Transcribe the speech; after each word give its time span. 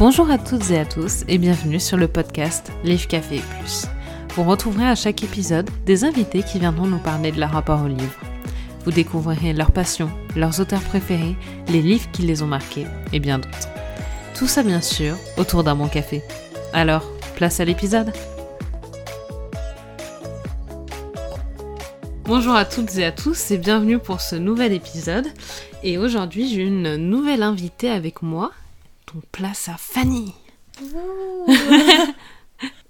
Bonjour 0.00 0.30
à 0.30 0.38
toutes 0.38 0.70
et 0.70 0.78
à 0.78 0.86
tous 0.86 1.24
et 1.28 1.36
bienvenue 1.36 1.78
sur 1.78 1.98
le 1.98 2.08
podcast 2.08 2.72
Livre 2.84 3.06
Café 3.06 3.42
Plus. 3.58 3.84
Vous 4.34 4.44
retrouverez 4.44 4.86
à 4.88 4.94
chaque 4.94 5.22
épisode 5.22 5.68
des 5.84 6.04
invités 6.04 6.42
qui 6.42 6.58
viendront 6.58 6.86
nous 6.86 7.00
parler 7.00 7.32
de 7.32 7.38
leur 7.38 7.50
rapport 7.50 7.82
au 7.82 7.86
livre. 7.86 8.18
Vous 8.86 8.92
découvrirez 8.92 9.52
leurs 9.52 9.72
passions, 9.72 10.10
leurs 10.36 10.58
auteurs 10.58 10.80
préférés, 10.80 11.36
les 11.68 11.82
livres 11.82 12.10
qui 12.12 12.22
les 12.22 12.42
ont 12.42 12.46
marqués 12.46 12.86
et 13.12 13.20
bien 13.20 13.40
d'autres. 13.40 13.68
Tout 14.34 14.46
ça 14.46 14.62
bien 14.62 14.80
sûr 14.80 15.16
autour 15.36 15.64
d'un 15.64 15.74
bon 15.74 15.86
café. 15.86 16.22
Alors, 16.72 17.04
place 17.36 17.60
à 17.60 17.66
l'épisode 17.66 18.10
Bonjour 22.24 22.54
à 22.54 22.64
toutes 22.64 22.96
et 22.96 23.04
à 23.04 23.12
tous 23.12 23.50
et 23.50 23.58
bienvenue 23.58 23.98
pour 23.98 24.22
ce 24.22 24.36
nouvel 24.36 24.72
épisode. 24.72 25.26
Et 25.82 25.98
aujourd'hui 25.98 26.48
j'ai 26.48 26.62
une 26.62 26.96
nouvelle 26.96 27.42
invitée 27.42 27.90
avec 27.90 28.22
moi. 28.22 28.50
Donc 29.14 29.24
place 29.32 29.68
à 29.68 29.76
Fanny. 29.76 30.34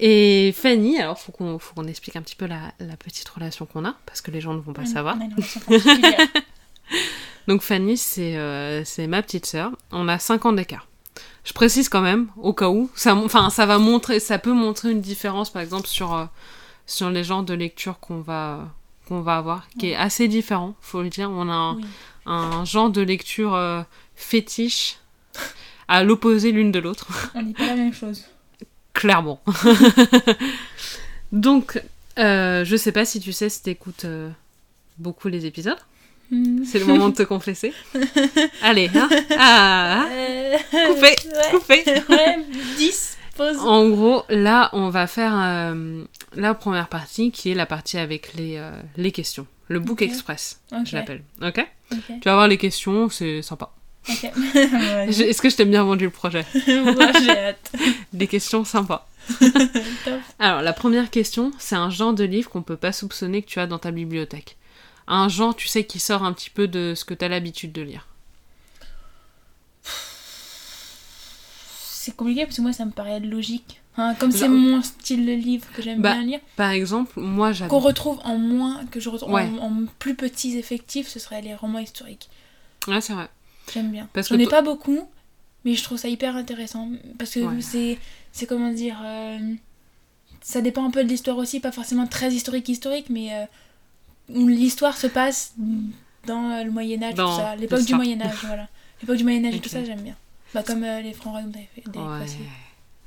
et 0.00 0.52
Fanny, 0.56 1.00
alors 1.00 1.18
faut 1.18 1.32
qu'on 1.32 1.58
faut 1.58 1.74
qu'on 1.74 1.86
explique 1.86 2.16
un 2.16 2.22
petit 2.22 2.36
peu 2.36 2.46
la, 2.46 2.72
la 2.80 2.96
petite 2.96 3.28
relation 3.28 3.66
qu'on 3.66 3.84
a 3.84 3.94
parce 4.06 4.20
que 4.20 4.30
les 4.30 4.40
gens 4.40 4.54
ne 4.54 4.60
vont 4.60 4.72
pas 4.72 4.86
savoir. 4.86 5.16
Donc 7.48 7.62
Fanny 7.62 7.96
c'est 7.96 8.36
euh, 8.36 8.84
c'est 8.84 9.06
ma 9.06 9.22
petite 9.22 9.46
sœur. 9.46 9.72
On 9.92 10.08
a 10.08 10.18
5 10.18 10.46
ans 10.46 10.52
d'écart. 10.52 10.86
Je 11.44 11.52
précise 11.52 11.88
quand 11.88 12.00
même 12.02 12.28
au 12.36 12.52
cas 12.52 12.68
où 12.68 12.90
ça 12.94 13.14
enfin 13.14 13.50
ça 13.50 13.66
va 13.66 13.78
montrer 13.78 14.20
ça 14.20 14.38
peut 14.38 14.52
montrer 14.52 14.90
une 14.90 15.00
différence 15.00 15.50
par 15.50 15.62
exemple 15.62 15.86
sur 15.86 16.14
euh, 16.14 16.26
sur 16.86 17.10
les 17.10 17.24
genres 17.24 17.42
de 17.44 17.54
lecture 17.54 17.98
qu'on 18.00 18.20
va 18.20 18.68
qu'on 19.08 19.20
va 19.22 19.36
avoir 19.38 19.68
qui 19.78 19.90
est 19.90 19.96
assez 19.96 20.28
différent, 20.28 20.74
faut 20.80 21.02
le 21.02 21.08
dire. 21.08 21.30
On 21.30 21.48
a 21.48 21.52
un, 21.54 21.76
Oui. 21.76 21.84
un 22.26 22.64
genre 22.64 22.90
de 22.90 23.00
lecture 23.00 23.54
euh, 23.54 23.82
fétiche 24.14 24.98
à 25.90 26.02
l'opposé 26.04 26.52
l'une 26.52 26.72
de 26.72 26.78
l'autre, 26.78 27.30
On 27.34 27.42
dit 27.42 27.52
pas 27.52 27.66
la 27.66 27.74
même 27.74 27.92
chose. 27.92 28.24
clairement. 28.94 29.42
Donc, 31.32 31.80
euh, 32.18 32.64
je 32.64 32.76
sais 32.76 32.92
pas 32.92 33.04
si 33.04 33.20
tu 33.20 33.32
sais 33.32 33.48
si 33.48 33.62
t'écoutes 33.62 34.04
euh, 34.04 34.30
beaucoup 34.98 35.28
les 35.28 35.46
épisodes. 35.46 35.78
Hmm. 36.30 36.64
C'est 36.64 36.78
le 36.78 36.84
moment 36.86 37.08
de 37.08 37.14
te 37.14 37.22
confesser. 37.34 37.72
Allez, 38.62 38.88
hein 38.94 39.08
ah, 39.36 40.04
ah. 40.04 40.08
Euh, 40.12 40.56
Coupé, 40.86 41.00
ouais. 41.02 41.50
coupé. 41.50 41.84
Ouais, 42.08 42.38
10, 42.78 43.18
pause. 43.36 43.58
En 43.58 43.88
gros, 43.88 44.22
là, 44.28 44.70
on 44.72 44.90
va 44.90 45.06
faire 45.06 45.34
euh, 45.36 46.04
la 46.34 46.54
première 46.54 46.88
partie 46.88 47.30
qui 47.32 47.50
est 47.50 47.54
la 47.54 47.66
partie 47.66 47.98
avec 47.98 48.34
les, 48.34 48.56
euh, 48.58 48.70
les 48.96 49.10
questions. 49.12 49.46
Le 49.68 49.78
Book 49.80 50.02
Ok. 50.02 50.08
Express, 50.08 50.60
je 50.84 50.96
l'appelle. 50.96 51.22
Ok? 51.42 51.64
Ok, 51.92 51.98
Tu 52.06 52.20
vas 52.24 52.34
voir 52.34 52.48
les 52.48 52.58
questions, 52.58 53.08
c'est 53.08 53.40
sympa. 53.42 53.70
Ok. 54.08 54.24
Est-ce 55.08 55.40
que 55.42 55.50
je 55.50 55.56
t'ai 55.56 55.64
bien 55.64 55.84
vendu 55.84 56.04
le 56.04 56.10
projet 56.10 56.44
Moi, 56.66 57.12
j'ai 57.22 57.30
hâte. 57.38 57.72
Des 58.12 58.26
questions 58.26 58.64
sympas. 58.64 59.06
Alors, 60.38 60.62
la 60.62 60.72
première 60.72 61.10
question, 61.10 61.52
c'est 61.58 61.76
un 61.76 61.90
genre 61.90 62.14
de 62.14 62.24
livre 62.24 62.50
qu'on 62.50 62.62
peut 62.62 62.76
pas 62.76 62.92
soupçonner 62.92 63.42
que 63.42 63.48
tu 63.48 63.60
as 63.60 63.66
dans 63.66 63.78
ta 63.78 63.90
bibliothèque. 63.90 64.56
Un 65.06 65.28
genre, 65.28 65.54
tu 65.54 65.68
sais, 65.68 65.84
qui 65.84 65.98
sort 65.98 66.24
un 66.24 66.32
petit 66.32 66.50
peu 66.50 66.68
de 66.68 66.94
ce 66.96 67.04
que 67.04 67.14
tu 67.14 67.24
as 67.24 67.28
l'habitude 67.28 67.72
de 67.72 67.82
lire. 67.82 68.06
C'est 71.82 72.16
compliqué 72.16 72.44
parce 72.44 72.56
que 72.56 72.62
moi, 72.62 72.72
ça 72.72 72.84
me 72.84 72.90
paraît 72.92 73.20
logique. 73.20 73.80
Hein, 73.96 74.14
comme 74.18 74.30
c'est 74.32 74.48
mon 74.48 74.80
style 74.82 75.26
de 75.26 75.32
livre 75.32 75.66
que 75.74 75.82
j'aime 75.82 76.00
Bah, 76.00 76.14
bien 76.14 76.22
lire, 76.22 76.40
Par 76.56 76.70
exemple, 76.70 77.12
moi, 77.16 77.48
qu'on 77.48 77.54
j'adore. 77.54 77.82
retrouve 77.82 78.20
en 78.24 78.38
moins, 78.38 78.84
que 78.86 79.00
je 79.00 79.08
retrouve 79.10 79.32
Ouais. 79.32 79.48
en, 79.60 79.66
en 79.66 79.72
plus 79.98 80.14
petits 80.14 80.56
effectifs, 80.56 81.08
ce 81.08 81.18
serait 81.18 81.42
les 81.42 81.54
romans 81.54 81.80
historiques. 81.80 82.30
Ouais, 82.86 83.00
c'est 83.00 83.12
vrai. 83.12 83.28
J'aime 83.72 83.90
bien. 83.90 84.08
Parce 84.12 84.28
J'en 84.28 84.38
ai 84.38 84.46
pas 84.46 84.62
beaucoup, 84.62 85.00
mais 85.64 85.74
je 85.74 85.82
trouve 85.82 85.98
ça 85.98 86.08
hyper 86.08 86.36
intéressant. 86.36 86.88
Parce 87.18 87.32
que 87.32 87.40
Ouais. 87.40 87.60
c'est, 87.60 87.98
c'est 88.32 88.46
comment 88.46 88.70
dire. 88.72 89.00
euh, 89.04 89.38
ça 90.42 90.60
dépend 90.62 90.84
un 90.86 90.90
peu 90.90 91.04
de 91.04 91.08
l'histoire 91.08 91.36
aussi, 91.36 91.60
pas 91.60 91.72
forcément 91.72 92.06
très 92.06 92.32
historique, 92.32 92.68
historique, 92.68 93.10
mais 93.10 93.28
euh, 93.34 93.44
où 94.30 94.48
l'histoire 94.48 94.96
se 94.96 95.06
passe 95.06 95.54
dans 96.26 96.50
euh, 96.52 96.64
le 96.64 96.70
Moyen-Âge, 96.70 97.14
tout 97.14 97.36
ça. 97.36 97.56
L'époque 97.56 97.84
du. 97.84 97.94
Moyen-Âge, 97.94 98.44
voilà. 98.46 98.68
L'époque 99.02 99.16
du 99.16 99.24
Moyen-Âge 99.24 99.54
et 99.54 99.60
tout 99.60 99.68
ça, 99.68 99.84
j'aime 99.84 100.00
bien. 100.00 100.16
Bah, 100.54 100.62
comme 100.62 100.82
euh, 100.82 101.00
les 101.00 101.12
Francs 101.12 101.32
Royaumes 101.32 101.52
Ouais. 101.54 102.24
aussi. 102.24 102.38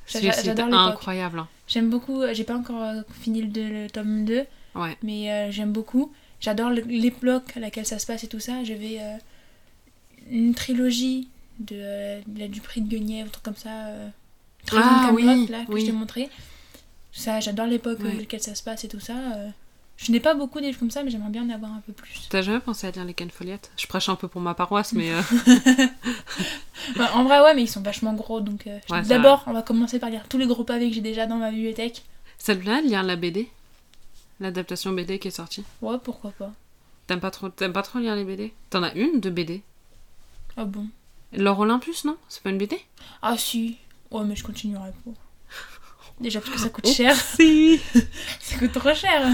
C'est 0.06 0.60
incroyable. 0.60 1.40
hein. 1.40 1.48
J'aime 1.68 1.90
beaucoup, 1.90 2.22
j'ai 2.34 2.44
pas 2.44 2.56
encore 2.58 2.84
fini 3.22 3.42
le, 3.42 3.90
tome 3.90 4.26
2, 4.26 4.46
Ouais. 4.76 4.98
mais 5.02 5.52
j'aime 5.52 5.72
beaucoup. 5.72 6.12
J'adore 6.40 6.72
l'époque 6.72 7.56
à 7.56 7.60
laquelle 7.62 7.86
ça 7.86 8.00
se 8.00 8.06
passe 8.06 8.24
et 8.26 8.28
tout 8.28 8.42
ça. 8.42 8.64
J'avais 8.66 8.98
euh, 9.00 9.16
une 10.30 10.54
trilogie 10.56 11.28
de, 11.60 11.76
euh, 11.78 12.22
la- 12.38 12.48
du 12.48 12.62
prix 12.62 12.82
de 12.82 12.88
Guenièvre, 12.90 13.28
un 13.28 13.32
truc 13.32 13.44
comme 13.44 13.56
ça. 13.56 13.88
Euh, 13.88 14.08
Ah, 14.72 15.06
Camelot, 15.08 15.14
oui, 15.16 15.48
là, 15.50 15.66
que 15.66 15.72
oui. 15.74 15.82
je 15.82 15.86
t'ai 15.88 15.92
montré. 15.92 16.30
Ça, 17.12 17.40
j'adore 17.40 17.68
l'époque 17.68 18.00
Ouais. 18.00 18.12
à 18.12 18.14
laquelle 18.16 18.42
ça 18.42 18.56
se 18.56 18.64
passe 18.64 18.84
et 18.84 18.88
tout 18.88 19.00
ça. 19.00 19.14
euh. 19.36 19.50
Je 19.98 20.12
n'ai 20.12 20.20
pas 20.20 20.34
beaucoup 20.34 20.60
de 20.60 20.66
livres 20.66 20.80
comme 20.80 20.90
ça, 20.90 21.04
mais 21.04 21.12
j'aimerais 21.12 21.30
bien 21.30 21.44
en 21.44 21.50
avoir 21.50 21.72
un 21.72 21.82
peu 21.86 21.94
plus. 21.94 22.28
T'as 22.30 22.42
jamais 22.42 22.60
pensé 22.60 22.88
à 22.88 22.92
lire 22.92 23.06
les 23.06 23.14
Ken 23.14 23.30
Follett 23.30 23.72
Je 23.78 23.86
prêche 23.86 24.10
un 24.10 24.16
peu 24.16 24.28
pour 24.28 24.42
ma 24.42 24.56
paroisse, 24.56 24.94
mais. 24.94 25.12
euh, 25.12 25.22
Bah, 26.98 27.12
en 27.14 27.24
vrai, 27.24 27.40
ouais, 27.42 27.54
mais 27.54 27.64
ils 27.64 27.68
sont 27.70 27.82
vachement 27.82 28.14
gros, 28.14 28.42
donc 28.42 28.68
euh, 28.68 28.80
Ouais, 28.90 29.02
d'abord, 29.04 29.44
on 29.48 29.54
va 29.54 29.62
commencer 29.62 30.00
par 30.00 30.10
lire 30.10 30.26
tous 30.28 30.38
les 30.38 30.48
gros 30.48 30.64
pavés 30.64 30.90
que 30.90 30.96
j'ai 30.96 31.02
déjà 31.02 31.26
dans 31.28 31.38
ma 31.38 31.52
bibliothèque. 31.52 32.04
Ça 32.38 32.56
te 32.56 32.62
plaît 32.62 32.82
de 32.82 32.88
lire 32.88 33.04
la 33.04 33.16
BD 33.16 33.48
L'adaptation 34.40 34.92
BD 34.92 35.20
qui 35.20 35.28
est 35.30 35.32
sortie? 35.32 35.64
Ouais, 35.82 35.98
pourquoi 36.04 36.32
pas. 36.32 36.52
T'aimes 37.08 37.20
pas 37.20 37.32
trop, 37.32 37.50
t'aimes 37.50 37.72
pas 37.74 37.84
trop 37.84 38.00
lire 38.00 38.16
les 38.16 38.26
BD 38.26 38.52
T'en 38.70 38.82
as 38.84 38.94
une 38.96 39.20
de 39.20 39.30
BD 39.30 39.62
Ah 40.58 40.66
bon 40.66 40.88
L'or 41.36 41.60
Olympus, 41.60 42.06
non? 42.06 42.18
C'est 42.30 42.44
pas 42.44 42.50
une 42.52 42.58
BD? 42.58 42.78
Ah 43.22 43.36
si. 43.38 43.78
Ouais, 44.12 44.24
mais 44.24 44.36
je 44.36 44.44
continuerai 44.44 44.92
pas. 45.04 45.12
Déjà 46.20 46.40
parce 46.40 46.54
que 46.54 46.60
ça 46.60 46.70
coûte 46.70 46.88
cher. 46.88 47.16
Si 47.16 47.80
Ça 48.40 48.58
coûte 48.60 48.72
trop 48.74 48.94
cher. 48.94 49.28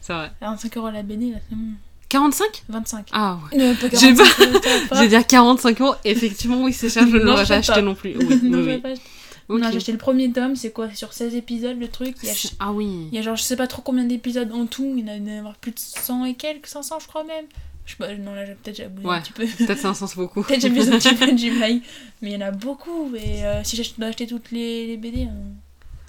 C'est 0.00 0.12
vrai. 0.12 0.30
45 0.40 0.76
euros 0.76 0.90
la 0.90 1.02
BD, 1.02 1.30
là, 1.32 1.38
c'est 1.48 1.56
bon. 1.56 1.72
45 2.08 2.62
25. 2.68 3.08
Ah 3.12 3.38
ouais. 3.52 3.58
Non, 3.58 3.74
pas 3.74 3.88
J'ai 3.88 4.14
45 4.14 4.40
euros, 4.46 4.60
ça 4.62 4.70
va 4.90 4.96
Je 4.96 5.00
vais 5.02 5.08
dire 5.08 5.26
45 5.26 5.80
euros. 5.80 5.94
Effectivement, 6.04 6.62
oui, 6.62 6.72
c'est 6.72 6.88
cher, 6.88 7.02
je 7.08 7.14
ne 7.16 7.18
Non, 7.18 7.32
l'aurais 7.32 7.46
pas 7.46 7.54
acheté 7.56 7.82
non 7.82 7.94
plus. 7.96 8.16
Oui, 8.16 8.24
non, 8.44 8.58
oui. 8.58 8.64
je 8.64 8.70
vais 8.70 8.78
pas 8.78 8.90
acheter. 8.90 9.02
Ok. 9.48 9.60
Non, 9.60 9.70
j'ai 9.72 9.76
acheté 9.78 9.92
le 9.92 9.98
premier 9.98 10.30
tome, 10.30 10.54
c'est 10.54 10.70
quoi? 10.70 10.88
Sur 10.94 11.12
16 11.12 11.34
épisodes 11.34 11.78
le 11.78 11.88
truc. 11.88 12.16
Il 12.22 12.28
y 12.28 12.30
a, 12.30 12.34
C'est- 12.34 12.52
Ah 12.60 12.72
oui. 12.72 13.08
il 13.10 13.14
y 13.14 13.18
a 13.18 13.22
genre, 13.22 13.34
je 13.36 13.42
sais 13.42 13.56
pas 13.56 13.66
trop 13.66 13.82
combien 13.82 14.04
d'épisodes 14.04 14.52
en 14.52 14.66
tout. 14.66 14.94
Il 14.96 15.00
y 15.06 15.10
en 15.10 15.12
a, 15.12 15.16
il 15.16 15.26
y 15.28 15.40
en 15.40 15.46
a 15.50 15.52
plus 15.60 15.72
de 15.72 15.78
100 15.80 16.24
et 16.26 16.34
quelques, 16.34 16.66
500 16.68 17.00
je 17.00 17.08
crois 17.08 17.24
même. 17.24 17.46
Je 17.86 17.92
sais 17.92 17.96
pas, 17.98 18.14
non 18.16 18.34
là 18.34 18.46
j'ai- 18.46 18.54
peut-être 18.54 18.76
j'ai 18.76 18.84
abusé 18.84 19.06
Ouais. 19.06 19.16
un 19.16 19.20
petit 19.20 19.32
peu. 19.32 19.46
Peut-être 19.46 19.78
500, 19.78 20.06
c'est 20.06 20.16
beaucoup. 20.16 20.42
Peut-être 20.42 20.60
j'ai 20.62 20.68
abusé 20.68 20.92
un 20.92 20.98
petit 20.98 21.14
peu 21.14 21.32
du 21.32 21.50
bail. 21.58 21.82
Mais 22.22 22.30
il 22.30 22.32
y 22.34 22.36
en 22.36 22.46
a 22.46 22.50
beaucoup. 22.50 23.14
Et 23.14 23.44
euh, 23.44 23.62
si 23.62 23.76
je 23.82 23.90
dois 23.98 24.08
acheter 24.08 24.26
toutes 24.26 24.50
les, 24.52 24.86
les 24.86 24.96
BD. 24.96 25.24
euh, 25.26 25.28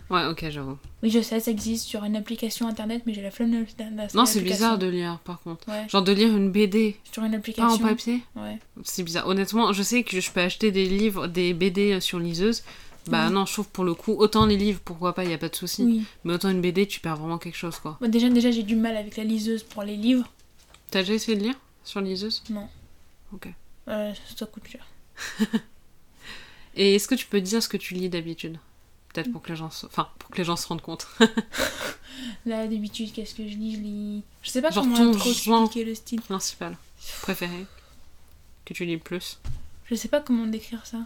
Ouais, 0.10 0.24
ok, 0.28 0.46
j'avoue. 0.52 0.78
Oui, 1.02 1.10
je 1.10 1.20
sais, 1.20 1.40
ça 1.40 1.50
existe 1.50 1.88
sur 1.88 2.04
une 2.04 2.16
application 2.16 2.68
internet, 2.68 3.02
mais 3.08 3.14
j'ai 3.16 3.24
la 3.24 3.32
flemme 3.32 3.50
de 3.52 3.66
Non, 4.16 4.26
c'est 4.28 4.42
bizarre 4.42 4.78
de 4.78 4.86
lire, 4.88 5.18
par 5.26 5.42
contre. 5.42 5.68
Ouais, 5.68 5.88
Genre 5.90 6.04
de 6.04 6.12
lire 6.12 6.28
une 6.38 6.52
BD, 6.52 6.96
sur 7.12 7.24
une 7.24 7.32
pas 7.32 7.38
application. 7.38 7.68
en 7.72 7.78
papier 7.80 8.22
Ouais. 8.36 8.60
C'est 8.84 9.02
bizarre. 9.02 9.28
Honnêtement, 9.28 9.74
je 9.74 9.82
sais 9.82 10.04
que 10.04 10.22
je 10.22 10.30
peux 10.32 10.42
acheter 10.42 10.72
des 10.72 10.86
livres, 10.86 11.26
des 11.28 11.54
BD 11.56 12.00
sur 12.02 12.20
liseuse. 12.20 12.64
Bah 13.08 13.30
non, 13.32 13.46
je 13.48 13.54
trouve 13.54 13.68
pour 13.70 13.84
le 13.84 13.94
coup, 13.96 14.14
autant 14.18 14.46
les 14.46 14.58
livres, 14.58 14.80
pourquoi 14.86 15.14
pas, 15.14 15.24
y 15.26 15.34
a 15.34 15.38
pas 15.40 15.50
de 15.50 15.56
souci. 15.56 15.84
Oui. 15.84 16.04
Mais 16.24 16.34
autant 16.34 16.50
une 16.50 16.62
BD, 16.62 16.88
tu 16.88 17.00
perds 17.00 17.18
vraiment 17.18 17.38
quelque 17.40 17.58
chose, 17.58 17.78
quoi. 17.80 17.98
Bon, 18.00 18.10
déjà, 18.10 18.30
déjà 18.30 18.50
j'ai 18.52 18.64
du 18.64 18.76
mal 18.76 18.96
avec 18.98 19.18
la 19.18 19.24
liseuse 19.24 19.64
pour 19.64 19.84
les 19.84 19.96
livres. 19.96 20.32
T'as 20.92 21.00
déjà 21.02 21.14
essayé 21.14 21.36
de 21.38 21.44
lire? 21.44 21.56
Sur 21.86 22.02
liseuse? 22.02 22.44
Non. 22.50 22.68
Ok. 23.32 23.48
Euh, 23.88 24.14
ça 24.36 24.46
coûte 24.46 24.68
cher. 24.68 24.86
Et 26.76 26.96
est-ce 26.96 27.08
que 27.08 27.16
tu 27.16 27.26
peux 27.28 27.40
dire 27.40 27.64
ce 27.64 27.70
que 27.70 27.78
tu 27.78 27.94
lis 27.94 28.10
d'habitude? 28.10 28.58
Peut-être 29.14 29.32
pour 29.32 29.42
que 29.42 29.50
les 29.50 29.56
gens 29.56 29.72
se... 29.72 29.86
Enfin, 29.86 30.10
pour 30.20 30.30
que 30.30 30.38
les 30.38 30.44
gens 30.44 30.58
se 30.58 30.68
rendent 30.68 30.82
compte. 30.82 31.08
Là, 32.46 32.68
d'habitude, 32.68 33.14
qu'est-ce 33.14 33.34
que 33.34 33.48
je 33.48 33.56
lis? 33.56 33.76
Je 33.76 33.80
lis. 33.80 34.24
Je 34.44 34.50
sais 34.50 34.62
pas 34.62 34.72
Genre 34.72 34.84
comment 34.84 34.98
ton 34.98 35.18
trop 35.18 35.32
genre. 35.32 35.64
expliquer 35.64 35.86
le 35.86 35.96
style. 35.96 36.22
Principal. 36.22 36.78
Préféré. 37.22 37.66
Que 38.66 38.74
tu 38.74 38.86
lis 38.86 38.96
le 38.96 39.00
plus? 39.00 39.40
Je 39.86 39.96
sais 39.96 40.10
pas 40.10 40.20
comment 40.20 40.48
décrire 40.48 40.86
ça. 40.86 41.00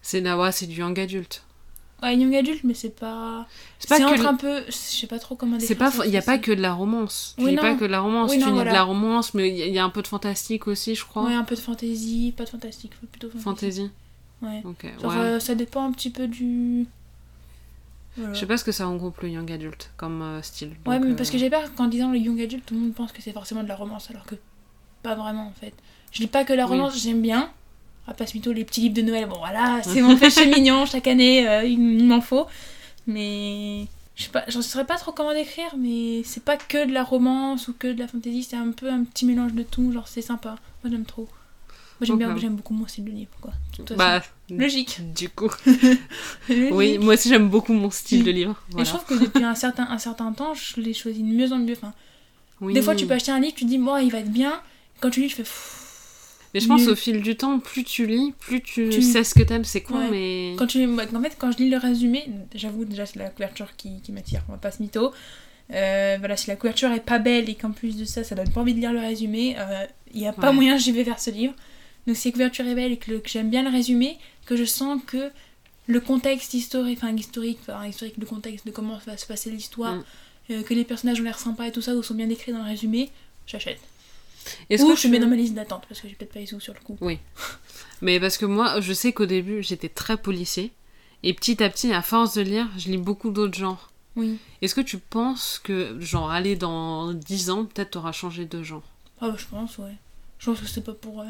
C'est 0.00 0.22
ouais, 0.32 0.52
c'est 0.52 0.66
du 0.66 0.76
young 0.78 0.98
adulte. 0.98 1.42
Ouais, 2.02 2.16
young 2.16 2.34
adulte, 2.34 2.64
mais 2.64 2.74
c'est 2.74 2.94
pas. 2.98 3.46
C'est 3.78 3.88
pas 3.88 4.04
entre 4.06 4.26
un 4.26 4.34
peu. 4.34 4.62
Je 4.66 4.72
sais 4.72 5.06
pas 5.06 5.18
trop 5.18 5.34
comment 5.36 5.58
C'est 5.60 5.68
décrire 5.74 5.92
pas, 5.92 6.06
il 6.06 6.12
y 6.12 6.16
a 6.16 6.22
pas 6.22 6.38
que 6.38 6.50
de 6.52 6.60
la 6.62 6.72
romance. 6.72 7.34
Tu 7.38 7.44
Oui, 7.44 7.52
non. 7.54 7.60
pas 7.62 7.74
que 7.74 7.80
de 7.84 7.90
la 7.90 8.00
romance, 8.00 8.30
Oui, 8.30 8.38
tu 8.38 8.44
non, 8.46 8.52
voilà. 8.54 8.70
de 8.70 8.74
la 8.76 8.82
romance, 8.84 9.34
mais 9.34 9.48
il 9.50 9.72
y, 9.74 9.78
a- 9.78 9.84
un 9.84 9.90
peu 9.90 10.00
de 10.02 10.06
fantastique 10.08 10.66
aussi, 10.66 10.94
je 10.94 11.04
crois. 11.04 11.24
Ouais, 11.24 11.34
un 11.34 11.44
peu 11.44 11.54
de 11.54 11.60
fantasy, 11.60 12.32
pas 12.36 12.44
de 12.44 12.48
fantastique, 12.48 12.92
plutôt 13.10 13.28
fantasy. 13.28 13.42
Fantasy. 13.44 13.90
Ouais. 14.42 14.62
Ok. 14.64 14.86
Genre, 15.02 15.10
ouais. 15.12 15.18
euh, 15.18 15.40
ça 15.40 15.54
dépend 15.54 15.84
un 15.84 15.92
petit 15.92 16.10
peu 16.10 16.26
du. 16.26 16.86
Voilà. 18.16 18.32
Je 18.34 18.40
sais 18.40 18.46
pas 18.46 18.56
ce 18.56 18.64
que 18.64 18.72
ça 18.72 18.86
regroupe 18.86 19.20
le 19.20 19.28
young 19.28 19.50
adulte 19.52 19.90
comme 19.96 20.22
euh, 20.22 20.42
style. 20.42 20.70
Ouais, 20.86 20.98
mais 20.98 21.12
euh, 21.12 21.14
parce 21.14 21.30
que 21.30 21.38
j'ai 21.38 21.48
peur 21.50 21.72
qu'en 21.74 21.86
disant 21.86 22.10
le 22.10 22.18
young 22.18 22.40
adult, 22.40 22.64
tout 22.66 22.74
le 22.74 22.80
monde 22.80 22.94
pense 22.94 23.12
que 23.12 23.22
c'est 23.22 23.32
forcément 23.32 23.62
de 23.62 23.68
la 23.68 23.76
romance, 23.76 24.10
alors 24.10 24.24
que 24.24 24.34
pas 25.02 25.14
vraiment 25.14 25.46
en 25.46 25.52
fait. 25.60 25.72
Je 26.12 26.20
lis 26.20 26.26
pas 26.26 26.44
que 26.44 26.52
la 26.52 26.64
Oui. 26.64 26.70
romance, 26.72 26.98
j'aime 27.00 27.22
bien. 27.22 27.50
À 28.06 28.14
passe 28.14 28.32
plutôt 28.32 28.52
les 28.52 28.64
petits 28.64 28.80
livres 28.80 28.94
de 28.94 29.02
Noël, 29.02 29.26
bon 29.28 29.38
voilà, 29.38 29.82
c'est 29.84 30.00
mon 30.02 30.16
péché 30.16 30.46
mignon, 30.54 30.84
chaque 30.86 31.06
année 31.06 31.48
euh, 31.48 31.64
il 31.64 31.78
m'en 32.04 32.20
faut. 32.20 32.46
Mais 33.06 33.86
je 34.16 34.24
sais 34.24 34.30
pas, 34.30 34.44
j'en 34.48 34.62
saurais 34.62 34.86
pas 34.86 34.96
trop 34.96 35.12
comment 35.12 35.32
décrire, 35.32 35.74
mais 35.78 36.22
c'est 36.24 36.42
pas 36.44 36.56
que 36.56 36.86
de 36.86 36.92
la 36.92 37.04
romance 37.04 37.68
ou 37.68 37.72
que 37.72 37.86
de 37.86 37.98
la 37.98 38.08
fantasy, 38.08 38.42
c'est 38.42 38.56
un 38.56 38.72
peu 38.72 38.90
un 38.90 39.04
petit 39.04 39.26
mélange 39.26 39.52
de 39.54 39.62
tout, 39.62 39.92
genre 39.92 40.08
c'est 40.08 40.22
sympa. 40.22 40.56
Moi 40.82 40.90
j'aime 40.90 41.04
trop. 41.04 41.28
Moi 42.00 42.06
j'aime 42.06 42.18
bien, 42.18 42.36
j'aime 42.38 42.56
beaucoup 42.56 42.72
mon 42.74 42.86
style 42.86 43.04
de 43.04 43.10
livre, 43.10 43.30
quoi. 43.40 43.52
De 43.72 43.76
toute 43.76 43.88
façon. 43.88 43.98
Bah, 43.98 44.22
Logique. 44.50 45.00
du 45.14 45.28
coup. 45.28 45.50
Logique. 46.48 46.72
Oui, 46.72 46.98
moi 46.98 47.14
aussi 47.14 47.28
j'aime 47.28 47.48
beaucoup 47.48 47.74
mon 47.74 47.90
style 47.90 48.24
de 48.24 48.30
livre. 48.30 48.60
Et 48.78 48.84
je 48.84 48.88
trouve 48.90 49.04
que 49.04 49.14
depuis 49.22 49.44
un 49.44 49.54
certain, 49.54 49.86
un 49.90 49.98
certain 49.98 50.32
temps, 50.32 50.54
je 50.54 50.80
l'ai 50.80 50.94
choisi 50.94 51.22
de 51.22 51.28
mieux 51.28 51.52
en 51.52 51.58
mieux. 51.58 51.74
Enfin, 51.76 51.92
Oui. 52.60 52.72
Des 52.74 52.82
fois, 52.82 52.94
tu 52.94 53.06
peux 53.06 53.14
acheter 53.14 53.32
un 53.32 53.38
livre, 53.40 53.54
tu 53.54 53.64
te 53.64 53.70
dis, 53.70 53.78
moi, 53.78 54.02
il 54.02 54.10
va 54.10 54.18
être 54.18 54.32
bien. 54.32 54.60
Quand 55.00 55.10
tu 55.10 55.20
lis, 55.20 55.28
tu 55.28 55.36
fais. 55.36 55.42
pfff. 55.42 55.76
Mais 56.54 56.60
je 56.60 56.66
pense 56.66 56.80
nul. 56.82 56.90
au 56.90 56.96
fil 56.96 57.22
du 57.22 57.36
temps, 57.36 57.58
plus 57.60 57.84
tu 57.84 58.06
lis, 58.06 58.32
plus 58.40 58.60
tu, 58.60 58.88
Tu- 58.90 59.02
sais 59.02 59.22
ce 59.24 59.34
que 59.34 59.42
t'aimes. 59.42 59.64
C'est 59.64 59.82
con, 59.82 59.98
Ouais. 59.98 60.10
mais. 60.10 60.54
Quand 60.58 60.66
tu... 60.66 60.84
En 60.84 60.96
fait, 61.22 61.36
quand 61.38 61.52
je 61.52 61.58
lis 61.58 61.70
le 61.70 61.76
résumé, 61.76 62.28
j'avoue, 62.54 62.84
déjà, 62.84 63.06
c'est 63.06 63.18
la 63.18 63.30
couverture 63.30 63.76
qui, 63.76 64.00
qui 64.02 64.10
m'attire. 64.12 64.42
On 64.48 64.52
va 64.52 64.58
pas 64.58 64.70
se 64.72 64.82
mytho. 64.82 65.12
Euh, 65.72 66.16
voilà, 66.18 66.36
si 66.36 66.48
la 66.48 66.56
couverture 66.56 66.90
est 66.90 66.98
pas 67.04 67.20
belle 67.20 67.48
et 67.48 67.54
qu'en 67.54 67.70
plus 67.70 67.96
de 67.96 68.04
ça, 68.04 68.24
ça 68.24 68.34
donne 68.34 68.50
pas 68.50 68.60
envie 68.60 68.74
de 68.74 68.80
lire 68.80 68.92
le 68.92 68.98
résumé, 68.98 69.56
il 70.12 70.20
n'y 70.20 70.26
a 70.26 70.32
pas 70.32 70.48
Ouais. 70.48 70.54
moyen 70.54 70.76
que 70.76 70.82
j'y 70.82 70.90
vais 70.92 71.04
vers 71.04 71.20
ce 71.20 71.30
livre. 71.30 71.54
Donc, 72.08 72.16
si 72.16 72.28
la 72.28 72.32
couverture 72.32 72.66
est 72.66 72.74
belle 72.74 72.92
et 72.92 72.96
que, 72.96 73.12
j'aime 73.26 73.50
bien 73.50 73.62
le 73.62 73.70
résumé, 73.70 74.18
que 74.46 74.56
je 74.56 74.64
sens 74.64 75.00
que 75.06 75.30
le 75.86 76.00
contexte 76.00 76.54
historique, 76.54 76.98
enfin 77.00 77.14
historique, 77.14 77.58
enfin 77.68 77.86
historique, 77.86 78.16
le 78.18 78.26
contexte 78.26 78.66
de 78.66 78.72
comment 78.72 78.98
va 79.06 79.16
se 79.16 79.26
passer 79.26 79.50
l'histoire, 79.50 79.94
Mm. 79.96 80.04
euh, 80.50 80.62
que 80.64 80.74
les 80.74 80.82
personnages 80.84 81.20
ont 81.20 81.24
l'air 81.24 81.38
sympas 81.38 81.66
et 81.66 81.72
tout 81.72 81.82
ça, 81.82 81.94
ou 81.94 82.02
sont 82.02 82.14
bien 82.14 82.26
décrits 82.26 82.50
dans 82.52 82.58
le 82.64 82.68
résumé, 82.68 83.10
j'achète. 83.46 83.78
Est-ce 84.68 84.84
que 84.84 84.96
je 84.96 85.08
mets 85.08 85.18
dans 85.18 85.26
ma 85.28 85.36
liste 85.36 85.54
d'attente 85.54 85.84
parce 85.88 86.00
que 86.00 86.08
j'ai 86.08 86.14
peut-être 86.14 86.32
pas 86.32 86.40
les 86.40 86.46
sous 86.46 86.60
sur 86.60 86.74
le 86.74 86.80
coup. 86.80 86.96
Mais 88.02 88.18
parce 88.18 88.38
que 88.38 88.46
moi, 88.46 88.80
je 88.80 88.92
sais 88.92 89.12
qu'au 89.12 89.26
début, 89.26 89.62
j'étais 89.62 89.88
très 89.88 90.16
policier. 90.16 90.72
Et 91.22 91.34
petit 91.34 91.62
à 91.62 91.68
petit, 91.68 91.92
à 91.92 92.00
force 92.00 92.34
de 92.34 92.40
lire, 92.40 92.66
je 92.78 92.88
lis 92.88 92.96
beaucoup 92.96 93.30
d'autres 93.30 93.58
genres. 93.58 93.90
Oui. 94.16 94.38
Est-ce 94.62 94.74
que 94.74 94.80
tu 94.80 94.96
penses 94.98 95.60
que, 95.62 96.00
genre, 96.00 96.30
aller 96.30 96.56
dans 96.56 97.12
10 97.12 97.50
ans, 97.50 97.64
peut-être 97.66 97.90
t'auras 97.92 98.12
changé 98.12 98.46
de 98.46 98.62
genre? 98.62 98.82
Ah 99.20 99.28
bah, 99.28 99.36
je 99.38 99.44
pense, 99.44 99.76
ouais. 99.78 99.92
Je 100.38 100.46
pense 100.46 100.60
que 100.60 100.66
c'est 100.66 100.80
pas 100.82 100.94
pour. 100.94 101.20
euh, 101.20 101.24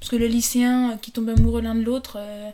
Parce 0.00 0.10
que 0.10 0.16
les 0.16 0.28
lycéens 0.28 0.90
euh, 0.92 0.96
qui 0.96 1.12
tombent 1.12 1.28
amoureux 1.28 1.60
l'un 1.62 1.76
de 1.76 1.82
l'autre, 1.82 2.16
euh, 2.18 2.50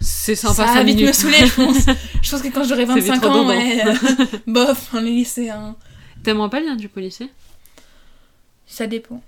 C'est 0.00 0.36
sympa, 0.36 0.54
ça 0.54 0.66
5 0.68 0.74
va 0.74 0.82
vite 0.84 1.00
me 1.00 1.12
saouler, 1.12 1.44
je 1.44 1.54
pense. 1.56 1.76
je 2.22 2.30
pense 2.30 2.42
que 2.42 2.48
quand 2.48 2.62
j'aurai 2.62 2.86
C'est 2.86 2.94
vite 3.00 3.08
25 3.08 3.26
ans, 3.26 3.48
ouais, 3.48 3.84
euh, 3.84 3.94
bof, 4.46 4.94
hein, 4.94 5.00
les 5.00 5.10
lycéens. 5.10 5.74
T'aimerais 6.22 6.48
pas 6.50 6.60
lire 6.60 6.76
du 6.76 6.88
policier? 6.88 7.28
Ça 8.68 8.86
dépend. 8.86 9.20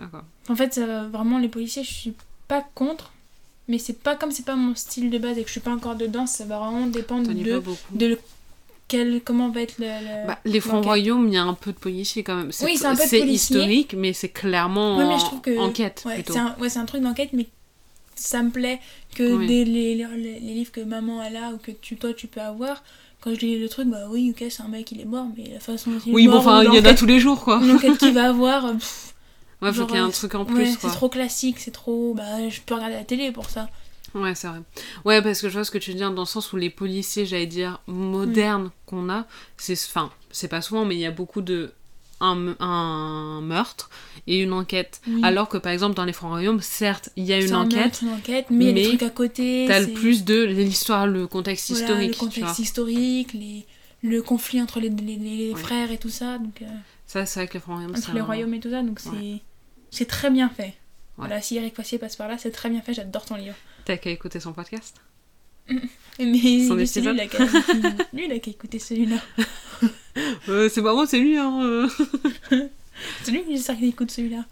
D'accord. 0.00 0.24
En 0.48 0.56
fait, 0.56 0.78
euh, 0.78 1.08
vraiment, 1.08 1.38
les 1.38 1.48
policiers, 1.48 1.84
je 1.84 1.92
suis 1.92 2.14
pas 2.48 2.64
contre. 2.74 3.12
Mais 3.68 3.78
c'est 3.78 4.02
pas 4.02 4.16
comme 4.16 4.32
c'est 4.32 4.44
pas 4.44 4.56
mon 4.56 4.74
style 4.74 5.10
de 5.10 5.18
base 5.18 5.38
et 5.38 5.42
que 5.42 5.46
je 5.46 5.52
suis 5.52 5.60
pas 5.60 5.70
encore 5.70 5.94
dedans, 5.94 6.26
ça 6.26 6.44
va 6.44 6.58
vraiment 6.58 6.86
dépendre 6.88 7.32
de, 7.32 7.62
de 7.92 8.18
quel, 8.88 9.20
comment 9.24 9.50
va 9.50 9.60
être 9.62 9.78
le. 9.78 9.84
le- 9.86 10.26
Bah, 10.26 10.38
les 10.44 10.58
l'enquête. 10.58 10.84
Royaumes, 10.84 11.28
il 11.28 11.34
y 11.34 11.36
a 11.36 11.44
un 11.44 11.54
peu 11.54 11.70
de 11.72 11.76
policier 11.78 12.24
quand 12.24 12.34
même. 12.34 12.50
Oui, 12.62 12.76
c'est 12.76 12.86
un 12.86 12.96
peu 12.96 13.04
de 13.04 13.08
C'est 13.08 13.20
historique, 13.28 13.94
mais 13.96 14.12
c'est 14.12 14.30
clairement 14.30 14.96
Ouais, 14.98 15.06
mais 15.06 15.18
je 15.20 15.24
trouve 15.24 15.40
que- 15.40 15.56
enquête 15.58 16.02
Ouais, 16.04 16.14
plutôt. 16.16 16.32
c'est 16.32 16.38
un, 16.40 16.56
ouais, 16.58 16.68
c'est 16.68 16.80
un 16.80 16.84
truc 16.86 17.02
d'enquête, 17.02 17.30
mais 17.32 17.46
ça 18.16 18.42
me 18.42 18.50
plaît 18.50 18.80
que 19.14 19.36
Oui. 19.36 19.46
des, 19.46 19.64
les, 19.64 19.94
les, 19.94 20.06
les 20.16 20.40
livres 20.40 20.72
que 20.72 20.80
maman 20.80 21.20
a 21.20 21.30
là 21.30 21.52
ou 21.54 21.58
que 21.58 21.70
tu, 21.70 21.96
toi 21.96 22.12
tu 22.12 22.26
peux 22.26 22.40
avoir. 22.40 22.82
Quand 23.20 23.32
je 23.34 23.40
lis 23.40 23.58
le 23.58 23.68
truc, 23.68 23.86
bah 23.86 24.08
oui, 24.10 24.34
ok, 24.34 24.46
c'est 24.50 24.62
un 24.62 24.68
mec, 24.68 24.90
il 24.90 25.00
est 25.00 25.04
mort, 25.04 25.26
mais 25.36 25.44
la 25.52 25.60
façon 25.60 25.90
dont 25.92 25.98
il 26.04 26.12
Oui, 26.12 26.24
est 26.24 26.26
bon, 26.26 26.32
mort, 26.32 26.40
enfin, 26.40 26.60
ou 26.68 26.72
il 26.72 26.76
y 26.76 26.80
en 26.80 26.84
a 26.90 26.94
tous 26.94 27.06
les 27.06 27.20
jours, 27.20 27.44
quoi. 27.44 27.60
l'enquête 27.60 27.98
qu'il 27.98 28.14
va 28.14 28.30
avoir, 28.30 28.72
pff, 28.72 29.14
Ouais, 29.62 29.72
faut 29.72 29.84
qu'il 29.86 29.96
y 29.96 29.98
ait 29.98 30.02
un 30.02 30.08
euh, 30.08 30.12
truc 30.12 30.34
en 30.34 30.44
ouais, 30.44 30.52
plus, 30.54 30.66
c'est 30.72 30.80
quoi. 30.80 30.90
trop 30.90 31.08
classique, 31.08 31.58
c'est 31.58 31.70
trop. 31.70 32.14
Bah, 32.14 32.48
je 32.48 32.60
peux 32.60 32.74
regarder 32.74 32.94
la 32.96 33.04
télé 33.04 33.30
pour 33.32 33.50
ça. 33.50 33.68
Ouais, 34.14 34.34
c'est 34.34 34.48
vrai. 34.48 34.60
Ouais, 35.04 35.22
parce 35.22 35.40
que 35.40 35.48
je 35.48 35.54
vois 35.54 35.64
ce 35.64 35.70
que 35.70 35.78
tu 35.78 35.90
veux 35.92 35.96
dire 35.96 36.10
dans 36.10 36.22
le 36.22 36.26
sens 36.26 36.52
où 36.52 36.56
les 36.56 36.70
policiers, 36.70 37.26
j'allais 37.26 37.46
dire, 37.46 37.80
modernes 37.86 38.70
qu'on 38.86 39.08
a, 39.10 39.26
c'est. 39.56 39.74
Enfin, 39.88 40.10
c'est 40.30 40.48
pas 40.48 40.62
souvent, 40.62 40.84
mais 40.84 40.94
il 40.96 41.00
y 41.00 41.06
a 41.06 41.10
beaucoup 41.10 41.42
de. 41.42 41.72
Un, 42.22 42.54
un 42.60 43.40
meurtre 43.40 43.88
et 44.26 44.40
une 44.42 44.52
enquête. 44.52 45.00
Oui. 45.08 45.22
Alors 45.24 45.48
que 45.48 45.56
par 45.56 45.72
exemple, 45.72 45.94
dans 45.94 46.04
les 46.04 46.12
Francs 46.12 46.32
Royaumes, 46.32 46.60
certes, 46.60 47.08
il 47.16 47.24
y 47.24 47.32
a 47.32 47.40
une 47.40 47.46
C'est 47.48 47.52
un 47.54 47.60
enquête, 47.62 48.00
une 48.02 48.10
enquête, 48.10 48.44
mais 48.50 48.66
il 48.66 48.66
y 48.66 48.70
a 48.70 48.74
des 48.74 48.88
trucs 48.88 49.02
à 49.04 49.08
côté. 49.08 49.64
t'as 49.66 49.80
le 49.80 49.86
c'est- 49.86 49.92
plus 49.92 50.22
de 50.24 50.44
l'histoire, 50.44 51.06
le 51.06 51.26
contexte 51.26 51.70
voilà, 51.70 51.84
historique. 51.86 52.10
Le 52.10 52.18
contexte 52.18 52.58
historique, 52.58 53.32
les, 53.32 53.64
le 54.02 54.20
conflit 54.20 54.60
entre 54.60 54.80
les, 54.80 54.90
les, 54.90 55.16
les 55.16 55.52
Ouais. 55.54 55.58
frères 55.58 55.90
et 55.92 55.96
tout 55.96 56.10
ça. 56.10 56.36
Donc, 56.36 56.60
euh, 56.60 56.66
Ça, 57.06 57.24
c'est 57.24 57.40
vrai 57.40 57.48
que 57.48 57.54
les 57.54 57.60
Francs 57.60 57.76
Royaumes, 57.76 57.92
entre 57.96 58.04
c'est 58.04 58.12
les 58.12 58.20
un- 58.20 58.24
royaumes 58.24 58.52
et 58.52 58.60
tout 58.60 58.70
ça, 58.70 58.82
donc 58.82 59.00
c'est 59.00 59.08
Ouais. 59.08 59.40
C'est 59.90 60.06
très 60.06 60.30
bien 60.30 60.48
fait. 60.48 60.74
Voilà, 61.16 61.40
si 61.42 61.56
Eric 61.56 61.76
Fossier 61.76 61.98
passe 61.98 62.16
par 62.16 62.28
là, 62.28 62.38
c'est 62.38 62.50
très 62.50 62.70
bien 62.70 62.80
fait, 62.80 62.94
j'adore 62.94 63.24
ton 63.26 63.34
livre. 63.36 63.54
T'as 63.84 63.96
qu'à 63.98 64.10
écouter 64.10 64.40
son 64.40 64.52
podcast. 64.54 64.96
Mais 66.18 66.66
Son 66.66 66.74
lui, 66.74 66.86
c'est 66.86 67.00
lui, 67.02 67.08
épisode. 67.10 67.16
là, 67.16 67.26
qui 67.26 67.36
a- 67.36 68.06
lui, 68.12 68.24
il 68.26 68.32
a 68.32 68.38
qu'à 68.38 68.50
écouter 68.50 68.78
celui-là. 68.78 69.16
Euh, 70.48 70.68
c'est 70.68 70.82
pas 70.82 70.92
moi, 70.92 71.06
c'est 71.06 71.18
lui, 71.20 71.38
hein. 71.38 71.62
euh. 71.62 71.88
C'est 73.22 73.30
lui 73.30 73.44
qui 73.44 73.86
écoute 73.86 74.10
celui-là. 74.10 74.44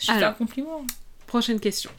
Je 0.00 0.06
fais 0.06 0.12
Alors. 0.12 0.30
un 0.30 0.32
compliment. 0.32 0.84
Prochaine 1.26 1.60
question. 1.60 1.90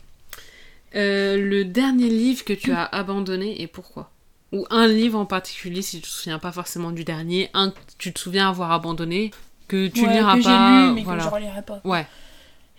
Euh, 0.95 1.37
le 1.37 1.63
dernier 1.65 2.09
livre 2.09 2.43
que 2.43 2.53
tu 2.53 2.71
as 2.71 2.83
abandonné 2.83 3.61
et 3.61 3.67
pourquoi? 3.67 4.11
Ou 4.51 4.65
un 4.69 4.87
livre 4.87 5.17
en 5.17 5.25
particulier, 5.25 5.81
si 5.81 5.97
tu 5.97 6.03
te 6.03 6.07
souviens 6.07 6.37
pas 6.39 6.51
forcément 6.51 6.91
du 6.91 7.03
dernier, 7.03 7.49
un 7.53 7.71
que 7.71 7.77
tu 7.97 8.13
te 8.13 8.19
souviens 8.19 8.49
avoir 8.49 8.71
abandonné, 8.71 9.31
que 9.67 9.87
tu 9.87 10.05
Ouais, 10.05 10.13
liras 10.13 10.37
que 10.37 10.43
pas. 10.43 10.87
lu, 10.87 10.93
mais 10.93 11.03
voilà. 11.03 11.23
que 11.23 11.29
je 11.29 11.33
relirai 11.33 11.61
pas. 11.63 11.81
Ouais, 11.85 12.05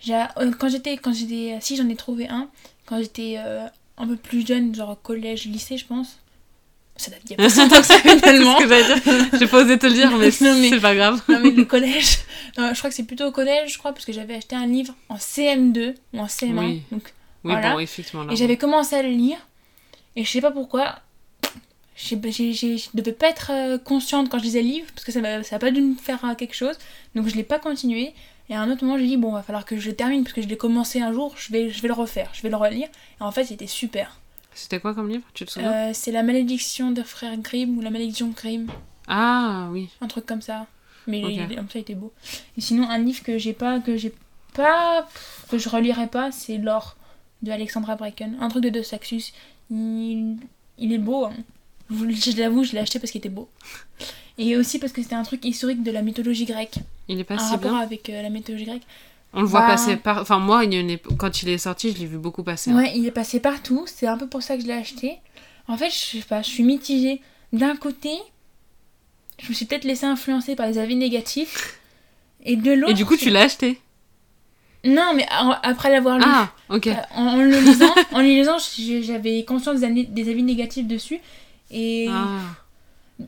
quand 0.05 0.69
j'étais, 0.69 0.97
quand 0.97 1.13
j'étais, 1.13 1.57
si 1.61 1.75
j'en 1.75 1.87
ai 1.89 1.95
trouvé 1.95 2.27
un, 2.27 2.49
quand 2.85 2.99
j'étais 2.99 3.35
euh, 3.37 3.65
un 3.97 4.07
peu 4.07 4.15
plus 4.15 4.45
jeune, 4.45 4.73
genre 4.75 4.97
collège, 5.01 5.45
lycée, 5.45 5.77
je 5.77 5.85
pense. 5.85 6.17
Ça 6.99 7.11
date 7.11 7.21
il 7.25 7.31
y 7.31 7.33
a 7.35 7.37
pas 7.37 7.47
si 7.49 7.59
longtemps 7.59 7.79
que 7.81 7.85
ça 7.85 7.99
finalement. 7.99 8.57
J'ai 9.39 9.45
pas 9.47 9.63
osé 9.63 9.77
te 9.77 9.85
le 9.85 9.93
dire, 9.93 10.09
mais, 10.17 10.29
Non, 10.41 10.55
mais- 10.59 10.69
c'est 10.69 10.79
pas 10.79 10.95
grave. 10.95 11.21
Non 11.29 11.39
mais 11.41 11.51
le 11.51 11.63
collège, 11.65 12.19
euh, 12.57 12.73
je 12.73 12.77
crois 12.79 12.89
que 12.89 12.95
c'est 12.95 13.03
plutôt 13.03 13.25
au 13.25 13.31
collège, 13.31 13.73
je 13.73 13.77
crois, 13.77 13.93
parce 13.93 14.03
que 14.05 14.11
j'avais 14.13 14.33
acheté 14.35 14.55
un 14.55 14.65
livre 14.65 14.95
en 15.09 15.17
CM2 15.17 15.93
ou 16.13 16.19
en 16.19 16.25
CM1. 16.25 16.57
Oui. 16.59 16.81
Donc, 16.91 17.03
Oui, 17.43 17.51
Voilà. 17.51 17.73
bon, 17.73 17.79
effectivement. 17.79 18.23
Là, 18.23 18.33
et 18.33 18.35
j'avais 18.35 18.57
commencé 18.57 18.95
à 18.95 19.03
le 19.03 19.09
lire, 19.09 19.37
et 20.15 20.23
je 20.23 20.29
sais 20.31 20.41
pas 20.41 20.49
pourquoi, 20.49 20.99
je 21.95 22.15
j'ai- 22.29 22.53
je 22.77 22.89
devais 22.95 23.11
pas 23.11 23.27
être 23.29 23.51
euh, 23.53 23.77
consciente 23.77 24.29
quand 24.29 24.39
je 24.39 24.43
lisais 24.45 24.61
le 24.63 24.67
livre, 24.67 24.87
parce 24.95 25.05
que 25.05 25.11
ça 25.11 25.21
m'a 25.21 25.43
ça 25.43 25.57
a 25.57 25.59
pas 25.59 25.69
dû 25.69 25.81
me 25.81 25.95
faire 25.95 26.23
euh, 26.25 26.33
quelque 26.33 26.55
chose, 26.55 26.77
donc 27.13 27.27
je 27.27 27.35
l'ai 27.35 27.43
pas 27.43 27.59
continué. 27.59 28.13
Et 28.49 28.55
à 28.55 28.61
un 28.61 28.71
autre 28.71 28.83
moment, 28.85 28.97
j'ai 28.97 29.05
dit, 29.07 29.17
bon, 29.17 29.31
va 29.31 29.43
falloir 29.43 29.65
que 29.65 29.77
je 29.77 29.89
le 29.89 29.95
termine, 29.95 30.23
parce 30.23 30.33
que 30.33 30.41
je 30.41 30.47
l'ai 30.47 30.57
commencé 30.57 31.01
un 31.01 31.11
jour, 31.11 31.35
je 31.37 31.51
vais, 31.51 31.69
je 31.69 31.81
vais 31.81 31.87
le 31.89 31.93
refaire, 31.93 32.29
je 32.33 32.41
vais 32.41 32.49
le 32.49 32.55
relire. 32.55 32.87
Et 33.19 33.23
en 33.23 33.31
fait, 33.31 33.43
c'était 33.45 33.67
super. 33.67 34.19
C'était 34.53 34.79
quoi 34.79 34.93
comme 34.95 35.09
livre 35.09 35.23
Tu 35.33 35.45
te 35.45 35.51
souviens? 35.51 35.71
Euh, 35.71 35.91
c'est 35.93 36.11
La 36.11 36.23
malédiction 36.23 36.91
de 36.91 37.03
frère 37.03 37.35
Grimm, 37.37 37.77
ou 37.77 37.81
La 37.81 37.89
malédiction 37.89 38.29
Grimm, 38.29 38.67
Ah 39.07 39.67
oui. 39.71 39.89
un 40.01 40.07
truc 40.07 40.25
comme 40.25 40.41
ça. 40.41 40.65
Mais 41.07 41.23
Ok. 41.23 41.31
il- 41.31 41.55
comme 41.55 41.69
ça, 41.69 41.77
il 41.79 41.81
était 41.81 41.95
beau. 41.95 42.11
Et 42.57 42.61
sinon, 42.61 42.89
un 42.89 42.97
livre 42.97 43.21
que 43.23 43.37
j'ai 43.37 43.53
pas, 43.53 43.79
que 43.79 43.95
j'ai 43.97 44.13
pas, 44.53 45.07
que 45.49 45.57
je 45.57 45.69
relirai 45.69 46.07
pas, 46.07 46.31
c'est 46.31 46.57
L'or 46.57 46.95
de 47.43 47.51
Alexandra 47.51 47.95
Bracken. 47.95 48.37
Un 48.41 48.47
truc 48.49 48.63
de 48.63 48.69
De 48.69 48.81
Saxus. 48.81 49.31
Il, 49.69 50.37
il 50.77 50.91
est 50.93 50.97
beau, 50.97 51.25
hein. 51.25 51.33
Je 51.89 52.37
l'avoue, 52.37 52.63
je 52.63 52.73
l'ai 52.73 52.79
acheté 52.79 52.99
parce 52.99 53.11
qu'il 53.11 53.19
était 53.19 53.29
beau. 53.29 53.49
Et 54.37 54.55
aussi 54.55 54.77
parce 54.79 54.91
que 54.93 55.01
c'était 55.01 55.15
un 55.15 55.23
truc 55.23 55.43
historique 55.45 55.81
de 55.83 55.91
la 55.91 56.01
mythologie 56.01 56.45
grecque. 56.45 56.75
Il 57.07 57.19
est 57.19 57.23
pas 57.23 57.35
un 57.35 57.39
si 57.39 57.51
rapport 57.51 57.71
bien. 57.71 57.79
avec 57.79 58.09
euh, 58.09 58.21
la 58.21 58.29
mythologie 58.29 58.65
grecque. 58.65 58.83
On 59.33 59.41
le 59.41 59.47
voit 59.47 59.61
Bah- 59.61 59.67
passer 59.67 59.95
par. 59.97 60.21
Enfin, 60.21 60.39
moi, 60.39 60.63
il 60.65 60.99
quand 61.17 61.41
il 61.43 61.49
est 61.49 61.57
sorti, 61.57 61.91
je 61.91 61.97
l'ai 61.99 62.05
vu 62.05 62.17
beaucoup 62.17 62.43
passer. 62.43 62.71
hein. 62.71 62.77
Ouais, 62.77 62.93
il 62.95 63.05
est 63.05 63.11
passé 63.11 63.39
partout. 63.39 63.83
C'est 63.87 64.07
un 64.07 64.17
peu 64.17 64.27
pour 64.27 64.43
ça 64.43 64.55
que 64.55 64.61
je 64.61 64.67
l'ai 64.67 64.73
acheté. 64.73 65.17
En 65.67 65.75
fait, 65.77 65.89
je 65.89 66.19
sais 66.19 66.23
pas, 66.27 66.41
je 66.41 66.49
suis 66.49 66.63
mitigée. 66.63 67.21
D'un 67.51 67.75
côté, 67.75 68.09
je 69.39 69.49
me 69.49 69.53
suis 69.53 69.65
peut-être 69.65 69.83
laissée 69.85 70.05
influencer 70.05 70.55
par 70.55 70.67
les 70.67 70.77
avis 70.77 70.95
négatifs. 70.95 71.79
Et 72.45 72.55
de 72.55 72.71
l'autre. 72.71 72.91
Et 72.91 72.95
du 72.95 73.05
coup, 73.05 73.17
tu 73.17 73.29
l'as 73.29 73.41
acheté? 73.43 73.79
Non, 74.85 75.13
mais 75.15 75.25
après 75.63 75.89
l'avoir 75.89 76.17
lu. 76.19 76.23
Ah, 76.25 76.51
ok. 76.69 76.87
Euh, 76.87 76.93
En, 77.15 77.23
en 77.33 77.37
le 77.37 77.59
lisant, 77.59 77.93
en 78.11 78.19
le 78.19 78.27
lisant, 78.27 78.57
j'avais 79.01 79.43
conscience 79.43 79.79
des, 79.81 79.85
avis- 79.87 80.07
des 80.07 80.29
avis 80.29 80.43
négatifs 80.43 80.87
dessus. 80.87 81.19
Et 81.71 82.07
Ah, 82.09 82.39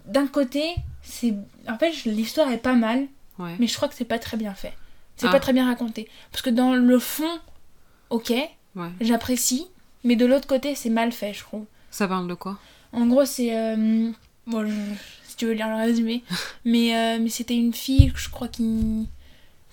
d'un 0.05 0.27
côté, 0.27 0.63
c'est. 1.09 1.33
En 1.67 1.77
fait, 1.77 1.91
l'histoire 2.05 2.51
est 2.51 2.57
pas 2.57 2.73
mal, 2.75 3.07
ouais. 3.39 3.55
mais 3.59 3.67
je 3.67 3.75
crois 3.75 3.87
que 3.87 3.95
c'est 3.95 4.05
pas 4.05 4.19
très 4.19 4.37
bien 4.37 4.53
fait. 4.53 4.73
C'est 5.17 5.27
Ah. 5.27 5.31
pas 5.31 5.39
très 5.39 5.51
bien 5.53 5.65
raconté. 5.65 6.07
Parce 6.31 6.41
que 6.41 6.49
dans 6.49 6.73
le 6.75 6.99
fond, 6.99 7.39
ok, 8.09 8.29
Ouais. 8.75 8.87
j'apprécie, 9.01 9.67
mais 10.03 10.15
de 10.15 10.25
l'autre 10.25 10.47
côté, 10.47 10.75
c'est 10.75 10.89
mal 10.89 11.11
fait, 11.11 11.33
je 11.33 11.41
trouve. 11.41 11.65
Ça 11.91 12.07
parle 12.07 12.27
de 12.27 12.33
quoi? 12.35 12.57
En 12.93 13.05
gros, 13.07 13.25
c'est. 13.25 13.55
euh, 13.57 14.11
Bon, 14.47 14.65
je- 14.65 14.73
si 15.27 15.35
tu 15.35 15.45
veux 15.45 15.51
lire 15.53 15.67
le 15.69 15.75
résumé. 15.75 16.23
mais 16.65 16.95
euh, 16.95 17.19
mais 17.21 17.29
c'était 17.29 17.55
une 17.55 17.73
fille, 17.73 18.11
je 18.15 18.29
crois, 18.29 18.47
qui. 18.47 19.07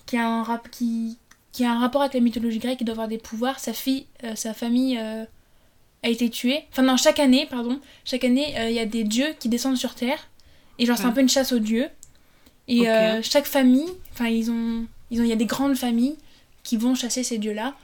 qui 0.05 0.17
a 0.17 0.27
un, 0.27 0.43
rap... 0.43 0.69
qui... 0.69 1.17
qui 1.51 1.65
a 1.65 1.71
un 1.71 1.79
rapport 1.79 2.01
avec 2.01 2.13
la 2.13 2.19
mythologie 2.19 2.59
grecque, 2.59 2.77
qui 2.79 2.85
doit 2.85 2.93
avoir 2.93 3.07
des 3.07 3.17
pouvoirs. 3.17 3.59
Sa 3.59 3.73
fille, 3.73 4.05
euh, 4.23 4.35
sa 4.35 4.53
famille 4.53 4.97
a 4.97 6.09
été 6.09 6.29
tuée. 6.29 6.63
Enfin, 6.71 6.83
non, 6.83 6.95
chaque 6.97 7.19
année, 7.19 7.47
pardon. 7.49 7.79
Chaque 8.05 8.23
année, 8.23 8.53
il 8.69 8.73
y 8.75 8.79
a 8.79 8.85
des 8.85 9.03
dieux 9.03 9.33
qui 9.39 9.49
descendent 9.49 9.77
sur 9.77 9.95
Terre. 9.95 10.27
Et 10.79 10.85
genre, 10.85 10.97
c'est 10.97 11.03
un 11.05 11.11
peu 11.11 11.21
une 11.21 11.29
chasse 11.29 11.51
aux 11.51 11.59
dieux. 11.59 11.87
Et 12.67 12.81
euh, 12.89 13.21
chaque 13.23 13.45
famille. 13.45 13.87
Enfin, 14.13 14.27
ils 14.27 14.49
ont. 14.51 14.85
ils 15.11 15.19
ont 15.21 15.23
Il 15.23 15.29
y 15.29 15.33
a 15.33 15.37
des 15.37 15.45
grandes 15.45 15.75
familles 15.75 16.15
qui 16.63 16.77
vont 16.77 16.95
chasser 16.95 17.23
ces 17.23 17.37
dieux-là. 17.37 17.75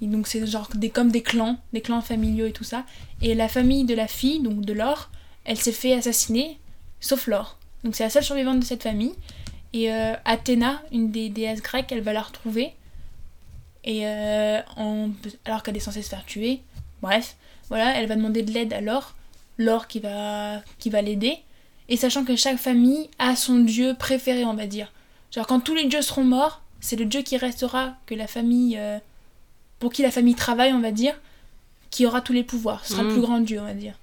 Et 0.00 0.06
donc, 0.06 0.26
c'est 0.26 0.44
genre 0.46 0.68
des, 0.74 0.90
comme 0.90 1.10
des 1.12 1.22
clans, 1.22 1.58
des 1.72 1.80
clans 1.80 2.00
familiaux 2.00 2.46
et 2.46 2.52
tout 2.52 2.64
ça. 2.64 2.84
Et 3.20 3.34
la 3.34 3.48
famille 3.48 3.84
de 3.84 3.94
la 3.94 4.08
fille, 4.08 4.40
donc 4.40 4.62
de 4.62 4.72
Laure, 4.72 5.10
elle 5.44 5.56
s'est 5.58 5.70
fait 5.72 5.94
assassiner, 5.94 6.58
sauf 7.00 7.26
Laure. 7.28 7.56
Donc 7.84 7.94
c'est 7.96 8.02
la 8.04 8.10
seule 8.10 8.24
survivante 8.24 8.58
de 8.60 8.64
cette 8.64 8.82
famille. 8.82 9.12
Et 9.72 9.92
euh, 9.92 10.14
Athéna, 10.24 10.82
une 10.92 11.10
des 11.12 11.28
déesses 11.28 11.62
grecques, 11.62 11.90
elle 11.92 12.00
va 12.02 12.12
la 12.12 12.22
retrouver. 12.22 12.72
Et 13.84 14.06
euh, 14.06 14.60
en- 14.76 15.10
alors 15.44 15.62
qu'elle 15.62 15.76
est 15.76 15.80
censée 15.80 16.02
se 16.02 16.08
faire 16.08 16.24
tuer, 16.24 16.60
bref, 17.00 17.36
voilà, 17.68 17.96
elle 17.96 18.06
va 18.06 18.16
demander 18.16 18.42
de 18.42 18.52
l'aide 18.52 18.72
à 18.72 18.80
Laure, 18.80 19.14
Laure 19.58 19.86
qui 19.88 20.00
va, 20.00 20.60
qui 20.78 20.90
va 20.90 21.00
l'aider. 21.02 21.38
Et 21.88 21.96
sachant 21.96 22.24
que 22.24 22.36
chaque 22.36 22.58
famille 22.58 23.10
a 23.18 23.36
son 23.36 23.58
dieu 23.58 23.94
préféré, 23.98 24.44
on 24.44 24.54
va 24.54 24.66
dire. 24.66 24.92
Genre 25.34 25.46
quand 25.46 25.60
tous 25.60 25.74
les 25.74 25.84
dieux 25.86 26.02
seront 26.02 26.24
morts, 26.24 26.62
c'est 26.80 26.96
le 26.96 27.04
dieu 27.04 27.22
qui 27.22 27.36
restera, 27.36 27.94
que 28.06 28.14
la 28.14 28.26
famille, 28.26 28.76
euh, 28.78 28.98
pour 29.78 29.92
qui 29.92 30.02
la 30.02 30.10
famille 30.10 30.34
travaille, 30.34 30.72
on 30.72 30.80
va 30.80 30.90
dire, 30.92 31.14
qui 31.90 32.06
aura 32.06 32.20
tous 32.20 32.32
les 32.32 32.44
pouvoirs. 32.44 32.84
Ce 32.84 32.92
sera 32.92 33.02
Mm. 33.02 33.06
le 33.08 33.12
plus 33.12 33.22
grand 33.22 33.40
dieu, 33.40 33.60
on 33.60 33.64
va 33.64 33.74
dire. 33.74 33.94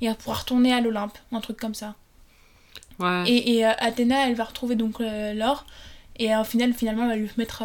Et 0.00 0.06
elle 0.06 0.14
pourra 0.16 0.36
retourner 0.36 0.72
à 0.72 0.80
l'Olympe, 0.80 1.16
un 1.32 1.40
truc 1.40 1.58
comme 1.58 1.74
ça. 1.74 1.94
Ouais. 2.98 3.24
Et, 3.28 3.56
et 3.58 3.66
euh, 3.66 3.72
Athéna, 3.78 4.28
elle 4.28 4.34
va 4.34 4.44
retrouver 4.44 4.74
donc 4.76 5.00
euh, 5.00 5.32
l'or. 5.34 5.64
Et 6.18 6.34
au 6.36 6.44
final, 6.44 6.72
finalement, 6.72 7.02
elle 7.04 7.08
va 7.10 7.16
lui 7.16 7.30
mettre, 7.36 7.62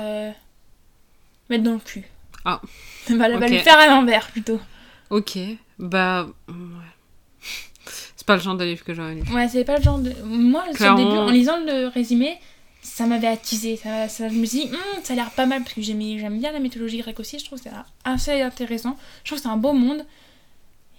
mettre 1.49 1.63
dans 1.63 1.73
le 1.73 1.79
cul. 1.79 2.03
Ah. 2.45 2.61
Elle 3.09 3.17
va, 3.17 3.37
va 3.37 3.47
lui 3.47 3.59
faire 3.59 3.79
à 3.79 3.87
l'envers 3.87 4.27
plutôt. 4.27 4.59
Ok. 5.09 5.37
Bah. 5.79 6.27
Ouais. 6.47 6.53
C'est 8.23 8.27
pas 8.27 8.35
le 8.37 8.41
genre 8.41 8.55
de 8.55 8.63
livre 8.63 8.85
que 8.85 8.93
j'aurais 8.93 9.15
lu. 9.15 9.21
Ouais, 9.33 9.49
c'est 9.49 9.65
pas 9.65 9.75
le 9.79 9.83
genre 9.83 9.99
de. 9.99 10.13
Moi, 10.23 10.61
sur 10.63 10.71
le 10.71 10.77
Clairement. 10.77 10.97
début, 11.09 11.17
en 11.17 11.29
lisant 11.29 11.59
le 11.59 11.87
résumé, 11.87 12.37
ça 12.81 13.05
m'avait 13.05 13.27
attisé. 13.27 13.75
Ça, 13.75 14.07
ça- 14.07 14.29
je 14.29 14.35
me 14.35 14.45
suis 14.45 14.59
dit, 14.59 14.65
Hum, 14.71 14.77
ça 15.03 15.11
a 15.11 15.15
l'air 15.17 15.29
pas 15.31 15.45
mal 15.45 15.61
parce 15.61 15.73
que 15.73 15.81
j'aime 15.81 15.99
bien 16.39 16.53
la 16.53 16.59
mythologie 16.59 16.99
grecque 16.99 17.19
aussi. 17.19 17.37
Je 17.37 17.43
trouve 17.43 17.59
que 17.61 17.65
c'est 17.65 17.75
assez 18.09 18.41
intéressant. 18.41 18.97
Je 19.25 19.29
trouve 19.31 19.39
que 19.39 19.43
c'est 19.43 19.49
un 19.49 19.57
beau 19.57 19.73
monde. 19.73 20.05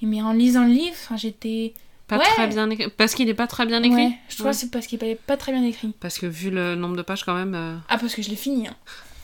Mais 0.03 0.21
en 0.21 0.33
lisant 0.35 0.65
le 0.67 0.73
livre, 0.73 0.97
j'étais. 1.17 1.73
Pas 2.09 2.19
Ouais. 2.19 2.25
très 2.35 2.47
bien 2.49 2.69
écrit. 2.69 2.89
Parce 2.95 3.15
qu'il 3.15 3.27
est 3.31 3.35
pas 3.35 3.47
très 3.47 3.65
bien 3.65 3.83
écrit. 3.83 3.97
Ouais, 3.97 4.13
je 4.29 4.43
Ouais. 4.43 4.51
que 4.51 4.57
c'est 4.57 4.71
parce 4.71 4.87
qu'il 4.87 4.99
n'est 5.03 5.15
pas 5.15 5.39
très 5.39 5.53
bien 5.53 5.65
écrit. 5.65 5.95
Parce 6.01 6.19
que 6.19 6.27
vu 6.27 6.51
le 6.51 6.75
nombre 6.75 6.97
de 6.97 7.01
pages, 7.03 7.25
quand 7.25 7.35
même. 7.35 7.55
euh, 7.55 7.75
Ah, 7.89 7.97
parce 7.97 8.15
que 8.15 8.21
je 8.21 8.29
l'ai 8.29 8.37
fini. 8.37 8.69
hein. 8.69 8.75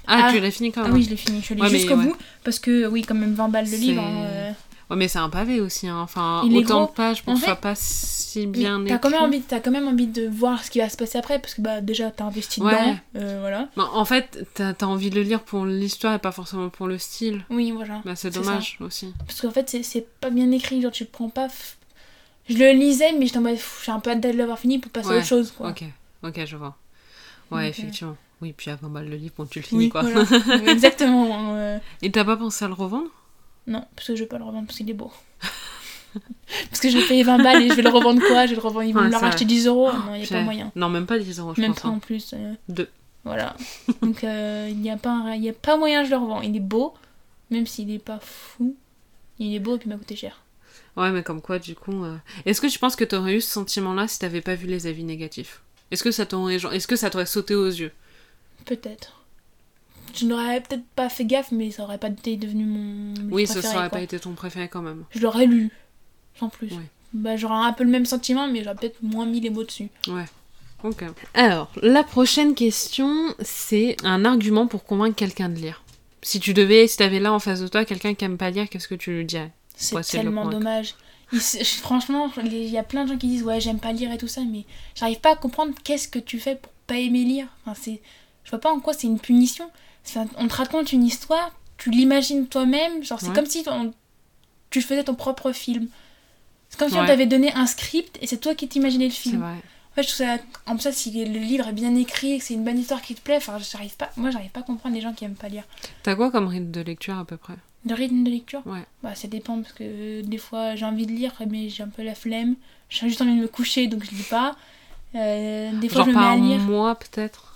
Ah, 0.06 0.22
Ah. 0.28 0.32
tu 0.32 0.40
l'as 0.40 0.50
fini 0.50 0.72
quand 0.72 0.80
Ah 0.80 0.84
même. 0.84 0.94
oui, 0.94 1.02
je 1.02 1.10
l'ai 1.10 1.16
fini. 1.16 1.42
Je 1.46 1.52
mais 1.52 1.68
jusqu'au 1.68 1.96
bout. 1.96 2.16
Parce 2.44 2.58
que, 2.58 2.86
oui, 2.86 3.02
quand 3.02 3.14
même 3.14 3.34
20 3.34 3.48
balles 3.50 3.66
de 3.66 3.70
C'est- 3.70 3.76
livre. 3.76 4.02
hein, 4.02 4.24
euh, 4.24 4.50
Ouais, 4.90 4.96
mais 4.96 5.06
c'est 5.08 5.18
un 5.20 5.30
pavé 5.30 5.60
aussi. 5.60 5.86
hein. 5.86 6.00
Enfin, 6.00 6.42
Il 6.44 6.56
autant 6.56 6.86
de 6.86 6.90
pages 6.90 7.22
pour 7.22 7.32
En 7.32 7.34
que 7.36 7.40
ce 7.40 7.44
fait, 7.46 7.50
soit 7.52 7.60
pas 7.60 7.74
si 7.76 8.46
bien 8.46 8.80
écrit. 8.84 8.88
t'as 8.88 8.98
quand, 8.98 9.10
même 9.10 9.22
envie, 9.22 9.42
quand 9.48 9.70
même 9.70 9.86
envie 9.88 10.08
de 10.08 10.26
voir 10.28 10.64
ce 10.64 10.70
qui 10.70 10.80
va 10.80 10.88
se 10.88 10.96
passer 10.96 11.16
après 11.18 11.38
parce 11.38 11.54
que 11.54 11.62
bah 11.62 11.80
déjà 11.80 12.10
t'as 12.10 12.24
investi 12.24 12.60
Ouais. 12.60 12.72
dedans, 12.72 12.96
euh, 13.16 13.38
voilà. 13.40 13.68
Bah, 13.76 13.88
en 13.94 14.04
fait, 14.04 14.44
t'as 14.54 14.72
as 14.80 14.84
envie 14.86 15.10
de 15.10 15.14
le 15.14 15.22
lire 15.22 15.42
pour 15.42 15.64
l'histoire 15.64 16.14
et 16.14 16.18
pas 16.18 16.32
forcément 16.32 16.68
pour 16.70 16.88
le 16.88 16.98
style. 16.98 17.44
Oui, 17.50 17.70
voilà. 17.70 18.00
Bah, 18.04 18.16
c'est 18.16 18.30
dommage 18.30 18.78
aussi. 18.80 19.14
Parce 19.26 19.40
qu'en 19.40 19.50
fait 19.52 19.68
c'est- 19.82 20.06
pas 20.20 20.30
bien 20.30 20.50
écrit, 20.50 20.82
genre 20.82 20.90
tu 20.92 21.04
prends 21.04 21.28
pas... 21.30 21.46
f- 21.46 21.74
Je 22.48 22.56
le 22.58 22.72
lisais 22.72 23.12
mais 23.16 23.26
j'étais 23.26 23.38
en 23.38 23.42
mode 23.42 23.58
j'ai 23.84 23.92
un 23.92 24.00
peu 24.00 24.10
hâte 24.10 24.20
de 24.20 24.30
l'avoir 24.30 24.58
fini 24.58 24.80
pour 24.80 24.90
passer 24.90 25.08
à 25.08 25.12
Ouais, 25.12 25.18
autre 25.18 25.26
chose 25.28 25.52
quoi. 25.56 25.68
Ok, 25.70 25.84
ok, 26.24 26.44
je 26.46 26.56
vois. 26.56 26.76
Ouais, 27.52 27.66
euh, 27.66 27.68
effectivement. 27.68 28.16
Oui, 28.42 28.54
puis 28.56 28.70
à 28.70 28.76
20 28.76 28.88
balles 28.88 29.08
le 29.08 29.16
livre, 29.16 29.34
bon, 29.36 29.44
tu 29.46 29.60
le 29.60 29.64
finis 29.64 29.84
Oui, 29.84 29.88
quoi. 29.90 30.02
voilà. 30.02 30.24
Exactement. 30.66 31.36
hein, 31.36 31.54
euh, 31.56 31.78
Et 32.02 32.10
t'as 32.10 32.24
pas 32.24 32.36
pensé 32.36 32.64
à 32.64 32.68
le 32.68 32.74
revendre? 32.74 33.08
Non, 33.66 33.84
parce 33.94 34.08
que 34.08 34.16
je 34.16 34.22
vais 34.22 34.28
pas 34.28 34.38
le 34.38 34.44
revendre 34.44 34.66
parce 34.66 34.78
qu'il 34.78 34.90
est 34.90 34.94
beau. 34.94 35.12
parce 36.70 36.80
que 36.80 36.90
je 36.90 36.98
vais 36.98 37.06
payer 37.06 37.22
20 37.22 37.38
balles 37.42 37.62
et 37.62 37.68
je 37.68 37.74
vais 37.74 37.82
le 37.82 37.88
revendre 37.90 38.20
quoi? 38.26 38.46
Je 38.46 38.50
vais 38.50 38.56
le 38.56 38.62
revendre, 38.62 38.82
ils 38.84 38.92
vont 38.92 39.00
Ouais, 39.00 39.06
me 39.06 39.12
le 39.12 39.16
racheter 39.16 39.44
10 39.44 39.66
euros. 39.66 39.92
Non, 39.92 40.14
il 40.14 40.20
n'y 40.20 40.26
a 40.26 40.28
pas 40.28 40.42
moyen. 40.42 40.72
Non, 40.74 40.88
même 40.88 41.06
pas 41.06 41.18
10 41.18 41.38
euros, 41.38 41.54
je 41.54 41.60
Même 41.60 41.72
pense. 41.72 41.82
pas 41.82 41.88
hein. 41.88 41.92
en 41.92 41.98
plus. 41.98 42.32
euh, 42.34 42.54
Deux. 42.68 42.88
Voilà. 43.24 43.54
Donc 44.02 44.24
euh, 44.24 44.66
il 44.70 44.78
n'y 44.78 44.90
a, 44.90 44.96
pas 44.96 45.10
un- 45.10 45.34
il 45.34 45.44
y 45.44 45.48
a 45.48 45.52
pas 45.52 45.76
moyen 45.76 46.04
je 46.04 46.10
le 46.10 46.16
revends. 46.16 46.40
Il 46.40 46.56
est 46.56 46.60
beau, 46.60 46.94
même 47.50 47.66
s'il 47.66 47.90
est 47.92 47.98
pas 47.98 48.18
fou. 48.20 48.74
Il 49.38 49.54
est 49.54 49.60
beau 49.60 49.76
et 49.76 49.78
puis 49.78 49.88
il 49.88 49.92
m'a 49.92 49.98
coûté 49.98 50.16
cher. 50.16 50.40
Ouais, 50.96 51.10
mais 51.12 51.22
comme 51.22 51.40
quoi, 51.40 51.58
du 51.58 51.74
coup. 51.76 52.04
euh, 52.04 52.16
Est-ce 52.46 52.60
que 52.60 52.66
tu 52.66 52.78
penses 52.78 52.96
que 52.96 53.04
t'aurais 53.04 53.34
eu 53.36 53.40
ce 53.40 53.50
sentiment-là 53.50 54.08
si 54.08 54.18
t'avais 54.18 54.40
pas 54.40 54.54
vu 54.56 54.66
les 54.66 54.86
avis 54.86 55.04
négatifs? 55.04 55.60
Est-ce 55.92 56.02
que 56.02 56.10
ça 56.10 56.26
t'aurait 56.26 56.58
genre... 56.58 56.72
Est-ce 56.72 56.86
que 56.88 56.96
ça 56.96 57.10
t'aurait 57.10 57.26
sauté 57.26 57.54
aux 57.54 57.66
yeux? 57.68 57.92
Peut-être. 58.64 59.19
Je 60.14 60.26
n'aurais 60.26 60.60
peut-être 60.60 60.84
pas 60.96 61.08
fait 61.08 61.24
gaffe, 61.24 61.52
mais 61.52 61.70
ça 61.70 61.82
aurait 61.84 61.98
pas 61.98 62.08
été 62.08 62.36
devenu 62.36 62.64
mon. 62.64 63.14
livre 63.14 63.28
Oui, 63.30 63.46
ça 63.46 63.54
préféré, 63.54 63.76
aurait 63.76 63.88
quoi. 63.88 63.98
pas 63.98 64.02
été 64.04 64.18
ton 64.20 64.32
préféré 64.34 64.68
quand 64.68 64.82
même. 64.82 65.04
Je 65.10 65.20
l'aurais 65.20 65.46
lu, 65.46 65.70
sans 66.38 66.48
plus. 66.48 66.68
Ouais. 66.72 66.82
Bah, 67.12 67.36
j'aurais 67.36 67.66
un 67.66 67.72
peu 67.72 67.84
le 67.84 67.90
même 67.90 68.06
sentiment, 68.06 68.46
mais 68.48 68.62
j'aurais 68.62 68.76
peut-être 68.76 69.02
moins 69.02 69.26
mis 69.26 69.40
les 69.40 69.50
mots 69.50 69.64
dessus. 69.64 69.88
Ok. 70.82 71.04
Alors, 71.34 71.70
la 71.82 72.02
prochaine 72.02 72.54
question, 72.54 73.34
c'est 73.40 73.96
un 74.04 74.24
argument 74.24 74.66
pour 74.66 74.84
convaincre 74.84 75.16
quelqu'un 75.16 75.48
de 75.48 75.56
lire. 75.56 75.82
Si 76.22 76.40
tu 76.40 76.54
devais, 76.54 76.86
si 76.86 76.96
t'avais 76.96 77.20
là 77.20 77.32
en 77.32 77.38
face 77.38 77.60
de 77.60 77.68
toi 77.68 77.84
quelqu'un 77.84 78.14
qui 78.14 78.24
aime 78.24 78.38
pas 78.38 78.50
lire, 78.50 78.68
qu'est-ce 78.68 78.88
que 78.88 78.94
tu 78.94 79.10
lui 79.12 79.24
dirais? 79.24 79.50
C'est 79.76 79.94
Ouais, 79.94 80.02
c'est 80.02 80.18
le 80.18 80.24
tellement 80.24 80.46
dommage. 80.48 80.94
Il 81.32 81.40
franchement, 81.40 82.30
il 82.44 82.52
y 82.68 82.76
a 82.78 82.82
plein 82.82 83.04
de 83.04 83.12
gens 83.12 83.16
qui 83.18 83.28
disent 83.28 83.44
ouais 83.44 83.60
j'aime 83.60 83.78
pas 83.78 83.92
lire 83.92 84.10
et 84.12 84.18
tout 84.18 84.26
ça, 84.26 84.40
mais 84.42 84.64
j'arrive 84.96 85.20
pas 85.20 85.32
à 85.32 85.36
comprendre 85.36 85.72
qu'est-ce 85.84 86.08
que 86.08 86.18
tu 86.18 86.40
fais 86.40 86.56
pour 86.56 86.72
pas 86.88 86.96
aimer 86.96 87.22
lire. 87.24 87.46
Enfin, 87.64 87.78
c'est, 87.80 88.00
je 88.44 88.50
vois 88.50 88.58
pas 88.58 88.72
en 88.72 88.80
quoi 88.80 88.92
c'est 88.94 89.06
une 89.06 89.20
punition. 89.20 89.70
On 90.38 90.48
te 90.48 90.54
raconte 90.54 90.92
une 90.92 91.04
histoire, 91.04 91.52
tu 91.78 91.90
l'imagines 91.90 92.46
toi-même, 92.46 93.02
genre 93.04 93.20
c'est 93.20 93.28
Ouais. 93.28 93.34
comme 93.34 93.46
si 93.46 93.62
on- 93.68 93.92
tu 94.70 94.80
faisais 94.82 95.04
ton 95.04 95.14
propre 95.14 95.52
film. 95.52 95.88
C'est 96.68 96.78
comme 96.78 96.88
si 96.88 96.96
on 96.96 97.04
t'avait 97.06 97.26
donné 97.26 97.52
un 97.54 97.66
script 97.66 98.16
et 98.20 98.26
c'est 98.26 98.38
toi 98.38 98.54
qui 98.54 98.68
t'imaginais 98.68 99.06
le 99.06 99.10
film. 99.10 99.40
vrai. 99.40 99.56
En 99.92 99.94
fait, 99.96 100.02
je 100.04 100.08
trouve 100.14 100.26
ça, 100.26 100.36
en 100.66 100.74
plus, 100.74 100.82
ça, 100.82 100.92
si 100.92 101.10
le 101.24 101.38
livre 101.40 101.66
est 101.66 101.72
bien 101.72 101.94
écrit, 101.96 102.38
que 102.38 102.44
c'est 102.44 102.54
une 102.54 102.62
bonne 102.64 102.78
histoire 102.78 103.02
qui 103.02 103.16
te 103.16 103.20
plaît, 103.20 103.38
enfin, 103.38 103.58
j'arrive 103.58 103.96
pas, 103.96 104.08
moi, 104.16 104.30
j'arrive 104.30 104.50
pas 104.50 104.60
à 104.60 104.62
comprendre 104.62 104.94
les 104.94 105.00
gens 105.00 105.12
qui 105.12 105.24
aiment 105.24 105.34
pas 105.34 105.48
lire. 105.48 105.64
T'as 106.04 106.14
quoi 106.14 106.30
comme 106.30 106.46
rythme 106.46 106.70
de 106.70 106.80
lecture 106.80 107.18
à 107.18 107.24
peu 107.24 107.36
près? 107.36 107.54
Le 107.84 107.94
rythme 107.94 108.22
de 108.22 108.30
lecture? 108.30 108.62
Ouais. 108.66 108.84
Bah, 109.02 109.16
ça 109.16 109.26
dépend 109.26 109.60
parce 109.60 109.72
que 109.72 109.82
euh, 109.82 110.22
des 110.22 110.38
fois, 110.38 110.76
j'ai 110.76 110.84
envie 110.84 111.06
de 111.06 111.12
lire, 111.12 111.32
mais 111.48 111.68
j'ai 111.70 111.82
un 111.82 111.88
peu 111.88 112.02
la 112.04 112.14
flemme. 112.14 112.54
J'ai 112.88 113.08
juste 113.08 113.20
envie 113.20 113.34
de 113.34 113.40
me 113.40 113.48
coucher, 113.48 113.88
donc 113.88 114.04
je 114.04 114.10
lis 114.12 114.22
pas. 114.22 114.54
Euh, 115.16 115.72
des 115.80 115.88
fois, 115.88 115.98
Genre 116.04 116.06
je 116.06 116.12
me 116.12 116.18
mets 116.20 116.26
à 116.26 116.36
lire. 116.36 116.58
mois 116.60 116.94
peut-être? 116.94 117.49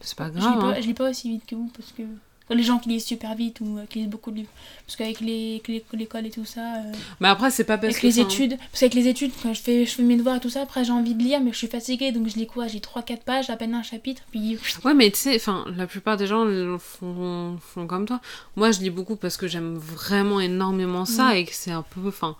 C'est 0.00 0.16
pas 0.16 0.28
Je 0.28 0.34
lis, 0.34 0.40
grave. 0.40 0.58
hein. 0.64 0.72
pas, 0.72 0.80
je 0.80 0.86
lis 0.86 0.94
pas 0.94 1.10
aussi 1.10 1.28
vite 1.30 1.46
que 1.46 1.54
vous 1.54 1.70
parce 1.76 1.92
que. 1.92 2.02
Les 2.48 2.62
gens 2.62 2.78
qui 2.78 2.90
lisent 2.90 3.04
super 3.04 3.34
vite 3.34 3.58
ou 3.60 3.76
euh, 3.76 3.86
qui 3.90 3.98
lisent 3.98 4.08
beaucoup 4.08 4.30
de 4.30 4.36
livres. 4.36 4.50
Parce 4.86 4.94
qu'avec 4.94 5.18
les, 5.18 5.60
l'école 5.94 6.26
et 6.26 6.30
tout 6.30 6.44
ça. 6.44 6.76
euh, 6.76 6.92
Mais 7.18 7.26
après, 7.26 7.50
c'est 7.50 7.64
pas 7.64 7.76
parce 7.76 7.94
avec 7.94 8.02
que. 8.02 8.06
les 8.06 8.20
études. 8.20 8.56
Parce 8.56 8.78
qu'avec 8.78 8.94
les 8.94 9.08
études, 9.08 9.32
quand 9.42 9.52
je 9.52 9.60
fais, 9.60 9.84
je 9.84 9.90
fais 9.90 10.04
mes 10.04 10.14
devoirs 10.14 10.36
et 10.36 10.40
tout 10.40 10.48
ça, 10.48 10.62
après 10.62 10.84
j'ai 10.84 10.92
envie 10.92 11.14
de 11.16 11.22
lire, 11.24 11.40
mais 11.40 11.50
je 11.50 11.56
suis 11.56 11.66
fatiguée 11.66 12.12
donc 12.12 12.28
je 12.28 12.36
lis 12.36 12.46
quoi? 12.46 12.68
Je 12.68 12.74
lis 12.74 12.80
3-4 12.80 13.24
pages, 13.24 13.50
à 13.50 13.56
peine 13.56 13.74
un 13.74 13.82
chapitre, 13.82 14.22
puis. 14.30 14.58
Ouais, 14.84 14.94
mais 14.94 15.10
tu 15.10 15.16
sais, 15.18 15.34
enfin, 15.34 15.64
la 15.76 15.88
plupart 15.88 16.16
des 16.16 16.28
gens 16.28 16.46
font, 16.78 17.58
font 17.60 17.86
comme 17.88 18.06
toi. 18.06 18.20
Moi, 18.54 18.70
je 18.70 18.78
lis 18.78 18.90
beaucoup 18.90 19.16
parce 19.16 19.36
que 19.36 19.48
j'aime 19.48 19.74
vraiment 19.76 20.38
énormément 20.38 21.04
ça 21.04 21.30
Mm. 21.34 21.36
et 21.38 21.44
que 21.46 21.52
c'est 21.52 21.72
un 21.72 21.82
peu, 21.82 22.06
enfin, 22.06 22.36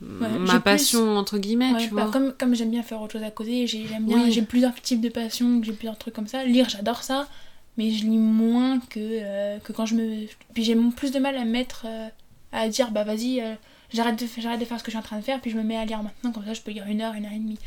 ma 0.00 0.28
plus- 0.54 0.60
passion 0.60 1.16
entre 1.16 1.38
guillemets, 1.38 1.72
Ouais, 1.72 1.86
tu 1.88 1.94
bah, 1.94 2.04
vois. 2.04 2.12
comme 2.12 2.32
comme 2.38 2.54
j'aime 2.54 2.70
bien 2.70 2.82
faire 2.82 3.00
autre 3.02 3.12
chose 3.12 3.22
à 3.22 3.30
côté, 3.30 3.66
j'ai 3.66 3.86
j'aime 3.86 4.06
bien, 4.06 4.24
Oui. 4.24 4.32
j'ai 4.32 4.42
plusieurs 4.42 4.74
types 4.74 5.00
de 5.00 5.08
passions, 5.10 5.60
j'ai 5.62 5.72
plusieurs 5.72 5.98
trucs 5.98 6.14
comme 6.14 6.26
ça. 6.26 6.44
Lire, 6.44 6.68
j'adore 6.68 7.02
ça, 7.02 7.28
mais 7.76 7.90
je 7.90 8.04
lis 8.04 8.18
moins 8.18 8.78
que, 8.80 8.98
euh, 9.00 9.58
que 9.58 9.72
quand 9.72 9.86
je 9.86 9.94
me. 9.94 10.26
Puis 10.54 10.64
j'ai 10.64 10.76
plus 10.96 11.10
de 11.12 11.18
mal 11.18 11.36
à 11.36 11.44
me 11.44 11.50
mettre 11.50 11.84
euh, 11.86 12.08
à 12.52 12.68
dire 12.68 12.90
bah 12.90 13.04
vas-y, 13.04 13.40
euh, 13.40 13.54
j'arrête 13.92 14.18
de, 14.18 14.26
j'arrête 14.38 14.60
de 14.60 14.64
faire 14.64 14.78
ce 14.78 14.84
que 14.84 14.90
je 14.90 14.96
suis 14.96 15.04
en 15.04 15.06
train 15.06 15.18
de 15.18 15.22
faire, 15.24 15.40
puis 15.40 15.50
je 15.50 15.56
me 15.56 15.62
mets 15.62 15.76
à 15.76 15.84
lire 15.84 16.02
maintenant, 16.02 16.32
comme 16.32 16.44
ça 16.44 16.54
je 16.54 16.62
peux 16.62 16.70
lire 16.70 16.86
une 16.86 17.00
heure, 17.02 17.14
une 17.14 17.26
heure 17.26 17.32
et 17.32 17.38
demie. 17.38 17.58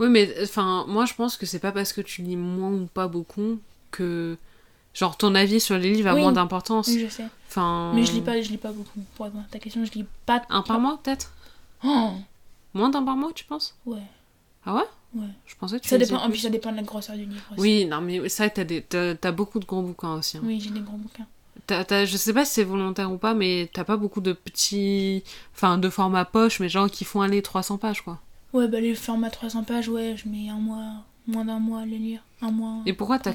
Oui, 0.00 0.08
mais 0.08 0.34
enfin, 0.42 0.84
moi, 0.88 1.04
je 1.06 1.14
pense 1.14 1.36
que 1.36 1.46
c'est 1.46 1.60
pas 1.60 1.70
parce 1.70 1.92
que 1.92 2.00
tu 2.00 2.22
lis 2.22 2.34
moins 2.36 2.72
ou 2.72 2.86
pas 2.92 3.06
beaucoup 3.06 3.60
que, 3.92 4.36
genre, 4.92 5.16
ton 5.16 5.36
avis 5.36 5.60
sur 5.60 5.78
les 5.78 5.92
livres 5.92 6.08
a 6.10 6.14
Oui. 6.14 6.20
moins 6.22 6.32
d'importance. 6.32 6.88
Oui, 6.88 6.98
je 7.06 7.08
sais. 7.08 7.24
Enfin. 7.48 7.92
Mais 7.94 8.04
je 8.04 8.10
lis 8.12 8.20
pas, 8.20 8.42
je 8.42 8.48
lis 8.50 8.56
pas 8.56 8.72
beaucoup. 8.72 9.00
Pour 9.14 9.26
répondre 9.26 9.44
à 9.48 9.52
ta 9.52 9.60
question, 9.60 9.84
je 9.84 9.92
lis 9.92 10.04
pas. 10.26 10.42
Un 10.50 10.62
par 10.62 10.80
mois, 10.80 10.98
peut-être? 11.02 11.32
Oh, 11.84 12.10
Moins 12.74 12.88
d'un 12.90 13.02
par 13.02 13.16
mois, 13.16 13.30
tu 13.34 13.44
penses? 13.44 13.74
Ouais. 13.86 14.02
Ah 14.64 14.74
ouais? 14.74 14.82
Ouais. 15.14 15.26
Je 15.46 15.54
pensais 15.56 15.78
que 15.78 15.84
tu 15.84 15.88
Ça 15.88 15.98
dépend, 15.98 16.16
en 16.18 16.28
plus. 16.28 16.38
ça 16.38 16.50
dépend 16.50 16.70
de 16.70 16.76
la 16.76 16.82
grosseur 16.82 17.16
du 17.16 17.24
livre 17.24 17.42
aussi. 17.52 17.60
Oui, 17.60 17.84
non, 17.86 18.00
mais 18.00 18.28
c'est 18.28 18.42
vrai 18.42 18.50
que 18.50 18.56
t'as, 18.56 18.64
des, 18.64 18.82
t'as, 18.82 19.14
t'as 19.14 19.32
beaucoup 19.32 19.58
de 19.58 19.64
gros 19.64 19.82
bouquins 19.82 20.14
aussi. 20.14 20.36
hein. 20.36 20.42
Oui, 20.44 20.60
j'ai 20.60 20.70
des 20.70 20.80
gros 20.80 20.96
bouquins. 20.96 21.26
T'as- 21.66 21.84
t'as- 21.84 22.04
je 22.04 22.16
sais 22.16 22.32
pas 22.32 22.44
si 22.44 22.54
c'est 22.54 22.64
volontaire 22.64 23.10
ou 23.12 23.16
pas, 23.18 23.34
mais 23.34 23.70
t'as 23.72 23.84
pas 23.84 23.96
beaucoup 23.96 24.20
de 24.20 24.32
petits. 24.32 25.22
Enfin, 25.54 25.78
de 25.78 25.88
format 25.88 26.24
poche, 26.24 26.60
mais 26.60 26.68
genre 26.68 26.90
qui 26.90 27.04
font 27.04 27.20
aller 27.22 27.42
300 27.42 27.78
pages, 27.78 28.02
quoi. 28.02 28.18
Ouais, 28.52 28.68
bah 28.68 28.80
les 28.80 28.94
formats 28.94 29.30
300 29.30 29.64
pages, 29.64 29.88
ouais, 29.88 30.14
je 30.16 30.28
mets 30.28 30.48
un 30.48 30.56
mois, 30.58 30.92
moins 31.26 31.44
d'un 31.44 31.58
mois 31.58 31.80
à 31.80 31.86
les 31.86 31.98
lire. 31.98 32.20
Un 32.42 32.50
mois. 32.50 32.76
Et 32.86 32.92
pourquoi 32.92 33.18
t'as, 33.18 33.34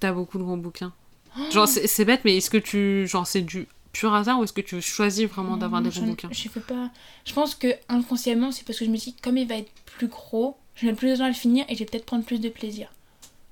t'as 0.00 0.12
beaucoup 0.12 0.38
de 0.38 0.42
gros 0.42 0.56
bouquins? 0.56 0.92
Oh 1.38 1.40
Genre, 1.50 1.68
c'est, 1.68 1.86
c'est 1.86 2.04
bête, 2.04 2.22
mais 2.24 2.36
est-ce 2.38 2.50
que 2.50 2.58
tu. 2.58 3.06
Genre, 3.06 3.26
c'est 3.26 3.40
du 3.42 3.66
pur 3.92 4.14
hasard 4.14 4.38
ou 4.40 4.44
est-ce 4.44 4.52
que 4.52 4.60
tu 4.62 4.80
choisis 4.80 5.26
vraiment 5.28 5.56
d'avoir 5.56 5.82
des 5.82 5.90
gros 5.90 6.02
bouquins 6.02 6.28
Je 6.32 6.48
fais 6.48 6.60
pas. 6.60 6.90
Je 7.26 7.32
pense 7.32 7.54
que 7.54 7.68
inconsciemment, 7.88 8.50
c'est 8.52 8.64
parce 8.66 8.78
que 8.78 8.84
je 8.84 8.90
me 8.90 8.96
dis, 8.96 9.14
comme 9.22 9.36
il 9.36 9.46
va 9.46 9.56
être 9.56 9.70
plus 9.84 10.08
gros, 10.08 10.56
je 10.76 10.86
mets 10.86 10.94
plus 10.94 11.10
de 11.10 11.16
temps 11.16 11.24
à 11.24 11.28
le 11.28 11.34
finir 11.34 11.64
et 11.68 11.74
je 11.74 11.80
vais 11.80 11.84
peut-être 11.84 12.06
prendre 12.06 12.24
plus 12.24 12.38
de 12.40 12.48
plaisir. 12.48 12.88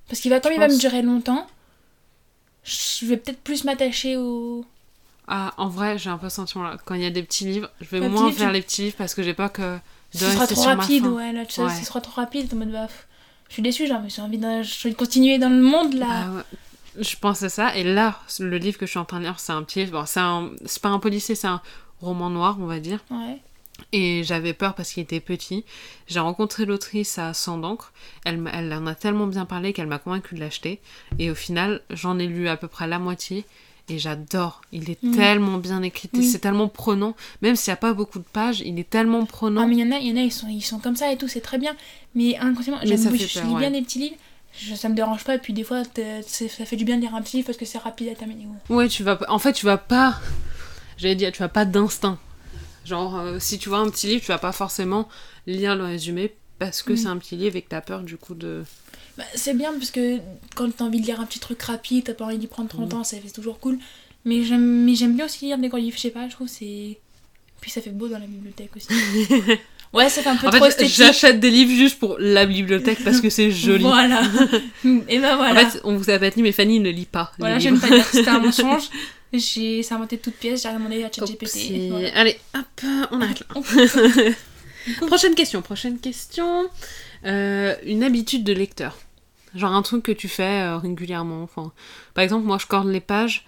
Parce 0.08 0.20
qu'il 0.20 0.30
va, 0.30 0.40
comme 0.40 0.52
il 0.52 0.58
va 0.58 0.68
me 0.68 0.78
durer 0.78 1.02
longtemps, 1.02 1.46
je 2.64 3.06
vais 3.06 3.16
peut-être 3.16 3.40
plus 3.40 3.64
m'attacher 3.64 4.16
au. 4.16 4.64
Ah, 5.28 5.54
en 5.58 5.68
vrai, 5.68 5.96
j'ai 5.98 6.10
un 6.10 6.18
peu 6.18 6.28
ce 6.28 6.36
sentiment-là. 6.36 6.76
Quand 6.84 6.94
il 6.94 7.02
y 7.02 7.06
a 7.06 7.10
des 7.10 7.22
petits 7.22 7.44
livres, 7.44 7.70
je 7.80 7.86
vais 7.88 8.04
Un 8.04 8.08
moins 8.08 8.26
livre, 8.26 8.38
vers 8.38 8.48
tu- 8.48 8.54
les 8.54 8.62
petits 8.62 8.82
livres 8.82 8.96
parce 8.98 9.14
que 9.14 9.22
j'ai 9.22 9.34
peur 9.34 9.52
que. 9.52 9.76
de 10.14 10.18
Ce 10.18 10.30
sera 10.30 10.46
trop 10.46 10.62
rapide, 10.62 11.06
ouais, 11.06 11.32
là, 11.32 11.46
tu 11.46 11.54
sais, 11.54 11.62
Ouais. 11.62 11.74
ce 11.78 11.84
sera 11.84 12.00
trop 12.00 12.20
rapide, 12.20 12.52
en 12.52 12.56
mode, 12.56 12.72
bah, 12.72 12.88
je 13.48 13.52
suis 13.54 13.62
déçue, 13.62 13.86
genre, 13.86 14.00
mais 14.02 14.08
j'ai 14.10 14.22
envie 14.22 14.38
de, 14.38 14.62
je 14.62 14.88
vais 14.88 14.94
continuer 14.94 15.38
dans 15.38 15.48
le 15.50 15.62
monde 15.62 15.94
là. 15.94 16.06
Ah 16.10 16.30
ouais. 16.32 16.42
Je 16.98 17.16
pense 17.16 17.42
à 17.42 17.48
ça. 17.48 17.76
Et 17.76 17.84
là, 17.84 18.18
le 18.40 18.56
livre 18.58 18.78
que 18.78 18.86
je 18.86 18.90
suis 18.90 18.98
en 18.98 19.04
train 19.04 19.18
de 19.18 19.24
lire, 19.24 19.38
c'est 19.40 19.52
un 19.52 19.62
petit 19.62 19.80
livre. 19.80 19.92
Bon, 20.00 20.06
c'est, 20.06 20.20
un... 20.20 20.50
c'est 20.66 20.82
pas 20.82 20.88
un 20.88 20.98
policier, 20.98 21.34
c'est 21.34 21.46
un 21.46 21.60
roman 22.00 22.30
noir, 22.30 22.56
on 22.60 22.66
va 22.66 22.80
dire. 22.80 23.00
Ouais. 23.10 23.38
Et 23.92 24.22
j'avais 24.24 24.52
peur 24.52 24.74
parce 24.74 24.92
qu'il 24.92 25.02
était 25.02 25.20
petit. 25.20 25.64
J'ai 26.06 26.20
rencontré 26.20 26.66
l'autrice 26.66 27.18
à 27.18 27.32
100 27.32 27.58
d'encre. 27.58 27.92
Elle, 28.24 28.42
elle 28.52 28.72
en 28.74 28.86
a 28.86 28.94
tellement 28.94 29.26
bien 29.26 29.46
parlé 29.46 29.72
qu'elle 29.72 29.86
m'a 29.86 29.98
convaincue 29.98 30.34
de 30.34 30.40
l'acheter. 30.40 30.80
Et 31.18 31.30
au 31.30 31.34
final, 31.34 31.80
j'en 31.90 32.18
ai 32.18 32.26
lu 32.26 32.48
à 32.48 32.56
peu 32.56 32.68
près 32.68 32.86
la 32.86 32.98
moitié. 32.98 33.44
Et 33.88 33.98
j'adore. 33.98 34.60
Il 34.70 34.88
est 34.90 35.02
Mm. 35.02 35.16
tellement 35.16 35.58
bien 35.58 35.82
écrit. 35.82 36.08
C'est 36.22 36.38
tellement 36.38 36.68
prenant. 36.68 37.16
Même 37.42 37.56
s'il 37.56 37.70
n'y 37.72 37.74
a 37.74 37.76
pas 37.78 37.92
beaucoup 37.92 38.18
de 38.18 38.24
pages, 38.24 38.60
il 38.60 38.78
est 38.78 38.88
tellement 38.88 39.24
prenant. 39.24 39.62
Ah, 39.62 39.66
mais 39.66 39.76
il 39.76 39.80
y 39.80 39.84
en 39.84 39.90
a, 39.92 39.98
il 39.98 40.08
y 40.08 40.12
en 40.12 40.16
a 40.16 40.24
ils, 40.24 40.30
sont, 40.32 40.46
ils 40.48 40.60
sont 40.62 40.78
comme 40.78 40.94
ça 40.94 41.10
et 41.12 41.16
tout, 41.16 41.26
c'est 41.26 41.40
très 41.40 41.58
bien. 41.58 41.74
Mais 42.14 42.36
inconsciemment, 42.36 42.78
j'aime 42.84 42.98
je 42.98 43.40
lis 43.40 43.54
bien 43.54 43.54
ouais. 43.54 43.70
des 43.70 43.82
petits 43.82 43.98
livres. 43.98 44.16
Je- 44.60 44.74
ça 44.74 44.88
me 44.88 44.94
dérange 44.94 45.24
pas. 45.24 45.34
Et 45.36 45.38
puis 45.38 45.52
des 45.52 45.64
fois, 45.64 45.82
c'est- 46.26 46.48
ça 46.48 46.64
fait 46.64 46.76
du 46.76 46.84
bien 46.84 46.96
de 46.96 47.00
lire 47.02 47.14
un 47.14 47.22
petit 47.22 47.36
livre 47.38 47.46
parce 47.46 47.56
que 47.58 47.64
c'est 47.64 47.78
rapide 47.78 48.08
à 48.08 48.14
terminer. 48.14 48.46
ouais. 48.68 48.76
Ouais, 48.76 48.88
tu 48.88 49.02
vas 49.02 49.16
pas- 49.16 49.26
En 49.30 49.38
fait, 49.38 49.52
tu 49.52 49.64
vas 49.66 49.78
pas. 49.78 50.20
J'allais 50.98 51.14
dire, 51.14 51.32
tu 51.32 51.38
vas 51.38 51.48
pas 51.48 51.64
d'instinct. 51.64 52.18
Genre, 52.84 53.16
euh, 53.18 53.38
si 53.38 53.58
tu 53.58 53.68
vois 53.68 53.78
un 53.78 53.88
petit 53.90 54.06
livre, 54.06 54.20
tu 54.20 54.28
vas 54.28 54.38
pas 54.38 54.52
forcément 54.52 55.08
lire 55.46 55.76
le 55.76 55.84
résumé 55.84 56.34
parce 56.58 56.82
que 56.82 56.92
Mm. 56.92 56.96
c'est 56.96 57.06
un 57.06 57.16
petit 57.18 57.36
livre 57.36 57.56
et 57.56 57.62
que 57.62 57.68
t'as 57.68 57.80
peur 57.80 58.02
du 58.02 58.16
coup 58.16 58.34
de. 58.34 58.64
Bah, 59.16 59.24
c'est 59.34 59.54
bien 59.54 59.72
parce 59.72 59.90
que 59.90 60.18
quand 60.54 60.70
t'as 60.76 60.84
envie 60.84 61.00
de 61.00 61.06
lire 61.06 61.20
un 61.20 61.26
petit 61.26 61.40
truc 61.40 61.60
rapide, 61.62 62.04
t'as 62.04 62.14
pas 62.14 62.24
envie 62.26 62.38
d'y 62.38 62.46
prendre 62.46 62.68
30 62.68 62.92
Mm. 62.92 62.96
ans, 62.98 63.04
ça 63.04 63.16
fait 63.18 63.30
toujours 63.30 63.58
cool. 63.60 63.78
Mais 64.26 64.44
j'aime 64.44 64.84
mais 64.84 64.94
j'aime 64.94 65.14
bien 65.16 65.24
aussi 65.26 65.46
lire 65.46 65.56
des 65.58 65.68
grands 65.68 65.78
livres, 65.78 65.96
je 65.96 66.02
sais 66.02 66.10
pas, 66.10 66.28
je 66.28 66.34
trouve 66.34 66.48
c'est. 66.48 66.98
Puis 67.62 67.70
ça 67.70 67.80
fait 67.80 67.90
beau 67.90 68.08
dans 68.08 68.18
la 68.18 68.26
bibliothèque 68.26 68.70
aussi. 68.76 68.88
ouais, 69.92 70.08
fait 70.08 70.26
un 70.26 70.36
peu 70.36 70.46
En 70.46 70.50
trop 70.50 70.60
fait, 70.60 70.68
esthétique. 70.68 70.96
j'achète 70.96 71.40
des 71.40 71.50
livres 71.50 71.72
juste 71.72 71.98
pour 71.98 72.16
la 72.18 72.46
bibliothèque 72.46 73.02
parce 73.04 73.20
que 73.20 73.30
c'est 73.30 73.50
joli. 73.52 73.82
Voilà. 73.82 74.22
Et 75.08 75.18
ben 75.18 75.36
voilà. 75.36 75.52
En 75.66 75.70
fait, 75.70 75.80
on 75.84 75.96
vous 75.96 76.10
a 76.10 76.18
pas 76.18 76.30
dit, 76.30 76.42
mais 76.42 76.52
Fanny 76.52 76.80
ne 76.80 76.90
lit 76.90 77.06
pas. 77.06 77.32
voilà, 77.38 77.58
j'aime 77.58 77.78
pas 77.80 77.88
dire. 77.88 78.04
C'était 78.06 78.28
un 78.30 78.38
mensonge. 78.40 78.88
J'ai 79.32 79.82
c'est 79.82 79.94
inventé 79.94 80.16
de 80.16 80.22
toutes 80.22 80.34
pièces, 80.34 80.62
j'ai 80.64 80.72
demandé 80.72 81.04
à 81.04 81.10
ChatGPT. 81.12 81.88
Voilà. 81.90 82.08
Allez, 82.16 82.38
hop, 82.54 82.86
on 83.12 83.20
arrête 83.20 83.40
là. 83.40 84.32
prochaine 85.06 85.34
question, 85.34 85.62
prochaine 85.62 85.98
question. 85.98 86.66
Euh, 87.26 87.74
une 87.84 88.02
habitude 88.02 88.44
de 88.44 88.52
lecteur. 88.52 88.96
Genre 89.54 89.72
un 89.72 89.82
truc 89.82 90.04
que 90.04 90.12
tu 90.12 90.28
fais 90.28 90.62
euh, 90.62 90.78
régulièrement. 90.78 91.42
Enfin, 91.42 91.72
par 92.14 92.24
exemple, 92.24 92.46
moi 92.46 92.58
je 92.58 92.66
corne 92.66 92.90
les 92.90 93.00
pages. 93.00 93.44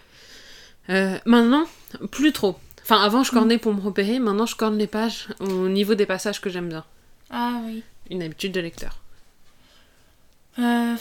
Euh, 0.89 1.19
maintenant, 1.27 1.65
plus 2.11 2.33
trop. 2.33 2.57
Enfin, 2.93 3.05
avant 3.05 3.23
je 3.25 3.31
cornais 3.33 3.57
pour 3.57 3.73
me 3.73 3.81
repérer, 3.81 4.19
maintenant 4.19 4.45
je 4.45 4.55
corne 4.55 4.77
les 4.77 4.87
pages 4.87 5.29
au 5.41 5.69
niveau 5.71 5.95
des 5.95 6.05
passages 6.05 6.43
que 6.43 6.51
j'aime 6.51 6.69
bien. 6.69 6.85
Ah 7.31 7.59
oui. 7.65 7.83
Une 8.11 8.23
habitude 8.23 8.53
de 8.53 8.61
lecteur. 8.61 8.99
Euh, 10.59 10.95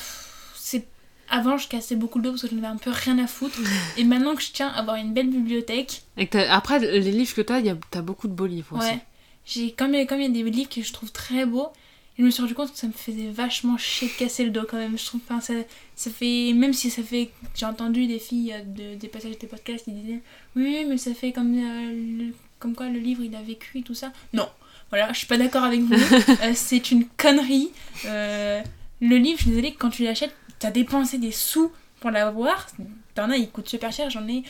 c'est 0.56 0.88
avant 1.30 1.58
je 1.58 1.68
cassais 1.68 1.98
beaucoup 1.98 2.20
le 2.20 2.24
dos 2.24 2.30
parce 2.32 2.44
que 2.44 2.48
je 2.48 2.56
n'avais 2.56 2.68
un 2.68 2.78
peu 2.78 2.92
rien 2.92 3.20
à 3.20 3.28
foutre 3.28 3.58
et 3.98 4.06
maintenant 4.06 4.36
que 4.36 4.42
je 4.42 4.54
tiens 4.54 4.70
à 4.70 4.80
avoir 4.80 4.96
une 4.96 5.14
belle 5.14 5.30
bibliothèque 5.30 6.04
Et 6.16 6.30
après, 6.50 6.80
les 6.80 7.02
livres 7.12 7.34
que 7.36 7.42
t'as, 7.42 7.60
y 7.60 7.70
a- 7.70 7.76
t'as 7.90 8.02
beaucoup 8.02 8.30
de 8.30 8.34
beaux 8.34 8.46
livres 8.46 8.78
aussi. 8.78 8.88
ouais 8.88 9.00
j'ai 9.46 9.72
comme 9.74 9.94
il 9.94 9.98
y 9.98 10.02
a- 10.02 10.06
comme 10.06 10.22
il 10.22 10.28
y 10.28 10.40
a 10.40 10.44
des 10.44 10.50
livres 10.50 10.70
que 10.70 10.82
je 10.82 10.94
trouve 10.94 11.12
très 11.12 11.46
beaux 11.46 11.74
je 12.20 12.24
me 12.24 12.30
suis 12.30 12.42
rendu 12.42 12.54
compte 12.54 12.72
que 12.72 12.78
ça 12.78 12.88
me 12.88 12.92
faisait 12.92 13.30
vachement 13.30 13.78
chier 13.78 14.08
de 14.10 14.14
casser 14.14 14.44
le 14.44 14.52
dos 14.52 14.64
quand 14.70 14.78
même 14.78 14.98
je 14.98 15.06
trouve 15.06 15.22
enfin, 15.28 15.40
ça, 15.42 15.54
ça 15.96 16.10
fait 16.12 16.52
même 16.54 16.74
si 16.74 16.90
ça 16.90 17.02
fait 17.04 17.30
j'ai 17.56 17.66
entendu 17.66 18.06
des 18.08 18.20
filles 18.20 18.54
euh, 18.54 18.62
de, 18.64 18.96
des 19.00 19.08
passages 19.08 19.38
des 19.40 19.48
podcasts 19.48 19.86
qui 19.86 19.92
disaient 19.92 20.20
oui 20.56 20.86
mais 20.88 20.98
ça 20.98 21.14
fait 21.14 21.32
comme 21.32 21.54
euh, 21.58 21.92
le- 22.28 22.34
comme 22.60 22.76
quoi 22.76 22.88
le 22.90 23.00
livre 23.00 23.24
il 23.24 23.36
a 23.36 23.42
vécu 23.42 23.80
et 23.80 23.82
tout 23.82 23.96
ça 23.96 24.12
non 24.34 24.48
voilà 24.90 25.12
je 25.14 25.18
suis 25.20 25.28
pas 25.28 25.38
d'accord 25.38 25.64
avec 25.64 25.80
vous 25.82 25.96
Euh, 26.44 26.52
c'est 26.54 26.92
une 26.92 27.06
connerie 27.18 27.70
Euh, 28.06 28.62
le 29.02 29.16
livre 29.18 29.38
je 29.38 29.44
suis 29.44 29.50
désolée 29.52 29.74
quand 29.74 29.90
tu 29.90 30.04
l'achètes 30.04 30.36
t'as 30.60 30.70
dépensé 30.72 31.18
des 31.18 31.32
sous 31.32 31.72
pour 32.02 32.12
l'avoir 32.12 32.68
t'en 33.16 33.30
as 33.32 33.38
il 33.38 33.50
coûte 33.50 33.68
super 33.70 33.92
cher 33.92 34.10
j'en 34.10 34.28
ai 34.28 34.44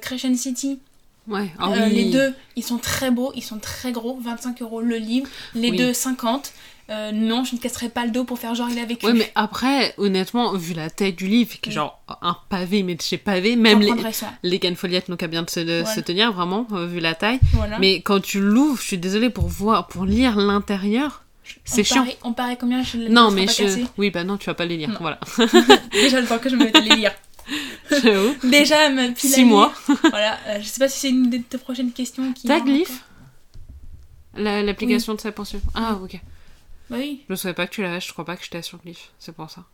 Crescent 0.00 0.34
City 0.36 0.78
Ouais, 1.26 1.50
ah 1.58 1.70
euh, 1.72 1.88
oui. 1.88 1.94
les 1.94 2.10
deux, 2.10 2.32
ils 2.56 2.62
sont 2.64 2.78
très 2.78 3.10
beaux, 3.10 3.32
ils 3.34 3.42
sont 3.42 3.58
très 3.58 3.92
gros, 3.92 4.16
25 4.18 4.62
euros 4.62 4.80
le 4.80 4.96
livre. 4.96 5.28
Les 5.54 5.70
Oui. 5.72 5.76
deux, 5.76 5.92
50. 5.92 6.54
Euh, 6.90 7.12
non, 7.12 7.44
je 7.44 7.54
ne 7.54 7.60
casserai 7.60 7.90
pas 7.90 8.06
le 8.06 8.10
dos 8.10 8.24
pour 8.24 8.38
faire 8.38 8.54
genre 8.54 8.70
il 8.70 8.78
a 8.78 8.86
vécu. 8.86 9.04
Ouais, 9.04 9.12
mais 9.12 9.30
après, 9.34 9.92
honnêtement, 9.98 10.54
vu 10.54 10.72
la 10.72 10.88
taille 10.88 11.12
du 11.12 11.26
livre, 11.26 11.50
qui 11.60 11.68
est 11.68 11.72
Oui. 11.72 11.74
genre 11.74 12.00
un 12.22 12.34
pavé, 12.48 12.82
mais 12.82 12.94
de 12.94 13.02
chez 13.02 13.18
pavé, 13.18 13.56
même 13.56 13.80
les, 13.80 13.92
les 14.42 14.58
cannes 14.58 14.74
foliettes 14.74 15.10
n'ont 15.10 15.16
qu'à 15.16 15.26
bien 15.26 15.42
de 15.42 15.50
se, 15.50 15.60
de 15.60 15.80
Voilà. 15.82 15.94
se 15.94 16.00
tenir, 16.00 16.32
vraiment, 16.32 16.66
euh, 16.72 16.86
vu 16.86 17.00
la 17.00 17.14
taille. 17.14 17.40
Voilà. 17.52 17.78
Mais 17.78 18.00
quand 18.00 18.20
tu 18.22 18.40
l'ouvres, 18.40 18.80
je 18.80 18.86
suis 18.86 18.96
désolée 18.98 19.28
pour 19.28 19.48
voir, 19.48 19.86
pour 19.88 20.06
lire 20.06 20.36
l'intérieur, 20.38 21.24
c'est 21.64 21.84
chiant. 21.84 22.04
Paraît, 22.04 22.18
on 22.24 22.32
paraît 22.32 22.56
combien 22.58 22.82
je 22.82 22.96
Non, 22.96 23.30
mais 23.30 23.44
pas 23.44 23.52
je. 23.52 23.62
casser 23.64 23.84
Oui, 23.98 24.10
bah 24.10 24.24
non, 24.24 24.38
tu 24.38 24.46
vas 24.46 24.54
pas 24.54 24.64
les 24.64 24.78
lire, 24.78 24.88
Non. 24.88 24.96
voilà. 25.00 25.20
Déjà 25.92 26.20
le 26.22 26.26
temps 26.26 26.38
que 26.38 26.48
je 26.48 26.56
me 26.56 26.64
mette 26.64 26.76
à 26.76 26.80
les 26.80 26.96
lire. 26.96 27.12
J'avoue. 27.90 28.34
Déjà 28.44 28.88
ma 28.90 29.08
pile 29.08 29.30
à 29.32 29.34
Six 29.34 29.44
mois. 29.44 29.72
lire. 29.88 29.98
Voilà, 30.10 30.38
euh, 30.48 30.58
je 30.60 30.66
sais 30.66 30.78
pas 30.78 30.88
si 30.88 31.00
c'est 31.00 31.08
une 31.10 31.28
de 31.30 31.36
tes 31.38 31.58
prochaines 31.58 31.92
questions 31.92 32.32
qui. 32.32 32.46
Glyph 32.48 33.02
La- 34.36 34.62
L'application 34.62 35.14
de 35.14 35.20
sa 35.20 35.32
pension. 35.32 35.60
Ah, 35.74 35.98
ok. 36.02 36.18
Bah 36.90 36.96
oui, 36.98 37.22
Je 37.28 37.34
savais 37.34 37.54
pas 37.54 37.66
que 37.66 37.72
tu 37.72 37.82
l'avais, 37.82 38.00
je 38.00 38.12
crois 38.12 38.24
pas 38.24 38.36
que 38.36 38.44
j'étais 38.44 38.62
sur 38.62 38.78
Glyph, 38.78 39.10
c'est 39.18 39.34
pour 39.34 39.50
ça. 39.50 39.64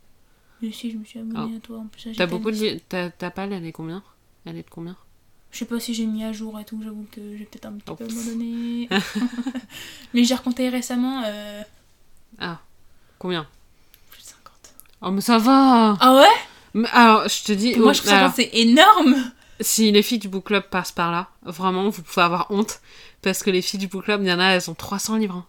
mais 0.61 0.71
si 0.71 0.91
je 0.91 0.97
me 0.97 1.05
suis 1.05 1.19
abonnée 1.19 1.55
à 1.55 1.59
toi 1.59 1.79
en 1.79 1.85
plus. 1.87 2.03
T'as 2.15 2.25
pas 2.25 2.27
beaucoup 2.27 2.51
de. 2.51 2.55
dit. 2.55 2.69
li- 2.71 2.81
Ta, 2.81 3.09
ta 3.09 3.31
palle, 3.31 3.53
elle 3.53 3.65
est 3.65 3.71
combien? 3.71 4.03
Elle 4.45 4.57
est 4.57 4.63
de 4.63 4.69
combien? 4.69 4.95
Je 5.51 5.59
sais 5.59 5.65
pas 5.65 5.79
si 5.79 5.93
j'ai 5.93 6.05
mis 6.05 6.23
à 6.25 6.33
jour 6.33 6.59
et 6.59 6.65
tout, 6.65 6.81
j'avoue 6.83 7.05
que 7.11 7.37
j'ai 7.37 7.45
peut-être 7.45 7.65
un 7.67 7.73
petit 7.73 7.95
peu 7.95 8.03
Oups. 8.03 8.13
abandonné. 8.13 8.89
mais 10.13 10.23
j'ai 10.25 10.35
recompté 10.35 10.67
récemment 10.69 11.23
euh, 11.25 11.61
Ah, 12.39 12.59
combien? 13.19 13.47
Plus 14.11 14.21
de 14.23 14.27
50. 14.27 14.73
Oh, 15.01 15.11
mais 15.11 15.21
ça 15.21 15.37
va 15.37 15.95
Ah 16.01 16.15
ouais? 16.15 16.27
Mais 16.73 16.89
Alors, 16.91 17.27
je 17.29 17.43
te 17.43 17.51
dis. 17.53 17.71
Pour 17.71 17.83
Moi 17.83 17.91
oh, 17.91 17.93
je 17.93 17.99
trouve 17.99 18.09
ça 18.11 18.17
alors, 18.17 18.33
c'est 18.35 18.49
énorme 18.53 19.15
Si 19.61 19.91
les 19.93 20.01
filles 20.03 20.19
du 20.19 20.27
book 20.27 20.45
club 20.47 20.63
passent 20.69 20.91
par 20.91 21.11
là, 21.11 21.29
vraiment, 21.43 21.87
vous 21.89 22.01
pouvez 22.01 22.23
avoir 22.25 22.51
honte. 22.51 22.81
Parce 23.21 23.41
que 23.41 23.49
les 23.49 23.61
filles 23.61 23.79
du 23.79 23.87
book 23.87 24.03
club, 24.03 24.21
il 24.23 24.27
y 24.27 24.33
en 24.33 24.39
a, 24.39 24.47
elles 24.47 24.69
ont 24.69 24.75
300 24.75 25.15
livres. 25.15 25.47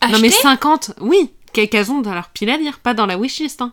Hein. 0.00 0.08
Non, 0.10 0.18
mais 0.20 0.28
Acheter 0.28 0.42
50, 0.42 0.92
oui, 1.00 1.30
qu'elles 1.52 1.90
ont 1.90 2.00
dans 2.00 2.14
leur 2.14 2.28
pile 2.30 2.50
à 2.50 2.56
lire, 2.56 2.78
pas 2.80 2.94
dans 2.94 3.06
la 3.06 3.16
wishlist. 3.18 3.60
Hein. 3.62 3.72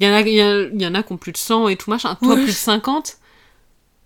Il 0.00 0.06
y, 0.06 0.10
en 0.10 0.14
a, 0.14 0.20
il, 0.22 0.28
y, 0.34 0.40
a- 0.40 0.62
y 0.68 0.86
en 0.86 0.94
a 0.94 1.02
qui 1.02 1.12
ont 1.12 1.16
plus 1.16 1.32
de 1.32 1.36
100 1.36 1.68
et 1.68 1.76
tout 1.76 1.90
machin. 1.90 2.16
Toi, 2.16 2.30
Ouais. 2.34 2.42
plus 2.42 2.46
de 2.46 2.50
50 2.56 3.18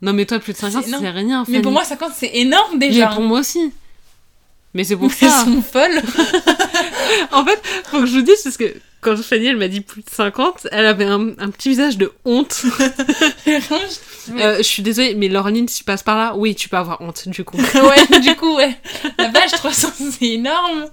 Non, 0.03 0.13
mais 0.13 0.27
toi, 0.27 0.39
plus 0.39 0.53
de 0.53 0.59
50, 0.59 0.85
C'est 0.85 1.11
rien. 1.11 1.45
Mais 1.49 1.61
pour 1.61 1.65
Fanny. 1.65 1.73
moi 1.75 1.85
50 1.85 2.13
c'est 2.15 2.31
énorme 2.37 2.79
Mais 2.79 2.89
déjà 2.91 3.09
pour 3.09 3.23
moi 3.23 3.41
aussi. 3.41 3.73
Mais 4.75 4.85
c'est 4.85 4.97
pour 4.97 5.11
Elles 5.23 5.31
ça. 5.31 5.45
sont 5.45 5.63
folles 5.63 6.03
En 7.33 7.45
fait, 7.45 7.61
faut 7.91 8.01
que 8.01 8.07
je 8.07 8.13
vous 8.17 8.23
dise, 8.23 8.43
parce 8.43 8.57
que 8.57 8.75
quand 9.01 9.17
Fanny, 9.17 9.47
elle 9.47 9.57
m'a 9.57 9.69
dit 9.69 9.81
plus 9.81 10.03
de 10.03 10.11
50, 10.11 10.67
elle 10.73 10.85
avait 10.87 11.05
un, 11.07 11.29
un 11.39 11.51
petit 11.51 11.71
visage 11.71 11.97
de 11.99 12.13
honte. 12.25 12.63
Euh, 14.31 14.59
je 14.59 14.63
suis 14.63 14.83
désolée, 14.83 15.15
mais 15.15 15.29
Laureline, 15.29 15.67
si 15.69 15.79
tu 15.79 15.85
passes 15.85 16.03
par 16.03 16.19
là, 16.19 16.35
oui, 16.37 16.55
tu 16.55 16.69
peux 16.69 16.77
avoir 16.77 17.01
honte, 17.01 17.27
du 17.31 17.45
coup. 17.45 17.57
ouais, 17.57 18.21
du 18.21 18.37
coup, 18.37 18.57
ouais. 18.57 18.77
La 19.17 19.31
page 19.31 19.53
300, 19.53 19.89
c'est 20.19 20.27
énorme. 20.27 20.87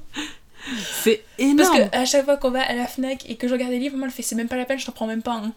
C'est 1.03 1.21
énorme. 1.37 1.57
Parce 1.57 1.69
que 1.91 1.95
à 1.97 2.05
chaque 2.05 2.23
fois 2.23 2.37
qu'on 2.37 2.51
va 2.51 2.61
à 2.61 2.73
la 2.73 2.87
Fnac 2.87 3.29
et 3.29 3.35
que 3.35 3.49
je 3.49 3.53
regarde 3.53 3.71
des 3.71 3.77
livres, 3.79 3.97
moi, 3.97 4.07
elle 4.07 4.13
fait 4.13 4.21
c'est 4.23 4.35
même 4.35 4.47
pas 4.47 4.55
la 4.55 4.63
peine, 4.63 4.79
je 4.79 4.85
t'en 4.85 4.93
prends 4.93 5.05
même 5.05 5.21
pas. 5.21 5.33
Hein. 5.33 5.51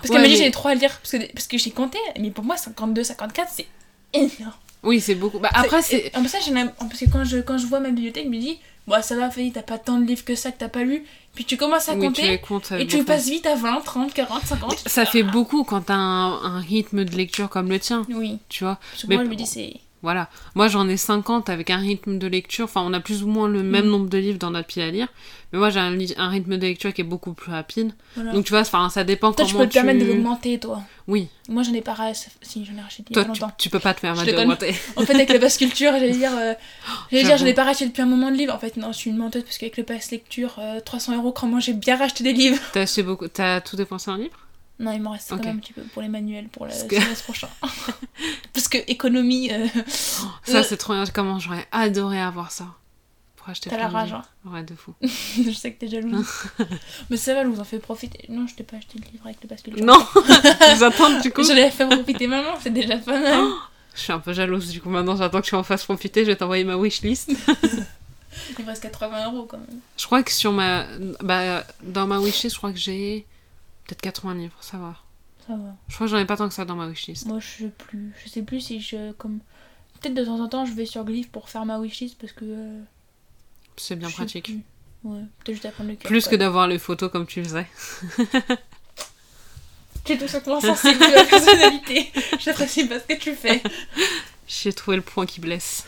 Parce 0.00 0.08
Ouais, 0.08 0.16
qu'elle 0.16 0.22
m'a 0.22 0.26
dit 0.28 0.32
mais- 0.32 0.38
j'ai 0.38 0.44
les 0.46 0.50
trois 0.50 0.70
à 0.70 0.74
lire 0.74 0.98
parce 0.98 1.10
que, 1.12 1.32
parce 1.34 1.46
que 1.46 1.58
j'ai 1.58 1.70
compté, 1.72 1.98
mais 2.18 2.30
pour 2.30 2.42
moi 2.44 2.56
52, 2.56 3.04
54, 3.04 3.50
c'est 3.54 3.66
énorme. 4.14 4.54
Oui, 4.82 5.00
c'est 5.00 5.14
beaucoup. 5.14 5.38
Bah, 5.38 5.50
après, 5.52 5.82
c'est. 5.82 6.10
En 6.16 6.22
plus, 6.22 7.04
quand 7.12 7.24
je, 7.24 7.38
quand 7.38 7.58
je 7.58 7.66
vois 7.66 7.80
ma 7.80 7.90
bibliothèque, 7.90 8.24
je 8.24 8.30
me 8.30 8.38
dis, 8.38 8.58
bon, 8.86 9.02
ça 9.02 9.14
va, 9.16 9.30
Fanny, 9.30 9.52
t'as 9.52 9.62
pas 9.62 9.78
tant 9.78 9.98
de 9.98 10.06
livres 10.06 10.24
que 10.24 10.34
ça 10.34 10.50
que 10.52 10.58
t'as 10.58 10.68
pas 10.68 10.82
lu. 10.84 11.04
Puis 11.34 11.44
tu 11.44 11.56
commences 11.56 11.88
à 11.88 11.92
Oui, 11.92 12.00
tu 12.00 12.06
compter 12.06 12.28
les 12.28 12.38
comptes. 12.40 12.64
ça 12.66 12.80
et 12.80 12.86
tu 12.86 12.96
beaucoup. 12.96 13.06
passes 13.08 13.28
vite 13.28 13.46
à 13.46 13.54
20, 13.54 13.80
30, 13.84 14.12
40, 14.14 14.42
50. 14.46 14.88
Ça 14.88 15.04
fait 15.06 15.22
beaucoup 15.22 15.64
quand 15.64 15.82
t'as 15.82 15.94
un, 15.94 16.42
un 16.56 16.60
rythme 16.60 17.04
de 17.04 17.14
lecture 17.14 17.48
comme 17.48 17.68
le 17.68 17.78
tien, 17.78 18.04
Oui, 18.10 18.38
tu 18.48 18.64
vois. 18.64 18.78
parce 18.90 19.02
que 19.02 19.06
Mais 19.08 19.16
moi, 19.16 19.24
je 19.24 19.30
me 19.30 19.34
dis, 19.36 19.46
c'est. 19.46 19.74
Voilà. 20.02 20.28
Moi, 20.54 20.68
j'en 20.68 20.88
ai 20.88 20.96
50 20.96 21.50
avec 21.50 21.68
un 21.70 21.76
rythme 21.76 22.18
de 22.18 22.26
lecture. 22.26 22.64
Enfin, 22.64 22.82
on 22.86 22.92
a 22.94 23.00
plus 23.00 23.22
ou 23.22 23.26
moins 23.28 23.48
le 23.48 23.62
même 23.62 23.86
Mm. 23.86 23.90
nombre 23.90 24.08
de 24.08 24.16
livres 24.18 24.38
dans 24.38 24.50
notre 24.50 24.66
pile 24.68 24.82
à 24.82 24.90
lire. 24.90 25.08
Mais 25.52 25.58
moi, 25.58 25.68
j'ai 25.70 25.80
un, 25.80 26.28
rythme 26.28 26.56
de 26.56 26.66
lecture 26.66 26.94
qui 26.94 27.00
est 27.00 27.04
beaucoup 27.04 27.34
plus 27.34 27.50
rapide. 27.50 27.92
Voilà. 28.14 28.32
Donc, 28.32 28.44
tu 28.46 28.50
vois, 28.50 28.60
enfin, 28.60 28.88
ça 28.88 29.04
dépend 29.04 29.32
Toi, 29.32 29.44
tu 29.44 29.52
comment 29.52 29.64
peux 29.64 29.68
te 29.68 29.74
permettre 29.74 30.00
de 30.00 30.04
l'augmenter, 30.06 30.58
toi. 30.58 30.82
Oui. 31.06 31.28
Moi, 31.48 31.62
j'en 31.64 31.74
ai 31.74 31.80
pas 31.82 31.96
Si, 32.40 32.64
j'en 32.64 32.78
ai 32.78 32.80
racheté 32.80 33.02
il 33.10 33.16
y 33.16 33.18
a 33.18 33.24
Toi, 33.24 33.24
pas 33.24 33.32
tu, 33.34 33.40
longtemps. 33.40 33.54
tu 33.58 33.68
peux 33.68 33.78
pas 33.80 33.92
te 33.94 34.00
permettre 34.00 34.24
de 34.24 34.30
déconne. 34.30 34.44
augmenter. 34.44 34.74
En 34.96 35.02
fait, 35.02 35.14
avec 35.14 35.30
le 35.32 35.38
pass 35.40 35.58
culture, 35.58 35.92
j'allais 35.92 36.12
dire, 36.12 36.30
euh, 36.34 36.54
j'allais 37.10 37.24
dire, 37.24 37.36
j'en 37.36 37.46
ai 37.46 37.54
pas 37.54 37.64
racheté 37.64 37.86
depuis 37.86 38.00
un 38.02 38.06
moment 38.06 38.30
de 38.30 38.36
livres. 38.36 38.54
En 38.54 38.58
fait, 38.58 38.76
non, 38.76 38.92
je 38.92 38.96
suis 38.98 39.10
une 39.10 39.16
menteuse 39.18 39.42
parce 39.42 39.58
qu'avec 39.58 39.76
le 39.76 39.82
pass 39.84 40.10
lecture, 40.12 40.56
euh, 40.60 40.80
300 40.80 41.16
euros, 41.16 41.32
crois-moi, 41.32 41.60
j'ai 41.60 41.72
bien 41.74 41.96
racheté 41.96 42.24
des 42.24 42.32
livres. 42.32 42.58
T'as 42.72 42.82
acheté 42.82 43.02
beaucoup. 43.02 43.28
T'as 43.28 43.60
tout 43.60 43.76
dépensé 43.76 44.10
en 44.10 44.16
livres? 44.16 44.38
Non, 44.80 44.92
il 44.92 45.00
m'en 45.02 45.10
reste 45.10 45.28
quand 45.28 45.44
même 45.44 45.56
un 45.56 45.60
petit 45.60 45.72
peu 45.74 45.82
pour 45.82 46.00
les 46.02 46.08
manuels 46.08 46.48
pour 46.48 46.64
le 46.66 46.72
que- 46.88 46.98
semestre 47.00 47.24
prochain. 47.24 47.48
parce 48.52 48.66
que 48.66 48.78
économie, 48.90 49.52
euh, 49.52 49.66
Ça, 49.86 50.58
Euh. 50.58 50.62
c'est 50.62 50.78
trop 50.78 50.94
bien. 50.94 51.04
Comment 51.12 51.38
j'aurais 51.38 51.66
adoré 51.70 52.20
avoir 52.20 52.50
ça. 52.50 52.64
Pour 53.36 53.48
acheter 53.50 53.70
T'as 53.70 53.76
la 53.78 53.88
rage, 53.88 54.08
livres. 54.08 54.22
Ouais, 54.46 54.62
de 54.62 54.74
fou. 54.74 54.94
je 55.02 55.50
sais 55.52 55.72
que 55.72 55.80
t'es 55.80 55.88
jalouse. 55.88 56.26
Mais 57.10 57.16
ça 57.16 57.34
va, 57.34 57.42
je 57.44 57.48
vous 57.48 57.60
en 57.60 57.64
fais 57.64 57.78
profiter. 57.78 58.24
Non, 58.28 58.46
je 58.46 58.54
t'ai 58.54 58.64
pas 58.64 58.76
acheté 58.78 58.98
de 58.98 59.04
livre 59.12 59.24
avec 59.26 59.38
le 59.42 59.48
pass 59.48 59.62
culture. 59.62 59.84
non 59.84 59.98
J'attends, 60.78 61.20
du 61.20 61.30
coup. 61.32 61.42
Je 61.42 61.52
l'ai 61.52 61.70
fait 61.70 61.86
profiter 61.86 62.26
maman, 62.26 62.54
c'est 62.62 62.72
déjà 62.72 62.96
pas 62.98 63.18
mal. 63.20 63.44
Je 63.94 64.00
suis 64.00 64.12
un 64.12 64.18
peu 64.18 64.32
jalouse, 64.32 64.68
du 64.68 64.80
coup. 64.80 64.88
Maintenant, 64.90 65.16
j'attends 65.16 65.40
que 65.40 65.46
tu 65.46 65.54
en 65.56 65.62
fasses 65.62 65.84
profiter. 65.84 66.22
Je 66.24 66.30
vais 66.30 66.36
t'envoyer 66.36 66.64
ma 66.64 66.76
wishlist. 66.76 67.30
Il 68.58 68.64
me 68.64 68.70
reste 68.70 68.82
80 68.82 69.26
euros 69.32 69.44
quand 69.46 69.58
même. 69.58 69.80
Je 69.98 70.06
crois 70.06 70.22
que 70.22 70.30
sur 70.32 70.52
ma. 70.52 70.86
Bah, 71.22 71.64
dans 71.82 72.06
ma 72.06 72.18
wishlist, 72.18 72.54
je 72.54 72.58
crois 72.58 72.72
que 72.72 72.78
j'ai. 72.78 73.26
Peut-être 73.90 74.02
80 74.02 74.34
livres, 74.36 74.56
ça 74.60 74.78
va. 74.78 74.94
Ça 75.48 75.54
va. 75.56 75.74
Je 75.88 75.94
crois 75.96 76.06
que 76.06 76.12
j'en 76.12 76.18
ai 76.18 76.24
pas 76.26 76.36
tant 76.36 76.46
que 76.46 76.54
ça 76.54 76.64
dans 76.64 76.76
ma 76.76 76.86
wishlist. 76.86 77.26
Moi, 77.26 77.40
je 77.40 77.64
sais 77.64 77.70
plus. 77.76 78.14
Je 78.24 78.30
sais 78.30 78.42
plus 78.42 78.60
si 78.60 78.80
je. 78.80 79.10
Comme. 79.12 79.40
Peut-être 80.00 80.14
de 80.14 80.24
temps 80.24 80.38
en 80.38 80.48
temps, 80.48 80.64
je 80.64 80.72
vais 80.74 80.86
sur 80.86 81.04
Glyph 81.04 81.28
pour 81.28 81.48
faire 81.48 81.66
ma 81.66 81.80
wishlist 81.80 82.16
parce 82.20 82.32
que. 82.32 82.44
euh, 82.44 82.80
C'est 83.76 83.96
bien 83.96 84.08
je 84.08 84.14
pratique. 84.14 84.52
Ouais, 85.02 85.22
peut-être 85.40 85.54
juste 85.56 85.66
apprendre 85.66 85.90
le 85.90 85.96
cœur. 85.96 86.08
Plus 86.08 86.22
quoi. 86.22 86.30
que 86.30 86.36
d'avoir 86.36 86.68
les 86.68 86.78
photos 86.78 87.10
comme 87.10 87.26
tu 87.26 87.42
faisais. 87.42 87.66
Tu 90.04 90.12
es 90.12 90.18
tout 90.18 90.28
simplement 90.28 90.60
sensible 90.60 90.98
de 90.98 91.14
la 91.14 91.24
personnalité. 91.24 92.10
J'apprécie 92.38 92.86
pas 92.86 92.98
ce 93.00 93.04
que 93.04 93.18
tu 93.20 93.34
fais. 93.34 93.62
J'ai 94.48 94.72
trouvé 94.72 94.96
le 94.96 95.02
point 95.02 95.26
qui 95.26 95.40
blesse. 95.40 95.84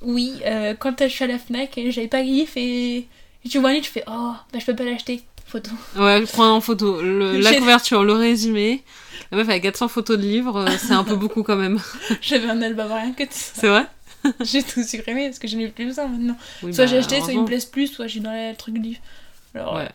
Oui, 0.00 0.40
euh, 0.46 0.74
quand 0.74 1.02
je 1.02 1.08
suis 1.08 1.24
à 1.24 1.26
la 1.26 1.38
Fnac, 1.38 1.76
et 1.76 1.90
j'avais 1.90 2.08
pas 2.08 2.22
Glyph 2.22 2.56
et, 2.56 2.96
et 3.44 3.48
tu 3.50 3.58
vois 3.58 3.74
tu 3.74 3.90
fais 3.90 4.04
Oh, 4.06 4.32
bah 4.52 4.58
je 4.58 4.64
peux 4.64 4.74
pas 4.74 4.84
l'acheter. 4.84 5.22
Photo. 5.52 5.70
Ouais, 5.96 6.22
je 6.24 6.32
prends 6.32 6.50
en 6.56 6.60
photo 6.62 7.02
le- 7.02 7.38
la 7.38 7.54
couverture, 7.54 8.04
le 8.04 8.14
résumé. 8.14 8.82
La 9.30 9.36
meuf 9.38 9.48
avec 9.50 9.62
400 9.64 9.88
photos 9.88 10.16
de 10.16 10.22
livres, 10.22 10.56
euh, 10.66 10.70
c'est 10.78 10.94
un 10.94 11.04
peu 11.04 11.14
beaucoup 11.16 11.42
quand 11.42 11.56
même. 11.56 11.78
J'avais 12.22 12.48
un 12.48 12.60
album 12.62 12.90
rien 12.90 13.12
que 13.12 13.22
de 13.24 13.28
ça. 13.30 13.52
C'est 13.54 13.68
vrai 13.68 13.86
J'ai 14.40 14.62
tout 14.62 14.82
supprimé 14.82 15.26
parce 15.26 15.38
que 15.38 15.48
je 15.48 15.56
n'ai 15.56 15.68
plus 15.68 15.84
besoin 15.86 16.06
maintenant. 16.08 16.36
Oui, 16.62 16.72
soit 16.72 16.84
bah, 16.84 16.90
j'ai 16.90 16.96
acheté, 16.98 17.20
soit 17.20 17.32
ils 17.34 17.40
me 17.40 17.44
plaisent 17.44 17.66
plus, 17.66 17.88
soit 17.88 18.06
j'ai 18.06 18.20
dans 18.20 18.32
le 18.32 18.56
truc 18.56 18.76
livre. 18.78 19.00
Alors, 19.54 19.74
Ouais, 19.74 19.82
euh, 19.82 19.88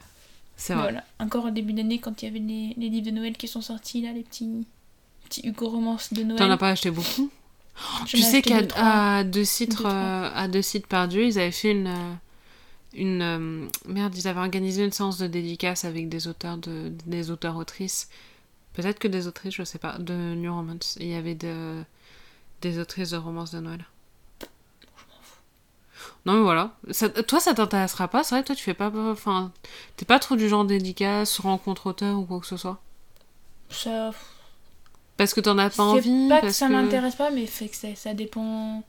c'est 0.57 0.73
vrai. 0.73 0.83
voilà. 0.83 1.03
Encore 1.19 1.45
au 1.45 1.49
début 1.49 1.73
d'année, 1.73 1.97
quand 1.97 2.21
il 2.21 2.25
y 2.25 2.27
avait 2.29 2.39
les, 2.39 2.73
les 2.77 2.89
livres 2.89 3.07
de 3.07 3.11
Noël 3.11 3.35
qui 3.35 3.47
sont 3.47 3.61
sortis, 3.61 4.01
là, 4.01 4.11
les 4.13 4.21
petits, 4.23 4.49
petits 5.25 5.41
Hugo 5.47 5.69
romances 5.69 6.13
de 6.13 6.21
Noël. 6.23 6.37
T'en 6.37 6.51
as 6.51 6.57
pas 6.57 6.69
acheté 6.69 6.91
beaucoup 6.91 7.31
J'en 8.01 8.05
Tu 8.05 8.17
ai 8.17 8.21
sais 8.21 8.41
qu'à 8.43 9.23
deux, 9.23 9.43
sites, 9.45 9.77
Deux, 9.77 9.85
euh, 9.85 10.29
à 10.35 10.47
deux 10.47 10.61
sites 10.61 10.85
perdus, 10.87 11.25
ils 11.25 11.39
avaient 11.39 11.51
fait 11.51 11.71
une, 11.71 11.93
une 12.93 13.21
euh, 13.21 13.67
merde, 13.87 14.15
ils 14.17 14.27
avaient 14.27 14.39
organisé 14.39 14.83
une 14.83 14.91
séance 14.91 15.17
de 15.17 15.27
dédicace 15.27 15.85
avec 15.85 16.09
des 16.09 16.27
auteurs 16.27 16.57
de, 16.57 16.91
des 17.05 17.31
auteurs 17.31 17.55
autrices, 17.57 18.09
peut-être 18.73 18.99
que 18.99 19.07
des 19.09 19.27
autrices, 19.27 19.55
je 19.55 19.63
sais 19.63 19.79
pas, 19.79 19.97
de 19.99 20.13
New 20.35 20.53
Romance. 20.53 20.97
Il 21.01 21.07
y 21.07 21.15
avait 21.15 21.35
de, 21.35 21.83
des 22.61 22.79
autrices 22.79 23.11
de 23.11 23.17
romances 23.17 23.51
de 23.51 23.59
Noël. 23.61 23.85
Non 26.25 26.33
mais 26.33 26.41
voilà. 26.41 26.75
Ça- 26.91 27.09
toi 27.09 27.39
ça 27.39 27.53
t'intéressera 27.53 28.07
pas, 28.07 28.23
c'est 28.23 28.35
vrai 28.35 28.41
que 28.43 28.47
toi 28.47 28.55
tu 28.55 28.63
fais 28.63 28.73
pas, 28.73 28.91
enfin, 29.11 29.51
t'es 29.95 30.05
pas 30.05 30.19
trop 30.19 30.35
du 30.35 30.47
genre 30.49 30.65
dédicace, 30.65 31.39
rencontre 31.39 31.87
auteur 31.87 32.19
ou 32.19 32.25
quoi 32.25 32.39
que 32.39 32.45
ce 32.47 32.57
soit. 32.57 32.79
Ça, 33.69 34.11
Parce 35.17 35.33
que 35.33 35.41
t'en 35.41 35.57
as 35.57 35.69
pas 35.69 35.75
c'est 35.75 35.81
envie. 35.83 36.27
pas 36.27 36.41
que 36.41 36.41
parce 36.41 36.53
ça 36.53 36.69
m'intéresse 36.69 37.15
pas, 37.15 37.31
mais 37.31 37.45
fait 37.47 37.69
que 37.69 37.75
ça, 37.75 37.95
ça 37.95 38.13
dépend. 38.13 38.83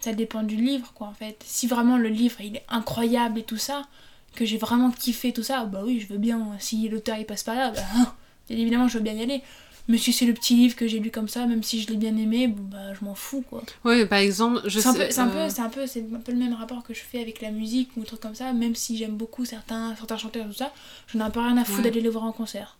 Ça 0.00 0.12
dépend 0.14 0.42
du 0.42 0.56
livre, 0.56 0.92
quoi, 0.94 1.08
en 1.08 1.12
fait. 1.14 1.42
Si 1.46 1.66
vraiment 1.66 1.96
le 1.98 2.08
livre 2.08 2.40
il 2.40 2.56
est 2.56 2.64
incroyable 2.68 3.38
et 3.38 3.42
tout 3.42 3.58
ça, 3.58 3.82
que 4.34 4.44
j'ai 4.44 4.58
vraiment 4.58 4.90
kiffé 4.90 5.32
tout 5.32 5.42
ça, 5.42 5.64
bah 5.64 5.82
oui, 5.84 6.00
je 6.00 6.06
veux 6.12 6.18
bien. 6.18 6.40
Si 6.58 6.88
l'auteur 6.88 7.16
il 7.18 7.26
passe 7.26 7.42
pas 7.42 7.54
là, 7.54 7.70
bah 7.70 7.80
bien 8.48 8.56
évidemment 8.58 8.88
je 8.88 8.98
veux 8.98 9.04
bien 9.04 9.12
y 9.14 9.22
aller. 9.22 9.42
Mais 9.88 9.98
si 9.98 10.12
c'est 10.12 10.24
le 10.26 10.34
petit 10.34 10.54
livre 10.54 10.76
que 10.76 10.86
j'ai 10.86 11.00
lu 11.00 11.10
comme 11.10 11.26
ça, 11.28 11.46
même 11.46 11.62
si 11.64 11.82
je 11.82 11.88
l'ai 11.88 11.96
bien 11.96 12.16
aimé, 12.16 12.46
bon 12.46 12.62
bah 12.62 12.94
je 12.98 13.04
m'en 13.04 13.14
fous, 13.16 13.42
quoi. 13.48 13.62
Ouais, 13.84 14.06
par 14.06 14.18
exemple, 14.20 14.60
je 14.66 14.78
C'est 14.78 14.86
un, 14.88 14.92
sais. 14.92 15.06
peu, 15.06 15.12
c'est, 15.12 15.20
un 15.20 15.28
euh, 15.28 15.44
peu, 15.46 15.50
c'est, 15.52 15.60
un 15.62 15.68
peu, 15.68 15.86
c'est 15.86 16.04
un 16.14 16.20
peu 16.20 16.30
le 16.32 16.38
même 16.38 16.54
rapport 16.54 16.82
que 16.84 16.94
je 16.94 17.00
fais 17.00 17.20
avec 17.20 17.40
la 17.40 17.50
musique 17.50 17.90
ou 17.96 18.00
des 18.00 18.06
trucs 18.06 18.20
comme 18.20 18.34
ça, 18.36 18.52
même 18.52 18.74
si 18.76 18.96
j'aime 18.96 19.16
beaucoup 19.16 19.44
certains, 19.44 19.94
certains 19.96 20.16
chanteurs 20.16 20.46
tout 20.46 20.52
ça, 20.52 20.72
je 21.08 21.18
n'ai 21.18 21.24
un 21.24 21.30
peu 21.30 21.40
rien 21.40 21.56
à 21.56 21.64
foutre 21.64 21.78
Ouais. 21.78 21.84
d'aller 21.84 22.00
les 22.02 22.08
voir 22.08 22.24
en 22.24 22.32
concert. 22.32 22.78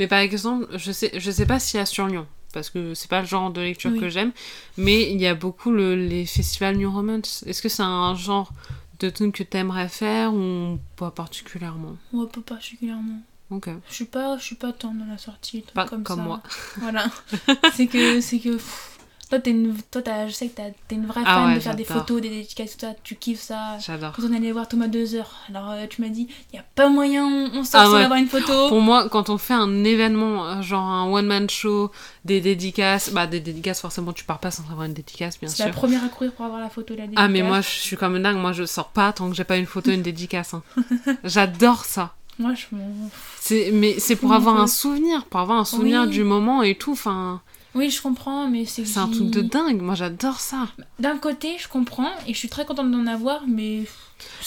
Mais 0.00 0.08
par 0.08 0.18
exemple, 0.18 0.66
je 0.76 0.90
sais, 0.90 1.12
je 1.16 1.30
sais 1.30 1.46
pas 1.46 1.60
s'il 1.60 1.78
y 1.78 1.82
a 1.82 1.86
sur 1.86 2.06
Lyon, 2.08 2.26
parce 2.52 2.70
que 2.70 2.94
c'est 2.94 3.08
pas 3.08 3.20
le 3.20 3.26
genre 3.26 3.50
de 3.50 3.60
lecture 3.60 3.90
Oui. 3.92 4.00
que 4.00 4.08
j'aime, 4.08 4.32
mais 4.76 5.10
il 5.12 5.20
y 5.20 5.26
a 5.26 5.34
beaucoup 5.34 5.70
le- 5.70 5.94
les 5.94 6.26
festivals 6.26 6.76
New 6.76 6.90
Romance. 6.90 7.42
Est-ce 7.46 7.62
que 7.62 7.68
c'est 7.68 7.82
un 7.82 8.14
genre 8.14 8.50
de 8.98 9.08
truc 9.10 9.34
que 9.34 9.42
t'aimerais 9.42 9.88
faire 9.88 10.34
ou 10.34 10.78
pas 10.96 11.10
particulièrement? 11.10 11.96
Moi, 12.12 12.28
pas 12.28 12.40
particulièrement. 12.40 13.20
Ok. 13.50 13.68
Je 13.88 13.94
suis 13.94 14.04
pas, 14.04 14.38
je 14.38 14.44
suis 14.44 14.54
pas 14.56 14.72
tant 14.72 14.94
dans 14.94 15.06
la 15.06 15.18
sortie, 15.18 15.64
Pas 15.74 15.84
comme, 15.86 16.04
comme 16.04 16.18
ça. 16.18 16.22
moi. 16.22 16.42
Voilà. 16.78 17.06
c'est 17.74 17.86
que, 17.88 18.20
c'est 18.20 18.38
que, 18.38 18.50
pff, 18.50 18.99
toi, 19.30 19.38
t'es 19.38 19.50
une, 19.52 19.74
toi, 19.90 20.02
t'as- 20.02 20.26
je 20.26 20.32
sais 20.32 20.48
que 20.48 20.56
t'as- 20.56 20.70
t'es 20.88 20.96
une 20.96 21.06
vraie 21.06 21.22
Ah 21.24 21.36
fan 21.36 21.48
ouais, 21.48 21.54
de 21.54 21.60
faire 21.60 21.74
des 21.76 21.84
photos, 21.84 22.20
des 22.20 22.28
dédicaces, 22.28 22.72
tout 22.76 22.80
ça, 22.80 22.94
tu 23.02 23.14
kiffes 23.14 23.40
ça. 23.40 23.78
J'adore. 23.78 24.12
Quand 24.14 24.24
on 24.28 24.34
allait 24.36 24.52
voir 24.52 24.68
Thomas 24.68 24.88
deux 24.88 25.14
heures, 25.14 25.30
alors 25.48 25.70
euh, 25.70 25.86
tu 25.88 26.02
m'as 26.02 26.08
dit, 26.08 26.28
il 26.52 26.56
y 26.56 26.58
a 26.58 26.64
pas 26.74 26.88
moyen, 26.88 27.26
on, 27.54 27.64
sort 27.64 27.80
Ah 27.80 27.86
sans 27.86 27.92
ouais. 27.94 28.02
avoir 28.04 28.18
une 28.18 28.26
photo. 28.28 28.52
Pour 28.68 28.80
moi, 28.80 29.08
quand 29.08 29.30
on 29.30 29.38
fait 29.38 29.54
un 29.54 29.84
événement, 29.84 30.46
euh, 30.46 30.62
genre 30.62 30.82
un 30.84 31.10
one-man 31.10 31.48
show, 31.48 31.90
des 32.24 32.40
dédicaces, 32.40 33.10
bah 33.12 33.26
des 33.26 33.40
dédicaces, 33.40 33.80
forcément, 33.80 34.12
tu 34.12 34.24
pars 34.24 34.40
pas 34.40 34.50
sans 34.50 34.64
avoir 34.64 34.82
une 34.84 34.94
dédicace, 34.94 35.38
bien 35.38 35.48
C'est 35.48 35.56
sûr. 35.56 35.66
la 35.66 35.72
première 35.72 36.04
à 36.04 36.08
courir 36.08 36.32
pour 36.32 36.44
avoir 36.44 36.60
la 36.60 36.68
photo, 36.68 36.94
la 36.96 37.04
Ah, 37.16 37.28
mais 37.28 37.34
dédicace. 37.40 37.48
moi, 37.48 37.60
je 37.60 37.68
suis 37.68 37.96
comme 37.96 38.20
dingue, 38.22 38.36
moi, 38.36 38.52
je 38.52 38.64
sors 38.66 38.88
pas 38.88 39.12
tant 39.12 39.30
que 39.30 39.36
j'ai 39.36 39.44
pas 39.44 39.56
une 39.56 39.66
photo, 39.66 39.90
une 39.90 40.02
dédicace. 40.02 40.54
hein. 40.54 40.62
J'adore 41.24 41.84
ça. 41.84 42.14
Moi, 42.38 42.54
je 42.54 42.74
m'en 42.74 43.10
C'est, 43.38 43.70
mais 43.72 43.96
c'est 43.98 44.16
pour 44.16 44.32
avoir 44.32 44.58
un 44.58 44.66
souvenir, 44.66 45.24
pour 45.26 45.40
avoir 45.40 45.58
un 45.58 45.64
souvenir 45.64 46.02
Oui. 46.04 46.08
du 46.08 46.24
moment 46.24 46.62
et 46.62 46.74
tout. 46.74 46.92
Enfin, 46.92 47.42
Oui, 47.74 47.88
je 47.90 48.02
comprends, 48.02 48.48
mais 48.48 48.64
c'est 48.64 48.84
c'est 48.84 48.98
un 48.98 49.08
truc 49.08 49.30
de 49.30 49.42
dingue. 49.42 49.80
Moi, 49.80 49.94
j'adore 49.94 50.40
ça. 50.40 50.68
D'un 50.98 51.18
côté, 51.18 51.56
je 51.58 51.68
comprends 51.68 52.10
et 52.26 52.32
je 52.34 52.38
suis 52.38 52.48
très 52.48 52.64
contente 52.64 52.90
d'en 52.90 53.06
avoir, 53.06 53.46
mais 53.46 53.84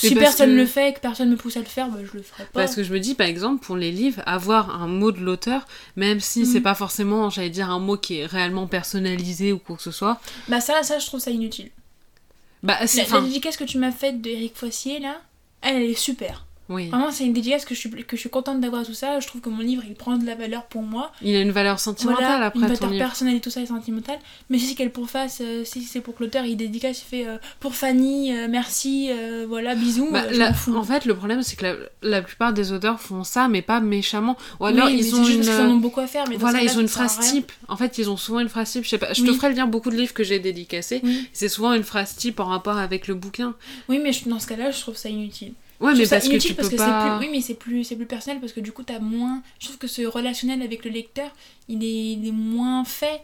Mais 0.04 0.10
si 0.10 0.16
personne 0.16 0.50
que- 0.52 0.56
le 0.56 0.66
fait 0.66 0.90
et 0.90 0.94
que 0.94 1.00
personne 1.00 1.30
me 1.30 1.38
pousse 1.38 1.56
à 1.56 1.62
le 1.62 1.66
faire, 1.66 1.88
bah, 1.90 2.00
je 2.04 2.18
le 2.18 2.22
ferai 2.22 2.44
pas. 2.44 2.60
Parce 2.60 2.76
que 2.76 2.84
je 2.84 2.92
me 2.94 3.00
dis, 3.00 3.16
par 3.16 3.28
exemple, 3.28 3.66
pour 3.66 3.78
les 3.78 3.92
livres, 3.92 4.22
avoir 4.26 4.82
un 4.82 4.88
mot 4.88 5.12
de 5.14 5.22
l'auteur, 5.22 5.66
même 5.96 6.20
si 6.20 6.46
c'est 6.46 6.60
pas 6.62 6.76
forcément, 6.76 7.30
j'allais 7.30 7.50
dire, 7.50 7.70
un 7.70 7.80
mot 7.80 7.96
qui 7.98 8.18
est 8.20 8.26
réellement 8.26 8.68
personnalisé 8.68 9.54
ou 9.54 9.58
quoi 9.58 9.78
que 9.78 9.84
ce 9.84 9.92
soit, 9.92 10.20
Bah 10.50 10.60
ça, 10.60 10.84
ça, 10.84 11.00
je 11.00 11.06
trouve 11.06 11.22
ça 11.22 11.32
inutile. 11.32 11.72
bah, 12.62 12.86
c'est. 12.88 13.10
La, 13.10 13.20
la 13.20 13.22
dédicace 13.26 13.56
que 13.58 13.64
tu 13.64 13.78
m'as 13.78 13.92
faite 13.92 14.22
de 14.22 14.30
Eric 14.30 14.56
Foissier, 14.58 15.00
là, 15.00 15.22
elle, 15.62 15.78
elle 15.78 15.90
est 15.90 15.94
super. 15.98 16.46
Oui. 16.70 16.88
Vraiment, 16.90 17.12
c'est 17.12 17.26
une 17.26 17.34
dédicace 17.34 17.66
que 17.66 17.76
je 17.76 17.80
suis, 17.82 17.90
que 17.90 18.16
je 18.16 18.22
suis 18.22 18.30
contente 18.30 18.62
d'avoir 18.62 18.86
tout 18.86 18.94
ça. 18.94 19.20
Je 19.20 19.28
trouve 19.28 19.42
que 19.42 19.50
mon 19.50 19.60
livre, 19.62 19.84
il 19.88 19.96
prend 19.96 20.18
de 20.18 20.26
la 20.26 20.36
valeur 20.36 20.64
pour 20.66 20.82
moi. 20.82 21.12
Il 21.22 21.36
a 21.36 21.42
une 21.42 21.52
valeur 21.52 21.80
sentimentale 21.80 22.26
Voilà, 22.26 22.46
après 22.46 22.60
une 22.60 22.66
ton 22.68 22.74
valeur 22.76 22.92
livre. 22.92 23.06
personnelle 23.06 23.36
et 23.36 23.40
tout 23.42 23.50
ça 23.50 23.62
est 23.62 23.66
sentimentale. 23.66 24.20
Mais 24.50 24.58
si 24.60 24.68
c'est 24.68 24.76
qu'elle 24.76 24.92
pour 24.92 25.10
face, 25.10 25.40
euh, 25.42 25.64
si 25.66 25.84
c'est 25.84 26.00
pour 26.02 26.16
que 26.16 26.24
l'auteur 26.24 26.46
il 26.46 26.56
dédicace, 26.56 27.02
il 27.02 27.06
fait 27.06 27.28
euh, 27.28 27.38
pour 27.60 27.76
Fanny, 27.76 28.34
euh, 28.36 28.48
merci, 28.50 29.10
euh, 29.12 29.46
voilà, 29.48 29.76
bisous. 29.76 30.10
Bah, 30.12 30.24
la- 30.32 30.52
en 30.76 30.84
fait, 30.84 31.06
le 31.06 31.16
problème, 31.16 31.44
c'est 31.44 31.56
que 31.58 31.66
la, 31.66 31.76
la 32.02 32.22
plupart 32.22 32.54
des 32.54 32.72
auteurs 32.72 33.00
font 33.02 33.24
ça, 33.24 33.48
mais 33.50 33.62
pas 33.62 33.80
méchamment. 33.82 34.38
Ou 34.60 34.66
alors, 34.66 34.88
Oui, 34.88 34.96
ils 35.00 35.16
ont 35.16 35.24
juste 35.26 35.50
une. 35.50 35.66
ont 35.68 35.76
beaucoup 35.78 36.00
à 36.00 36.08
faire. 36.08 36.24
Mais 36.30 36.38
Voilà, 36.38 36.62
ils 36.64 36.78
ont 36.78 36.82
une 36.82 36.88
phrase 36.88 37.20
type. 37.20 37.52
En 37.68 37.76
fait, 37.78 37.98
ils 37.98 38.10
ont 38.10 38.18
souvent 38.18 38.40
une 38.40 38.50
phrase 38.50 38.72
type. 38.72 38.84
Je 38.86 38.90
sais 38.90 38.98
pas. 38.98 39.12
Je 39.14 39.24
te 39.24 39.34
ferai 39.34 39.52
lire 39.54 39.68
beaucoup 39.68 39.90
de 39.90 39.96
livres 39.98 40.14
que 40.14 40.24
j'ai 40.24 40.40
dédicacés. 40.40 41.02
C'est 41.34 41.50
souvent 41.50 41.74
une 41.74 41.84
phrase 41.84 42.16
type 42.16 42.40
en 42.40 42.46
rapport 42.46 42.78
avec 42.78 43.08
le 43.08 43.16
bouquin. 43.16 43.54
Oui, 43.90 44.00
mais 44.02 44.14
je- 44.14 44.30
dans 44.30 44.40
ce 44.40 44.48
cas-là, 44.48 44.72
je 44.72 44.80
trouve 44.80 44.96
ça 44.96 45.10
inutile. 45.10 45.54
Ouais, 45.80 45.94
mais 45.96 46.06
ça 46.06 46.18
parce 46.18 46.30
que 46.30 46.38
tu 46.38 46.54
parce 46.54 46.70
peux 46.70 46.76
que 46.78 46.82
c'est 46.84 46.90
pas. 46.90 47.18
plus. 47.18 47.26
Oui, 47.28 47.32
mais 47.32 47.42
c'est 47.42 47.56
plus, 47.56 47.84
c'est 47.84 47.96
plus 47.96 48.06
personnel 48.06 48.40
parce 48.40 48.54
que 48.54 48.60
du 48.62 48.72
coup, 48.72 48.84
t'as 48.84 49.00
moins. 49.00 49.42
Je 49.60 49.66
trouve 49.66 49.78
que 49.78 49.88
ce 49.88 50.02
relationnel 50.04 50.62
avec 50.62 50.86
le 50.86 50.92
lecteur, 50.92 51.30
il 51.68 51.84
est, 51.84 52.14
il 52.14 52.28
est 52.28 52.32
moins 52.32 52.86
fait. 52.86 53.22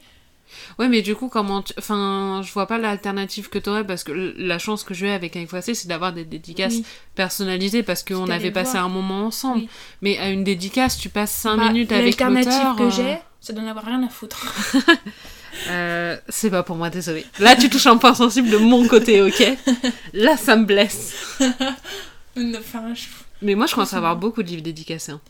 Ouais, 0.80 0.88
mais 0.90 1.02
du 1.04 1.16
coup, 1.16 1.30
comment. 1.30 1.62
tu- 1.62 1.74
Enfin, 1.78 2.42
je 2.44 2.52
vois 2.52 2.66
pas 2.66 2.80
l'alternative 2.80 3.50
que 3.50 3.60
t'aurais 3.60 3.86
parce 3.86 4.04
que 4.04 4.34
la 4.38 4.58
chance 4.58 4.84
que 4.84 4.96
j'ai 4.96 5.12
avec 5.12 5.38
Foissé, 5.48 5.76
c'est 5.76 5.88
d'avoir 5.88 6.12
des 6.12 6.26
dédicaces 6.26 6.74
Oui. 6.74 6.86
personnalisées 7.16 7.84
parce 7.84 8.04
qu'on 8.04 8.28
avait 8.30 8.50
passé 8.52 8.72
voir. 8.74 8.86
un 8.86 8.90
moment 8.90 9.26
ensemble. 9.28 9.60
Oui. 9.62 9.70
Mais 10.02 10.18
à 10.18 10.30
une 10.32 10.44
dédicace, 10.44 10.98
tu 10.98 11.08
passes 11.10 11.32
5 11.32 11.56
Bah, 11.58 11.68
minutes 11.68 11.92
avec 11.92 12.20
L'alternative 12.20 12.52
l'auteur. 12.52 12.76
que 12.78 12.84
euh, 12.84 12.90
j'ai, 12.90 13.18
c'est 13.40 13.54
d'en 13.54 13.68
avoir 13.68 13.86
rien 13.86 14.02
à 14.04 14.10
foutre. 14.10 14.44
euh, 15.70 16.18
c'est 16.30 16.50
pas 16.50 16.64
pour 16.64 16.76
moi, 16.78 16.90
désolé. 16.90 17.26
Là, 17.40 17.56
tu 17.56 17.70
touches 17.70 17.88
un 17.88 17.98
point 17.98 18.16
sensible 18.16 18.50
de 18.50 18.58
mon 18.58 18.88
côté, 18.88 19.22
ok? 19.22 19.44
Là, 20.14 20.36
ça 20.36 20.56
me 20.56 20.66
blesse. 20.66 21.38
enfin, 22.58 22.93
je- 22.93 23.08
Mais 23.41 23.56
moi, 23.56 23.65
je 23.65 23.73
commence 23.75 23.93
à 23.93 23.97
avoir 23.97 24.15
beaucoup 24.17 24.43
de 24.43 24.47
livres 24.47 24.63
dédicacés. 24.63 25.12
hein. 25.13 25.21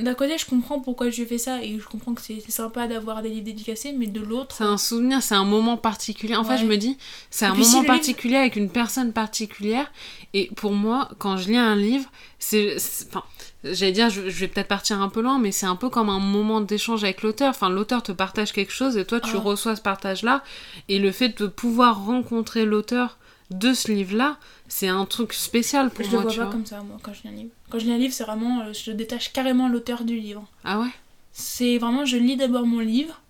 D'un 0.00 0.14
côté, 0.14 0.38
je 0.38 0.46
comprends 0.46 0.78
pourquoi 0.78 1.10
je 1.10 1.24
fais 1.24 1.38
ça 1.38 1.60
et 1.60 1.76
je 1.80 1.84
comprends 1.88 2.14
que 2.14 2.20
c'est 2.20 2.40
sympa 2.48 2.86
d'avoir 2.86 3.20
des 3.20 3.30
livres 3.30 3.46
dédicacés, 3.46 3.92
mais 3.92 4.06
de 4.06 4.20
l'autre. 4.20 4.54
C'est 4.56 4.62
un 4.62 4.78
souvenir, 4.78 5.20
c'est 5.24 5.34
un 5.34 5.44
moment 5.44 5.76
particulier. 5.76 6.36
En 6.36 6.44
fait, 6.44 6.56
je 6.58 6.66
me 6.66 6.76
dis, 6.76 6.96
c'est 7.30 7.46
un 7.46 7.54
si 7.54 7.60
moment 7.62 7.80
livre- 7.80 7.86
particulier 7.92 8.36
avec 8.36 8.54
une 8.54 8.70
personne 8.70 9.12
particulière. 9.12 9.90
Et 10.34 10.50
pour 10.54 10.70
moi, 10.72 11.08
quand 11.18 11.36
je 11.36 11.48
lis 11.48 11.56
un 11.56 11.74
livre, 11.74 12.08
c'est. 12.38 12.78
c'est- 12.78 13.08
Enfin, 13.08 13.24
j'allais 13.64 13.90
dire, 13.90 14.08
je, 14.08 14.30
je 14.30 14.38
vais 14.38 14.46
peut-être 14.46 14.68
partir 14.68 15.02
un 15.02 15.08
peu 15.08 15.20
loin, 15.20 15.40
mais 15.40 15.50
c'est 15.50 15.66
un 15.66 15.74
peu 15.74 15.88
comme 15.88 16.10
un 16.10 16.20
moment 16.20 16.60
d'échange 16.60 17.02
avec 17.02 17.22
l'auteur. 17.22 17.50
Enfin, 17.50 17.68
l'auteur 17.68 18.04
te 18.04 18.12
partage 18.12 18.52
quelque 18.52 18.72
chose 18.72 18.96
et 18.96 19.04
toi, 19.04 19.18
tu 19.18 19.34
reçois 19.36 19.74
ce 19.74 19.82
partage-là. 19.82 20.44
Et 20.88 21.00
le 21.00 21.10
fait 21.10 21.36
de 21.42 21.48
pouvoir 21.48 22.04
rencontrer 22.04 22.64
l'auteur 22.64 23.18
de 23.52 23.74
ce 23.74 23.90
livre-là, 23.92 24.38
c'est 24.68 24.88
un 24.88 25.04
truc 25.06 25.32
spécial 25.32 25.90
pour 25.90 26.04
je 26.04 26.10
moi, 26.10 26.20
le 26.20 26.22
vois 26.24 26.32
tu 26.32 26.38
pas 26.38 26.44
vois. 26.44 26.52
comme 26.52 26.66
ça, 26.66 26.82
moi, 26.82 26.98
quand 27.02 27.12
je 27.12 27.22
lis 27.22 27.28
un 27.28 27.32
livre. 27.32 27.50
Quand 27.70 27.78
je 27.78 27.84
lis 27.86 27.92
un 27.92 27.98
livre, 27.98 28.12
c'est 28.14 28.24
vraiment. 28.24 28.60
euh, 28.62 28.72
Je 28.72 28.90
détache 28.92 29.32
carrément 29.32 29.68
l'auteur 29.68 30.04
du 30.04 30.18
livre. 30.18 30.46
Ah 30.64 30.80
ouais? 30.80 30.90
C'est 31.32 31.78
vraiment, 31.78 32.04
je 32.04 32.16
lis 32.16 32.36
d'abord 32.36 32.66
mon 32.66 32.80
livre, 32.80 33.20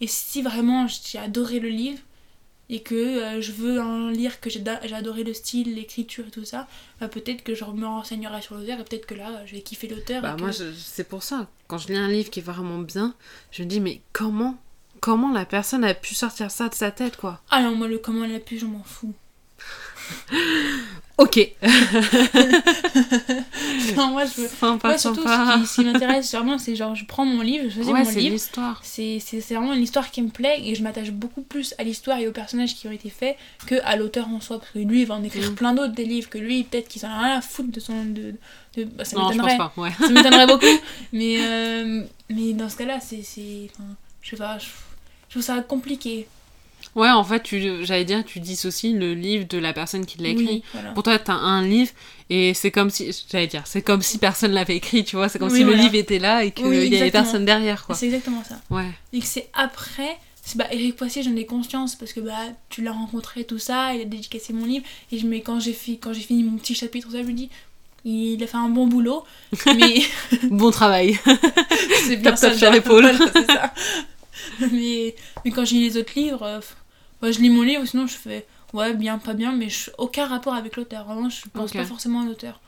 et 0.00 0.06
si 0.06 0.42
vraiment 0.42 0.86
j'ai 0.86 1.18
adoré 1.18 1.58
le 1.60 1.68
livre, 1.68 1.98
et 2.70 2.80
que 2.80 2.94
euh, 2.94 3.40
je 3.42 3.52
veux 3.52 3.80
en 3.80 4.08
lire, 4.08 4.40
que 4.40 4.48
j'ai 4.48 4.62
adoré 4.94 5.22
le 5.24 5.34
style, 5.34 5.74
l'écriture 5.74 6.26
et 6.28 6.30
tout 6.30 6.44
ça, 6.44 6.66
bah, 7.00 7.08
peut-être 7.08 7.42
que 7.44 7.54
je 7.54 7.64
me 7.64 7.86
renseignerai 7.86 8.40
sur 8.40 8.54
l'auteur, 8.56 8.80
et 8.80 8.84
peut-être 8.84 9.06
que 9.06 9.14
là, 9.14 9.44
je 9.46 9.54
vais 9.54 9.60
kiffer 9.60 9.86
l'auteur. 9.88 10.22
Bah 10.22 10.34
que- 10.36 10.42
moi, 10.42 10.50
je- 10.50 10.72
c'est 10.72 11.04
pour 11.04 11.22
ça. 11.22 11.48
Quand 11.68 11.76
je 11.78 11.88
lis 11.88 11.96
un 11.96 12.08
livre 12.08 12.30
qui 12.30 12.40
est 12.40 12.42
vraiment 12.42 12.78
bien, 12.78 13.14
je 13.50 13.62
me 13.62 13.68
dis, 13.68 13.80
mais 13.80 14.00
comment 14.12 14.56
Comment 15.00 15.32
la 15.32 15.44
personne 15.44 15.84
a 15.84 15.92
pu 15.92 16.14
sortir 16.14 16.50
ça 16.50 16.70
de 16.70 16.74
sa 16.74 16.90
tête, 16.90 17.18
quoi? 17.18 17.42
Ah 17.50 17.60
non, 17.62 17.74
moi, 17.76 17.88
le 17.88 17.98
comment 17.98 18.24
elle 18.24 18.34
a 18.36 18.40
pu, 18.40 18.58
je 18.58 18.64
m'en 18.64 18.82
fous. 18.84 19.12
Ok. 21.16 21.38
non, 23.96 24.08
moi, 24.08 24.24
je 24.24 24.40
veux. 24.40 24.48
Sympa, 24.48 24.88
Ouais, 24.88 24.98
surtout, 24.98 25.22
sympa. 25.22 25.54
ce 25.54 25.60
qui, 25.60 25.66
ce 25.68 25.74
qui 25.76 25.84
m'intéresse 25.86 26.34
vraiment, 26.34 26.58
c'est 26.58 26.74
genre, 26.74 26.96
je 26.96 27.04
prends 27.04 27.24
mon 27.24 27.40
livre, 27.40 27.66
je 27.68 27.74
choisis 27.76 27.92
Ouais, 27.92 28.02
mon 28.02 28.10
livre. 28.10 28.36
C'est 28.82 29.20
vraiment 29.50 29.72
une 29.74 29.82
histoire 29.82 30.10
qui 30.10 30.22
me 30.22 30.28
plaît 30.30 30.60
et 30.64 30.74
je 30.74 30.82
m'attache 30.82 31.10
beaucoup 31.12 31.42
plus 31.42 31.72
à 31.78 31.84
l'histoire 31.84 32.18
et 32.18 32.26
aux 32.26 32.32
personnages 32.32 32.74
qui 32.74 32.88
ont 32.88 32.92
été 32.92 33.10
faits 33.10 33.36
que 33.66 33.76
à 33.84 33.94
l'auteur 33.96 34.28
en 34.28 34.40
soi. 34.40 34.58
Parce 34.58 34.72
que 34.72 34.80
lui, 34.80 35.02
il 35.02 35.06
va 35.06 35.14
en 35.14 35.22
écrire 35.22 35.52
Mm. 35.52 35.54
plein 35.54 35.72
d'autres 35.74 35.94
des 35.94 36.04
livres 36.04 36.28
que 36.28 36.38
lui, 36.38 36.64
peut-être 36.64 36.88
qu'il 36.88 37.00
s'en 37.00 37.08
a 37.10 37.18
rien 37.22 37.38
à 37.38 37.40
foutre 37.40 37.70
de 37.70 37.78
son. 37.80 38.04
De, 38.06 38.34
de- 38.76 38.84
bah, 38.84 39.04
ça 39.04 39.16
Non, 39.16 39.30
je 39.30 39.38
m'étonnerait. 39.40 39.58
ouais. 39.76 39.90
Ça 40.00 40.08
m'étonnerait 40.08 40.46
beaucoup. 40.52 40.66
Mais, 41.12 41.36
euh, 41.38 42.02
mais 42.28 42.54
dans 42.54 42.68
ce 42.68 42.76
cas-là, 42.76 42.98
c'est. 43.00 43.22
c'est- 43.22 43.68
enfin, 43.74 43.88
Je 44.20 44.30
sais 44.30 44.36
pas, 44.36 44.58
je, 44.58 44.66
je 45.28 45.34
trouve 45.34 45.42
ça 45.42 45.60
compliqué. 45.60 46.26
Ouais, 46.94 47.10
en 47.10 47.24
fait, 47.24 47.42
tu, 47.42 47.84
j'allais 47.84 48.04
dire, 48.04 48.24
tu 48.24 48.38
dissocies 48.40 48.92
le 48.92 49.14
livre 49.14 49.46
de 49.48 49.58
la 49.58 49.72
personne 49.72 50.06
qui 50.06 50.18
l'a 50.22 50.28
écrit. 50.28 50.44
Oui, 50.46 50.62
voilà. 50.72 50.90
Pour 50.92 51.02
toi, 51.02 51.18
t'as 51.18 51.32
un 51.34 51.62
livre 51.66 51.90
et 52.30 52.54
c'est 52.54 52.70
comme 52.70 52.90
si, 52.90 53.10
j'allais 53.30 53.46
dire, 53.48 53.62
c'est 53.66 53.82
comme 53.82 54.00
si 54.02 54.18
personne 54.18 54.52
l'avait 54.52 54.76
écrit, 54.76 55.04
tu 55.04 55.16
vois. 55.16 55.28
C'est 55.28 55.38
comme 55.38 55.50
Oui, 55.50 55.58
si 55.58 55.64
voilà. 55.64 55.76
le 55.78 55.82
livre 55.82 55.96
était 55.96 56.18
là 56.20 56.44
et 56.44 56.52
qu'il 56.52 56.66
Oui, 56.66 56.88
y 56.88 56.96
avait 57.00 57.10
personne 57.10 57.44
derrière, 57.44 57.84
quoi. 57.84 57.94
C'est 57.96 58.06
exactement 58.06 58.42
ça. 58.48 58.60
Ouais. 58.70 58.90
Et 59.12 59.18
que 59.20 59.26
c'est 59.26 59.48
après. 59.54 60.16
c'est- 60.44 60.56
Bah, 60.56 60.66
Eric 60.70 60.96
Poissy, 60.96 61.22
j'en 61.22 61.34
ai 61.36 61.46
conscience 61.46 61.96
parce 61.96 62.12
que 62.12 62.20
bah, 62.20 62.32
tu 62.68 62.82
l'as 62.82 62.92
rencontré, 62.92 63.44
tout 63.44 63.58
ça, 63.58 63.94
il 63.94 64.02
a 64.02 64.04
dédicacé 64.04 64.52
mon 64.52 64.64
livre. 64.66 64.84
Et 65.10 65.18
je, 65.18 65.26
mais 65.26 65.40
quand 65.40 65.58
j'ai 65.60 65.72
fi- 65.72 65.98
quand 65.98 66.12
j'ai 66.12 66.20
fini 66.22 66.42
mon 66.44 66.56
petit 66.58 66.74
chapitre, 66.74 67.10
ça, 67.10 67.22
je 67.22 67.26
me 67.26 67.32
dis, 67.32 67.48
il 68.04 68.42
a 68.42 68.46
fait 68.46 68.56
un 68.58 68.68
bon 68.68 68.86
boulot. 68.86 69.24
Mais 69.66 70.02
Bon 70.50 70.70
travail. 70.70 71.18
c'est 72.06 72.16
bien 72.16 72.36
ça. 72.36 72.54
sur 72.54 72.68
le- 72.70 72.76
l'épaule. 72.76 73.10
voilà, 73.10 73.72
mais, 74.72 75.14
mais 75.44 75.50
quand 75.50 75.64
j'ai 75.64 75.76
lu 75.76 75.82
les 75.88 75.96
autres 75.96 76.12
livres, 76.16 76.60
ouais, 77.24 77.32
je 77.32 77.40
lis 77.40 77.50
mon 77.50 77.62
livre, 77.62 77.84
sinon 77.86 78.06
je 78.06 78.14
fais 78.16 78.46
ouais, 78.72 78.94
bien, 78.94 79.18
pas 79.18 79.34
bien, 79.34 79.52
mais 79.52 79.68
je- 79.70 79.90
aucun 79.98 80.26
rapport 80.26 80.54
avec 80.54 80.76
l'auteur. 80.76 81.04
Vraiment, 81.06 81.28
je 81.30 81.42
pense 81.52 81.72
pas 81.72 81.84
forcément 81.84 82.20
à 82.22 82.24
l'auteur. 82.24 82.60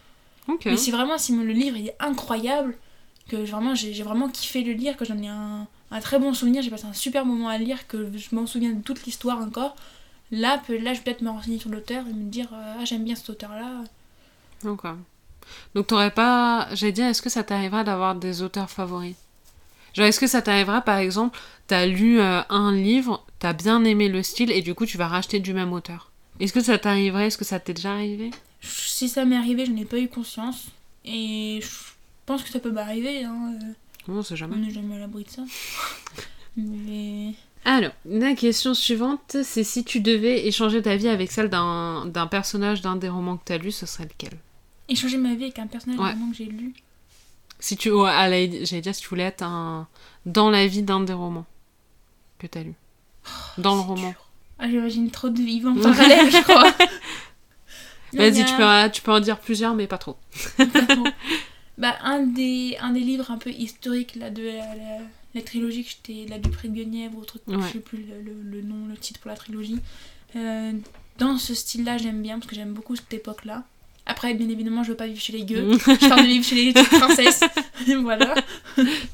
Mais 0.70 0.76
si 0.76 0.90
vraiment, 0.90 1.18
si 1.18 1.36
le 1.36 1.52
livre 1.52 1.76
il 1.76 1.88
est 1.88 1.96
incroyable, 2.00 2.76
que 3.28 3.36
vraiment 3.36 3.74
j'ai 3.74 3.92
j'ai 3.94 4.02
vraiment 4.02 4.28
kiffé 4.28 4.62
le 4.62 4.72
lire, 4.72 4.96
que 4.96 5.04
j'en 5.04 5.18
ai 5.18 5.28
un, 5.28 5.66
un 5.90 6.00
très 6.00 6.18
bon 6.18 6.32
souvenir, 6.34 6.62
j'ai 6.62 6.70
passé 6.70 6.86
un 6.86 6.92
super 6.92 7.24
moment 7.24 7.48
à 7.48 7.58
lire, 7.58 7.86
que 7.88 8.10
je 8.16 8.34
m'en 8.34 8.46
souviens 8.46 8.72
de 8.72 8.82
toute 8.82 9.04
l'histoire 9.04 9.38
encore, 9.38 9.76
là, 10.30 10.58
peut, 10.66 10.78
là 10.78 10.92
je 10.94 10.98
vais 10.98 11.04
peut-être 11.04 11.22
me 11.22 11.30
renseigner 11.30 11.58
sur 11.58 11.70
l'auteur 11.70 12.06
et 12.08 12.12
me 12.12 12.30
dire 12.30 12.48
euh, 12.52 12.74
ah, 12.80 12.84
j'aime 12.84 13.04
bien 13.04 13.16
cet 13.16 13.30
auteur-là. 13.30 13.84
Ok. 14.64 14.84
Donc 15.74 15.86
t'aurais 15.88 16.10
pas, 16.10 16.68
j'allais 16.74 16.92
dire, 16.92 17.06
est-ce 17.06 17.22
que 17.22 17.30
ça 17.30 17.44
t'arrivera 17.44 17.84
d'avoir 17.84 18.14
des 18.14 18.42
auteurs 18.42 18.70
favoris? 18.70 19.16
Genre, 19.96 20.06
est-ce 20.06 20.20
que 20.20 20.26
ça 20.26 20.42
t'arrivera, 20.42 20.82
par 20.82 20.98
exemple, 20.98 21.38
t'as 21.66 21.86
lu 21.86 22.20
euh, 22.20 22.42
un 22.50 22.72
livre, 22.72 23.24
t'as 23.38 23.52
bien 23.54 23.82
aimé 23.84 24.08
le 24.08 24.22
style 24.22 24.50
et 24.52 24.60
du 24.62 24.74
coup 24.74 24.84
tu 24.86 24.98
vas 24.98 25.08
racheter 25.08 25.40
du 25.40 25.54
même 25.54 25.72
auteur? 25.72 26.10
Est-ce 26.38 26.52
que 26.52 26.60
ça 26.62 26.76
t'arriverait? 26.78 27.28
Est-ce 27.28 27.38
que 27.38 27.44
ça 27.46 27.58
t'est 27.60 27.72
déjà 27.74 27.92
arrivé? 27.94 28.30
Si 28.60 29.08
ça 29.08 29.24
m'est 29.24 29.36
arrivé, 29.36 29.64
je 29.64 29.70
n'ai 29.72 29.84
pas 29.86 29.98
eu 29.98 30.08
conscience. 30.08 30.66
Et 31.04 31.60
je 31.62 31.68
pense 32.26 32.42
que 32.42 32.50
ça 32.50 32.58
peut 32.60 32.70
m'arriver. 32.72 33.24
Hein. 33.24 33.54
euh, 33.62 33.72
on 34.08 34.22
sait 34.22 34.34
On 34.34 34.36
jamais. 34.36 34.56
n'est 34.56 34.70
jamais 34.70 34.96
à 34.96 34.98
l'abri 34.98 35.24
de 35.24 35.30
ça. 35.30 35.42
Mais. 36.56 37.32
Alors, 37.64 37.92
la 38.04 38.34
question 38.34 38.74
suivante, 38.74 39.36
c'est 39.42 39.64
si 39.64 39.82
tu 39.84 40.00
devais 40.00 40.46
échanger 40.46 40.82
ta 40.82 40.96
vie 40.96 41.08
avec 41.08 41.32
celle 41.32 41.48
d'un 41.48 42.06
d'un 42.06 42.26
personnage 42.26 42.80
d'un 42.80 42.96
des 42.96 43.08
romans 43.08 43.36
que 43.36 43.44
t'as 43.44 43.58
lu, 43.58 43.72
ce 43.72 43.86
serait 43.86 44.04
lequel? 44.04 44.38
Échanger 44.88 45.16
ma 45.16 45.34
vie 45.34 45.44
avec 45.44 45.58
un 45.58 45.66
personnage 45.66 45.98
Ouais. 45.98 46.10
vraiment 46.12 46.30
que 46.30 46.36
j'ai 46.36 46.44
lu. 46.44 46.74
Si 47.58 47.76
tu, 47.76 47.90
la- 47.90 48.28
j'allais 48.64 48.80
dire 48.82 48.94
si 48.94 49.02
tu 49.02 49.08
voulais 49.08 49.24
être 49.24 49.42
un 49.42 49.88
dans 50.26 50.50
la 50.50 50.66
vie 50.66 50.82
d'un 50.82 51.00
des 51.00 51.12
romans 51.12 51.46
que 52.38 52.46
t'as 52.46 52.62
lu, 52.62 52.74
dans 53.58 53.74
le 53.74 53.80
roman. 53.80 54.08
dur. 54.10 54.28
Ah, 54.58 54.68
j'imagine 54.68 55.10
trop 55.10 55.28
de 55.28 55.40
vivants 55.40 55.76
en 55.76 55.80
parallèle, 55.82 56.30
je 56.30 56.42
crois. 56.42 56.72
Vas-y, 58.12 58.44
tu 58.44 58.54
peux, 58.56 58.90
tu 58.92 59.02
peux 59.02 59.12
en 59.12 59.20
dire 59.20 59.38
plusieurs, 59.38 59.74
mais 59.74 59.86
pas 59.86 59.98
trop. 59.98 60.16
bah, 61.78 61.96
un 62.02 62.22
des, 62.22 62.76
un 62.80 62.92
des 62.92 63.00
livres 63.00 63.30
un 63.30 63.38
peu 63.38 63.50
historiques 63.50 64.14
là, 64.14 64.30
de 64.30 64.42
la, 64.42 64.74
la, 64.74 64.98
la 65.34 65.42
trilogie 65.42 65.84
que 65.84 65.90
j'étais 65.90 66.28
là 66.30 66.38
du 66.38 66.48
près 66.50 66.68
de 66.68 66.74
Guenièvre, 66.74 67.18
ou 67.18 67.24
truc, 67.24 67.42
Ouais. 67.46 67.56
je 67.66 67.72
sais 67.74 67.78
plus 67.80 67.98
le, 67.98 68.22
le- 68.22 68.42
le 68.42 68.62
nom, 68.62 68.86
le 68.86 68.96
titre 68.96 69.20
pour 69.20 69.30
la 69.30 69.36
trilogie. 69.36 69.78
Euh, 70.36 70.72
dans 71.18 71.36
ce 71.38 71.54
style-là, 71.54 71.98
j'aime 71.98 72.22
bien 72.22 72.38
parce 72.38 72.48
que 72.50 72.54
j'aime 72.56 72.72
beaucoup 72.72 72.96
cette 72.96 73.12
époque-là. 73.12 73.64
Après, 74.08 74.34
bien 74.34 74.48
évidemment, 74.48 74.84
je 74.84 74.90
veux 74.90 74.96
pas 74.96 75.08
vivre 75.08 75.20
chez 75.20 75.32
les 75.32 75.44
gueux. 75.44 75.68
je 75.72 76.08
parle 76.08 76.22
de 76.22 76.28
vivre 76.28 76.44
chez 76.44 76.54
les 76.54 76.72
petites 76.72 76.88
princesses. 76.88 77.40
voilà. 78.02 78.34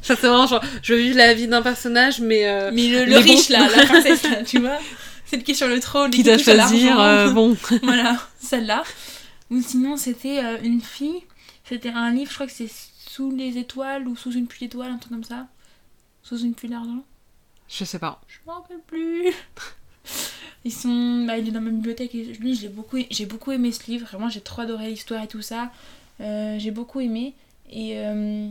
Ça 0.03 0.17
c'est 0.17 0.27
vraiment 0.27 0.47
genre, 0.47 0.63
je 0.83 0.93
vis 0.93 1.15
la 1.15 1.33
vie 1.33 1.49
d'un 1.49 1.63
personnage, 1.63 2.21
mais 2.21 2.47
euh, 2.47 2.71
Mais 2.73 3.07
le, 3.07 3.17
riche 3.17 3.49
là, 3.49 3.69
la 3.75 3.87
princesse 3.87 4.23
là, 4.25 4.43
tu 4.45 4.59
vois. 4.61 4.79
Celle 5.25 5.43
qui 5.45 5.53
est 5.53 5.55
sur 5.55 5.69
le 5.69 5.81
trône 5.81 6.11
qui 6.11 6.23
doit 6.23 6.37
choisir, 6.37 7.01
euh, 7.01 7.31
bon. 7.31 7.57
voilà, 7.83 8.19
celle-là. 8.39 8.83
Ou 9.51 9.63
sinon, 9.63 9.97
c'était 9.97 10.45
euh, 10.45 10.59
une 10.63 10.83
fille. 10.83 11.23
C'était 11.65 11.89
un 11.89 12.11
livre, 12.11 12.29
je 12.29 12.35
crois 12.35 12.47
que 12.47 12.53
c'est 12.53 12.71
Sous 13.09 13.35
les 13.35 13.57
étoiles 13.57 14.07
ou 14.07 14.15
Sous 14.15 14.33
une 14.33 14.47
pluie 14.47 14.67
d'étoiles, 14.67 14.91
un 14.91 14.99
truc 14.99 15.13
comme 15.13 15.25
ça. 15.25 15.47
Sous 16.23 16.39
une 16.41 16.53
pluie 16.53 16.69
d'argent. 16.69 17.03
Je 17.67 17.85
sais 17.85 17.99
pas. 17.99 18.21
Je 18.29 18.37
m'en 18.47 18.57
rappelle 18.57 18.83
plus. 18.87 19.33
Ils 20.65 20.73
sont. 20.73 21.25
Bah, 21.27 21.39
il 21.39 21.49
est 21.49 21.51
dans 21.53 21.61
ma 21.61 21.71
bibliothèque 21.71 22.15
et 22.15 22.25
lui, 22.35 22.55
j'ai 22.55 22.69
beaucoup, 22.69 22.99
j'ai 23.11 23.27
beaucoup 23.27 23.53
aimé 23.53 23.73
ce 23.73 23.91
livre. 23.91 24.07
Vraiment, 24.07 24.29
j'ai 24.29 24.41
trop 24.41 24.63
adoré 24.63 24.89
l'histoire 24.91 25.23
et 25.23 25.29
tout 25.29 25.43
ça. 25.43 25.73
Euh, 26.21 26.59
j'ai 26.59 26.71
beaucoup 26.71 27.01
aimé. 27.01 27.35
Et. 27.71 27.99
euh, 27.99 28.49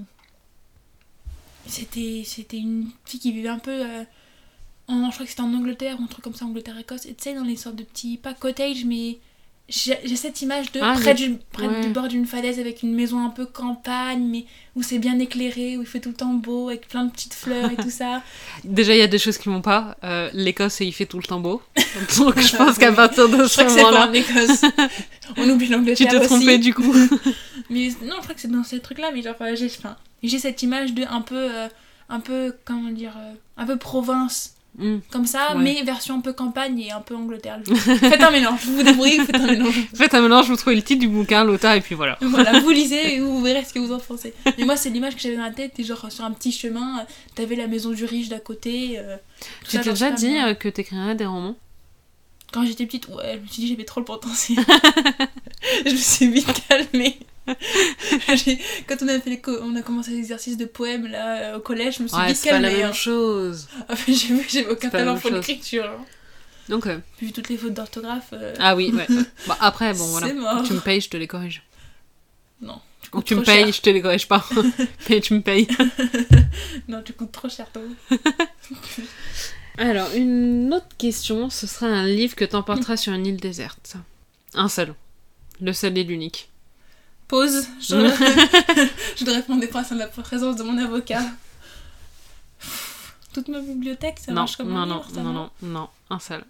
C'était, 1.67 2.23
c'était 2.25 2.57
une 2.57 2.89
fille 3.05 3.19
qui 3.19 3.31
vivait 3.31 3.49
un 3.49 3.59
peu. 3.59 3.71
euh, 3.71 4.03
en, 4.87 5.05
je 5.09 5.13
crois 5.13 5.25
que 5.25 5.29
c'était 5.29 5.41
en 5.43 5.53
Angleterre 5.53 5.97
ou 5.99 6.03
un 6.03 6.07
truc 6.07 6.23
comme 6.23 6.35
ça, 6.35 6.45
Angleterre-Écosse. 6.45 7.05
Et 7.05 7.13
tu 7.13 7.23
sais, 7.23 7.35
dans 7.35 7.43
les 7.45 7.55
sortes 7.55 7.75
de 7.77 7.83
petits. 7.83 8.17
Pas 8.17 8.33
cottage, 8.33 8.83
mais. 8.85 9.19
J'ai 9.69 10.15
cette 10.17 10.41
image 10.41 10.71
de 10.73 10.81
Ah, 10.83 10.95
près, 10.99 11.13
du, 11.13 11.37
près 11.53 11.65
ouais. 11.67 11.81
du 11.81 11.89
bord 11.89 12.09
d'une 12.09 12.25
falaise 12.25 12.59
avec 12.59 12.83
une 12.83 12.93
maison 12.93 13.23
un 13.25 13.29
peu 13.29 13.45
campagne, 13.45 14.21
mais 14.29 14.45
où 14.75 14.83
c'est 14.83 14.99
bien 14.99 15.17
éclairé, 15.19 15.77
où 15.77 15.81
il 15.81 15.87
fait 15.87 16.01
tout 16.01 16.09
le 16.09 16.15
temps 16.15 16.33
beau, 16.33 16.67
avec 16.67 16.89
plein 16.89 17.05
de 17.05 17.11
petites 17.11 17.33
fleurs 17.33 17.71
et 17.71 17.77
tout 17.77 17.89
ça. 17.89 18.21
Déjà, 18.65 18.93
il 18.93 18.99
y 18.99 19.03
a 19.03 19.07
des 19.07 19.17
choses 19.19 19.37
qui 19.37 19.47
vont 19.47 19.61
pas. 19.61 19.95
Euh, 20.03 20.29
L'Écosse, 20.33 20.81
il 20.81 20.91
fait 20.91 21.05
tout 21.05 21.17
le 21.17 21.23
temps 21.23 21.39
beau. 21.39 21.61
Donc, 22.17 22.37
je 22.39 22.55
pense 22.57 22.77
qu'à 22.77 22.91
partir 22.91 23.29
de 23.29 23.45
ce 23.47 23.61
moment-là. 23.63 24.11
On 25.37 25.49
oublie 25.49 25.67
tu 25.67 25.71
l'Angleterre 25.71 26.09
t'es 26.09 26.17
aussi. 26.17 26.27
trompé 26.27 26.57
du 26.57 26.73
coup. 26.73 26.93
Mais 27.69 27.87
non, 28.03 28.15
je 28.17 28.21
crois 28.23 28.35
que 28.35 28.41
c'est 28.41 28.51
dans 28.51 28.65
ces 28.65 28.81
trucs-là, 28.81 29.11
mais 29.13 29.21
genre, 29.21 29.35
euh, 29.39 29.55
j'ai 30.23 30.39
cette 30.39 30.61
image 30.63 30.93
de 30.93 31.03
un 31.03 31.21
peu, 31.21 31.35
euh, 31.49 31.67
un 32.09 32.19
peu, 32.19 32.53
comment 32.65 32.89
dire, 32.91 33.13
euh, 33.17 33.33
un 33.55 33.65
peu 33.65 33.77
province, 33.77 34.55
Hmm. 34.77 34.99
comme 35.11 35.25
ça, 35.25 35.55
Ouais. 35.55 35.61
mais 35.63 35.83
version 35.83 36.15
un 36.15 36.21
peu 36.21 36.31
campagne 36.31 36.79
et 36.79 36.91
un 36.91 37.01
peu 37.01 37.13
Angleterre. 37.13 37.59
faites 37.75 38.21
un 38.21 38.31
mélange, 38.31 38.61
vous 38.63 38.77
vous 38.77 38.83
débrouillez, 38.83 39.17
faites 39.25 39.35
un 39.35 39.45
mélange. 39.47 39.75
Faites 39.93 40.13
un 40.13 40.21
mélange, 40.21 40.47
vous 40.47 40.55
trouvez 40.55 40.77
le 40.77 40.81
titre 40.81 41.01
du 41.01 41.09
bouquin, 41.09 41.43
l'auteur, 41.43 41.73
et 41.73 41.81
puis 41.81 41.93
voilà. 41.93 42.17
Voilà, 42.21 42.59
vous 42.61 42.69
lisez 42.69 43.15
et 43.15 43.19
vous 43.19 43.41
verrez 43.41 43.65
ce 43.65 43.73
que 43.73 43.79
vous 43.79 43.91
en 43.91 43.99
pensez. 43.99 44.33
Mais 44.57 44.63
moi, 44.63 44.77
c'est 44.77 44.89
l'image 44.89 45.15
que 45.15 45.21
j'avais 45.21 45.35
dans 45.35 45.43
la 45.43 45.51
tête, 45.51 45.77
et 45.77 45.83
genre 45.83 46.09
sur 46.09 46.23
un 46.23 46.31
petit 46.31 46.53
chemin, 46.53 46.99
euh, 46.99 47.03
t'avais 47.35 47.55
la 47.57 47.67
maison 47.67 47.89
du 47.91 48.05
riche 48.05 48.29
d'à 48.29 48.39
côté. 48.39 48.93
euh, 48.97 49.17
Tu 49.67 49.77
t'es 49.77 49.89
déjà 49.89 50.09
dit 50.11 50.37
euh, 50.37 50.53
que 50.53 50.69
t'écrirais 50.69 51.15
des 51.15 51.25
romans? 51.25 51.55
Quand 52.53 52.65
j'étais 52.65 52.85
petite, 52.85 53.07
ouais, 53.09 53.35
je 53.35 53.39
me 53.41 53.47
suis 53.47 53.61
dit 53.63 53.67
j'avais 53.69 53.83
trop 53.85 53.99
le 53.99 54.05
potentiel. 54.05 54.57
je 55.85 55.91
me 55.91 55.95
suis 55.97 56.29
vite 56.31 56.47
calmée. 56.69 57.17
Quand 58.87 58.95
on 59.01 59.07
a, 59.07 59.19
fait 59.19 59.29
les 59.29 59.41
on 59.61 59.75
a 59.75 59.81
commencé 59.81 60.11
l'exercice 60.11 60.57
de 60.57 60.65
poèmes 60.65 61.07
là 61.07 61.37
euh, 61.53 61.57
au 61.57 61.59
collège, 61.59 61.97
je 61.97 62.03
me 62.03 62.07
suis 62.07 62.17
Ouais, 62.17 62.27
vite 62.27 62.35
c'est 62.41 62.49
pas 62.49 62.59
la 62.59 62.69
même 62.69 62.93
chose. 62.93 63.67
Ah, 63.89 63.93
j'ai 64.07 64.65
aucun 64.67 64.89
talent 64.89 65.17
pour 65.17 65.29
l'écriture. 65.31 65.85
hein. 65.85 66.05
Donc, 66.69 66.87
euh, 66.87 66.99
vu 67.19 67.31
toutes 67.33 67.49
les 67.49 67.57
fautes 67.57 67.73
d'orthographe. 67.73 68.29
euh, 68.33 68.53
ah 68.59 68.75
oui, 68.75 68.93
ouais. 68.93 69.07
Après, 69.59 69.93
bon, 69.93 70.05
voilà. 70.05 70.31
Mort. 70.33 70.63
Tu 70.63 70.73
me 70.73 70.79
payes, 70.79 71.01
je 71.01 71.09
te 71.09 71.17
les 71.17 71.27
corrige. 71.27 71.63
Non, 72.61 72.79
tu 73.01 73.09
Ou 73.09 73.11
coûtes 73.13 73.25
tu 73.25 73.35
me 73.35 73.43
payes, 73.43 73.63
cher. 73.65 73.73
je 73.73 73.81
te 73.81 73.89
les 73.89 74.01
corrige 74.01 74.27
pas. 74.27 74.45
Mais 75.09 75.19
tu 75.19 75.33
me 75.33 75.41
payes. 75.41 75.67
Non, 76.87 77.01
tu 77.03 77.13
coûtes 77.13 77.31
trop 77.31 77.49
cher, 77.49 77.67
toi. 77.71 77.81
Alors, 79.77 80.11
une 80.15 80.71
autre 80.73 80.95
question, 80.97 81.49
ce 81.49 81.65
serait 81.65 81.87
un 81.91 82.05
livre 82.05 82.35
que 82.35 82.45
t'emporteras 82.45 82.97
sur 82.97 83.13
une 83.13 83.25
île 83.25 83.37
déserte. 83.37 83.95
Un 84.53 84.67
seul. 84.69 84.93
Le 85.59 85.73
seul 85.73 85.97
et 85.97 86.03
l'unique. 86.03 86.50
Pause. 87.31 87.65
Je, 87.79 87.95
je 89.15 89.23
dois 89.23 89.35
répondre 89.35 89.61
des 89.61 89.67
points 89.67 89.85
à 89.89 89.95
la 89.95 90.07
présence 90.07 90.57
de 90.57 90.63
mon 90.63 90.77
avocat. 90.77 91.23
Toute 93.33 93.47
ma 93.47 93.61
bibliothèque, 93.61 94.19
ça 94.19 94.33
non, 94.33 94.41
marche 94.41 94.57
comme 94.57 94.67
non, 94.67 94.79
un 94.79 94.85
non, 94.85 94.97
livre, 94.97 95.11
ça, 95.13 95.21
non, 95.21 95.31
non, 95.31 95.49
non, 95.61 95.89
un 96.09 96.19
seul. 96.19 96.43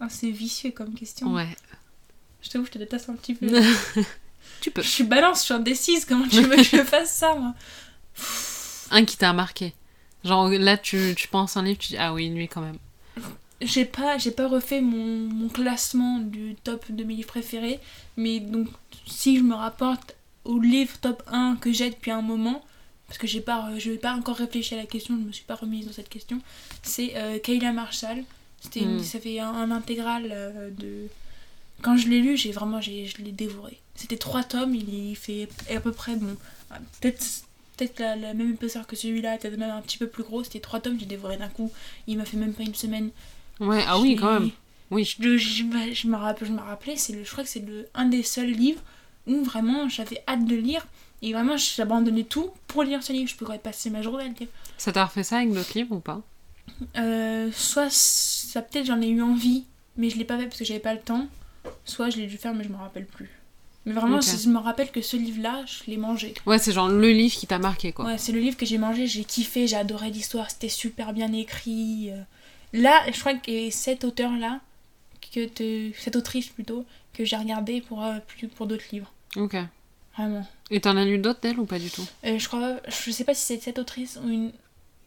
Ah, 0.00 0.08
c'est 0.10 0.32
vicieux 0.32 0.72
comme 0.72 0.94
question. 0.94 1.32
Ouais. 1.32 1.56
Je 2.42 2.48
t'avoue, 2.48 2.66
je 2.66 2.72
te 2.72 2.78
déteste 2.78 3.08
un 3.08 3.14
petit 3.14 3.34
peu. 3.34 3.46
tu 4.60 4.72
peux. 4.72 4.82
Je 4.82 4.88
suis 4.88 5.04
balance, 5.04 5.38
je 5.38 5.44
suis 5.44 5.54
indécise, 5.54 6.04
comment 6.04 6.26
tu 6.26 6.42
veux 6.42 6.56
que 6.56 6.64
je 6.64 6.76
fasse 6.84 7.12
ça, 7.12 7.36
moi? 7.36 7.54
Un 8.90 9.04
qui 9.04 9.16
t'a 9.16 9.32
marqué. 9.32 9.74
Genre 10.24 10.48
là, 10.48 10.76
tu, 10.76 11.14
tu 11.16 11.28
penses 11.28 11.56
un 11.56 11.62
livre, 11.62 11.78
tu 11.78 11.90
dis 11.90 11.98
ah 11.98 12.12
oui, 12.12 12.28
lui 12.30 12.48
quand 12.48 12.62
même. 12.62 12.78
J'ai 13.60 13.84
pas, 13.84 14.18
j'ai 14.18 14.30
pas 14.30 14.46
refait 14.46 14.80
mon, 14.80 15.28
mon 15.28 15.48
classement 15.48 16.20
du 16.20 16.54
top 16.62 16.90
de 16.92 17.02
mes 17.02 17.14
livres 17.14 17.28
préférés, 17.28 17.80
mais 18.16 18.38
donc 18.38 18.68
si 19.06 19.36
je 19.36 19.42
me 19.42 19.54
rapporte 19.54 20.14
au 20.44 20.60
livre 20.60 20.96
top 21.00 21.22
1 21.26 21.56
que 21.60 21.72
j'ai 21.72 21.90
depuis 21.90 22.12
un 22.12 22.22
moment, 22.22 22.64
parce 23.08 23.18
que 23.18 23.26
j'ai 23.26 23.40
pas, 23.40 23.70
je 23.78 23.90
n'ai 23.90 23.96
pas 23.98 24.14
encore 24.14 24.36
réfléchi 24.36 24.74
à 24.74 24.76
la 24.76 24.86
question, 24.86 25.16
je 25.20 25.26
me 25.26 25.32
suis 25.32 25.44
pas 25.44 25.56
remise 25.56 25.86
dans 25.86 25.92
cette 25.92 26.08
question, 26.08 26.40
c'est 26.82 27.16
euh, 27.16 27.38
Kayla 27.38 27.72
Marshall. 27.72 28.22
C'était 28.60 28.80
une- 28.80 28.96
Mm. 28.98 29.02
Ça 29.04 29.20
fait 29.20 29.38
un, 29.40 29.50
un 29.50 29.70
intégral 29.70 30.28
euh, 30.32 30.70
de 30.70 31.08
quand 31.82 31.96
je 31.96 32.08
l'ai 32.08 32.20
lu, 32.20 32.36
j'ai 32.36 32.50
vraiment, 32.52 32.80
j'ai, 32.80 33.06
je 33.06 33.18
l'ai 33.22 33.30
dévoré. 33.32 33.78
C'était 33.94 34.16
trois 34.16 34.42
tomes, 34.42 34.74
il, 34.74 35.14
fait 35.16 35.48
à 35.74 35.80
peu 35.80 35.92
près, 35.92 36.16
bon, 36.16 36.36
peut-être 37.00 37.24
peut-être 37.76 38.00
la, 38.00 38.16
la, 38.16 38.34
même 38.34 38.50
épaisseur 38.54 38.86
que 38.88 38.96
celui-là, 38.96 39.38
peut-être 39.38 39.56
même 39.56 39.70
un 39.70 39.80
petit 39.80 39.98
peu 39.98 40.08
plus 40.08 40.24
gros. 40.24 40.42
C'était 40.42 40.58
trois 40.58 40.80
tomes, 40.80 40.98
j'ai 40.98 41.06
dévoré 41.06 41.36
d'un 41.36 41.48
coup. 41.48 41.70
Il 42.08 42.18
m'a 42.18 42.24
fait 42.24 42.36
même 42.36 42.52
pas 42.52 42.64
une 42.64 42.74
semaine. 42.74 43.10
Ouais, 43.60 43.82
ah 43.86 43.98
oui, 43.98 44.16
quand 44.16 44.40
même. 44.40 44.50
Oui. 44.90 45.04
Je, 45.04 45.36
je, 45.36 45.64
je, 45.92 46.06
me 46.08 46.16
rappelais, 46.16 46.46
je 46.46 46.52
me 46.52 46.60
rappelais 46.60 46.96
c'est 46.96 47.12
le, 47.12 47.24
je 47.24 47.30
crois 47.30 47.44
que 47.44 47.50
c'est 47.50 47.64
le, 47.66 47.88
un 47.94 48.06
des 48.06 48.22
seuls 48.22 48.50
livres 48.50 48.80
où 49.26 49.44
vraiment 49.44 49.88
j'avais 49.88 50.22
hâte 50.26 50.44
de 50.44 50.56
lire. 50.56 50.86
Et 51.20 51.32
vraiment, 51.32 51.56
j'abandonnais 51.56 52.24
tout 52.24 52.50
pour 52.68 52.84
lire 52.84 53.02
ce 53.02 53.12
livre. 53.12 53.28
Je 53.28 53.34
pourrais 53.34 53.58
passer 53.58 53.90
ma 53.90 54.02
journée 54.02 54.24
à 54.24 54.28
le 54.28 54.34
lire. 54.34 54.48
Ça 54.78 54.92
t'a 54.92 55.04
refait 55.04 55.24
ça 55.24 55.38
avec 55.38 55.52
d'autres 55.52 55.72
livres 55.74 55.96
ou 55.96 56.00
pas? 56.00 56.22
Euh, 56.96 57.50
Soit, 57.52 57.90
ça 57.90 58.62
peut-être 58.62 58.86
j'en 58.86 59.00
ai 59.00 59.08
eu 59.08 59.20
envie, 59.20 59.64
mais 59.96 60.10
je 60.10 60.16
l'ai 60.16 60.24
pas 60.24 60.38
fait 60.38 60.44
parce 60.44 60.58
que 60.58 60.64
j'avais 60.64 60.80
pas 60.80 60.94
le 60.94 61.00
temps. 61.00 61.26
Soit 61.84 62.10
je 62.10 62.18
l'ai 62.18 62.26
dû 62.26 62.38
faire, 62.38 62.54
mais 62.54 62.62
je 62.62 62.68
me 62.68 62.76
rappelle 62.76 63.06
plus. 63.06 63.30
Mais 63.84 63.94
vraiment, 63.94 64.18
okay. 64.18 64.30
je 64.42 64.48
me 64.48 64.58
rappelle 64.58 64.90
que 64.90 65.02
ce 65.02 65.16
livre-là, 65.16 65.64
je 65.66 65.90
l'ai 65.90 65.96
mangé. 65.96 66.34
Ouais, 66.46 66.58
c'est 66.58 66.72
genre 66.72 66.88
le 66.88 67.10
livre 67.10 67.34
qui 67.34 67.46
t'a 67.46 67.58
marqué, 67.58 67.92
quoi. 67.92 68.04
Ouais, 68.04 68.18
c'est 68.18 68.32
le 68.32 68.40
livre 68.40 68.56
que 68.56 68.66
j'ai 68.66 68.78
mangé, 68.78 69.06
j'ai 69.06 69.24
kiffé, 69.24 69.66
j'ai 69.66 69.76
adoré 69.76 70.10
l'histoire, 70.10 70.50
c'était 70.50 70.68
super 70.68 71.12
bien 71.12 71.32
écrit. 71.32 72.10
Là, 72.72 73.02
je 73.12 73.18
crois 73.20 73.34
que 73.34 73.70
cet 73.70 74.04
auteur-là, 74.04 74.60
que 75.34 75.46
te... 75.46 75.90
cette 75.98 76.16
autrice 76.16 76.48
plutôt, 76.48 76.84
que 77.12 77.24
j'ai 77.24 77.36
regardé 77.36 77.80
pour, 77.80 78.04
euh, 78.04 78.18
plus- 78.26 78.48
pour 78.48 78.66
d'autres 78.66 78.84
livres. 78.92 79.12
Ok. 79.36 79.56
Vraiment. 80.16 80.46
Et 80.70 80.80
t'en 80.80 80.96
as 80.96 81.04
lu 81.04 81.18
d'autres 81.18 81.40
d'elle 81.40 81.58
ou 81.60 81.64
pas 81.64 81.78
du 81.78 81.90
tout? 81.90 82.06
Euh, 82.24 82.38
je 82.38 82.46
crois, 82.48 82.76
je 82.88 83.10
sais 83.10 83.24
pas 83.24 83.34
si 83.34 83.44
c'est 83.44 83.60
cette 83.62 83.78
autrice 83.78 84.18
ou 84.22 84.28
une, 84.28 84.52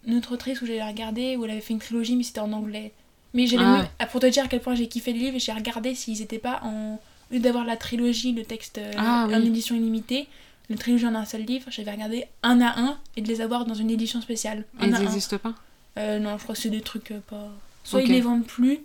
une 0.06 0.16
autre 0.18 0.34
autrice 0.34 0.62
où 0.62 0.66
j'avais 0.66 0.84
regardé, 0.84 1.36
où 1.36 1.46
elle 1.46 1.52
avait 1.52 1.62
fait 1.62 1.74
une 1.74 1.80
trilogie, 1.80 2.16
mais 2.16 2.24
c'était 2.24 2.40
en 2.40 2.52
anglais. 2.54 2.92
Mais 3.34 3.48
j'avais 3.48 3.88
Ah. 4.00 4.06
pour 4.08 4.20
te 4.20 4.26
dire 4.28 4.46
à 4.46 4.48
quel 4.48 4.62
point 4.62 4.76
j'ai 4.76 4.88
kiffé 4.88 5.14
le 5.14 5.20
livre, 5.20 5.38
j'ai 5.40 5.52
regardé 5.52 5.96
s'ils 5.96 6.22
étaient 6.22 6.40
pas 6.40 6.60
en. 6.64 7.00
Au 7.30 7.34
lieu 7.34 7.40
d'avoir 7.40 7.64
la 7.66 7.78
trilogie, 7.78 8.34
le 8.34 8.44
texte 8.44 8.78
euh, 8.78 8.92
Ah, 8.98 9.26
en 9.32 9.40
oui. 9.40 9.48
édition 9.48 9.74
illimitée, 9.74 10.28
le 10.70 10.76
trilogie 10.78 11.08
en 11.08 11.16
un 11.16 11.24
seul 11.24 11.44
livre, 11.44 11.66
j'avais 11.72 11.92
regardé 11.92 12.26
un 12.44 12.60
à 12.60 12.78
un 12.78 12.98
et 13.16 13.22
de 13.22 13.28
les 13.30 13.40
avoir 13.40 13.66
dans 13.66 13.74
une 13.74 13.90
édition 13.90 14.20
spéciale. 14.22 14.66
Et 14.82 14.84
Un 14.84 14.88
ils 14.88 14.94
n'existent 15.00 15.38
pas? 15.38 15.54
Euh, 15.98 16.20
non, 16.20 16.38
je 16.38 16.44
crois 16.44 16.56
que 16.56 16.62
c'est 16.62 16.70
des 16.70 16.82
trucs 16.82 17.12
euh, 17.12 17.20
pas. 17.30 17.50
Soit 17.84 18.00
Ok. 18.02 18.06
ils 18.08 18.12
les 18.14 18.22
vendent 18.22 18.46
plus, 18.46 18.80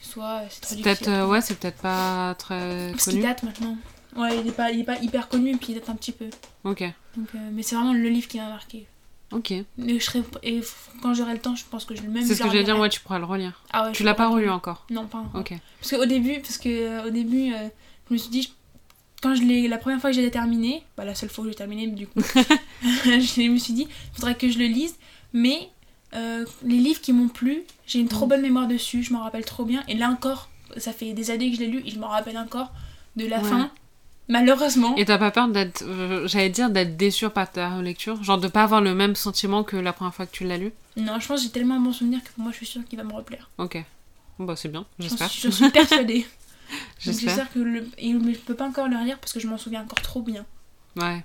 soit 0.00 0.40
euh, 0.42 0.46
c'est 0.50 0.60
trop 0.62 0.74
peut-être 0.82 1.08
euh, 1.08 1.26
ouais, 1.26 1.40
c'est 1.40 1.58
peut-être 1.58 1.80
pas 1.82 2.34
très 2.38 2.90
Parce 2.92 3.08
qu'il 3.10 3.20
date 3.22 3.42
maintenant. 3.42 3.76
Ouais, 4.16 4.36
il 4.40 4.48
est, 4.48 4.52
pas, 4.52 4.72
il 4.72 4.80
est 4.80 4.84
pas 4.84 4.98
hyper 4.98 5.28
connu, 5.28 5.56
puis 5.56 5.68
il 5.72 5.74
date 5.76 5.88
un 5.88 5.94
petit 5.94 6.10
peu. 6.12 6.26
Ok. 6.64 6.82
Donc, 7.16 7.28
mais 7.52 7.62
c'est 7.62 7.76
vraiment 7.76 7.92
le 7.92 8.08
livre 8.08 8.26
qui 8.26 8.38
m'a 8.38 8.48
marqué. 8.48 8.86
Ok. 9.30 9.52
Et, 9.52 9.64
je 9.78 9.98
serais, 10.04 10.22
et 10.42 10.60
quand 11.02 11.14
j'aurai 11.14 11.34
le 11.34 11.38
temps, 11.38 11.54
je 11.54 11.64
pense 11.70 11.84
que 11.84 11.94
je 11.94 12.02
le 12.02 12.08
même. 12.08 12.24
C'est 12.26 12.34
ce 12.34 12.42
que 12.42 12.48
j'allais 12.48 12.64
dire, 12.64 12.76
ouais, 12.78 12.88
tu 12.88 12.98
pourras 13.00 13.20
le 13.20 13.24
relire. 13.24 13.62
Ah 13.72 13.84
ouais, 13.86 13.92
Tu 13.92 14.02
l'as 14.02 14.14
pas 14.14 14.28
relu 14.28 14.50
encore 14.50 14.84
Non, 14.90 15.06
pas 15.06 15.18
encore. 15.18 15.40
Ok. 15.42 15.54
Parce 15.80 15.92
qu'au 15.92 16.06
début, 16.06 16.40
parce 16.40 16.58
que 16.58 16.68
euh, 16.68 17.06
au 17.06 17.10
début, 17.10 17.52
euh, 17.54 17.68
je 18.08 18.14
me 18.14 18.18
suis 18.18 18.30
dit, 18.30 18.42
je- 18.42 18.48
quand 19.22 19.36
je 19.36 19.42
l'ai, 19.42 19.68
la 19.68 19.78
première 19.78 20.00
fois 20.00 20.10
que 20.10 20.16
j'ai 20.16 20.28
terminé, 20.30 20.82
bah 20.96 21.04
la 21.04 21.14
seule 21.14 21.28
fois 21.28 21.44
que 21.44 21.50
j'ai 21.50 21.56
terminé, 21.56 21.86
du 21.86 22.08
coup, 22.08 22.20
je 23.04 23.48
me 23.48 23.58
suis 23.58 23.72
dit, 23.74 23.86
il 23.86 24.14
faudrait 24.16 24.34
que 24.34 24.48
je 24.50 24.58
le 24.58 24.64
lise. 24.66 24.96
Mais 25.32 25.68
euh, 26.14 26.44
les 26.64 26.76
livres 26.76 27.00
qui 27.00 27.12
m'ont 27.12 27.28
plu, 27.28 27.62
j'ai 27.86 27.98
une 28.00 28.08
trop 28.08 28.26
Mm. 28.26 28.28
bonne 28.28 28.42
mémoire 28.42 28.66
dessus, 28.68 29.02
je 29.02 29.12
m'en 29.12 29.20
rappelle 29.22 29.44
trop 29.44 29.64
bien. 29.64 29.82
Et 29.88 29.94
là 29.94 30.08
encore, 30.10 30.48
ça 30.76 30.92
fait 30.92 31.12
des 31.12 31.30
années 31.30 31.50
que 31.50 31.56
je 31.56 31.60
l'ai 31.62 31.68
lu 31.68 31.82
et 31.86 31.90
je 31.90 31.98
me 31.98 32.04
rappelle 32.04 32.38
encore 32.38 32.72
de 33.16 33.26
la 33.26 33.40
Ouais. 33.40 33.48
fin. 33.48 33.70
Malheureusement. 34.28 34.94
Et 34.96 35.04
t'as 35.04 35.18
pas 35.18 35.32
peur 35.32 35.48
d'être, 35.48 35.82
euh, 35.84 36.28
j'allais 36.28 36.50
dire, 36.50 36.70
d'être 36.70 36.96
déçu 36.96 37.28
par 37.30 37.50
ta 37.50 37.76
relecture 37.76 38.22
Genre 38.22 38.38
de 38.38 38.46
pas 38.46 38.62
avoir 38.62 38.80
le 38.80 38.94
même 38.94 39.16
sentiment 39.16 39.64
que 39.64 39.76
la 39.76 39.92
première 39.92 40.14
fois 40.14 40.24
que 40.26 40.30
tu 40.30 40.44
l'as 40.44 40.56
lu? 40.56 40.72
Non, 40.96 41.18
je 41.18 41.26
pense 41.26 41.40
que 41.40 41.46
j'ai 41.46 41.50
tellement 41.52 41.74
un 41.76 41.80
bon 41.80 41.92
souvenir 41.92 42.22
que 42.22 42.30
pour 42.30 42.44
moi, 42.44 42.52
je 42.52 42.58
suis 42.58 42.66
sûre 42.66 42.82
qu'il 42.88 42.96
va 42.98 43.04
me 43.04 43.12
replaire. 43.12 43.50
Ok. 43.58 43.82
Bon, 44.38 44.44
bah 44.44 44.54
c'est 44.56 44.68
bien, 44.68 44.86
j'espère. 45.00 45.28
Je 45.28 45.50
suis 45.50 45.70
persuadée. 45.70 46.20
Donc, 46.70 46.78
J'espère. 47.00 47.28
J'espère 47.30 47.52
que 47.52 47.58
le... 47.58 47.88
et- 47.98 48.12
mais 48.14 48.34
je 48.34 48.38
peux 48.38 48.54
pas 48.54 48.66
encore 48.68 48.86
le 48.86 48.96
relire 48.96 49.18
parce 49.18 49.32
que 49.32 49.40
je 49.40 49.48
m'en 49.48 49.58
souviens 49.58 49.82
encore 49.82 50.00
trop 50.00 50.22
bien. 50.22 50.46
Ouais. 50.96 51.24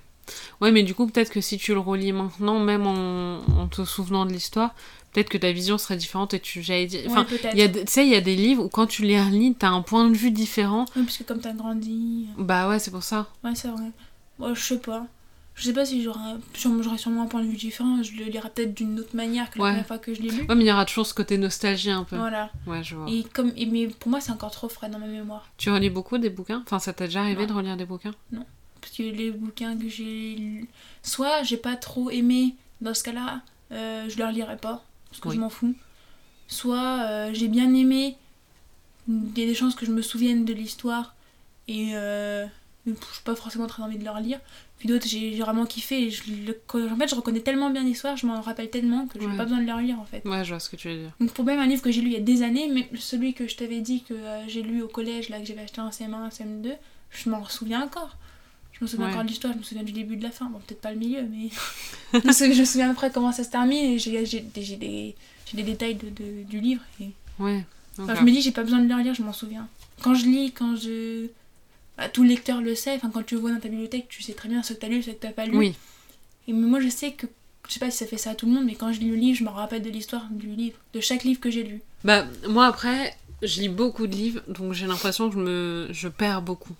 Ouais, 0.60 0.72
mais 0.72 0.82
du 0.82 0.92
coup, 0.92 1.06
peut-être 1.06 1.30
que 1.30 1.40
si 1.40 1.56
tu 1.58 1.72
le 1.72 1.78
relis 1.78 2.10
maintenant, 2.12 2.58
même 2.58 2.84
en, 2.88 3.36
en 3.66 3.68
te 3.68 3.84
souvenant 3.84 4.24
de 4.26 4.32
l'histoire, 4.32 4.74
peut-être 5.12 5.28
que 5.28 5.38
ta 5.38 5.52
vision 5.52 5.76
serait 5.78 5.96
différente 5.96 6.34
et 6.34 6.40
tu, 6.40 6.62
j'allais 6.62 6.86
dire, 6.86 7.02
enfin, 7.08 7.26
ouais, 7.30 7.70
tu 7.70 7.80
sais, 7.86 8.06
il 8.06 8.10
y 8.12 8.14
a 8.14 8.20
des 8.20 8.36
livres 8.36 8.64
où 8.64 8.68
quand 8.68 8.86
tu 8.86 9.02
les 9.02 9.20
relis, 9.20 9.54
t'as 9.58 9.68
un 9.70 9.82
point 9.82 10.08
de 10.08 10.14
vue 10.16 10.30
différent. 10.30 10.84
Oui, 10.96 11.02
parce 11.02 11.16
que 11.18 11.24
comme 11.24 11.40
t'as 11.40 11.52
grandi. 11.52 12.26
Bah 12.38 12.68
ouais, 12.68 12.78
c'est 12.78 12.90
pour 12.90 13.02
ça. 13.02 13.26
Ouais, 13.44 13.54
c'est 13.54 13.68
vrai. 13.68 13.90
Moi, 14.38 14.54
je 14.54 14.62
sais 14.62 14.78
pas. 14.78 15.06
Je 15.54 15.64
sais 15.64 15.72
pas 15.72 15.86
si 15.86 16.02
j'aurais 16.02 16.36
sûrement- 16.98 17.22
un 17.22 17.26
point 17.26 17.42
de 17.42 17.48
vue 17.48 17.56
différent. 17.56 18.02
Je 18.02 18.12
le 18.12 18.24
lirai 18.26 18.50
peut-être 18.50 18.74
d'une 18.74 19.00
autre 19.00 19.16
manière 19.16 19.48
que 19.50 19.56
la 19.58 19.64
Ouais. 19.64 19.70
première 19.70 19.86
fois 19.86 19.96
que 19.96 20.12
je 20.12 20.20
l'ai 20.20 20.28
lu. 20.28 20.42
Ouais, 20.46 20.54
mais 20.54 20.64
il 20.64 20.66
y 20.66 20.72
aura 20.72 20.84
toujours 20.84 21.06
ce 21.06 21.14
côté 21.14 21.38
nostalgie 21.38 21.88
un 21.90 22.04
peu. 22.04 22.16
Voilà. 22.16 22.50
Ouais, 22.66 22.84
je 22.84 22.94
vois. 22.94 23.10
Et 23.10 23.24
comme, 23.32 23.52
et 23.56 23.64
mais 23.64 23.86
pour 23.86 24.10
moi, 24.10 24.20
c'est 24.20 24.32
encore 24.32 24.50
trop 24.50 24.68
frais 24.68 24.90
dans 24.90 24.98
ma 24.98 25.06
mémoire. 25.06 25.48
Tu 25.56 25.70
relis 25.70 25.88
beaucoup 25.88 26.18
des 26.18 26.28
bouquins? 26.28 26.62
Enfin, 26.66 26.78
ça 26.78 26.92
t'a 26.92 27.06
déjà 27.06 27.20
arrivé 27.22 27.40
Non. 27.46 27.48
de 27.48 27.52
relire 27.54 27.76
des 27.78 27.86
bouquins? 27.86 28.12
Parce 28.82 28.92
que 28.98 29.02
les 29.02 29.30
bouquins 29.30 29.76
que 29.78 29.88
j'ai 29.88 30.66
soit 31.02 31.42
j'ai 31.42 31.56
pas 31.56 31.74
trop 31.76 32.10
aimé, 32.10 32.54
dans 32.82 32.92
ce 32.92 33.02
cas-là, 33.04 33.40
euh, 33.72 34.08
je 34.08 34.16
les 34.16 34.24
relirai 34.24 34.56
pas, 34.56 34.84
parce 35.10 35.20
que 35.20 35.28
Oui. 35.28 35.34
je 35.36 35.40
m'en 35.40 35.50
fous. 35.50 35.74
Soit 36.48 37.00
euh, 37.02 37.30
j'ai 37.32 37.48
bien 37.48 37.72
aimé, 37.74 38.16
il 39.08 39.38
y 39.38 39.42
a 39.42 39.46
des 39.46 39.54
chances 39.54 39.74
que 39.74 39.86
je 39.86 39.90
me 39.92 40.02
souvienne 40.02 40.44
de 40.44 40.52
l'histoire, 40.52 41.14
et 41.68 41.90
euh, 41.96 42.46
je 42.86 42.92
n'ai 42.92 42.96
pas 43.24 43.34
forcément 43.34 43.66
très 43.66 43.82
envie 43.82 43.98
de 43.98 44.04
le 44.04 44.10
relire. 44.10 44.38
Puis 44.78 44.88
d'autres, 44.88 45.06
j'ai 45.08 45.34
vraiment 45.40 45.64
kiffé, 45.64 46.04
et 46.04 46.10
je 46.10 46.22
le- 46.30 46.60
en 46.92 46.96
fait, 46.96 47.08
je 47.08 47.14
reconnais 47.14 47.40
tellement 47.40 47.70
bien 47.70 47.82
l'histoire, 47.82 48.16
je 48.16 48.26
m'en 48.26 48.40
rappelle 48.42 48.68
tellement 48.70 49.06
que 49.06 49.18
je 49.18 49.24
n'ai 49.24 49.30
Ouais. 49.30 49.36
pas 49.36 49.44
besoin 49.44 49.60
de 49.60 49.66
le 49.66 49.72
relire 49.72 49.98
en 49.98 50.04
fait. 50.04 50.22
Ouais, 50.26 50.44
je 50.44 50.50
vois 50.50 50.60
ce 50.60 50.68
que 50.68 50.76
tu 50.76 50.88
veux 50.88 50.96
dire. 50.98 51.10
Donc 51.18 51.32
pour 51.32 51.44
même 51.46 51.58
un 51.58 51.66
livre 51.66 51.82
que 51.82 51.90
j'ai 51.90 52.02
lu 52.02 52.08
il 52.08 52.12
y 52.12 52.16
a 52.16 52.20
des 52.20 52.42
années, 52.42 52.68
mais 52.68 52.88
celui 52.98 53.32
que 53.34 53.48
je 53.48 53.56
t'avais 53.56 53.80
dit 53.80 54.02
que 54.02 54.12
euh, 54.14 54.46
j'ai 54.48 54.62
lu 54.62 54.82
au 54.82 54.88
collège, 54.88 55.30
là 55.30 55.40
que 55.40 55.46
j'avais 55.46 55.62
acheté 55.62 55.80
en 55.80 55.88
CM1, 55.90 56.14
un 56.14 56.28
CM2, 56.28 56.72
je 57.10 57.30
m'en 57.30 57.44
souviens 57.46 57.82
encore. 57.84 58.16
Je 58.78 58.84
me 58.84 58.88
souviens 58.88 59.06
Ouais. 59.06 59.12
encore 59.12 59.24
de 59.24 59.28
l'histoire, 59.28 59.52
je 59.54 59.58
me 59.58 59.62
souviens 59.64 59.82
du 59.84 59.92
début 59.92 60.16
de 60.16 60.22
la 60.22 60.30
fin, 60.30 60.46
bon 60.46 60.58
peut-être 60.58 60.80
pas 60.82 60.92
le 60.92 60.98
milieu, 60.98 61.22
mais 61.22 61.48
je, 62.20 62.26
me 62.26 62.32
souviens, 62.32 62.52
je 62.54 62.60
me 62.60 62.64
souviens 62.66 62.90
après 62.90 63.10
comment 63.10 63.32
ça 63.32 63.42
se 63.44 63.50
termine 63.50 63.92
et 63.92 63.98
j'ai 63.98 64.12
des, 65.52 65.62
détails 65.62 65.94
de, 65.94 66.10
de- 66.10 66.42
du 66.44 66.60
livre. 66.60 66.82
Et... 67.00 67.08
Ouais. 67.38 67.64
Enfin, 67.98 68.14
je 68.14 68.20
me 68.22 68.30
dis 68.30 68.42
j'ai 68.42 68.50
pas 68.50 68.62
besoin 68.62 68.80
de 68.80 68.88
le 68.88 68.94
relire, 68.94 69.14
je 69.14 69.22
m'en 69.22 69.32
souviens. 69.32 69.66
Quand 70.02 70.14
je 70.14 70.26
lis, 70.26 70.52
quand 70.52 70.76
je... 70.76 71.28
bah, 71.96 72.08
tout 72.10 72.22
lecteur 72.22 72.60
le 72.60 72.74
sait, 72.74 72.94
enfin, 72.96 73.10
quand 73.12 73.24
tu 73.24 73.34
le 73.36 73.40
vois 73.40 73.50
dans 73.50 73.60
ta 73.60 73.68
bibliothèque, 73.68 74.08
tu 74.10 74.22
sais 74.22 74.34
très 74.34 74.48
bien 74.50 74.62
ce 74.62 74.74
que 74.74 74.78
t'as 74.80 74.88
lu, 74.88 75.02
ce 75.02 75.10
que 75.10 75.16
t'as 75.16 75.30
pas 75.32 75.46
lu. 75.46 75.56
Oui. 75.56 75.74
Et 76.46 76.52
moi 76.52 76.78
je 76.80 76.88
sais 76.90 77.12
que, 77.12 77.26
je 77.68 77.72
sais 77.72 77.80
pas 77.80 77.90
si 77.90 77.96
ça 77.96 78.06
fait 78.06 78.18
ça 78.18 78.30
à 78.30 78.34
tout 78.34 78.44
le 78.46 78.52
monde, 78.52 78.66
mais 78.66 78.74
quand 78.74 78.92
je 78.92 79.00
lis 79.00 79.08
le 79.08 79.16
livre, 79.16 79.38
je 79.38 79.44
me 79.44 79.48
rappelle 79.48 79.82
de 79.82 79.90
l'histoire 79.90 80.26
du 80.30 80.48
livre, 80.48 80.76
de 80.92 81.00
chaque 81.00 81.24
livre 81.24 81.40
que 81.40 81.50
j'ai 81.50 81.62
lu. 81.64 81.80
Bah, 82.04 82.26
moi 82.48 82.66
après, 82.66 83.16
je 83.42 83.62
lis 83.62 83.68
beaucoup 83.70 84.06
de 84.06 84.14
livres, 84.14 84.42
donc 84.48 84.74
j'ai 84.74 84.86
l'impression 84.86 85.28
que 85.30 85.34
je 85.36 85.40
me 85.40 85.88
je 85.92 86.08
perds 86.08 86.42
beaucoup. 86.42 86.74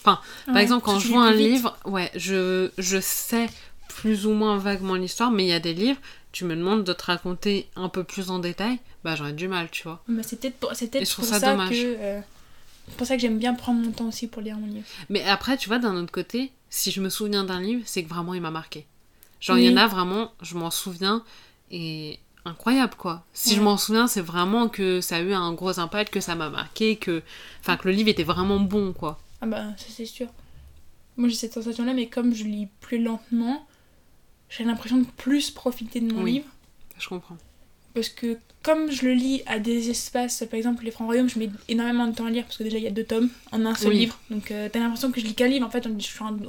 Enfin, 0.00 0.20
par 0.46 0.58
exemple, 0.58 0.84
quand 0.84 0.98
je 0.98 1.08
vois 1.08 1.24
un 1.24 1.32
vite. 1.32 1.48
livre, 1.48 1.76
ouais, 1.84 2.10
je, 2.14 2.70
je 2.78 3.00
sais 3.00 3.48
plus 3.88 4.26
ou 4.26 4.32
moins 4.32 4.58
vaguement 4.58 4.94
l'histoire, 4.94 5.30
mais 5.30 5.44
il 5.44 5.48
y 5.48 5.52
a 5.52 5.60
des 5.60 5.74
livres, 5.74 5.98
tu 6.32 6.44
me 6.44 6.54
demandes 6.54 6.84
de 6.84 6.92
te 6.92 7.04
raconter 7.04 7.66
un 7.76 7.88
peu 7.88 8.04
plus 8.04 8.30
en 8.30 8.38
détail, 8.38 8.78
bah 9.04 9.16
j'aurais 9.16 9.32
du 9.32 9.48
mal, 9.48 9.68
tu 9.70 9.84
vois. 9.84 10.02
Bah, 10.08 10.22
c'est 10.22 10.38
peut-être 10.38 10.56
pour, 10.56 10.70
c'est 10.74 10.88
peut-être 10.90 11.06
ça, 11.06 11.40
ça 11.40 11.50
dommage. 11.52 11.70
que. 11.70 11.96
euh, 11.98 12.20
c'est 12.88 12.96
pour 12.96 13.06
ça 13.06 13.16
que 13.16 13.22
j'aime 13.22 13.38
bien 13.38 13.54
prendre 13.54 13.80
mon 13.80 13.90
temps 13.90 14.08
aussi 14.08 14.26
pour 14.28 14.42
lire 14.42 14.56
mon 14.58 14.66
livre. 14.66 14.86
Mais 15.08 15.24
après, 15.24 15.56
tu 15.56 15.68
vois, 15.68 15.78
d'un 15.78 15.96
autre 15.96 16.12
côté, 16.12 16.52
si 16.70 16.90
je 16.90 17.00
me 17.00 17.08
souviens 17.08 17.42
d'un 17.44 17.60
livre, 17.60 17.82
c'est 17.86 18.04
que 18.04 18.08
vraiment 18.08 18.34
il 18.34 18.40
m'a 18.42 18.50
marqué. 18.50 18.86
Genre, 19.40 19.58
il 19.58 19.64
y 19.64 19.72
en 19.72 19.76
a 19.76 19.86
vraiment, 19.86 20.32
je 20.42 20.56
m'en 20.56 20.70
souviens, 20.70 21.24
et 21.70 22.18
incroyable 22.44 22.94
quoi. 22.96 23.24
Si 23.32 23.54
je 23.56 23.60
m'en 23.60 23.76
souviens, 23.76 24.06
c'est 24.06 24.20
vraiment 24.20 24.68
que 24.68 25.00
ça 25.00 25.16
a 25.16 25.20
eu 25.20 25.32
un 25.32 25.52
gros 25.52 25.80
impact, 25.80 26.12
que 26.12 26.20
ça 26.20 26.34
m'a 26.36 26.48
marqué, 26.50 26.96
que. 26.96 27.22
Enfin, 27.60 27.76
que 27.76 27.88
le 27.88 27.94
livre 27.94 28.08
était 28.08 28.22
vraiment 28.24 28.60
bon 28.60 28.92
quoi. 28.92 29.18
Ah 29.40 29.46
bah, 29.46 29.64
ça 29.76 29.86
c'est 29.90 30.06
sûr. 30.06 30.28
Moi 31.16 31.28
j'ai 31.28 31.34
cette 31.36 31.54
sensation-là, 31.54 31.92
mais 31.94 32.08
comme 32.08 32.34
je 32.34 32.44
lis 32.44 32.68
plus 32.80 33.02
lentement, 33.02 33.66
j'ai 34.50 34.64
l'impression 34.64 34.98
de 34.98 35.06
plus 35.16 35.50
profiter 35.50 36.00
de 36.00 36.12
mon 36.12 36.22
Oui. 36.22 36.32
livre. 36.34 36.46
Je 36.98 37.08
comprends. 37.08 37.36
Parce 37.94 38.08
que 38.10 38.38
comme 38.62 38.90
je 38.90 39.06
le 39.06 39.12
lis 39.14 39.42
à 39.46 39.58
des 39.58 39.90
espaces, 39.90 40.44
par 40.50 40.58
exemple 40.58 40.84
les 40.84 40.90
Francs 40.90 41.06
Royaumes, 41.06 41.28
je 41.28 41.38
mets 41.38 41.48
énormément 41.68 42.06
de 42.06 42.14
temps 42.14 42.26
à 42.26 42.30
lire 42.30 42.44
parce 42.44 42.58
que 42.58 42.62
déjà 42.64 42.78
il 42.78 42.84
y 42.84 42.86
a 42.86 42.90
deux 42.90 43.04
tomes 43.04 43.30
en 43.52 43.64
un 43.64 43.74
seul 43.74 43.90
Oui. 43.92 43.98
livre. 44.00 44.18
Donc 44.30 44.50
euh, 44.50 44.68
t'as 44.70 44.80
l'impression 44.80 45.10
que 45.12 45.20
je 45.20 45.26
lis 45.26 45.34
qu'un 45.34 45.48
livre. 45.48 45.66
En 45.66 45.70
fait, 45.70 45.86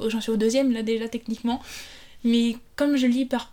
j'en 0.08 0.20
suis 0.20 0.30
au 0.32 0.36
deuxième 0.36 0.72
là 0.72 0.82
déjà 0.82 1.08
techniquement. 1.08 1.62
Mais 2.24 2.56
comme 2.76 2.96
je 2.96 3.06
lis 3.06 3.24
par 3.24 3.52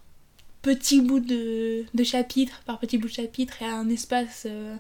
petits 0.62 1.00
bouts 1.02 1.20
de, 1.20 1.86
de 1.94 2.04
chapitres, 2.04 2.62
par 2.66 2.80
petits 2.80 2.98
bouts 2.98 3.08
de 3.08 3.14
chapitres 3.14 3.62
et 3.62 3.66
à 3.66 3.76
un 3.76 3.88
espace 3.90 4.44
euh, 4.50 4.76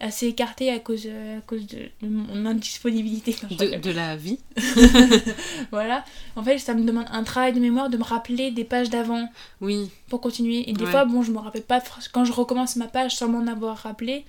assez 0.00 0.26
écarté 0.26 0.70
à 0.70 0.78
cause, 0.80 1.04
euh, 1.06 1.38
à 1.38 1.40
cause 1.40 1.66
de, 1.66 1.78
de 2.02 2.08
mon 2.08 2.44
indisponibilité. 2.46 3.32
quand 3.40 3.46
je 3.50 3.56
De, 3.56 3.76
de 3.78 3.90
la 3.90 4.16
vie. 4.16 4.38
voilà. 5.70 6.04
En 6.36 6.42
fait, 6.42 6.58
ça 6.58 6.74
me 6.74 6.84
demande 6.84 7.06
un 7.10 7.22
travail 7.24 7.52
de 7.52 7.60
mémoire 7.60 7.90
de 7.90 7.96
me 7.96 8.02
rappeler 8.04 8.50
des 8.50 8.64
pages 8.64 8.90
d'avant 8.90 9.28
Oui. 9.60 9.90
pour 10.08 10.20
continuer. 10.20 10.68
Et 10.68 10.72
des 10.72 10.84
Ouais. 10.84 10.90
fois, 10.90 11.04
bon, 11.04 11.22
je 11.22 11.32
me 11.32 11.38
rappelle 11.38 11.62
pas. 11.62 11.82
Quand 12.12 12.24
je 12.24 12.32
recommence 12.32 12.76
ma 12.76 12.86
page 12.88 13.16
sans 13.16 13.28
m'en 13.28 13.46
avoir 13.50 13.76
rappelé, 13.78 14.24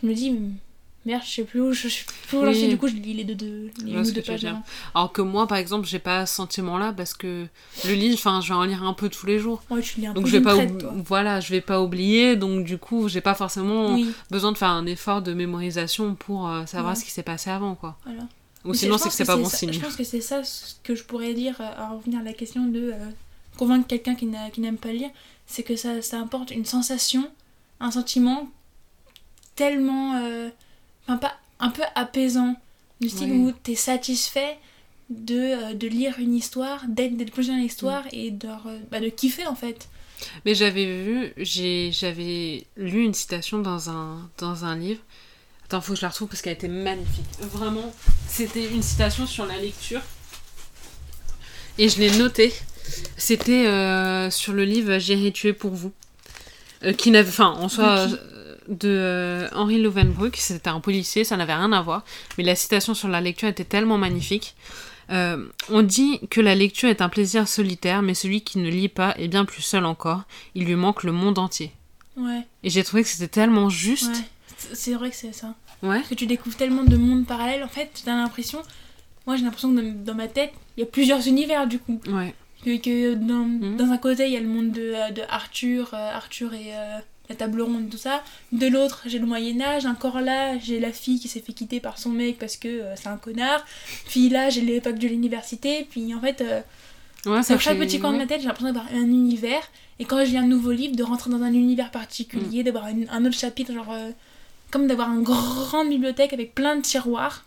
je 0.00 0.06
me 0.06 0.14
dis, 0.14 0.34
Merde, 1.04 1.22
je 1.26 1.30
sais 1.32 1.42
plus 1.44 1.60
où 1.60 1.72
je, 1.72 1.88
je 1.88 1.94
sais 1.94 2.04
plus 2.28 2.38
où 2.38 2.42
Oui. 2.42 2.68
du 2.68 2.78
coup 2.78 2.86
je 2.86 2.94
lis 2.94 3.14
les 3.14 3.24
deux, 3.24 3.34
deux, 3.34 3.46
les 3.66 3.72
Je 3.80 3.86
une 3.86 3.92
vois 3.92 4.00
ou 4.02 4.04
ce 4.04 4.10
que 4.10 4.14
deux 4.16 4.22
pages. 4.22 4.46
Alors 4.94 5.12
que 5.12 5.20
moi, 5.20 5.48
par 5.48 5.58
exemple, 5.58 5.86
j'ai 5.88 5.98
pas 5.98 6.26
ce 6.26 6.36
sentiment-là 6.36 6.92
parce 6.96 7.12
que 7.14 7.46
le 7.84 7.92
livre, 7.94 8.14
enfin, 8.14 8.40
je 8.40 8.48
vais 8.50 8.54
en 8.54 8.62
lire 8.62 8.84
un 8.84 8.92
peu 8.94 9.08
tous 9.08 9.26
les 9.26 9.40
jours. 9.40 9.62
Ouais, 9.68 9.80
tu 9.82 9.98
lis 10.00 10.06
un 10.06 10.12
Donc 10.12 10.24
peu 10.24 10.30
je 10.30 10.36
vais 10.36 10.42
pas, 10.42 10.54
traite, 10.54 10.84
voilà, 11.04 11.40
je 11.40 11.50
vais 11.50 11.60
pas 11.60 11.82
oublier. 11.82 12.36
Donc 12.36 12.64
du 12.64 12.78
coup, 12.78 13.08
j'ai 13.08 13.20
pas 13.20 13.34
forcément 13.34 13.94
Oui, 13.94 14.12
besoin 14.30 14.52
de 14.52 14.58
faire 14.58 14.68
un 14.70 14.86
effort 14.86 15.22
de 15.22 15.32
mémorisation 15.34 16.14
pour 16.14 16.48
euh, 16.48 16.66
savoir 16.66 16.92
Ouais. 16.94 16.98
ce 17.00 17.04
qui 17.04 17.10
s'est 17.10 17.24
passé 17.24 17.50
avant, 17.50 17.74
quoi. 17.74 17.98
voilà. 18.04 18.22
Ou 18.64 18.72
sinon, 18.74 18.96
c'est 18.96 19.08
que 19.08 19.14
c'est 19.16 19.24
pas 19.24 19.36
bon 19.36 19.44
ça- 19.48 19.56
signe. 19.56 19.72
Je 19.72 19.80
pense 19.80 19.96
que 19.96 20.04
c'est 20.04 20.20
ça 20.20 20.44
ce 20.44 20.76
que 20.84 20.94
je 20.94 21.02
pourrais 21.02 21.34
dire, 21.34 21.56
euh, 21.60 21.64
à 21.76 21.88
revenir 21.90 22.20
à 22.20 22.22
la 22.22 22.32
question 22.32 22.64
de 22.66 22.92
euh, 22.94 23.06
convaincre 23.56 23.88
quelqu'un 23.88 24.14
qui 24.14 24.26
n'a- 24.26 24.50
qui 24.50 24.60
n'aime 24.60 24.76
pas 24.76 24.92
lire, 24.92 25.10
c'est 25.48 25.64
que 25.64 25.74
ça, 25.74 26.00
ça 26.00 26.20
apporte 26.20 26.52
une 26.52 26.64
sensation, 26.64 27.28
un 27.80 27.90
sentiment 27.90 28.48
tellement. 29.56 30.14
euh, 30.16 30.48
enfin, 31.06 31.18
pas. 31.18 31.34
un 31.60 31.70
peu 31.70 31.82
apaisant. 31.94 32.56
Du 33.00 33.08
style 33.08 33.32
où 33.32 33.50
t'es 33.50 33.74
satisfait 33.74 34.56
de, 35.10 35.34
euh, 35.34 35.74
de 35.74 35.88
lire 35.88 36.14
une 36.20 36.34
histoire, 36.36 36.84
d'être 36.86 37.32
plongé 37.32 37.48
dans 37.50 37.56
l'histoire 37.58 38.04
Mm. 38.04 38.08
et 38.12 38.30
de, 38.30 38.46
euh, 38.46 38.78
bah, 38.92 39.00
de 39.00 39.08
kiffer 39.08 39.46
en 39.46 39.56
fait. 39.56 39.88
Mais 40.44 40.54
j'avais 40.54 40.84
vu, 40.86 41.32
j'ai, 41.36 41.90
j'avais 41.92 42.64
lu 42.76 43.02
une 43.02 43.12
citation 43.14 43.58
dans 43.58 43.90
un, 43.90 44.30
dans 44.38 44.64
un 44.64 44.76
livre. 44.76 45.00
Attends, 45.64 45.80
faut 45.80 45.94
que 45.94 45.98
je 45.98 46.02
la 46.02 46.10
retrouve 46.10 46.28
parce 46.28 46.42
qu'elle 46.42 46.52
était 46.52 46.68
magnifique. 46.68 47.24
Vraiment, 47.40 47.92
c'était 48.28 48.66
une 48.68 48.82
citation 48.82 49.26
sur 49.26 49.46
la 49.46 49.58
lecture. 49.58 50.00
Et 51.78 51.88
je 51.88 51.98
l'ai 51.98 52.10
notée. 52.18 52.52
C'était 53.16 53.66
euh, 53.66 54.30
sur 54.30 54.52
le 54.52 54.64
livre 54.64 54.98
J'irai 54.98 55.32
tuer 55.32 55.52
pour 55.52 55.72
vous. 55.72 55.92
Euh, 56.84 56.92
qui 56.92 57.10
n'avait, 57.10 57.28
enfin, 57.28 57.50
en 57.50 57.68
soi, 57.68 58.06
de 58.68 58.88
euh, 58.88 59.48
Henri 59.54 59.80
Lovenbruck. 59.80 60.36
C'était 60.36 60.68
un 60.70 60.80
policier, 60.80 61.24
ça 61.24 61.36
n'avait 61.36 61.54
rien 61.54 61.72
à 61.72 61.82
voir. 61.82 62.04
Mais 62.38 62.44
la 62.44 62.54
citation 62.54 62.94
sur 62.94 63.08
la 63.08 63.20
lecture 63.20 63.48
était 63.48 63.64
tellement 63.64 63.98
magnifique. 63.98 64.54
Euh, 65.10 65.46
on 65.68 65.82
dit 65.82 66.20
que 66.30 66.40
la 66.40 66.54
lecture 66.54 66.88
est 66.88 67.02
un 67.02 67.08
plaisir 67.08 67.48
solitaire, 67.48 68.02
mais 68.02 68.14
celui 68.14 68.40
qui 68.42 68.58
ne 68.58 68.70
lit 68.70 68.88
pas 68.88 69.14
est 69.18 69.28
bien 69.28 69.44
plus 69.44 69.62
seul 69.62 69.84
encore. 69.84 70.22
Il 70.54 70.64
lui 70.64 70.74
manque 70.76 71.02
le 71.02 71.12
monde 71.12 71.38
entier. 71.38 71.72
Ouais, 72.16 72.42
Et 72.62 72.70
j'ai 72.70 72.84
trouvé 72.84 73.02
que 73.02 73.08
c'était 73.08 73.28
tellement 73.28 73.68
juste. 73.68 74.06
ouais. 74.14 74.72
C'est- 74.74 74.94
vrai 74.94 75.10
que 75.10 75.16
c'est 75.16 75.32
ça. 75.32 75.54
Ouais. 75.82 75.96
Parce 75.96 76.08
que 76.08 76.14
tu 76.14 76.26
découvres 76.26 76.56
tellement 76.56 76.84
de 76.84 76.96
mondes 76.96 77.26
parallèles, 77.26 77.64
en 77.64 77.68
fait, 77.68 77.90
t'as 78.04 78.14
l'impression. 78.14 78.62
Moi 79.26 79.36
j'ai 79.36 79.42
l'impression 79.44 79.74
que 79.74 79.80
dans, 79.90 80.14
ma 80.14 80.28
tête, 80.28 80.52
il 80.76 80.80
y 80.80 80.82
a 80.84 80.86
plusieurs 80.86 81.26
univers 81.26 81.66
du 81.66 81.78
coup. 81.78 82.00
Ouais. 82.08 82.34
Que, 82.64 82.76
que 82.80 83.14
dans, 83.14 83.44
Mhm. 83.44 83.76
dans 83.76 83.90
un 83.90 83.98
côté, 83.98 84.26
il 84.26 84.32
y 84.32 84.36
a 84.36 84.40
le 84.40 84.46
monde 84.48 84.70
de, 84.70 84.80
euh, 84.94 85.10
de 85.10 85.22
Arthur, 85.28 85.90
euh, 85.94 86.12
Arthur 86.14 86.54
et 86.54 86.74
euh, 86.74 86.98
la 87.32 87.36
table 87.38 87.62
ronde, 87.62 87.88
tout 87.90 87.96
ça. 87.98 88.22
De 88.52 88.66
l'autre, 88.66 89.02
j'ai 89.06 89.18
le 89.18 89.26
Moyen-Âge. 89.26 89.86
Encore 89.86 90.20
là, 90.20 90.58
j'ai 90.58 90.78
la 90.80 90.92
fille 90.92 91.18
qui 91.20 91.28
s'est 91.28 91.40
fait 91.40 91.52
quitter 91.52 91.80
par 91.80 91.98
son 91.98 92.10
mec 92.10 92.38
parce 92.38 92.56
que 92.56 92.68
euh, 92.68 92.94
c'est 92.96 93.08
un 93.08 93.16
connard. 93.16 93.64
Puis 94.08 94.28
là, 94.28 94.50
j'ai 94.50 94.60
l'époque 94.60 94.98
de 94.98 95.08
l'université. 95.08 95.86
Puis 95.90 96.14
en 96.14 96.20
fait, 96.20 96.40
euh, 96.40 96.60
Ouais, 97.24 97.42
ça 97.42 97.54
dans 97.54 97.60
chaque 97.60 97.78
petit 97.78 98.00
coin 98.00 98.12
de 98.12 98.18
ma 98.18 98.26
tête, 98.26 98.40
j'ai 98.40 98.46
l'impression 98.48 98.72
d'avoir 98.72 98.92
un 98.92 99.02
univers. 99.04 99.62
Et 100.00 100.04
quand 100.04 100.24
je 100.24 100.30
lis 100.30 100.38
un 100.38 100.46
nouveau 100.46 100.72
livre, 100.72 100.96
de 100.96 101.02
rentrer 101.04 101.30
dans 101.30 101.42
un 101.42 101.52
univers 101.52 101.90
particulier, 101.92 102.64
d'avoir 102.64 102.88
une- 102.88 103.08
un 103.10 103.24
autre 103.24 103.38
chapitre, 103.38 103.72
genre. 103.72 103.92
euh, 103.92 104.10
comme 104.72 104.86
d'avoir 104.86 105.12
une 105.12 105.22
grande 105.22 105.88
bibliothèque 105.90 106.32
avec 106.32 106.54
plein 106.54 106.76
de 106.76 106.80
tiroirs. 106.80 107.44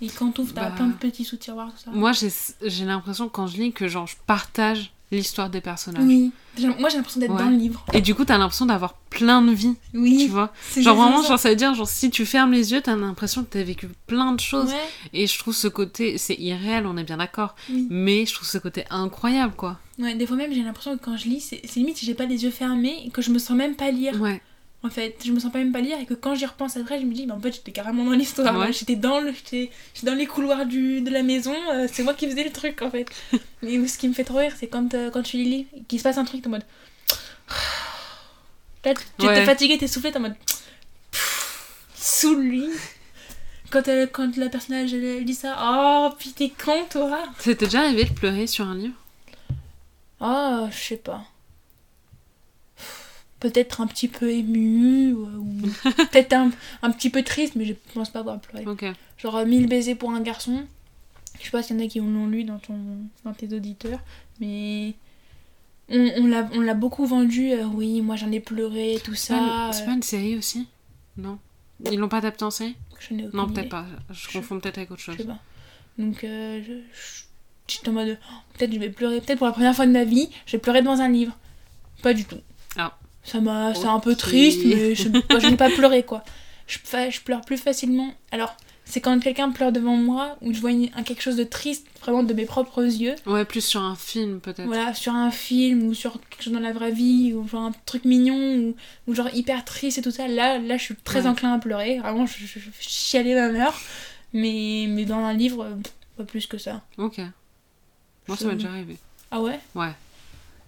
Et 0.00 0.06
quand 0.08 0.30
t'ouvres, 0.30 0.54
t'as 0.54 0.70
Bah. 0.70 0.76
plein 0.76 0.86
de 0.86 0.92
petits 0.94 1.24
sous-tiroirs, 1.24 1.70
tout 1.72 1.82
ça. 1.84 1.90
Moi, 1.92 2.12
j'ai, 2.12 2.28
j'ai 2.64 2.84
l'impression 2.84 3.28
quand 3.28 3.46
je 3.48 3.56
lis 3.56 3.72
que 3.72 3.86
genre 3.88 4.06
je 4.06 4.14
partage 4.26 4.92
l'histoire 5.16 5.50
des 5.50 5.60
personnages. 5.60 6.02
Oui. 6.04 6.32
Moi, 6.78 6.88
j'ai 6.90 6.96
l'impression 6.96 7.20
d'être 7.20 7.32
Ouais. 7.32 7.38
dans 7.38 7.48
le 7.50 7.56
livre. 7.56 7.84
Et 7.92 8.00
du 8.00 8.14
coup, 8.14 8.24
t'as 8.24 8.36
l'impression 8.38 8.66
d'avoir 8.66 8.94
plein 9.10 9.40
de 9.42 9.52
vies, 9.52 9.74
tu 9.92 9.98
Oui. 9.98 10.26
vois. 10.28 10.52
c'est 10.70 10.82
Genre 10.82 10.96
vraiment, 10.96 11.22
ça. 11.22 11.28
genre 11.28 11.38
ça 11.38 11.48
veut 11.50 11.56
dire, 11.56 11.74
genre 11.74 11.88
si 11.88 12.10
tu 12.10 12.26
fermes 12.26 12.52
les 12.52 12.72
yeux, 12.72 12.80
t'as 12.82 12.96
l'impression 12.96 13.42
que 13.44 13.48
t'as 13.50 13.62
vécu 13.62 13.88
plein 14.06 14.32
de 14.32 14.40
choses. 14.40 14.68
Ouais. 14.70 15.10
Et 15.12 15.26
je 15.26 15.38
trouve 15.38 15.54
ce 15.54 15.68
côté, 15.68 16.18
c'est 16.18 16.34
irréel, 16.34 16.86
on 16.86 16.96
est 16.96 17.04
bien 17.04 17.16
d'accord. 17.18 17.54
Oui. 17.70 17.86
Mais 17.90 18.26
je 18.26 18.34
trouve 18.34 18.48
ce 18.48 18.58
côté 18.58 18.84
incroyable, 18.90 19.54
quoi. 19.56 19.78
Ouais, 19.98 20.14
des 20.14 20.26
fois 20.26 20.36
même 20.36 20.52
j'ai 20.52 20.62
l'impression 20.62 20.96
que 20.96 21.04
quand 21.04 21.16
je 21.16 21.24
lis, 21.28 21.40
c'est 21.40 21.62
limite 21.76 21.98
si 21.98 22.06
j'ai 22.06 22.14
pas 22.14 22.24
les 22.26 22.44
yeux 22.44 22.50
fermés 22.50 23.02
et 23.06 23.10
que 23.10 23.20
je 23.22 23.30
me 23.30 23.38
sens 23.38 23.56
même 23.56 23.76
pas 23.76 23.90
lire. 23.90 24.18
Ouais. 24.20 24.40
En 24.84 24.90
fait, 24.90 25.16
je 25.24 25.30
me 25.30 25.38
sens 25.38 25.52
pas 25.52 25.58
même 25.60 25.70
pas 25.70 25.80
lire 25.80 25.96
et 26.00 26.06
que 26.06 26.14
quand 26.14 26.34
j'y 26.34 26.44
repense 26.44 26.76
après, 26.76 26.98
je 27.00 27.04
me 27.06 27.14
dis, 27.14 27.24
mais 27.26 27.32
en 27.32 27.40
fait 27.40 27.52
j'étais 27.52 27.70
carrément 27.70 28.04
dans 28.04 28.10
l'histoire. 28.12 28.52
Ouais. 28.58 28.66
là. 28.66 28.72
J'étais 28.72 28.96
dans, 28.96 29.20
le, 29.20 29.32
j'étais 29.32 29.70
j'étais 29.94 30.06
dans 30.08 30.16
les 30.16 30.26
couloirs 30.26 30.66
du, 30.66 31.02
de 31.02 31.10
la 31.10 31.22
maison, 31.22 31.54
euh, 31.72 31.86
c'est 31.92 32.02
moi 32.02 32.14
qui 32.14 32.28
faisais 32.28 32.42
le 32.42 32.50
truc 32.50 32.82
en 32.82 32.90
fait. 32.90 33.06
Mais 33.62 33.86
ce 33.86 33.96
qui 33.96 34.08
me 34.08 34.12
fait 34.12 34.24
trop 34.24 34.38
rire, 34.38 34.52
c'est 34.58 34.66
quand, 34.66 34.92
euh, 34.94 35.10
quand 35.10 35.22
tu 35.22 35.36
lis, 35.36 35.66
qu'il 35.86 35.98
se 35.98 36.02
passe 36.04 36.18
un 36.18 36.24
truc, 36.24 36.42
t'es 36.42 36.48
en 36.48 36.50
mode. 36.50 36.64
Là, 38.84 38.94
tu 39.18 39.26
Ouais. 39.26 39.34
t'es 39.34 39.44
fatigué, 39.44 39.78
t'es 39.78 39.86
soufflé, 39.86 40.10
t'es 40.10 40.18
en 40.18 40.22
mode. 40.22 40.34
Sous 41.94 42.34
lui. 42.34 42.64
Quand, 43.70 43.86
elle- 43.86 44.10
quand 44.10 44.36
la 44.36 44.48
personnage 44.48 44.92
elle, 44.92 45.24
dit 45.24 45.34
ça, 45.34 45.56
oh, 45.62 46.10
puis 46.18 46.32
t'es 46.32 46.50
con 46.50 46.84
toi. 46.90 47.22
C'était 47.38 47.66
déjà 47.66 47.82
arrivé 47.82 48.04
de 48.04 48.12
pleurer 48.12 48.46
sur 48.48 48.66
un 48.66 48.74
livre? 48.74 48.94
Ah, 50.20 50.68
je 50.72 50.76
sais 50.76 50.96
pas. 50.96 51.22
Peut-être 53.42 53.80
un 53.80 53.88
petit 53.88 54.06
peu 54.06 54.30
ému, 54.30 55.12
ou, 55.14 55.26
ou 55.26 55.60
peut-être 56.12 56.32
un, 56.32 56.52
un 56.82 56.90
petit 56.92 57.10
peu 57.10 57.24
triste, 57.24 57.56
mais 57.56 57.64
je 57.64 57.74
pense 57.92 58.10
pas 58.10 58.20
avoir 58.20 58.40
pleuré. 58.40 58.64
Genre 59.18 59.34
euh, 59.36 59.44
1000 59.44 59.66
baisers 59.66 59.96
pour 59.96 60.12
un 60.12 60.20
garçon. 60.20 60.64
Je 61.40 61.44
sais 61.46 61.50
pas 61.50 61.60
s'il 61.62 61.76
y 61.76 61.82
en 61.82 61.84
a 61.84 61.88
qui 61.88 61.98
l'ont 61.98 62.28
lu 62.28 62.44
dans, 62.44 62.58
ton, 62.58 62.78
dans 63.24 63.32
tes 63.32 63.52
auditeurs, 63.52 63.98
mais 64.40 64.94
on, 65.88 66.08
on 66.54 66.60
l'a 66.60 66.74
beaucoup 66.74 67.04
vendu. 67.04 67.50
euh, 67.50 67.64
oui, 67.66 68.00
moi 68.00 68.14
j'en 68.14 68.30
ai 68.30 68.38
pleuré, 68.38 68.98
tout 69.02 69.14
ça. 69.16 69.70
c'est 69.72 69.82
euh, 69.82 69.86
pas 69.86 69.92
une 69.94 70.02
série 70.02 70.36
aussi? 70.38 70.68
Non 71.16 71.38
Ils 71.90 71.98
l'ont 71.98 72.08
pas 72.08 72.18
adapté 72.18 72.44
en 72.44 72.50
série? 72.52 72.76
Je 73.00 73.06
aucune 73.14 73.30
Non, 73.34 73.48
peut-être 73.48 73.70
pas. 73.70 73.86
Je 74.10 74.28
Je- 74.28 74.38
confonds 74.38 74.60
peut-être 74.60 74.78
avec 74.78 74.92
autre 74.92 75.00
Je 75.00 75.06
chose. 75.06 75.16
sais 75.16 75.24
pas. 75.24 75.40
Donc, 75.98 76.22
euh, 76.22 76.62
je, 76.64 76.74
je- 77.74 77.90
en 77.90 77.92
mode, 77.92 78.18
oh, 78.30 78.34
peut-être 78.56 78.72
je 78.72 78.78
vais 78.78 78.90
pleurer, 78.90 79.20
peut-être 79.20 79.38
pour 79.38 79.48
la 79.48 79.52
première 79.52 79.74
fois 79.74 79.86
de 79.86 79.90
ma 79.92 80.04
vie, 80.04 80.28
je 80.46 80.52
vais 80.52 80.58
pleurer 80.58 80.80
devant 80.82 81.00
un 81.00 81.08
livre. 81.08 81.36
Pas 82.02 82.14
du 82.14 82.24
tout. 82.24 82.38
Ah. 82.76 82.96
Ça 83.24 83.40
m'a, 83.40 83.74
c'est 83.74 83.86
un 83.86 84.00
peu 84.00 84.14
triste, 84.16 84.62
mais 84.64 84.94
je, 84.94 85.08
moi, 85.08 85.38
je 85.38 85.46
n'ai 85.48 85.56
pas 85.56 85.70
pleuré 85.70 86.02
quoi. 86.02 86.24
Je, 86.66 86.78
je 87.10 87.20
pleure 87.20 87.42
plus 87.42 87.56
facilement. 87.58 88.12
Alors, 88.32 88.56
c'est 88.84 89.00
quand 89.00 89.18
quelqu'un 89.20 89.50
pleure 89.52 89.70
devant 89.72 89.96
moi 89.96 90.36
ou 90.42 90.52
je 90.52 90.60
vois 90.60 90.70
une- 90.72 90.90
un, 90.96 91.02
quelque 91.02 91.22
chose 91.22 91.36
de 91.36 91.44
triste 91.44 91.86
vraiment 92.00 92.24
de 92.24 92.34
mes 92.34 92.46
propres 92.46 92.82
yeux. 92.82 93.14
Ouais, 93.26 93.44
plus 93.44 93.60
sur 93.64 93.80
un 93.80 93.94
film 93.94 94.40
peut-être. 94.40 94.66
Voilà, 94.66 94.92
sur 94.92 95.14
un 95.14 95.30
film 95.30 95.84
ou 95.84 95.94
sur 95.94 96.14
quelque 96.30 96.42
chose 96.42 96.52
dans 96.52 96.58
la 96.60 96.72
vraie 96.72 96.90
vie 96.90 97.32
ou 97.32 97.46
genre 97.46 97.62
un 97.62 97.72
truc 97.86 98.04
mignon 98.04 98.56
ou, 98.56 98.76
ou 99.06 99.14
genre 99.14 99.28
hyper 99.32 99.64
triste 99.64 99.98
et 99.98 100.02
tout 100.02 100.10
ça. 100.10 100.26
Là, 100.28 100.58
là, 100.58 100.76
je 100.76 100.82
suis 100.82 100.96
très 100.96 101.22
Ouais. 101.22 101.26
enclin 101.28 101.52
à 101.54 101.58
pleurer. 101.58 102.00
Vraiment, 102.00 102.26
je, 102.26 102.34
je, 102.44 102.58
je 102.58 102.70
chialais 102.80 103.34
ma 103.34 103.48
mère. 103.50 103.72
Mais, 104.32 104.86
mais 104.88 105.04
dans 105.04 105.18
un 105.18 105.32
livre, 105.34 105.68
pas 106.16 106.24
plus 106.24 106.46
que 106.46 106.58
ça. 106.58 106.82
Ok. 106.98 107.18
Moi, 108.28 108.36
ça 108.36 108.46
m'est 108.46 108.54
déjà 108.54 108.70
arrivé. 108.70 108.96
Ah 109.30 109.40
ouais? 109.40 109.60
Ouais. 109.74 109.92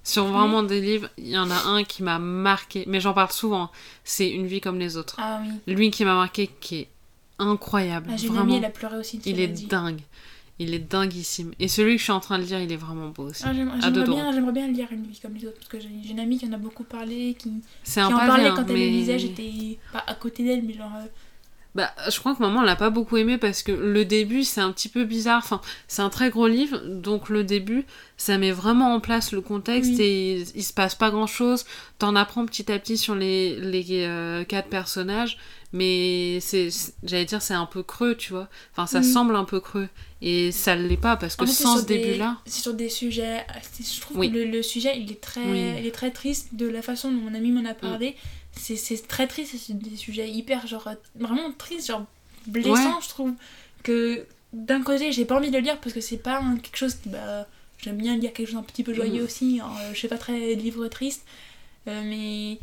Sur 0.04 0.26
vraiment 0.26 0.62
des 0.62 0.80
livres, 0.82 1.08
il 1.16 1.28
y 1.28 1.38
en 1.38 1.50
a 1.50 1.62
un 1.66 1.82
qui 1.82 2.02
m'a 2.02 2.18
marqué, 2.18 2.84
mais 2.86 3.00
j'en 3.00 3.14
parle 3.14 3.32
souvent. 3.32 3.70
C'est 4.04 4.28
Une 4.30 4.46
vie 4.46 4.60
comme 4.60 4.78
les 4.78 4.96
autres. 4.98 5.16
Ah 5.18 5.40
oui. 5.42 5.74
Lui 5.74 5.90
qui 5.90 6.04
m'a 6.04 6.14
marqué, 6.14 6.50
qui 6.60 6.76
est 6.80 6.88
incroyable. 7.38 8.08
Ah, 8.12 8.16
J'ai 8.16 8.26
une 8.26 8.34
vraiment. 8.34 8.50
amie, 8.52 8.56
elle 8.58 8.64
a 8.66 8.70
pleuré 8.70 8.96
aussi. 8.98 9.20
Il 9.24 9.40
est 9.40 9.48
dingue. 9.68 10.00
Il 10.60 10.72
est 10.72 10.78
dinguissime. 10.78 11.52
Et 11.58 11.66
celui 11.66 11.94
que 11.94 11.98
je 11.98 12.04
suis 12.04 12.12
en 12.12 12.20
train 12.20 12.38
de 12.38 12.44
lire, 12.44 12.60
il 12.60 12.70
est 12.70 12.76
vraiment 12.76 13.08
beau 13.08 13.24
aussi. 13.30 13.42
Ah, 13.44 13.52
J'aimerais 13.52 13.78
bien, 13.90 14.52
bien 14.52 14.68
lire 14.68 14.88
une 14.92 15.04
vie 15.06 15.18
comme 15.18 15.34
les 15.34 15.46
autres 15.46 15.56
parce 15.58 15.68
que 15.68 15.80
j'ai 15.80 15.88
une 16.10 16.20
amie 16.20 16.38
qui 16.38 16.46
en 16.46 16.52
a 16.52 16.58
beaucoup 16.58 16.84
parlé, 16.84 17.34
qui, 17.36 17.50
qui 17.82 18.00
en 18.02 18.10
parlait 18.10 18.46
hein, 18.48 18.52
quand 18.54 18.64
elle 18.68 18.74
mais- 18.74 18.84
le 18.86 18.90
lisait. 18.92 19.18
J'étais 19.18 19.78
pas 19.92 20.04
à 20.06 20.14
côté 20.14 20.44
d'elle, 20.44 20.62
mais 20.62 20.74
genre. 20.74 20.92
Bah, 21.74 21.92
je 22.08 22.16
crois 22.20 22.36
que 22.36 22.40
maman 22.40 22.62
l'a 22.62 22.76
pas 22.76 22.90
beaucoup 22.90 23.16
aimé 23.16 23.36
parce 23.36 23.64
que 23.64 23.72
le 23.72 24.04
début 24.04 24.44
c'est 24.44 24.60
un 24.60 24.70
petit 24.70 24.88
peu 24.88 25.04
bizarre. 25.04 25.42
Enfin, 25.44 25.60
c'est 25.88 26.02
un 26.02 26.08
très 26.10 26.30
gros 26.30 26.46
livre, 26.46 26.78
donc 26.86 27.28
le 27.28 27.42
début 27.42 27.84
ça 28.16 28.38
met 28.38 28.52
vraiment 28.52 28.94
en 28.94 29.00
place 29.00 29.32
le 29.32 29.40
contexte 29.40 29.90
Oui. 29.96 30.00
et 30.02 30.44
il 30.54 30.62
se 30.62 30.72
passe 30.72 30.94
pas 30.94 31.10
grand 31.10 31.26
chose. 31.26 31.64
T'en 31.98 32.14
apprends 32.14 32.46
petit 32.46 32.70
à 32.70 32.78
petit 32.78 32.96
sur 32.96 33.16
les, 33.16 33.56
les 33.58 33.84
euh, 34.06 34.44
quatre 34.44 34.68
personnages, 34.68 35.36
mais 35.72 36.38
c'est, 36.40 36.68
j'allais 37.02 37.24
dire, 37.24 37.42
c'est 37.42 37.54
un 37.54 37.66
peu 37.66 37.82
creux, 37.82 38.14
tu 38.14 38.32
vois. 38.32 38.48
Enfin, 38.72 38.86
ça 38.86 39.00
Oui. 39.00 39.12
semble 39.12 39.34
un 39.34 39.44
peu 39.44 39.58
creux 39.58 39.88
et 40.22 40.52
ça 40.52 40.76
l'est 40.76 40.96
pas 40.96 41.16
parce 41.16 41.34
que 41.34 41.42
En 41.42 41.46
fait, 41.46 41.52
c'est 41.52 41.64
sans 41.64 41.78
ce 41.78 41.86
début-là. 41.86 42.36
C'est 42.46 42.62
sur 42.62 42.74
des 42.74 42.88
sujets. 42.88 43.44
Je 43.80 44.00
trouve 44.00 44.18
Oui. 44.18 44.30
que 44.30 44.36
le, 44.36 44.44
le 44.44 44.62
sujet, 44.62 44.96
il 44.96 45.10
est, 45.10 45.20
très, 45.20 45.80
il 45.80 45.86
est 45.86 45.90
très 45.94 46.12
triste 46.12 46.50
de 46.54 46.68
la 46.68 46.82
façon 46.82 47.10
dont 47.10 47.18
mon 47.18 47.34
ami 47.34 47.50
m'en 47.50 47.68
a 47.68 47.74
parlé. 47.74 48.14
C'est 48.56 49.06
très 49.08 49.26
triste, 49.26 49.54
c'est 49.58 49.76
des 49.78 49.96
sujets 49.96 50.30
hyper, 50.30 50.66
genre, 50.66 50.88
vraiment 51.14 51.52
tristes, 51.58 51.88
genre, 51.88 52.06
blessants, 52.46 52.72
Ouais. 52.96 53.02
je 53.02 53.08
trouve. 53.08 53.32
Que 53.82 54.26
d'un 54.52 54.82
côté, 54.82 55.12
j'ai 55.12 55.24
pas 55.24 55.36
envie 55.36 55.50
de 55.50 55.56
le 55.58 55.62
lire 55.62 55.78
parce 55.80 55.92
que 55.94 56.00
c'est 56.00 56.16
pas 56.16 56.40
quelque 56.62 56.76
chose 56.76 56.94
qui. 56.94 57.08
Bah, 57.10 57.46
J'aime 57.78 57.98
bien 57.98 58.16
lire 58.16 58.32
quelque 58.32 58.46
chose 58.46 58.56
un 58.56 58.62
petit 58.62 58.82
peu 58.82 58.94
joyeux 58.94 59.20
Mhm. 59.20 59.24
aussi. 59.26 59.60
hein, 59.62 59.68
euh, 59.82 59.90
je 59.92 59.98
suis 59.98 60.08
pas 60.08 60.16
très 60.16 60.54
livre 60.54 60.86
triste. 60.88 61.26
euh, 61.88 62.02
mais. 62.04 62.58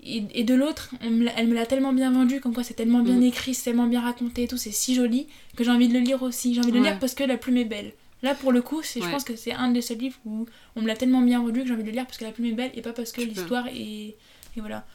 Et, 0.00 0.22
et 0.32 0.44
de 0.44 0.54
l'autre, 0.54 0.90
elle 1.00 1.12
me 1.48 1.54
l'a 1.54 1.66
tellement 1.66 1.92
bien 1.92 2.12
vendu, 2.12 2.40
comme 2.40 2.54
quoi 2.54 2.62
c'est 2.62 2.74
tellement 2.74 3.00
bien 3.00 3.16
Mhm. 3.16 3.24
écrit, 3.24 3.52
c'est 3.54 3.64
tellement 3.64 3.88
bien 3.88 4.00
raconté 4.00 4.44
et 4.44 4.48
tout, 4.48 4.56
c'est 4.56 4.70
si 4.70 4.94
joli 4.94 5.26
que 5.56 5.64
j'ai 5.64 5.70
envie 5.72 5.88
de 5.88 5.94
le 5.94 5.98
lire 5.98 6.22
aussi. 6.22 6.54
J'ai 6.54 6.60
envie 6.60 6.70
de 6.70 6.76
le 6.76 6.82
lire 6.84 6.98
parce 7.00 7.14
que 7.14 7.24
la 7.24 7.36
plume 7.36 7.56
est 7.56 7.64
belle. 7.64 7.92
Là, 8.22 8.36
pour 8.36 8.52
le 8.52 8.62
coup, 8.62 8.80
c'est, 8.84 9.00
je 9.00 9.06
pense 9.10 9.24
que 9.24 9.34
c'est 9.34 9.52
un 9.52 9.72
des 9.72 9.82
seuls 9.82 9.98
livres 9.98 10.16
où 10.24 10.46
on 10.76 10.82
me 10.82 10.86
l'a 10.86 10.94
tellement 10.94 11.20
bien 11.20 11.40
vendu 11.40 11.62
que 11.62 11.66
j'ai 11.66 11.72
envie 11.74 11.82
de 11.82 11.88
le 11.88 11.94
lire 11.94 12.06
parce 12.06 12.18
que 12.18 12.24
la 12.24 12.30
plume 12.30 12.46
est 12.46 12.52
belle 12.52 12.70
et 12.74 12.80
pas 12.82 12.92
parce 12.92 13.10
que 13.10 13.20
l'histoire 13.22 13.66
est. 13.68 13.74
Et 13.76 14.16
voilà. 14.56 14.86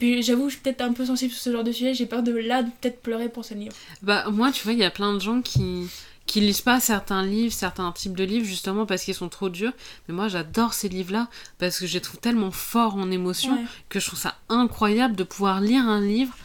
Puis 0.00 0.22
j'avoue, 0.24 0.48
je 0.48 0.54
suis 0.54 0.62
peut-être 0.62 0.80
un 0.80 0.92
peu 0.92 1.06
sensible 1.06 1.32
sur 1.32 1.40
ce 1.42 1.52
genre 1.52 1.62
de 1.62 1.70
sujet, 1.70 1.94
j'ai 1.94 2.06
peur 2.06 2.24
de 2.24 2.32
là, 2.32 2.64
de 2.64 2.70
peut-être 2.80 3.00
pleurer 3.02 3.28
pour 3.28 3.44
ce 3.44 3.54
livre. 3.54 3.72
Bah, 4.02 4.24
moi, 4.30 4.50
tu 4.50 4.64
vois, 4.64 4.72
il 4.72 4.78
y 4.80 4.84
a 4.84 4.90
plein 4.90 5.14
de 5.14 5.20
gens 5.20 5.40
qui 5.42 5.86
qui 6.26 6.40
lisent 6.40 6.60
pas 6.60 6.78
certains 6.78 7.24
livres, 7.26 7.52
certains 7.52 7.90
types 7.90 8.14
de 8.16 8.22
livres, 8.22 8.44
justement 8.46 8.86
parce 8.86 9.02
qu'ils 9.02 9.14
sont 9.16 9.28
trop 9.28 9.48
durs. 9.48 9.72
Mais 10.06 10.14
moi, 10.14 10.28
j'adore 10.28 10.74
ces 10.74 10.88
livres-là 10.88 11.28
parce 11.58 11.80
que 11.80 11.86
je 11.88 11.94
les 11.94 12.00
trouve 12.00 12.20
tellement 12.20 12.52
forts 12.52 12.94
en 12.94 13.10
émotion 13.10 13.54
Ouais. 13.54 13.64
que 13.88 13.98
je 13.98 14.06
trouve 14.06 14.18
ça 14.18 14.36
incroyable 14.48 15.16
de 15.16 15.24
pouvoir 15.24 15.60
lire 15.60 15.88
un 15.88 16.00
livre 16.00 16.36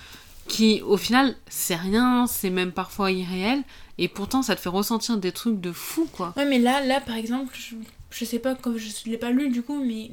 qui, 0.47 0.82
au 0.82 0.97
final, 0.97 1.36
c'est 1.49 1.76
rien, 1.76 2.26
c'est 2.26 2.49
même 2.49 2.72
parfois 2.72 3.12
irréel, 3.12 3.62
et 3.99 4.08
pourtant, 4.08 4.41
ça 4.41 4.56
te 4.56 4.62
fait 4.62 4.70
ressentir 4.70 5.18
des 5.18 5.32
trucs 5.32 5.62
de 5.62 5.72
fou, 5.72 6.08
quoi. 6.12 6.34
Ouais, 6.36 6.45
mais 6.45 6.58
là, 6.60 6.82
là 6.82 6.99
par 6.99 7.16
exemple, 7.16 7.56
je, 7.56 7.76
je 8.10 8.26
sais 8.26 8.39
pas, 8.39 8.56
comme 8.56 8.78
je 8.78 8.88
ne 9.06 9.12
l'ai 9.12 9.18
pas 9.20 9.30
lu 9.32 9.49
du 9.49 9.62
coup, 9.62 9.84
mais 9.84 10.10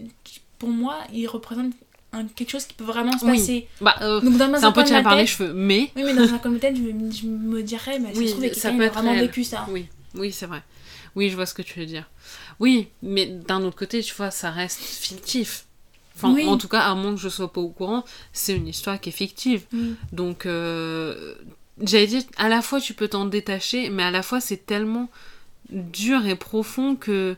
pour 0.59 0.69
moi, 0.69 0.99
il 1.15 1.27
représente 1.29 1.73
un- 2.13 2.27
quelque 2.27 2.51
chose 2.51 2.65
qui 2.67 2.75
peut 2.75 2.85
vraiment 2.85 3.19
se 3.19 3.25
Oui. 3.25 3.39
passer. 3.39 3.69
Bah, 3.81 3.97
euh, 4.03 4.21
Donc 4.21 4.37
dans 4.37 4.55
c'est 4.59 4.65
un 4.65 4.73
peu 4.73 4.85
tiré 4.85 5.03
par 5.03 5.17
les 5.17 5.27
cheveux, 5.27 5.53
mais 5.53 5.91
Oui, 5.97 6.03
mais 6.05 6.15
dans 6.15 6.33
un 6.35 6.39
coin 6.39 6.51
de 6.51 6.55
ma 6.57 6.61
tête, 6.61 6.77
je, 6.77 6.83
me- 6.83 7.11
je 7.11 7.27
me 7.27 7.63
dirais, 7.63 7.99
mais 7.99 8.13
ça 8.13 8.19
Oui, 8.19 8.29
se 8.29 8.35
trouve, 8.35 8.53
ça 8.53 8.73
peut 8.73 8.83
être 8.83 8.95
vraiment 8.95 9.13
réel. 9.13 9.27
vécu 9.27 9.45
ça. 9.45 9.67
Oui, 9.71 9.87
oui, 10.15 10.31
c'est 10.33 10.47
vrai. 10.47 10.63
Oui, 11.17 11.29
je 11.31 11.37
vois 11.37 11.47
ce 11.47 11.55
que 11.55 11.63
tu 11.63 11.79
veux 11.79 11.87
dire. 11.87 12.09
Oui, 12.61 12.89
mais 13.03 13.27
d'un 13.27 13.63
autre 13.63 13.77
côté, 13.77 14.03
tu 14.03 14.15
vois, 14.15 14.31
ça 14.31 14.51
reste 14.51 14.79
fictif. 14.81 15.65
Enfin, 16.17 16.33
Oui. 16.33 16.47
en 16.47 16.59
tout 16.59 16.69
cas, 16.69 16.81
à 16.81 16.95
moins 16.95 17.15
que 17.15 17.21
je 17.21 17.29
sois 17.29 17.53
pas 17.53 17.61
au 17.61 17.69
courant, 17.71 18.05
c'est 18.33 18.55
une 18.57 18.69
histoire 18.69 19.01
qui 19.01 19.09
est 19.09 19.13
fictive. 19.13 19.63
Oui. 19.73 19.95
Donc, 20.13 20.45
euh, 20.47 21.35
j'allais 21.83 22.07
dire, 22.07 22.23
à 22.37 22.49
la 22.49 22.61
fois 22.63 22.81
tu 22.81 22.93
peux 22.95 23.09
t'en 23.09 23.25
détacher, 23.27 23.89
mais 23.91 24.03
à 24.03 24.11
la 24.11 24.23
fois 24.23 24.41
c'est 24.41 24.65
tellement 24.67 25.09
dur 25.71 26.27
et 26.27 26.35
profond 26.37 26.97
que 26.97 27.37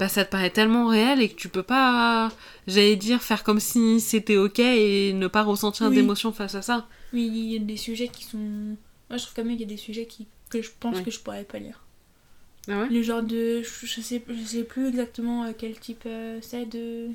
bah, 0.00 0.08
ça 0.08 0.24
te 0.24 0.30
paraît 0.30 0.50
tellement 0.50 0.88
réel 0.88 1.20
et 1.22 1.28
que 1.28 1.36
tu 1.36 1.48
peux 1.48 1.62
pas, 1.62 2.32
j'allais 2.66 2.96
dire, 2.96 3.22
faire 3.22 3.44
comme 3.44 3.60
si 3.60 4.00
c'était 4.00 4.36
ok 4.38 4.58
et 4.58 5.12
ne 5.12 5.28
pas 5.28 5.42
ressentir 5.44 5.86
Oui. 5.88 5.94
d'émotion 5.94 6.32
face 6.32 6.54
à 6.56 6.62
ça. 6.62 6.88
Oui, 7.12 7.30
il 7.32 7.52
y 7.52 7.56
a 7.56 7.58
des 7.60 7.76
sujets 7.76 8.08
qui 8.08 8.24
sont. 8.24 8.38
Moi, 8.38 9.16
je 9.16 9.22
trouve 9.22 9.34
quand 9.36 9.44
même 9.44 9.52
qu'il 9.52 9.60
y 9.68 9.72
a 9.72 9.74
des 9.74 9.76
sujets 9.76 10.06
qui... 10.06 10.26
que 10.48 10.62
je 10.62 10.70
pense 10.80 11.00
que 11.02 11.10
je 11.10 11.20
pourrais 11.20 11.44
pas 11.44 11.58
lire. 11.58 11.80
Ah 12.68 12.80
ouais? 12.82 12.88
Le 12.88 13.02
genre 13.02 13.22
de. 13.22 13.62
Je, 13.62 14.00
sais, 14.00 14.22
je 14.28 14.44
sais 14.44 14.62
plus 14.64 14.88
exactement 14.88 15.44
euh, 15.44 15.52
quel 15.56 15.78
type 15.78 16.02
euh, 16.06 16.38
c'est 16.42 16.66
de. 16.66 17.08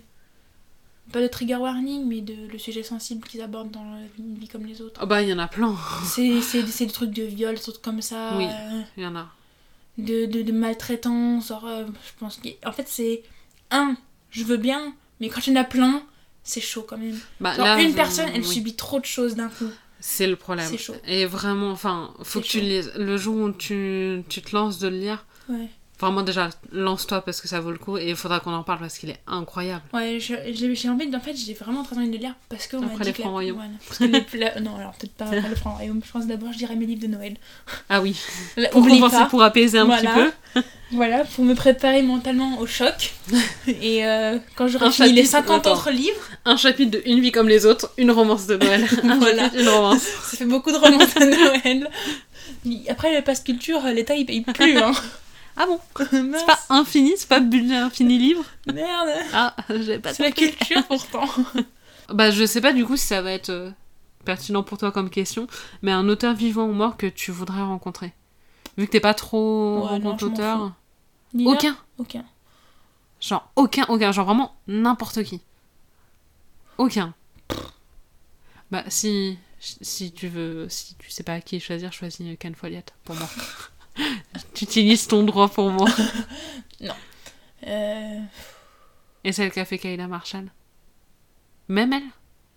Pas 1.11 1.21
de 1.21 1.27
trigger 1.27 1.57
warning, 1.57 2.05
mais 2.07 2.21
de 2.21 2.33
le 2.51 2.57
sujet 2.57 2.81
sensible 2.83 3.27
qu'ils 3.27 3.41
abordent 3.41 3.69
dans 3.71 3.83
la- 3.83 3.99
une 4.17 4.35
vie 4.39 4.47
comme 4.47 4.65
les 4.65 4.81
autres. 4.81 4.99
Oh 5.03 5.05
bah, 5.05 5.21
il 5.21 5.29
y 5.29 5.33
en 5.33 5.37
a 5.39 5.47
plein. 5.47 5.75
C'est 6.03 6.41
c'est- 6.41 6.65
c'est 6.65 6.87
des 6.87 6.91
trucs 6.91 7.11
de 7.11 7.23
viol, 7.23 7.53
des 7.55 7.61
trucs 7.61 7.81
comme 7.81 8.01
ça. 8.01 8.35
Oui. 8.37 8.45
euh, 8.49 8.81
Il 8.97 9.03
y 9.03 9.05
en 9.07 9.15
a. 9.15 9.27
de, 9.97 10.25
de, 10.25 10.41
de 10.41 10.51
maltraitance. 10.51 11.47
genre, 11.49 11.65
euh, 11.67 11.85
je 12.05 12.11
pense 12.19 12.39
qu'en 12.63 12.71
fait, 12.71 12.87
c'est. 12.87 13.23
Un, 13.71 13.95
je 14.29 14.43
veux 14.43 14.57
bien, 14.57 14.93
mais 15.19 15.29
quand 15.29 15.45
il 15.47 15.53
y 15.53 15.57
en 15.57 15.61
a 15.61 15.63
plein, 15.63 16.03
c'est 16.43 16.61
chaud 16.61 16.85
quand 16.87 16.97
même. 16.97 17.19
Bah, 17.39 17.55
Genre, 17.55 17.65
là, 17.65 17.81
une 17.81 17.95
personne, 17.95 18.29
elle 18.33 18.41
oui. 18.41 18.47
subit 18.47 18.75
trop 18.75 18.99
de 18.99 19.05
choses 19.05 19.35
d'un 19.35 19.49
coup. 19.49 19.69
C'est 19.99 20.27
le 20.27 20.35
problème. 20.35 20.67
C'est 20.69 20.77
chaud. 20.77 20.95
Et 21.07 21.25
vraiment, 21.25 21.71
enfin, 21.71 22.13
faut 22.21 22.41
que 22.41 22.45
tu 22.45 22.59
chaud. 22.59 22.63
lises. 22.65 22.91
Le 22.95 23.17
jour 23.17 23.35
où 23.37 23.51
tu, 23.51 24.23
tu 24.29 24.41
te 24.43 24.55
lances 24.55 24.77
de 24.79 24.87
le 24.87 24.97
lire, 24.97 25.25
Ouais. 25.49 25.69
Vraiment 25.99 26.21
déjà, 26.23 26.49
lance-toi 26.71 27.21
parce 27.21 27.41
que 27.41 27.47
ça 27.47 27.59
vaut 27.61 27.71
le 27.71 27.77
coup 27.77 27.97
et 27.97 28.09
il 28.09 28.15
faudra 28.15 28.39
qu'on 28.39 28.53
en 28.53 28.63
parle 28.63 28.79
parce 28.79 28.97
qu'il 28.97 29.09
est 29.09 29.19
incroyable. 29.27 29.83
Ouais, 29.93 30.17
j'ai 30.19 30.89
envie 30.89 31.07
de. 31.07 31.15
En 31.15 31.19
fait, 31.19 31.35
j'ai 31.35 31.53
vraiment 31.53 31.83
très 31.83 31.95
envie 31.97 32.07
de 32.07 32.13
le 32.13 32.19
lire 32.19 32.35
parce 32.49 32.67
que. 32.67 32.77
on 32.77 32.83
Après 32.85 33.03
les 33.05 33.13
Francs 33.13 33.31
Royaumes. 33.31 33.61
voilà. 33.99 34.13
Les- 34.33 34.39
la- 34.39 34.59
Non, 34.59 34.75
alors 34.77 34.91
peut-être 34.93 35.13
pas 35.13 35.25
après 35.25 35.49
le 35.49 35.55
franc 35.55 35.71
royaume. 35.75 36.01
Je 36.05 36.11
pense 36.11 36.27
d'abord, 36.27 36.51
je 36.53 36.57
dirais 36.57 36.75
mes 36.75 36.85
livres 36.85 37.01
de 37.01 37.07
Noël. 37.07 37.35
Ah 37.89 38.01
oui, 38.01 38.15
Là, 38.57 38.69
pour 38.69 38.85
compenser, 38.87 39.17
pour 39.29 39.41
apaiser 39.43 39.77
un 39.79 39.85
Voilà. 39.85 40.11
petit 40.11 40.31
peu. 40.53 40.61
Voilà, 40.91 41.23
pour 41.25 41.43
me 41.43 41.55
préparer 41.55 42.03
mentalement 42.03 42.59
au 42.59 42.67
choc. 42.67 43.13
Et 43.67 44.05
euh, 44.05 44.37
quand 44.55 44.67
j'aurai 44.67 44.91
fini 44.91 45.09
les 45.13 45.23
chapitre, 45.23 45.31
50 45.49 45.67
attends. 45.67 45.73
autres 45.73 45.89
livres, 45.91 46.21
Un 46.45 46.57
chapitre 46.57 46.91
de 46.91 47.01
Une 47.05 47.19
vie 47.21 47.31
comme 47.31 47.49
les 47.49 47.65
autres, 47.65 47.91
une 47.97 48.11
romance 48.11 48.45
de 48.47 48.55
Noël. 48.55 48.85
Voilà. 49.03 49.49
une 49.57 49.67
romance. 49.67 50.01
ça 50.03 50.37
fait 50.37 50.45
beaucoup 50.45 50.71
de 50.71 50.77
romans 50.77 50.97
de 50.99 51.63
Noël. 51.73 51.89
Après, 52.87 53.15
le 53.15 53.23
passe 53.23 53.41
culture, 53.41 53.81
l'État 53.93 54.15
il 54.15 54.25
paye 54.25 54.41
plus. 54.41 54.77
Hein. 54.77 54.91
Ah 55.57 55.65
bon 55.67 55.79
C'est 56.11 56.45
pas 56.45 56.59
infini, 56.69 57.13
c'est 57.17 57.29
pas 57.29 57.39
budget 57.39 57.77
infini 57.77 58.17
livre 58.17 58.43
Merde, 58.71 59.09
Ah, 59.33 59.55
j'ai 59.69 59.99
pas 59.99 60.13
c'est 60.13 60.23
la 60.23 60.31
culture 60.31 60.85
pourtant. 60.87 61.25
Bah, 62.09 62.29
je 62.29 62.45
sais 62.45 62.61
pas 62.61 62.71
du 62.71 62.85
coup 62.85 62.97
si 62.97 63.07
ça 63.07 63.23
va 63.23 63.31
être 63.31 63.49
euh, 63.49 63.71
pertinent 64.25 64.61
pour 64.61 64.77
toi 64.77 64.91
comme 64.91 65.09
question, 65.09 65.47
mais 65.81 65.91
un 65.91 66.07
auteur 66.07 66.35
vivant 66.35 66.65
ou 66.65 66.71
mort 66.71 66.97
que 66.97 67.07
tu 67.07 67.31
voudrais 67.31 67.61
rencontrer. 67.63 68.13
Vu 68.77 68.85
que 68.85 68.91
t'es 68.91 68.99
pas 68.99 69.15
trop 69.15 69.87
Ouais, 69.89 69.97
non, 69.97 70.15
auteur. 70.15 70.73
Aucun 71.45 71.75
Aucun. 71.97 72.25
Genre 73.19 73.49
aucun, 73.55 73.85
aucun, 73.89 74.11
genre 74.11 74.25
vraiment 74.25 74.55
n'importe 74.67 75.23
qui. 75.23 75.41
Aucun. 76.77 77.15
Bah 78.69 78.83
si, 78.87 79.39
si 79.59 80.11
tu 80.11 80.27
veux, 80.27 80.67
si 80.69 80.95
tu 80.95 81.09
sais 81.09 81.23
pas 81.23 81.33
à 81.33 81.41
qui 81.41 81.59
choisir, 81.59 81.91
choisis 81.91 82.37
Ken 82.37 82.53
Follett 82.53 82.93
pour 83.03 83.15
moi. 83.15 83.27
tu 84.53 84.65
utilises 84.65 85.07
ton 85.07 85.23
droit 85.23 85.47
pour 85.49 85.69
moi. 85.71 85.89
Euh, 87.67 88.19
Et 89.23 89.31
celle 89.31 89.51
qu'a 89.51 89.65
fait 89.65 89.79
Kayla 89.79 90.07
Marshall. 90.07 90.51
Même 91.67 91.93
elle? 91.93 92.03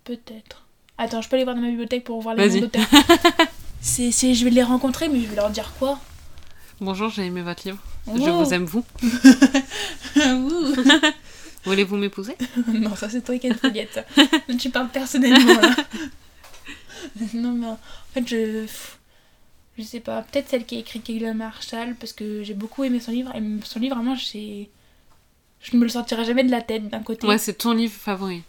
Peut-être. 0.03 0.67
Attends, 0.99 1.21
je 1.23 1.29
peux 1.29 1.35
aller 1.35 1.45
voir 1.45 1.55
dans 1.55 1.63
ma 1.63 1.69
bibliothèque 1.69 2.03
pour 2.03 2.21
voir 2.21 2.35
les 2.35 2.47
noms 2.47 2.59
d'auteurs. 2.61 2.85
C'est, 3.81 4.11
c'est, 4.11 4.35
je 4.35 4.43
vais 4.43 4.51
les 4.51 4.61
rencontrer, 4.61 5.07
mais 5.07 5.21
je 5.21 5.27
vais 5.27 5.35
leur 5.37 5.49
dire 5.49 5.71
quoi? 5.79 5.99
Bonjour, 6.81 7.09
j'ai 7.09 7.25
aimé 7.25 7.41
votre 7.41 7.65
livre. 7.65 7.79
Je 8.07 8.29
vous 8.29 8.53
aime 8.53 8.65
vous. 8.65 8.83
Voulez-vous 11.63 11.95
m'épouser? 11.97 12.35
Non, 12.67 12.95
ça 12.95 13.09
c'est 13.09 13.21
toi 13.21 13.37
qui 13.39 13.47
as 13.47 13.51
une 13.51 13.55
foliette. 13.55 14.05
tu 14.59 14.69
parles 14.69 14.89
personnellement 14.89 15.59
là. 15.61 15.75
non, 17.33 17.53
mais 17.53 17.67
en 17.67 17.79
fait, 18.13 18.27
je. 18.27 18.65
Je 19.79 19.85
sais 19.85 20.01
pas, 20.01 20.23
peut-être 20.23 20.49
celle 20.49 20.65
qui 20.65 20.75
a 20.75 20.79
écrit 20.79 20.99
Kayla 20.99 21.33
Marshall, 21.33 21.95
parce 21.95 22.11
que 22.11 22.43
j'ai 22.43 22.53
beaucoup 22.53 22.83
aimé 22.83 22.99
son 22.99 23.13
livre. 23.13 23.33
Et 23.33 23.41
son 23.63 23.79
livre, 23.79 23.95
vraiment, 23.95 24.13
j'ai. 24.13 24.69
Je 25.61 25.73
ne 25.73 25.79
me 25.79 25.85
le 25.85 25.89
sortirai 25.89 26.25
jamais 26.25 26.43
de 26.43 26.51
la 26.51 26.61
tête 26.61 26.89
d'un 26.89 26.99
côté. 26.99 27.25
Ouais, 27.25 27.37
c'est 27.37 27.53
ton 27.53 27.71
livre 27.71 27.93
favori. 27.93 28.43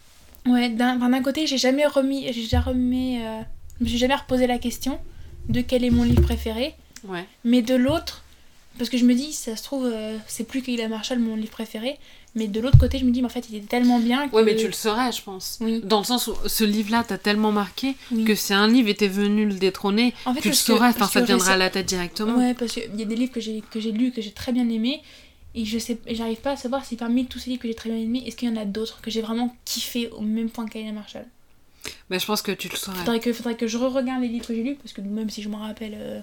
Ouais, 0.44 0.70
d'un 0.70 1.00
enfin, 1.00 1.22
côté, 1.22 1.46
j'ai 1.46 1.56
jamais 1.56 1.86
remis. 1.86 2.32
J'ai 2.32 2.42
jamais. 2.42 3.24
euh, 3.24 3.42
je 3.78 3.84
me 3.84 3.88
suis 3.88 3.98
jamais 3.98 4.16
reposé 4.16 4.48
la 4.48 4.58
question 4.58 4.98
de 5.48 5.60
quel 5.60 5.84
est 5.84 5.90
mon 5.90 6.02
livre 6.02 6.22
préféré. 6.22 6.74
Ouais. 7.04 7.24
Mais 7.44 7.62
de 7.62 7.76
l'autre, 7.76 8.24
parce 8.78 8.90
que 8.90 8.96
je 8.98 9.04
me 9.04 9.14
dis, 9.14 9.32
ça 9.32 9.56
se 9.56 9.62
trouve, 9.62 9.84
euh, 9.86 10.16
c'est 10.26 10.44
plus 10.44 10.62
Kayla 10.62 10.88
Marshall 10.88 11.18
mon 11.18 11.36
livre 11.36 11.50
préféré. 11.50 11.98
Mais 12.36 12.46
de 12.46 12.60
l'autre 12.60 12.78
côté, 12.78 12.98
je 12.98 13.04
me 13.04 13.10
dis, 13.10 13.20
mais 13.22 13.26
en 13.26 13.30
fait, 13.30 13.46
il 13.50 13.56
était 13.56 13.66
tellement 13.66 13.98
bien 13.98 14.28
que. 14.28 14.36
Ouais, 14.36 14.44
mais 14.44 14.54
tu 14.54 14.66
le 14.66 14.72
saurais, 14.72 15.10
je 15.10 15.20
pense. 15.20 15.58
Oui. 15.60 15.80
Dans 15.82 15.98
le 15.98 16.04
sens 16.04 16.28
où 16.28 16.34
ce 16.46 16.62
livre-là 16.62 17.02
t'a 17.02 17.18
tellement 17.18 17.50
marqué 17.50 17.96
Oui. 18.12 18.24
que 18.24 18.36
si 18.36 18.54
un 18.54 18.68
livre 18.68 18.88
était 18.88 19.08
venu 19.08 19.46
le 19.46 19.54
détrôner, 19.54 20.14
En 20.24 20.34
fait, 20.34 20.40
tu 20.40 20.48
le 20.48 20.54
saurais, 20.54 20.88
enfin, 20.88 21.08
ça 21.08 21.20
te 21.22 21.26
viendrait 21.26 21.52
à 21.54 21.56
la 21.56 21.70
tête 21.70 21.86
directement. 21.86 22.36
Ouais, 22.36 22.54
parce 22.54 22.72
qu'il 22.72 22.84
y 22.96 23.02
a 23.02 23.04
des 23.04 23.16
livres 23.16 23.32
que 23.32 23.40
j'ai 23.40 23.92
lus 23.92 24.12
que 24.12 24.22
j'ai 24.22 24.30
très 24.30 24.52
bien 24.52 24.68
aimés. 24.68 25.02
Et 25.56 25.64
je 25.64 25.78
sais, 25.80 25.98
j'arrive 26.08 26.40
pas 26.40 26.52
à 26.52 26.56
savoir 26.56 26.84
si 26.84 26.94
parmi 26.94 27.26
tous 27.26 27.40
ces 27.40 27.50
livres 27.50 27.62
que 27.62 27.68
j'ai 27.68 27.74
très 27.74 27.90
bien 27.90 27.98
aimés, 27.98 28.22
est-ce 28.24 28.36
qu'il 28.36 28.48
y 28.48 28.52
en 28.52 28.56
a 28.56 28.64
d'autres 28.64 29.00
que 29.00 29.10
j'ai 29.10 29.20
vraiment 29.22 29.54
kiffé 29.64 30.08
au 30.10 30.20
même 30.20 30.48
point 30.48 30.66
que 30.66 30.74
Kayla 30.74 30.92
Marshall. 30.92 31.26
Mais 32.10 32.18
je 32.18 32.26
pense 32.26 32.42
que 32.42 32.52
tu 32.52 32.68
le 32.68 32.76
saurais. 32.76 32.98
Faudrait 32.98 33.20
que, 33.20 33.32
faudrait 33.32 33.56
que 33.56 33.66
je 33.66 33.78
re-regarde 33.78 34.20
les 34.22 34.28
livres 34.28 34.46
que 34.46 34.54
j'ai 34.54 34.62
lus, 34.62 34.74
parce 34.76 34.92
que 34.92 35.00
même 35.00 35.30
si 35.30 35.42
je 35.42 35.48
m'en 35.48 35.58
rappelle. 35.60 35.94
euh, 35.96 36.20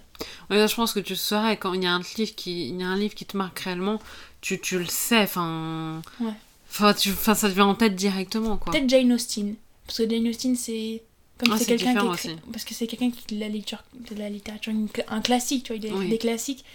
Ouais, 0.50 0.68
je 0.68 0.76
pense 0.76 0.94
que 0.94 1.00
tu 1.00 1.14
le 1.14 1.18
saurais 1.18 1.58
quand 1.58 1.74
il 1.74 1.84
y 1.84 1.88
a 1.88 1.94
un 1.94 2.02
livre 2.18 2.36
qui, 2.36 2.70
il 2.70 2.80
y 2.80 2.84
a 2.84 2.88
un 2.88 2.98
livre 2.98 3.16
qui 3.16 3.26
te 3.26 3.36
marque 3.38 3.60
réellement, 3.60 4.00
tu, 4.42 4.60
tu 4.60 4.78
le 4.78 4.86
sais, 4.86 5.22
enfin. 5.24 6.02
Ouais. 6.20 6.32
Enfin, 6.70 6.94
tu, 6.94 7.10
enfin, 7.12 7.34
ça 7.34 7.50
te 7.50 7.54
vient 7.56 7.66
en 7.66 7.76
tête 7.76 7.96
directement, 7.96 8.58
quoi. 8.58 8.72
Peut-être 8.74 8.90
Jane 8.90 9.12
Austen. 9.14 9.56
Parce 9.88 9.98
que 10.00 10.10
Jane 10.10 10.28
Austen, 10.28 10.56
c'est. 10.56 11.02
Comme 11.40 11.54
Ah, 11.54 11.58
c'est 11.58 11.66
quelqu'un 11.66 11.94
qui 11.96 12.08
écrit. 12.28 12.36
Parce 12.52 12.64
que 12.66 12.74
c'est 12.74 12.88
quelqu'un 12.88 13.12
qui 13.12 13.36
de 13.36 13.40
la 13.40 13.48
lecture, 13.48 13.84
de 13.94 14.16
la 14.16 14.30
littérature, 14.30 14.74
un 15.08 15.22
classique, 15.22 15.64
tu 15.66 15.74
vois, 15.74 15.78
il 15.78 15.86
a 15.86 15.90
écrit 15.90 16.00
Oui. 16.06 16.10
des 16.10 16.18
classiques. 16.18 16.66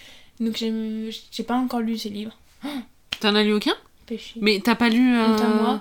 Donc 0.41 0.57
j'ai 0.57 1.43
pas 1.45 1.57
encore 1.57 1.81
lu 1.81 1.99
ses 1.99 2.09
livres. 2.11 2.37
T'en 3.21 3.35
as 3.35 3.43
lu 3.43 3.53
aucun? 3.55 3.75
Péché. 4.07 4.35
Mais 4.41 4.61
t'as 4.65 4.75
pas 4.77 4.89
lu. 4.89 5.17
euh. 5.17 5.77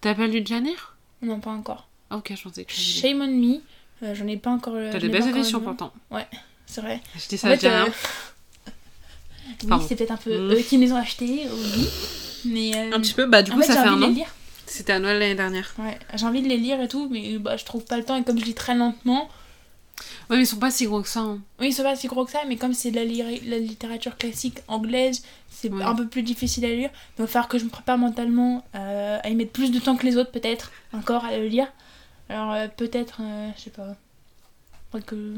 T'as 0.00 0.14
pas 0.14 0.26
lu 0.26 0.44
Janir 0.44 0.94
Non, 1.22 1.40
pas 1.40 1.50
encore. 1.52 1.88
Ok, 2.14 2.32
je 2.36 2.42
pensais 2.42 2.64
que. 2.64 2.72
Shame 2.72 3.20
on 3.22 3.26
me. 3.28 3.56
euh, 4.02 4.14
J'en 4.14 4.26
ai 4.26 4.36
pas 4.36 4.50
encore. 4.50 4.74
euh, 4.76 4.90
T'as 4.92 4.98
des 4.98 5.08
belles 5.08 5.28
éditions 5.28 5.60
pourtant. 5.60 5.92
C'est 6.66 6.80
vrai. 6.80 7.00
Je 7.14 7.28
dis 7.28 7.34
En 7.36 7.38
ça, 7.38 7.48
fait, 7.50 7.56
dis 7.58 7.68
rien. 7.68 7.86
euh, 7.86 7.90
Oui, 9.68 9.76
c'est 9.86 9.96
peut-être 9.96 10.10
un 10.10 10.16
peu 10.16 10.30
Mm. 10.36 10.52
eux 10.52 10.62
qui 10.62 10.76
les 10.78 10.92
ont 10.92 10.96
achetés, 10.96 11.46
oui. 11.50 11.88
Mais. 12.46 12.72
euh, 12.76 12.90
Un 12.96 13.00
petit 13.00 13.14
peu, 13.14 13.26
bah 13.26 13.42
du 13.42 13.50
en 13.52 13.54
coup 13.54 13.60
fait, 13.60 13.66
ça 13.68 13.74
j'ai 13.74 13.80
fait 13.80 13.88
envie 13.88 14.04
un 14.04 14.08
de 14.08 14.12
les 14.14 14.20
an. 14.20 14.24
lire. 14.24 14.34
C'était 14.66 14.92
à 14.94 14.98
Noël 14.98 15.18
l'année 15.18 15.34
dernière. 15.34 15.74
Ouais, 15.78 15.98
j'ai 16.14 16.26
envie 16.26 16.42
de 16.42 16.48
les 16.48 16.56
lire 16.56 16.80
et 16.80 16.88
tout, 16.88 17.08
mais 17.10 17.38
bah, 17.38 17.56
je 17.56 17.64
trouve 17.64 17.84
pas 17.84 17.96
le 17.98 18.04
temps. 18.04 18.16
Et 18.16 18.24
comme 18.24 18.38
je 18.38 18.44
lis 18.44 18.54
très 18.54 18.74
lentement, 18.74 19.28
Ouais, 20.28 20.36
mais 20.38 20.42
ils 20.42 20.46
sont 20.46 20.56
pas 20.56 20.70
si 20.70 20.86
gros 20.86 21.02
que 21.02 21.08
ça. 21.08 21.20
hein. 21.20 21.38
oui, 21.60 21.70
c'est 21.72 21.82
pas 21.82 21.94
si 21.94 22.08
gros 22.08 22.24
que 22.24 22.30
ça, 22.32 22.40
mais 22.48 22.56
comme 22.56 22.72
c'est 22.72 22.90
de 22.90 22.96
la, 22.96 23.04
li- 23.04 23.40
la 23.46 23.58
littérature 23.58 24.16
classique 24.16 24.58
anglaise, 24.68 25.22
c'est 25.50 25.70
Ouais. 25.70 25.82
un 25.84 25.94
peu 25.94 26.06
plus 26.08 26.22
difficile 26.22 26.64
à 26.64 26.68
lire. 26.68 26.88
Donc, 26.88 26.96
il 27.18 27.22
va 27.22 27.26
falloir 27.28 27.48
que 27.48 27.58
je 27.58 27.64
me 27.64 27.70
prépare 27.70 27.98
mentalement 27.98 28.64
euh, 28.74 29.18
à 29.22 29.28
y 29.28 29.34
mettre 29.34 29.52
plus 29.52 29.70
de 29.70 29.78
temps 29.78 29.96
que 29.96 30.04
les 30.06 30.16
autres, 30.16 30.32
peut-être, 30.32 30.72
encore 30.92 31.24
à 31.26 31.36
le 31.36 31.46
lire. 31.46 31.68
Alors, 32.28 32.52
euh, 32.52 32.68
peut-être, 32.68 33.18
euh, 33.20 33.50
je 33.56 33.62
sais 33.62 33.70
pas. 33.70 33.96
Que. 35.06 35.34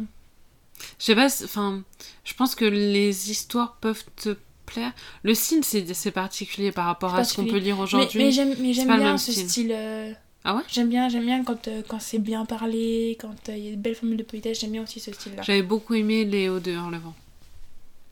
Je 0.99 1.05
sais 1.05 1.14
pas, 1.14 1.26
enfin, 1.45 1.82
je 2.24 2.34
pense 2.34 2.55
que 2.55 2.66
les 2.66 3.30
histoires 3.30 3.76
peuvent 3.80 4.05
te 4.16 4.37
plaire. 4.66 4.93
Le 5.22 5.34
style, 5.34 5.64
c'est 5.64 6.11
particulier 6.11 6.72
par 6.72 6.84
rapport 6.87 7.14
à 7.14 7.24
ce 7.24 7.34
qu'on 7.37 7.47
peut 7.47 7.57
lire 7.57 7.78
aujourd'hui. 7.78 8.18
mais 8.22 8.32
j'aime 8.32 8.55
mais 8.59 8.74
j'aime 8.74 8.87
pas 8.89 8.97
le 8.97 9.03
bien 9.03 9.16
ce 9.18 9.32
style. 9.32 9.49
style. 9.49 9.72
euh, 9.72 10.12
Ah 10.45 10.57
ouais? 10.57 10.62
J'aime 10.68 10.91
bien, 10.91 11.09
j'aime 11.09 11.24
bien 11.24 11.43
quand, 11.43 11.68
euh, 11.68 11.82
quand 11.89 11.99
c'est 12.01 12.18
bien 12.18 12.45
parlé, 12.45 13.16
quand 13.18 13.49
euh, 13.49 13.57
il 13.57 13.64
y 13.64 13.68
a 13.68 13.70
de 13.72 13.76
belles 13.80 13.95
formules 13.95 14.18
de 14.18 14.22
politesse, 14.22 14.61
j'aime 14.61 14.72
bien 14.72 14.82
aussi 14.82 15.01
ce 15.01 15.11
style-là. 15.12 15.43
J'avais 15.43 15.62
beaucoup 15.62 15.95
aimé 15.95 16.24
Léo 16.26 16.61
de 16.61 16.72
Hurlevent. 16.72 17.14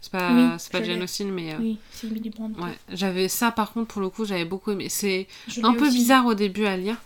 C'est 0.00 0.12
pas, 0.12 0.32
Oui, 0.34 0.48
c'est 0.58 0.72
pas 0.72 0.80
mais. 0.80 1.52
euh, 1.54 1.58
Oui, 1.60 1.78
c'est 1.92 2.06
Emily 2.06 2.30
Brand. 2.30 2.52
Ouais, 2.58 2.78
j'avais 2.90 3.28
ça 3.28 3.50
par 3.50 3.72
contre 3.72 3.88
pour 3.88 4.00
le 4.02 4.08
coup, 4.08 4.24
j'avais 4.24 4.44
beaucoup 4.46 4.70
aimé. 4.70 4.88
C'est 4.88 5.26
un 5.62 5.74
peu 5.74 5.86
aussi. 5.88 5.96
bizarre 5.98 6.24
au 6.26 6.34
début 6.34 6.64
à 6.64 6.76
lire. 6.78 6.96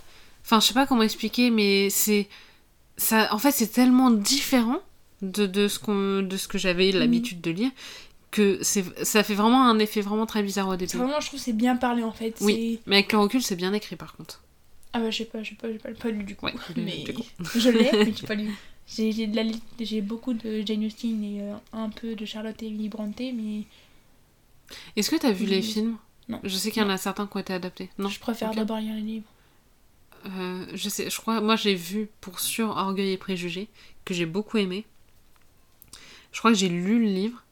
Enfin, 0.45 0.61
je 0.61 0.67
sais 0.67 0.75
pas 0.75 0.87
comment 0.87 1.03
expliquer, 1.03 1.51
mais 1.51 1.91
c'est 1.91 2.29
ça. 2.97 3.29
En 3.35 3.39
fait, 3.39 3.53
c'est 3.53 3.69
tellement 3.69 4.11
différent 4.11 4.79
de, 5.23 5.47
de 5.47 5.69
ce 5.69 5.79
qu'on, 5.79 6.23
de 6.23 6.37
ce 6.37 6.49
que 6.49 6.59
j'avais 6.59 6.91
Mhm. 6.93 6.99
l'habitude 6.99 7.41
de 7.41 7.51
lire 7.51 7.71
que 8.31 8.59
c'est, 8.63 8.85
ça 9.05 9.23
fait 9.23 9.35
vraiment 9.35 9.67
un 9.69 9.79
effet 9.79 10.01
vraiment 10.03 10.27
très 10.27 10.43
bizarre 10.43 10.69
au 10.69 10.77
début. 10.77 10.97
Vraiment, 10.97 11.21
je 11.21 11.29
trouve 11.29 11.41
c'est 11.41 11.53
bien 11.55 11.77
parlé 11.77 12.03
en 12.03 12.13
fait. 12.13 12.37
Oui. 12.43 12.79
Mais 12.87 12.97
avec 12.97 13.13
le 13.13 13.19
recul, 13.19 13.43
c'est 13.43 13.57
bien 13.57 13.73
écrit 13.73 13.97
par 13.97 14.15
contre. 14.17 14.43
Ah 14.93 15.01
bah 15.01 15.11
j'ai 15.11 15.25
pas, 15.27 15.43
j'ai 15.43 15.55
pas, 15.55 15.69
j'ai 15.71 15.79
pas, 15.79 15.91
pas 15.93 16.09
lu 16.11 16.25
du 16.25 16.35
coup. 16.37 16.47
Ouais, 16.47 16.55
mais 16.77 17.05
du 17.05 17.15
coup. 17.15 17.25
je 17.59 17.69
l'ai, 17.71 17.91
mais 17.93 18.13
j'ai 18.15 18.27
pas 18.27 18.35
lu. 18.35 18.55
J'ai, 18.91 19.13
j'ai, 19.13 19.27
de 19.27 19.37
la 19.37 19.43
li- 19.43 19.61
j'ai 19.81 20.01
beaucoup 20.01 20.33
de 20.33 20.63
Jane 20.65 20.83
Austen 20.87 21.23
et 21.23 21.43
euh, 21.43 21.53
un 21.75 21.91
peu 21.91 22.15
de 22.15 22.25
Charlotte 22.25 22.57
et 22.63 22.69
Emily 22.69 22.89
Brontë, 22.89 23.35
mais 23.35 23.65
Est-ce 24.97 25.11
que 25.11 25.17
t'as 25.17 25.31
vu 25.33 25.45
les 25.45 25.61
films? 25.61 25.97
Non. 26.27 26.41
Je 26.43 26.57
sais 26.57 26.71
qu'il 26.71 26.81
y 26.83 26.85
en 26.87 26.89
a 26.89 26.97
certains 26.97 27.27
qui 27.27 27.37
ont 27.37 27.41
été 27.41 27.53
adaptés. 27.53 27.91
Non. 27.99 28.09
je 28.09 28.19
préfère 28.19 28.55
d'abord 28.55 28.79
lire 28.79 28.95
les 28.95 29.03
livres. 29.03 29.27
Euh, 30.27 30.67
je 30.75 30.89
sais, 30.89 31.11
je 31.11 31.21
crois, 31.21 31.41
moi 31.41 31.57
j'ai 31.57 31.75
vu 31.75 32.09
pour 32.21 32.41
sûr 32.41 32.69
Orgueil 32.71 33.13
et 33.13 33.19
Préjugés, 33.19 33.69
que 34.05 34.15
j'ai 34.15 34.27
beaucoup 34.27 34.57
aimé. 34.59 34.85
Je 36.33 36.39
crois 36.41 36.51
que 36.53 36.59
j'ai 36.59 36.69
lu 36.69 36.99
le 36.99 37.07
livre, 37.07 37.43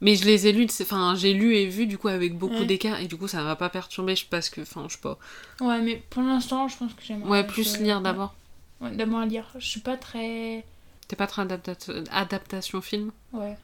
mais 0.00 0.14
je 0.16 0.24
les 0.24 0.46
ai 0.46 0.52
lus, 0.52 0.68
enfin 0.82 1.14
j'ai 1.16 1.32
lu 1.32 1.56
et 1.56 1.66
vu 1.66 1.86
du 1.86 1.98
coup 1.98 2.08
avec 2.08 2.36
beaucoup 2.36 2.54
Ouais. 2.60 2.66
d'écart, 2.66 3.00
et 3.00 3.06
du 3.08 3.16
coup 3.16 3.28
ça 3.28 3.42
m'a 3.42 3.56
pas 3.56 3.70
perturbé 3.70 4.14
parce 4.30 4.50
que, 4.50 4.60
enfin 4.60 4.86
je 4.88 4.94
sais 4.94 5.00
pas. 5.00 5.18
Ouais, 5.60 5.80
mais 5.80 6.02
pour 6.10 6.22
l'instant, 6.22 6.68
je 6.68 6.76
pense 6.76 6.92
que 6.94 7.02
j'aimerais. 7.02 7.28
Ouais, 7.28 7.46
plus 7.46 7.78
lire 7.80 8.00
d'abord. 8.00 8.34
Ouais, 8.80 8.90
d'abord 8.92 9.24
lire. 9.24 9.46
Je 9.58 9.66
suis 9.66 9.80
pas 9.80 9.96
très. 9.96 10.64
T'es 11.08 11.16
pas 11.16 11.26
très 11.26 11.42
adapta- 11.42 12.04
adaptation 12.10 12.80
film? 12.80 13.10
Ouais. 13.32 13.56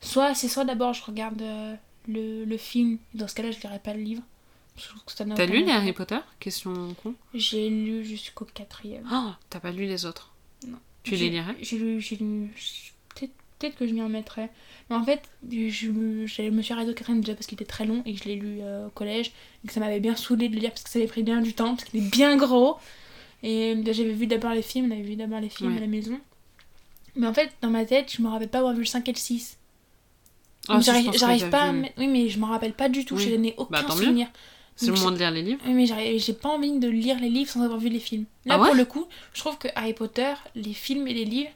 Soit, 0.00 0.34
c'est 0.34 0.48
soit 0.48 0.64
d'abord 0.64 0.92
je 0.92 1.02
regarde 1.02 1.40
euh, 1.40 1.74
le, 2.08 2.44
le 2.44 2.56
film, 2.58 2.98
dans 3.14 3.26
ce 3.28 3.34
cas-là, 3.34 3.50
je 3.50 3.60
lirai 3.60 3.78
pas 3.78 3.94
le 3.94 4.02
livre. 4.02 4.22
Je 4.76 4.88
trouve 4.88 5.04
que 5.04 5.12
ça 5.12 5.24
n'a 5.24 5.34
T'as 5.34 5.44
aucun 5.44 5.52
lu 5.52 5.64
les. 5.64 5.70
Harry 5.70 5.92
Potter? 5.92 6.18
Question 6.40 6.94
con. 7.02 7.14
J'ai 7.32 7.68
lu 7.70 8.04
jusqu'au 8.04 8.44
quatrième. 8.44 9.08
Oh, 9.12 9.30
t'as 9.50 9.60
pas 9.60 9.70
lu 9.70 9.86
les 9.86 10.04
autres? 10.06 10.32
Non. 10.66 10.78
Tu 11.04 11.14
les 11.16 11.30
lirais? 11.30 11.54
J'ai 11.60 11.78
lu, 11.78 12.00
j'ai 12.00 12.16
lu. 12.16 12.50
Peut-être 13.58 13.76
que 13.76 13.86
je 13.86 13.92
m'y 13.94 14.02
remettrai. 14.02 14.48
Mais 14.90 14.96
en 14.96 15.04
fait, 15.04 15.22
je, 15.48 15.88
me- 15.88 16.26
je 16.26 16.42
me 16.42 16.60
suis 16.60 16.72
arrêtée 16.74 16.90
au 16.90 16.94
quatrième 16.94 17.20
déjà 17.22 17.34
parce 17.34 17.46
qu'il 17.46 17.54
était 17.56 17.64
très 17.64 17.86
long 17.86 18.02
et 18.04 18.12
que 18.14 18.18
je 18.22 18.24
l'ai 18.28 18.34
lu 18.34 18.58
euh, 18.60 18.88
au 18.88 18.90
collège. 18.90 19.30
Et 19.64 19.68
que 19.68 19.72
ça 19.72 19.80
m'avait 19.80 20.00
bien 20.00 20.16
saoulé 20.16 20.48
de 20.48 20.54
le 20.54 20.60
lire 20.60 20.70
parce 20.70 20.82
que 20.82 20.90
ça 20.90 20.98
avait 20.98 21.08
pris 21.08 21.22
bien 21.22 21.40
du 21.40 21.54
temps, 21.54 21.76
parce 21.76 21.88
qu'il 21.88 22.04
est 22.04 22.10
bien 22.10 22.36
gros. 22.36 22.76
Et 23.42 23.76
j'avais 23.86 24.12
vu 24.12 24.26
d'abord 24.26 24.52
les 24.52 24.62
films, 24.62 24.86
on 24.90 24.90
avait 24.94 25.02
vu 25.02 25.16
d'abord 25.16 25.40
les 25.40 25.48
films 25.50 25.70
Ouais. 25.72 25.78
à 25.78 25.80
la 25.80 25.86
maison. 25.86 26.18
Mais 27.16 27.26
en 27.28 27.32
fait, 27.32 27.52
dans 27.62 27.70
ma 27.70 27.84
tête, 27.86 28.12
je 28.12 28.20
me 28.22 28.28
rappelle 28.28 28.48
pas 28.48 28.58
avoir 28.58 28.72
vu 28.74 28.80
le 28.80 28.86
5 28.86 29.08
et 29.08 29.12
le 29.12 29.16
6. 29.18 29.56
Ah, 30.68 30.80
si, 30.82 30.90
j'arrive 31.14 31.48
pas 31.50 31.68
à 31.68 31.72
Oui, 31.72 32.06
mais 32.08 32.28
je 32.28 32.38
me 32.40 32.46
rappelle 32.46 32.72
pas 32.72 32.88
du 32.88 33.04
tout. 33.04 33.14
Oui. 33.16 33.22
Je 33.30 33.34
n'ai 33.36 33.54
aucun 33.56 33.70
Bah, 33.70 33.84
tant 33.86 33.94
mieux. 33.96 34.26
C'est 34.76 34.86
le 34.86 34.94
moment 34.94 35.10
de 35.12 35.18
lire 35.18 35.30
les 35.30 35.42
livres 35.42 35.60
Oui, 35.66 35.72
mais 35.72 36.18
j'ai 36.18 36.32
pas 36.32 36.48
envie 36.48 36.78
de 36.78 36.88
lire 36.88 37.18
les 37.20 37.28
livres 37.28 37.50
sans 37.50 37.62
avoir 37.62 37.78
vu 37.78 37.88
les 37.88 38.00
films. 38.00 38.24
Là, 38.44 38.54
Ah 38.54 38.60
ouais 38.60 38.66
pour 38.68 38.74
le 38.76 38.84
coup, 38.84 39.06
je 39.32 39.40
trouve 39.40 39.56
que 39.58 39.68
Harry 39.76 39.94
Potter, 39.94 40.32
les 40.56 40.74
films 40.74 41.06
et 41.06 41.14
les 41.14 41.24
livres. 41.24 41.50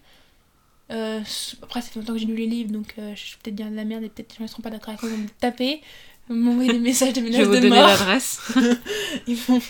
euh, 0.91 1.21
après, 1.63 1.83
ça 1.83 1.89
fait 1.91 1.99
longtemps 2.01 2.13
que 2.15 2.19
j'ai 2.21 2.27
lu 2.27 2.37
les 2.37 2.47
livres, 2.47 2.71
donc 2.71 2.95
euh, 2.99 3.13
je 3.15 3.33
vais 3.33 3.37
peut-être 3.43 3.55
dire 3.57 3.71
de 3.71 3.77
la 3.77 3.85
merde 3.85 4.05
et 4.05 4.09
peut-être 4.09 4.31
les 4.33 4.37
gens 4.39 4.45
ne 4.45 4.49
seront 4.49 4.63
pas 4.63 4.71
d'accord 4.71 4.91
avec 4.91 5.03
moi, 5.03 5.11
ils 5.13 5.17
vont 5.17 5.23
me 5.25 5.29
taper, 5.41 5.81
m'envoyer 6.29 6.73
des 6.73 6.79
messages 6.91 7.13
de 7.13 7.21
Je 7.21 7.25
vais 7.27 7.31
menaces 7.31 7.47
vous 7.49 7.55
de 7.55 7.61
donner 7.61 7.77
mort. 7.77 7.87
l'adresse. 7.89 8.41
Ils 9.27 9.37
vont- 9.37 9.61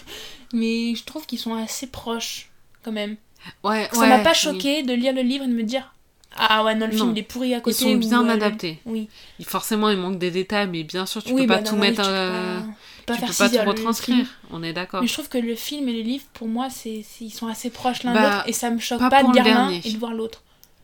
Mais 0.53 0.95
je 0.95 1.05
trouve 1.05 1.27
qu'ils 1.27 1.39
sont 1.39 1.55
assez 1.55 1.87
proches, 1.89 2.51
quand 2.83 2.93
même. 2.93 3.17
Ouais, 3.65 3.89
ça 3.93 4.01
ouais, 4.01 4.09
m'a 4.09 4.19
pas 4.21 4.31
oui. 4.33 4.37
choqué 4.37 4.83
de 4.83 4.93
lire 4.93 5.13
le 5.15 5.23
livre 5.23 5.45
et 5.45 5.49
de 5.49 5.53
me 5.55 5.63
dire 5.63 5.95
Ah 6.37 6.65
ouais, 6.65 6.75
non, 6.75 6.87
le 6.87 6.93
Non. 6.93 6.99
film 6.99 7.13
il 7.17 7.19
est 7.21 7.23
pourri 7.23 7.55
à 7.55 7.59
Ils 7.59 7.63
côté. 7.63 7.79
sont 7.79 7.91
ou, 7.95 7.99
bien 7.99 8.25
euh, 8.29 8.33
adaptés. 8.33 8.79
Oui, 8.85 9.09
Il- 9.39 9.45
Forcément, 9.47 9.89
il 9.91 9.97
manque 9.99 10.19
des 10.19 10.31
détails, 10.31 10.69
mais 10.69 10.83
bien 10.85 11.07
sûr, 11.07 11.23
tu 11.25 11.33
oui 11.33 11.43
peux 11.43 11.49
bah, 11.49 11.59
pas 11.59 11.63
tout 11.69 11.77
mettre. 11.77 12.03
euh, 12.05 12.61
pas- 12.61 12.67
pas 13.09 13.15
tu 13.15 13.21
faire 13.21 13.49
peux 13.49 13.57
pas 13.57 13.65
tout 13.65 13.69
retranscrire. 13.71 14.27
On 14.51 14.63
est 14.63 14.73
d'accord. 14.73 15.01
Mais 15.01 15.09
je 15.09 15.13
trouve 15.13 15.29
que 15.29 15.39
le 15.39 15.55
film 15.55 15.89
et 15.89 15.93
le 15.93 16.03
livre, 16.03 16.25
pour 16.33 16.49
moi, 16.49 16.69
c'est 16.71 17.05
ils 17.21 17.31
sont 17.31 17.47
assez 17.47 17.71
proches 17.71 18.03
l'un 18.03 18.13
de 18.13 18.19
Bah, 18.19 18.37
l'autre 18.37 18.49
et 18.49 18.53
ça 18.53 18.71
me 18.71 18.79
choque 18.79 18.99
pas 18.99 19.11
pas, 19.11 19.23
de 19.23 19.33
lire 19.33 19.45
l'un 19.45 19.71
et 19.71 19.81
de 19.81 19.99
voir 19.99 20.15
l'autre. 20.15 20.43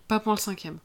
Pas 0.09 0.21
pour 0.21 0.33
le 0.33 0.39
cinquième. 0.39 0.79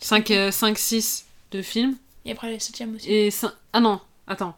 5, 0.00 0.32
5 0.50 0.78
6 0.78 1.24
de 1.52 1.62
films. 1.62 1.96
Et 2.24 2.32
après 2.32 2.52
le 2.52 2.58
septième 2.58 2.94
aussi. 2.96 3.10
Et 3.10 3.30
Ah 3.72 3.80
non, 3.80 4.00
attends. 4.26 4.54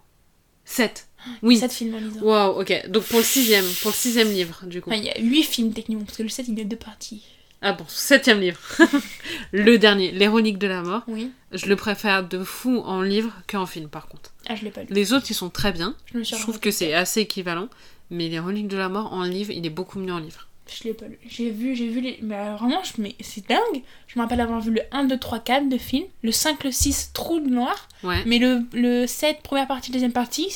7. 0.64 1.06
Oui. 1.42 1.58
Sept 1.58 1.72
films 1.72 1.94
en 1.94 1.98
lisant. 1.98 2.20
Waouh, 2.20 2.60
ok. 2.60 2.88
Donc 2.88 3.04
pour 3.04 3.18
le 3.18 3.24
sixième, 3.24 3.64
pour 3.82 3.90
le 3.90 3.96
sixième 3.96 4.28
livre, 4.28 4.64
du 4.66 4.80
coup. 4.80 4.90
Enfin, 4.90 4.98
il 4.98 5.04
y 5.04 5.10
a 5.10 5.18
huit 5.20 5.42
films 5.44 5.72
techniquement, 5.72 6.04
parce 6.04 6.18
que 6.18 6.22
le 6.22 6.28
7 6.28 6.48
il 6.48 6.58
y 6.58 6.60
a 6.60 6.64
deux 6.64 6.76
parties. 6.76 7.22
Ah 7.62 7.72
bon, 7.72 7.84
septième 7.88 8.40
livre. 8.40 8.60
le 9.52 9.78
dernier, 9.78 10.12
L'Héroïque 10.12 10.58
de 10.58 10.66
la 10.66 10.82
mort. 10.82 11.02
Oui. 11.08 11.32
Je 11.52 11.66
le 11.66 11.76
préfère 11.76 12.26
de 12.28 12.44
fou 12.44 12.78
en 12.84 13.00
livre 13.02 13.32
qu'en 13.48 13.66
film, 13.66 13.88
par 13.88 14.08
contre. 14.08 14.32
Ah, 14.48 14.54
je 14.54 14.64
l'ai 14.64 14.70
pas 14.70 14.82
lu. 14.82 14.88
Les 14.90 15.12
autres, 15.12 15.26
ils 15.30 15.34
sont 15.34 15.48
très 15.50 15.72
bien. 15.72 15.94
Je 16.12 16.18
me 16.18 16.24
suis 16.24 16.36
Je 16.36 16.42
trouve 16.42 16.60
que 16.60 16.70
c'est 16.70 16.92
assez 16.94 17.20
équivalent. 17.22 17.68
Mais 18.10 18.28
L'Héroïque 18.28 18.68
de 18.68 18.76
la 18.76 18.88
mort 18.88 19.12
en 19.12 19.22
livre, 19.24 19.50
il 19.52 19.64
est 19.66 19.70
beaucoup 19.70 19.98
mieux 19.98 20.12
en 20.12 20.18
livre. 20.18 20.46
Je 20.68 20.84
l'ai 20.84 20.94
pas 20.94 21.06
lu. 21.06 21.18
J'ai 21.26 21.50
vu, 21.50 21.74
j'ai 21.76 21.88
vu 21.88 22.00
les. 22.00 22.18
Mais 22.22 22.34
alors, 22.34 22.58
vraiment, 22.58 22.82
je... 22.84 23.00
mais 23.00 23.14
c'est 23.20 23.48
dingue. 23.48 23.82
Je 24.08 24.18
me 24.18 24.22
rappelle 24.24 24.40
avoir 24.40 24.60
vu 24.60 24.72
le 24.72 24.82
1, 24.92 25.04
2, 25.04 25.18
3, 25.18 25.38
4 25.40 25.68
de 25.68 25.78
film. 25.78 26.04
Le 26.22 26.32
5, 26.32 26.62
le 26.64 26.72
6, 26.72 27.12
trou 27.14 27.40
de 27.40 27.48
noir. 27.48 27.88
Ouais. 28.02 28.22
Mais 28.26 28.38
le, 28.38 28.62
le 28.72 29.06
7, 29.06 29.42
première 29.42 29.66
partie, 29.68 29.90
deuxième 29.92 30.12
partie, 30.12 30.48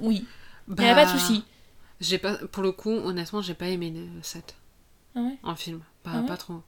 oui. 0.00 0.24
Il 0.68 0.74
Bah, 0.74 0.82
n'y 0.84 0.88
a 0.88 0.94
pas 0.94 1.06
de 1.12 1.18
souci. 1.18 1.44
J'ai 2.00 2.18
pas, 2.18 2.34
pour 2.50 2.62
le 2.62 2.72
coup, 2.72 2.90
honnêtement, 2.92 3.42
j'ai 3.42 3.54
pas 3.54 3.66
aimé 3.68 3.92
le 3.94 4.22
7 4.22 4.54
Ah 5.16 5.20
ouais? 5.20 5.36
en 5.42 5.56
film. 5.56 5.80
Pas, 6.06 6.12
Ah 6.14 6.20
ouais 6.20 6.26
pas 6.26 6.36
trop. 6.36 6.62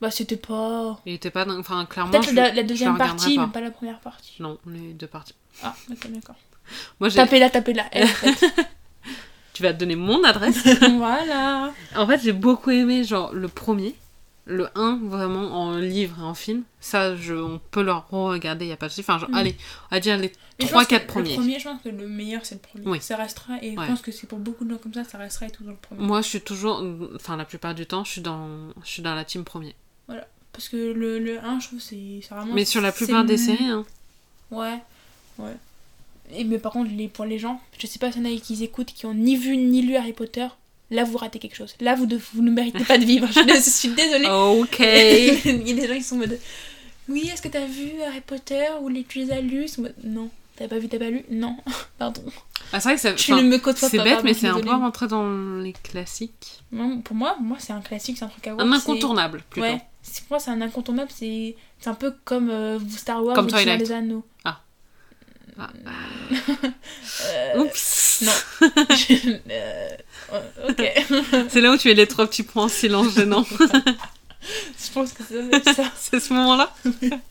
Bah, 0.00 0.10
c'était 0.12 0.36
pas. 0.36 1.00
Il 1.04 1.14
était 1.14 1.30
pas. 1.30 1.44
dingue. 1.44 1.58
Enfin, 1.58 1.84
clairement. 1.86 2.12
Peut-être 2.12 2.32
la, 2.32 2.62
deuxième 2.62 2.96
partie, 2.96 3.34
pas. 3.34 3.46
mais 3.46 3.52
pas 3.52 3.60
la 3.60 3.72
première 3.72 3.98
partie. 3.98 4.36
Non, 4.40 4.58
les 4.66 4.92
deux 4.92 5.08
parties. 5.08 5.34
Ah, 5.64 5.74
ok, 5.90 6.12
d'accord. 6.12 6.36
Moi, 7.00 7.08
j'ai. 7.08 7.16
Tapez-la, 7.16 7.50
tapez-la. 7.50 7.86
Elle, 7.90 8.04
en 8.04 8.06
fait. 8.06 8.46
Tu 9.54 9.64
vas 9.64 9.72
te 9.72 9.80
donner 9.80 9.96
mon 9.96 10.22
adresse. 10.22 10.64
voilà. 10.98 11.72
en 11.96 12.06
fait, 12.06 12.20
j'ai 12.22 12.32
beaucoup 12.32 12.70
aimé, 12.70 13.02
genre, 13.02 13.32
le 13.32 13.48
premier. 13.48 13.96
Le 14.50 14.66
1, 14.74 15.00
vraiment, 15.04 15.52
en 15.52 15.76
livre 15.76 16.16
et 16.20 16.22
en 16.24 16.32
film. 16.34 16.62
Ça, 16.80 17.14
je, 17.14 17.34
on 17.34 17.60
peut 17.70 17.82
le 17.82 17.92
re-regarder, 17.92 18.66
y 18.66 18.72
a 18.72 18.76
pas 18.78 18.86
de 18.86 18.90
souci. 18.92 19.02
Enfin, 19.02 19.18
genre, 19.18 19.28
Mm. 19.28 19.34
allez, 19.34 19.56
on 19.90 19.94
va 19.94 20.00
dire 20.00 20.16
les 20.16 20.28
Mais 20.58 20.64
je 20.64 20.66
3 20.68 20.80
pense 20.80 20.84
que 20.86 20.94
4 20.94 21.06
premiers. 21.06 21.30
Le 21.30 21.36
premier, 21.36 21.58
je 21.58 21.64
pense 21.68 21.82
que 21.82 21.88
le 21.90 22.08
meilleur, 22.08 22.44
c'est 22.46 22.54
le 22.54 22.60
premier. 22.62 22.86
Oui. 22.88 22.98
Ça 23.02 23.16
restera, 23.16 23.58
et 23.62 23.76
Ouais. 23.76 23.84
je 23.84 23.90
pense 23.90 24.00
que 24.00 24.10
c'est 24.10 24.26
pour 24.26 24.38
beaucoup 24.38 24.64
de 24.64 24.70
gens 24.70 24.78
comme 24.78 24.94
ça, 24.94 25.04
ça 25.04 25.18
restera 25.18 25.50
toujours 25.50 25.72
le 25.72 25.76
premier. 25.76 26.02
Moi, 26.02 26.22
je 26.22 26.28
suis 26.28 26.40
toujours. 26.40 26.82
Enfin, 27.14 27.36
la 27.36 27.44
plupart 27.44 27.74
du 27.74 27.84
temps, 27.84 28.04
je 28.04 28.12
suis 28.12 28.20
dans, 28.22 28.48
je 28.82 28.88
suis 28.88 29.02
dans 29.02 29.14
la 29.14 29.24
team 29.24 29.44
premier. 29.44 29.74
Parce 30.50 30.70
que 30.70 30.76
le, 30.92 31.18
le 31.20 31.38
1, 31.44 31.60
je 31.60 31.66
trouve, 31.68 31.80
c'est 31.80 32.20
vraiment. 32.30 32.54
Mais 32.54 32.64
sur 32.64 32.80
la 32.80 32.90
plupart 32.90 33.24
des 33.24 33.36
séries, 33.36 33.66
hein. 33.66 33.84
Ouais, 34.50 34.78
ouais. 35.38 35.56
Et, 36.32 36.42
mais 36.44 36.58
par 36.58 36.72
contre, 36.72 36.90
les, 36.96 37.06
pour 37.06 37.26
les 37.26 37.38
gens, 37.38 37.60
je 37.78 37.86
sais 37.86 37.98
pas 37.98 38.10
s'il 38.10 38.26
y 38.26 38.32
en 38.32 38.36
a 38.36 38.40
qui 38.40 38.64
écoutent, 38.64 38.92
qui 38.92 39.06
ont 39.06 39.14
ni 39.14 39.36
vu 39.36 39.56
ni 39.56 39.82
lu 39.82 39.94
Harry 39.96 40.12
Potter, 40.14 40.46
là 40.90 41.04
vous 41.04 41.16
ratez 41.18 41.38
quelque 41.38 41.56
chose. 41.56 41.74
Là 41.80 41.94
vous, 41.94 42.06
de- 42.06 42.20
vous 42.34 42.42
ne 42.42 42.50
méritez 42.50 42.84
pas 42.84 42.98
de 42.98 43.04
vivre. 43.04 43.26
Je, 43.28 43.32
suis- 43.32 43.48
je 43.54 43.70
suis 43.70 43.88
désolée. 43.90 44.26
Ok. 44.28 44.78
Il 44.80 45.68
y 45.68 45.72
a 45.72 45.74
des 45.74 45.88
gens 45.88 45.94
qui 45.94 46.02
sont 46.02 46.14
en 46.16 46.18
mode 46.18 46.38
Oui, 47.08 47.30
est-ce 47.32 47.42
que 47.42 47.48
t'as 47.48 47.64
vu 47.66 47.90
Harry 48.06 48.20
Potter 48.20 48.64
ou 48.82 48.88
les, 48.88 49.04
tu 49.04 49.18
les 49.20 49.30
as 49.32 49.40
lus 49.40 49.68
Non. 50.04 50.30
T'as 50.56 50.66
pas 50.66 50.78
vu, 50.78 50.88
t'as 50.88 50.98
pas 50.98 51.08
lu? 51.10 51.24
Non. 51.30 51.56
Pardon. 51.98 52.22
Ah, 52.72 52.80
c'est 52.80 52.88
vrai 52.88 52.94
que 52.96 53.00
ça. 53.00 53.12
Tu 53.12 53.32
ne 53.32 53.42
me 53.42 53.58
côtoies 53.58 53.88
C'est 53.88 53.96
pas. 53.96 54.02
bête, 54.04 54.12
pardon, 54.14 54.28
mais 54.28 54.34
c'est 54.34 54.48
un 54.48 54.60
peu 54.60 54.70
rentré 54.70 55.06
dans 55.06 55.56
les 55.58 55.72
classiques. 55.72 56.60
Non, 56.72 57.00
pour 57.00 57.14
moi, 57.16 57.36
moi 57.40 57.56
c'est 57.60 57.72
un 57.72 57.80
classique, 57.80 58.16
c'est 58.18 58.24
un 58.24 58.28
truc 58.28 58.46
à 58.48 58.54
voir. 58.54 58.66
Un 58.66 58.70
c'est- 58.72 58.90
incontournable, 58.90 59.42
plutôt. 59.48 59.66
Ouais, 59.66 59.80
c'est- 60.02 60.22
pour 60.24 60.32
moi 60.32 60.40
c'est 60.40 60.50
un 60.50 60.60
incontournable, 60.60 61.10
c'est 61.14 61.54
c'est 61.80 61.88
un 61.88 61.94
peu 61.94 62.12
comme 62.24 62.50
euh, 62.50 62.78
Star 62.90 63.24
Wars 63.24 63.34
Comme 63.36 63.46
ou 63.46 63.50
Twilight. 63.50 63.78
des 63.78 63.92
Anneaux. 63.92 64.24
Ah. 64.44 64.60
Euh, 65.58 67.58
Oups. 67.58 68.22
non. 68.22 68.32
Euh, 69.50 69.88
euh, 70.32 70.68
ok. 70.68 71.46
C'est 71.50 71.60
là 71.60 71.72
où 71.72 71.76
tu 71.78 71.90
es 71.90 71.94
les 71.94 72.06
trois 72.06 72.26
petits 72.26 72.42
points 72.42 72.64
en 72.64 72.68
silence 72.68 73.14
gênant. 73.14 73.46
Je 74.40 74.92
pense 74.92 75.12
que 75.12 75.22
c'est 75.28 75.74
ça. 75.74 75.92
c'est 75.96 76.20
ce 76.20 76.32
moment-là 76.34 76.72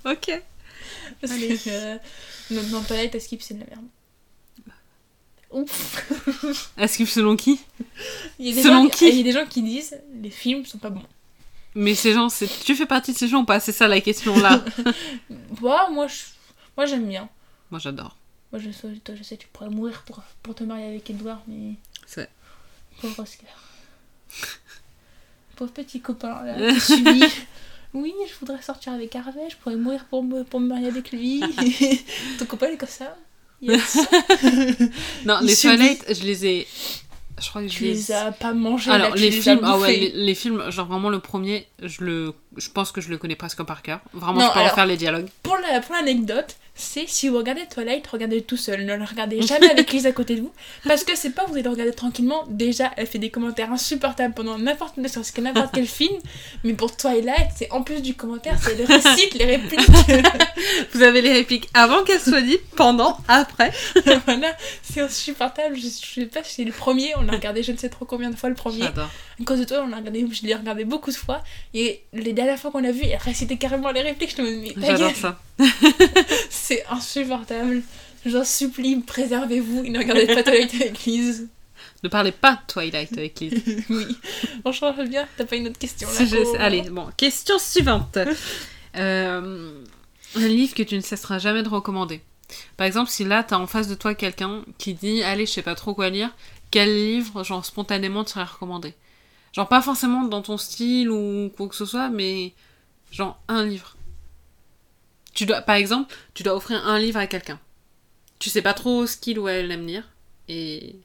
Ok. 0.05 0.41
Parce 1.21 1.33
Allez. 1.33 1.57
que 1.57 1.69
euh, 1.69 1.97
dans- 2.51 2.69
dans 2.71 2.81
Twilight, 2.83 3.15
à 3.15 3.19
skip, 3.19 3.41
c'est 3.41 3.53
de 3.53 3.61
la 3.61 3.65
merde. 3.67 3.85
Ouf. 5.51 6.05
Que 6.77 7.05
selon 7.05 7.35
qui 7.37 7.59
Il 8.39 8.49
y 8.49 8.51
a 8.51 8.55
des 8.55 8.63
Selon 8.63 8.83
gens, 8.83 8.89
qui 8.89 9.09
Il 9.09 9.17
y 9.17 9.21
a 9.21 9.23
des 9.23 9.31
gens 9.31 9.45
qui 9.45 9.61
disent 9.63 9.97
les 10.21 10.29
films 10.29 10.65
sont 10.65 10.77
pas 10.77 10.89
bons. 10.89 11.03
Mais 11.75 11.95
ces 11.95 12.13
gens, 12.13 12.27
tu 12.65 12.75
fais 12.75 12.85
partie 12.85 13.13
de 13.13 13.17
ces 13.17 13.27
gens 13.27 13.41
ou 13.41 13.45
pas? 13.45 13.59
C'est 13.59 13.71
ça 13.71 13.87
la 13.87 14.01
question 14.01 14.37
là. 14.39 14.63
Moi, 15.61 15.89
moi, 15.91 16.07
je- 16.07 16.25
moi 16.75 16.85
j'aime 16.85 17.07
bien. 17.07 17.29
Moi 17.71 17.79
j'adore. 17.79 18.15
Moi, 18.51 18.61
je 18.61 18.71
sais, 18.71 18.87
toi, 19.03 19.13
je 19.15 19.23
sais, 19.23 19.35
tu 19.35 19.47
pourrais 19.51 19.69
mourir 19.69 20.03
pour, 20.05 20.21
pour 20.41 20.55
te 20.55 20.63
marier 20.63 20.85
avec 20.85 21.09
Edouard, 21.09 21.41
mais. 21.47 21.73
C'est- 22.05 22.29
Pauvre 23.01 23.19
Oscar. 23.19 23.49
Pauvre 25.55 25.71
petit 25.71 25.99
copain, 25.99 26.43
là, 26.45 26.71
qui 26.73 26.79
subit. 26.79 27.23
Oui, 27.93 28.13
je 28.29 28.33
voudrais 28.39 28.61
sortir 28.61 28.93
avec 28.93 29.15
Harvey, 29.15 29.49
je 29.49 29.55
pourrais 29.57 29.75
mourir 29.75 30.05
pour 30.05 30.23
me, 30.23 30.43
pour 30.43 30.59
me 30.59 30.67
marier 30.67 30.87
avec 30.87 31.11
lui. 31.11 31.41
Ton 32.39 32.45
copain, 32.45 32.67
il 32.67 32.73
est 32.73 32.77
comme 32.77 32.87
ça. 32.89 33.17
Yes. 33.61 33.97
Non, 35.25 35.39
Il 35.41 35.47
les. 35.47 35.55
Twilight, 35.55 36.05
je 36.13 36.23
les 36.23 36.45
ai 36.45 36.67
Je 37.41 37.49
crois 37.49 37.63
que 37.63 37.67
je 37.69 37.73
Tu 37.77 37.83
les... 37.85 37.93
les 37.95 38.11
as 38.11 38.31
pas 38.31 38.53
mangés, 38.53 38.91
Alors, 38.91 39.09
là, 39.09 39.15
les 39.15 39.29
les 39.31 39.41
films, 39.41 39.61
ah 39.63 39.77
ouais, 39.79 39.95
les, 39.97 40.11
les 40.11 40.35
films, 40.35 40.69
genre 40.69 40.85
vraiment 40.85 41.09
le 41.09 41.19
premier, 41.19 41.67
je 41.81 42.03
le, 42.03 42.33
je 42.55 42.69
pense 42.69 42.91
que 42.91 43.01
je 43.01 43.09
le 43.09 43.17
connais 43.17 43.35
presque 43.35 43.63
par 43.63 43.81
cœur. 43.81 43.99
Vraiment, 44.13 44.39
Non, 44.41 44.47
je 44.49 44.53
peux 44.53 44.59
alors- 44.59 44.71
en 44.73 44.75
faire 44.75 44.85
les 44.85 44.97
dialogues. 44.97 45.27
Pour 45.41 45.57
la- 45.57 45.81
pour 45.81 45.95
l'anecdote, 45.95 46.55
c'est 46.77 47.07
si 47.07 47.27
vous 47.27 47.37
regardez 47.37 47.65
Twilight, 47.65 48.05
regardez 48.07 48.41
tout 48.41 48.55
seul. 48.55 48.85
Ne 48.85 48.95
le 48.95 49.03
regardez 49.03 49.41
jamais 49.41 49.69
avec 49.69 49.91
Lise 49.91 50.05
à 50.05 50.11
côté 50.11 50.35
de 50.35 50.41
vous. 50.41 50.51
Parce 50.87 51.03
que 51.03 51.15
c'est 51.15 51.31
pas 51.31 51.45
vous 51.45 51.53
allez 51.53 51.63
le 51.63 51.69
regarder 51.69 51.93
tranquillement. 51.93 52.45
Déjà, 52.49 52.91
elle 52.95 53.07
fait 53.07 53.19
des 53.19 53.31
commentaires 53.31 53.71
insupportables 53.71 54.33
pendant 54.33 54.57
n'importe 54.57 54.95
serait-ce 55.07 55.31
que 55.31 55.41
n'importe 55.41 55.71
quel 55.73 55.87
film. 55.87 56.15
Mais 56.63 56.73
pour 56.73 56.95
Twilight, 56.95 57.49
c'est 57.55 57.71
en 57.71 57.81
plus 57.81 58.01
du 58.01 58.13
commentaire, 58.13 58.57
c'est 58.61 58.77
le 58.77 58.85
récite, 58.85 59.33
les 59.33 59.45
répliques. 59.45 59.79
Vous 60.93 61.01
avez 61.01 61.21
les 61.21 61.33
répliques 61.33 61.67
avant 61.73 62.03
qu'elles 62.03 62.21
soient 62.21 62.41
dites, 62.41 62.65
pendant, 62.75 63.17
après. 63.27 63.71
voilà, 64.25 64.55
c'est 64.83 65.01
insupportable. 65.01 65.75
Je, 65.75 65.81
je 65.81 66.21
sais 66.21 66.25
pas 66.25 66.43
si 66.43 66.55
c'est 66.55 66.63
le 66.63 66.71
premier. 66.71 67.13
On 67.17 67.21
l'a 67.21 67.33
regardé 67.33 67.63
je 67.63 67.71
ne 67.71 67.77
sais 67.77 67.89
trop 67.89 68.05
combien 68.05 68.29
de 68.29 68.35
fois 68.35 68.49
le 68.49 68.55
premier. 68.55 68.83
J'adore. 68.83 69.09
À 69.39 69.43
cause 69.43 69.59
de 69.59 69.65
toi, 69.65 69.81
on 69.83 69.87
l'a 69.87 69.97
regardé, 69.97 70.25
je 70.31 70.45
l'ai 70.45 70.55
regardé 70.55 70.85
beaucoup 70.85 71.11
de 71.11 71.15
fois. 71.15 71.43
Et 71.73 72.01
les 72.13 72.33
dernières 72.33 72.59
fois 72.59 72.71
qu'on 72.71 72.79
l'a 72.79 72.91
vu, 72.91 73.03
elle 73.03 73.17
récitait 73.17 73.57
carrément 73.57 73.91
les 73.91 74.01
répliques. 74.01 74.35
Je 74.35 74.41
me 74.41 74.49
dis, 74.49 74.73
mais 74.75 74.87
J'adore 74.87 75.15
ça. 75.15 75.39
c'est 76.67 76.85
insupportable. 76.89 77.81
J'en 78.25 78.43
supplie, 78.43 78.97
préservez-vous 78.97 79.85
et 79.85 79.89
ne 79.89 79.99
regardez 79.99 80.27
pas 80.27 80.43
Twilight 80.43 80.73
avec 80.75 81.03
Lise. 81.05 81.47
Ne 82.03 82.09
parlez 82.09 82.31
pas 82.31 82.61
Twilight 82.67 83.11
avec 83.17 83.39
les. 83.39 83.49
Oui, 83.89 84.05
je 84.65 84.97
veux 85.01 85.07
bien. 85.07 85.27
T'as 85.35 85.45
pas 85.45 85.55
une 85.55 85.67
autre 85.67 85.79
question 85.79 86.07
là 86.07 86.25
je- 86.25 86.37
Oh. 86.37 86.55
Allez, 86.59 86.81
bon, 86.89 87.07
question 87.17 87.57
suivante. 87.59 88.17
Euh, 88.95 89.83
un 90.35 90.47
livre 90.47 90.73
que 90.73 90.81
tu 90.81 90.95
ne 90.95 91.01
cesseras 91.01 91.37
jamais 91.37 91.61
de 91.61 91.69
recommander. 91.69 92.21
Par 92.77 92.87
exemple, 92.87 93.11
si 93.11 93.23
là, 93.23 93.43
t'as 93.43 93.57
en 93.57 93.67
face 93.67 93.87
de 93.87 93.93
toi 93.93 94.15
quelqu'un 94.15 94.63
qui 94.79 94.95
dit 94.95 95.21
Allez, 95.21 95.45
je 95.45 95.51
sais 95.51 95.61
pas 95.61 95.75
trop 95.75 95.93
quoi 95.93 96.09
lire, 96.09 96.31
quel 96.71 96.89
livre, 96.95 97.43
genre, 97.43 97.63
spontanément, 97.63 98.23
tu 98.23 98.31
serais 98.33 98.45
recommandé 98.45 98.95
Genre, 99.53 99.67
pas 99.67 99.81
forcément 99.83 100.23
dans 100.23 100.41
ton 100.41 100.57
style 100.57 101.11
ou 101.11 101.51
quoi 101.55 101.67
que 101.67 101.75
ce 101.75 101.85
soit, 101.85 102.09
mais 102.09 102.53
genre, 103.11 103.37
un 103.49 103.63
livre. 103.65 103.96
Tu 105.37 105.45
dois, 105.45 105.61
par 105.61 105.75
exemple, 105.75 106.11
tu 106.33 106.41
dois 106.41 106.55
offrir 106.55 106.83
un 106.87 106.97
livre 106.97 107.19
à 107.19 107.27
quelqu'un. 107.27 107.59
Tu 108.39 108.49
sais 108.49 108.63
pas 108.63 108.73
trop 108.73 109.05
ce 109.05 109.15
qu'il 109.17 109.37
ou 109.37 109.47
elle 109.47 109.71
aime 109.71 109.85
lire, 109.85 110.03
et 110.47 110.95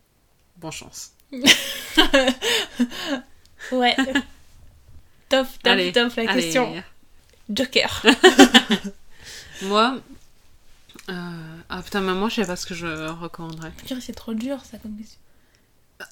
bonne 0.57 0.73
chance. 0.73 1.13
Ouais. 3.71 3.95
top, 5.29 5.47
top, 5.63 5.79
top 5.93 6.17
la 6.17 6.31
Allez. 6.31 6.43
question. 6.43 6.83
Joker. 7.51 8.03
Moi. 9.63 9.99
euh, 11.09 11.57
Ah 11.69 11.83
putain, 11.83 12.01
mais 12.01 12.13
moi 12.15 12.29
je 12.29 12.37
sais 12.37 12.47
pas 12.47 12.57
ce 12.57 12.67
que 12.67 12.75
je 12.75 12.87
recommanderais. 13.09 13.73
C'est 14.01 14.15
trop 14.15 14.35
dur 14.35 14.59
ça 14.65 14.79
comme 14.79 14.97
question. 14.97 15.19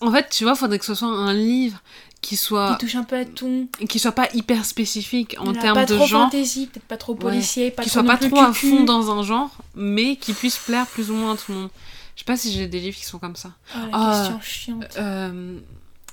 En 0.01 0.11
fait, 0.13 0.29
tu 0.31 0.45
vois, 0.45 0.55
faudrait 0.55 0.79
que 0.79 0.85
ce 0.85 0.95
soit 0.95 1.09
un 1.09 1.33
livre 1.33 1.81
qui 2.21 2.37
soit. 2.37 2.77
Qui 2.79 2.87
touche 2.87 2.95
un 2.97 3.05
peu 3.05 3.17
à 3.17 3.25
tout. 3.25 3.69
qui 3.89 3.99
soit 3.99 4.13
pas 4.13 4.29
hyper 4.35 4.65
spécifique 4.65 5.37
en 5.39 5.45
Voilà, 5.45 5.61
termes 5.61 5.75
pas 5.75 5.87
de 5.87 5.95
trop 5.97 6.07
genre. 6.07 6.31
fantasy, 6.31 6.67
peut-être 6.67 6.85
pas 6.87 6.97
trop 6.97 7.15
policier, 7.15 7.71
pas 7.71 7.83
Qui 7.83 7.91
trop 7.91 8.01
soit 8.01 8.07
pas 8.09 8.17
trop 8.19 8.41
à 8.41 8.53
fond 8.53 8.85
dans 8.85 9.11
un 9.11 9.23
genre, 9.23 9.51
mais 9.75 10.17
qui 10.17 10.33
puisse 10.35 10.59
plaire 10.59 10.87
plus 10.87 11.11
ou 11.11 11.15
moins 11.15 11.35
à 11.35 11.37
tout 11.37 11.53
le 11.53 11.59
monde. 11.59 11.71
Je 12.17 12.21
sais 12.21 12.25
pas 12.27 12.37
si 12.37 12.53
j'ai 12.53 12.67
des 12.69 12.81
livres 12.81 12.97
qui 12.99 13.05
sont 13.07 13.19
comme 13.19 13.37
ça. 13.37 13.53
Oh, 13.75 13.79
la 13.79 13.89
Ah. 13.93 14.19
question 14.21 14.41
chiante. 14.43 14.97
Euh, 14.99 15.59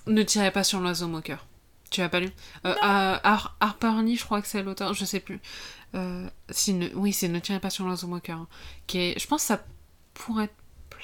ne 0.08 0.24
tirez 0.24 0.52
pas 0.52 0.64
sur 0.64 0.80
l'oiseau 0.80 1.08
moqueur. 1.08 1.46
Tu 1.90 2.02
as 2.02 2.10
pas 2.10 2.20
lu? 2.22 2.30
Euh, 2.66 2.70
euh, 2.74 2.76
Har- 3.24 3.56
Harper 3.60 3.94
Lee, 4.04 4.16
je 4.18 4.24
crois 4.26 4.42
que 4.42 4.48
c'est 4.48 4.62
l'auteur, 4.64 4.94
je 4.94 5.04
sais 5.06 5.20
plus. 5.20 5.40
Si 6.52 6.74
ne- 6.74 6.90
oui, 6.96 7.12
c'est 7.12 7.28
Ne 7.28 7.40
tirez 7.40 7.60
pas 7.60 7.70
sur 7.70 7.86
l'oiseau 7.86 8.08
moqueur. 8.08 8.38
hein, 8.40 8.48
qui 8.88 9.00
est, 9.00 9.20
je 9.20 9.26
pense 9.28 9.42
que 9.42 9.48
ça 9.48 9.64
pourrait 10.14 10.48
te 10.48 10.54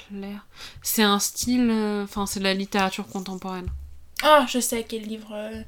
plaire. 0.10 0.46
C'est 0.82 1.04
un 1.04 1.20
style, 1.20 1.70
euh, 1.70 2.04
enfin, 2.04 2.26
c'est 2.26 2.40
de 2.40 2.46
la 2.46 2.54
littérature 2.54 3.08
contemporaine. 3.08 3.68
Ah, 4.24 4.46
je 4.50 4.60
sais 4.60 4.86
quel 4.88 5.04
livre. 5.04 5.32
euh, 5.34 5.62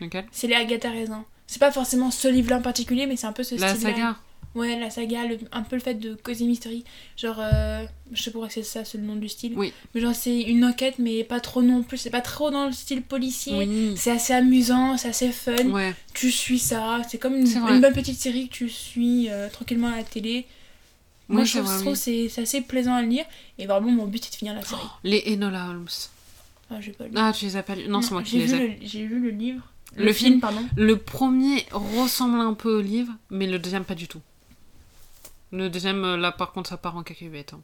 Lequel? 0.00 0.24
C'est 0.32 0.46
les 0.46 0.54
Agatha 0.54 0.90
Raisin. 0.90 1.24
C'est 1.46 1.58
pas 1.60 1.70
forcément 1.72 2.10
ce 2.10 2.28
livre-là 2.28 2.58
en 2.58 2.62
particulier, 2.62 3.06
mais 3.06 3.16
c'est 3.16 3.26
un 3.26 3.32
peu 3.32 3.42
ce 3.44 3.54
La 3.56 3.74
style-là. 3.74 3.92
saga. 3.94 4.16
Ouais, 4.54 4.78
la 4.78 4.90
saga, 4.90 5.24
le- 5.24 5.38
un 5.52 5.62
peu 5.62 5.76
le 5.76 5.82
fait 5.82 5.94
de 5.94 6.14
Cozy 6.14 6.44
Mystery. 6.46 6.84
Genre, 7.16 7.36
euh, 7.38 7.86
je 8.12 8.22
sais 8.22 8.30
pas 8.30 8.46
que 8.46 8.52
c'est 8.52 8.62
ça, 8.62 8.84
c'est 8.84 8.98
le 8.98 9.04
nom 9.04 9.16
du 9.16 9.28
style. 9.28 9.54
Oui. 9.56 9.72
Mais 9.94 10.00
genre, 10.02 10.14
c'est 10.14 10.42
une 10.42 10.62
enquête, 10.64 10.98
mais 10.98 11.24
pas 11.24 11.40
trop 11.40 11.62
non 11.62 11.82
plus. 11.82 11.96
C'est 11.96 12.10
pas 12.10 12.20
trop 12.20 12.50
dans 12.50 12.66
le 12.66 12.72
style 12.72 13.02
policier. 13.02 13.54
Oui. 13.56 13.94
C'est 13.96 14.10
assez 14.10 14.34
amusant, 14.34 14.96
c'est 14.98 15.08
assez 15.08 15.30
fun. 15.32 15.70
Ouais. 15.70 15.94
Tu 16.12 16.30
suis 16.30 16.58
ça. 16.58 17.00
C'est 17.08 17.16
comme 17.18 17.34
une, 17.36 17.46
une 17.46 17.80
bonne 17.80 17.94
petite 17.94 18.18
série 18.20 18.48
que 18.48 18.54
tu 18.54 18.68
suis 18.68 19.30
euh, 19.30 19.48
tranquillement 19.48 19.88
à 19.88 19.96
la 19.96 20.04
télé. 20.04 20.46
Moi, 21.32 21.42
Oui, 21.42 21.46
je 21.46 21.58
trouve, 21.60 21.86
oui. 21.92 22.28
c'est 22.30 22.42
assez 22.42 22.60
plaisant 22.60 22.94
à 22.94 23.02
lire. 23.02 23.24
Et 23.58 23.66
vraiment, 23.66 23.90
mon 23.90 24.06
but, 24.06 24.22
c'est 24.24 24.30
de 24.30 24.36
finir 24.36 24.54
la 24.54 24.62
série. 24.62 24.80
Les 25.02 25.22
Enola 25.34 25.68
Holmes. 25.70 25.88
Ah, 26.70 26.80
j'ai 26.80 26.92
pas 26.92 27.04
lu. 27.04 27.12
Ah, 27.16 27.32
tu 27.34 27.46
les 27.46 27.56
as 27.56 27.62
pas 27.62 27.74
lus? 27.74 27.88
Non, 27.88 28.00
c'est 28.02 28.12
moi 28.12 28.22
qui 28.22 28.32
j'ai 28.32 28.38
les 28.38 28.46
vu 28.46 28.54
ai. 28.62 28.68
le- 28.68 28.86
J'ai 28.86 29.06
vu 29.06 29.18
le 29.20 29.30
livre. 29.30 29.62
Le 29.96 30.12
film. 30.12 30.40
pardon. 30.40 30.64
Le 30.76 30.96
premier 30.96 31.66
ressemble 31.72 32.38
un 32.40 32.54
peu 32.54 32.78
au 32.78 32.80
livre, 32.80 33.12
mais 33.30 33.46
le 33.46 33.58
deuxième 33.58 33.84
pas 33.84 33.94
du 33.94 34.08
tout. 34.08 34.20
Le 35.50 35.68
deuxième, 35.68 36.14
là 36.16 36.32
par 36.32 36.52
contre, 36.52 36.70
ça 36.70 36.76
part 36.78 36.96
en 36.96 37.02
cacahuète. 37.02 37.52
hein. 37.54 37.60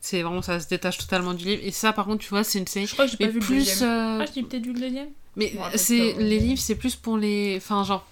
C'est 0.00 0.22
vraiment, 0.22 0.42
ça 0.42 0.58
se 0.58 0.68
détache 0.68 0.98
totalement 0.98 1.34
du 1.34 1.44
livre. 1.44 1.62
Et 1.64 1.70
ça, 1.70 1.92
par 1.92 2.06
contre, 2.06 2.24
tu 2.24 2.28
vois, 2.30 2.42
c'est 2.42 2.58
une 2.58 2.66
série. 2.66 2.86
Je 2.86 2.92
crois 2.94 3.04
que 3.04 3.12
j'ai 3.12 3.16
pas 3.16 3.26
Mais 3.26 3.30
vu 3.30 3.38
le 3.38 3.44
plus. 3.46 3.58
deuxième. 3.58 3.88
euh, 3.88 4.18
Ah, 4.22 4.30
j'ai 4.34 4.42
peut-être 4.42 4.64
vu 4.64 4.72
le 4.72 4.80
deuxième 4.80 5.08
Mais 5.36 5.52
c'est 5.76 6.14
les 6.14 6.40
livres, 6.40 6.60
c'est 6.60 6.74
plus 6.74 6.96
pour 6.96 7.16
les. 7.18 7.54
Enfin, 7.58 7.84
genre. 7.84 8.04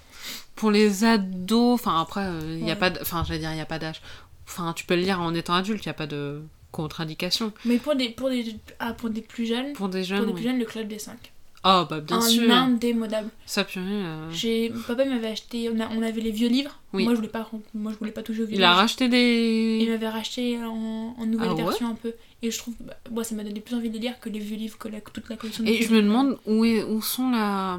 Pour 0.60 0.70
les 0.70 1.04
ados. 1.04 1.74
Enfin, 1.74 2.00
après, 2.00 2.26
il 2.44 2.58
y 2.60 2.70
a 2.70 2.74
Ouais. 2.74 2.76
pas. 2.76 2.92
Enfin, 3.00 3.24
j'allais 3.26 3.40
dire, 3.40 3.50
il 3.50 3.56
n'y 3.56 3.60
a 3.60 3.66
pas 3.66 3.78
d'âge. 3.78 4.00
Enfin, 4.46 4.72
tu 4.74 4.84
peux 4.84 4.94
le 4.94 5.02
lire 5.02 5.20
en 5.20 5.32
étant 5.34 5.54
adulte, 5.54 5.84
il 5.84 5.88
n'y 5.88 5.92
a 5.92 5.94
pas 5.94 6.06
de 6.06 6.42
contre-indication. 6.70 7.52
Mais 7.64 7.78
pour 7.78 7.94
des, 7.96 8.10
pour 8.10 8.28
des, 8.30 8.56
ah, 8.78 8.92
pour 8.92 9.10
des 9.10 9.22
plus 9.22 9.46
jeunes, 9.46 9.72
Pour 9.72 9.88
des 9.88 10.00
pour 10.00 10.08
jeunes, 10.08 10.20
des 10.20 10.26
oui. 10.26 10.32
plus 10.34 10.42
jeunes, 10.44 10.58
le 10.58 10.64
club 10.64 10.88
des 10.88 10.98
5. 10.98 11.16
Oh, 11.62 11.84
bah, 11.90 12.00
bien 12.00 12.16
un 12.16 12.20
sûr. 12.22 12.50
indémodable. 12.50 13.28
Ça, 13.44 13.64
purée. 13.64 13.84
euh, 13.86 14.30
J'ai 14.32 14.72
papa 14.86 15.04
m'avait 15.04 15.28
acheté 15.28 15.68
on, 15.68 15.78
a- 15.78 15.88
on 15.94 16.00
avait 16.02 16.22
les 16.22 16.30
vieux 16.30 16.48
livres. 16.48 16.78
Oui. 16.94 17.04
Moi 17.04 17.12
je 17.12 17.16
voulais 17.18 17.28
pas 17.28 17.48
moi 17.74 17.92
je 17.92 17.98
voulais 17.98 18.12
pas 18.12 18.22
toucher 18.22 18.42
aux 18.42 18.46
vieux 18.46 18.56
Il 18.56 18.64
a 18.64 18.72
racheté 18.72 19.04
Il 19.04 19.10
des. 19.10 19.86
m'avait 19.90 20.08
racheté 20.08 20.56
en, 20.64 21.14
en 21.18 21.26
nouvelle 21.26 21.48
Ah 21.50 21.54
ouais 21.54 21.62
version 21.64 21.88
un 21.90 21.94
peu 21.94 22.14
et 22.42 22.50
je 22.50 22.56
trouve 22.58 22.74
bah, 22.80 22.94
moi 23.10 23.24
ça 23.24 23.34
m'a 23.34 23.44
donné 23.44 23.60
plus 23.60 23.74
envie 23.76 23.90
de 23.90 23.98
lire 23.98 24.18
que 24.20 24.30
les 24.30 24.38
vieux 24.38 24.56
livres 24.56 24.78
que 24.78 24.88
la- 24.88 25.02
toute 25.02 25.28
la 25.28 25.36
collection. 25.36 25.62
de 25.62 25.68
Et 25.68 25.82
je 25.82 25.92
me 25.92 26.00
demande 26.02 26.38
où, 26.46 26.64
est, 26.64 26.82
où 26.82 27.02
sont 27.02 27.30
la, 27.30 27.78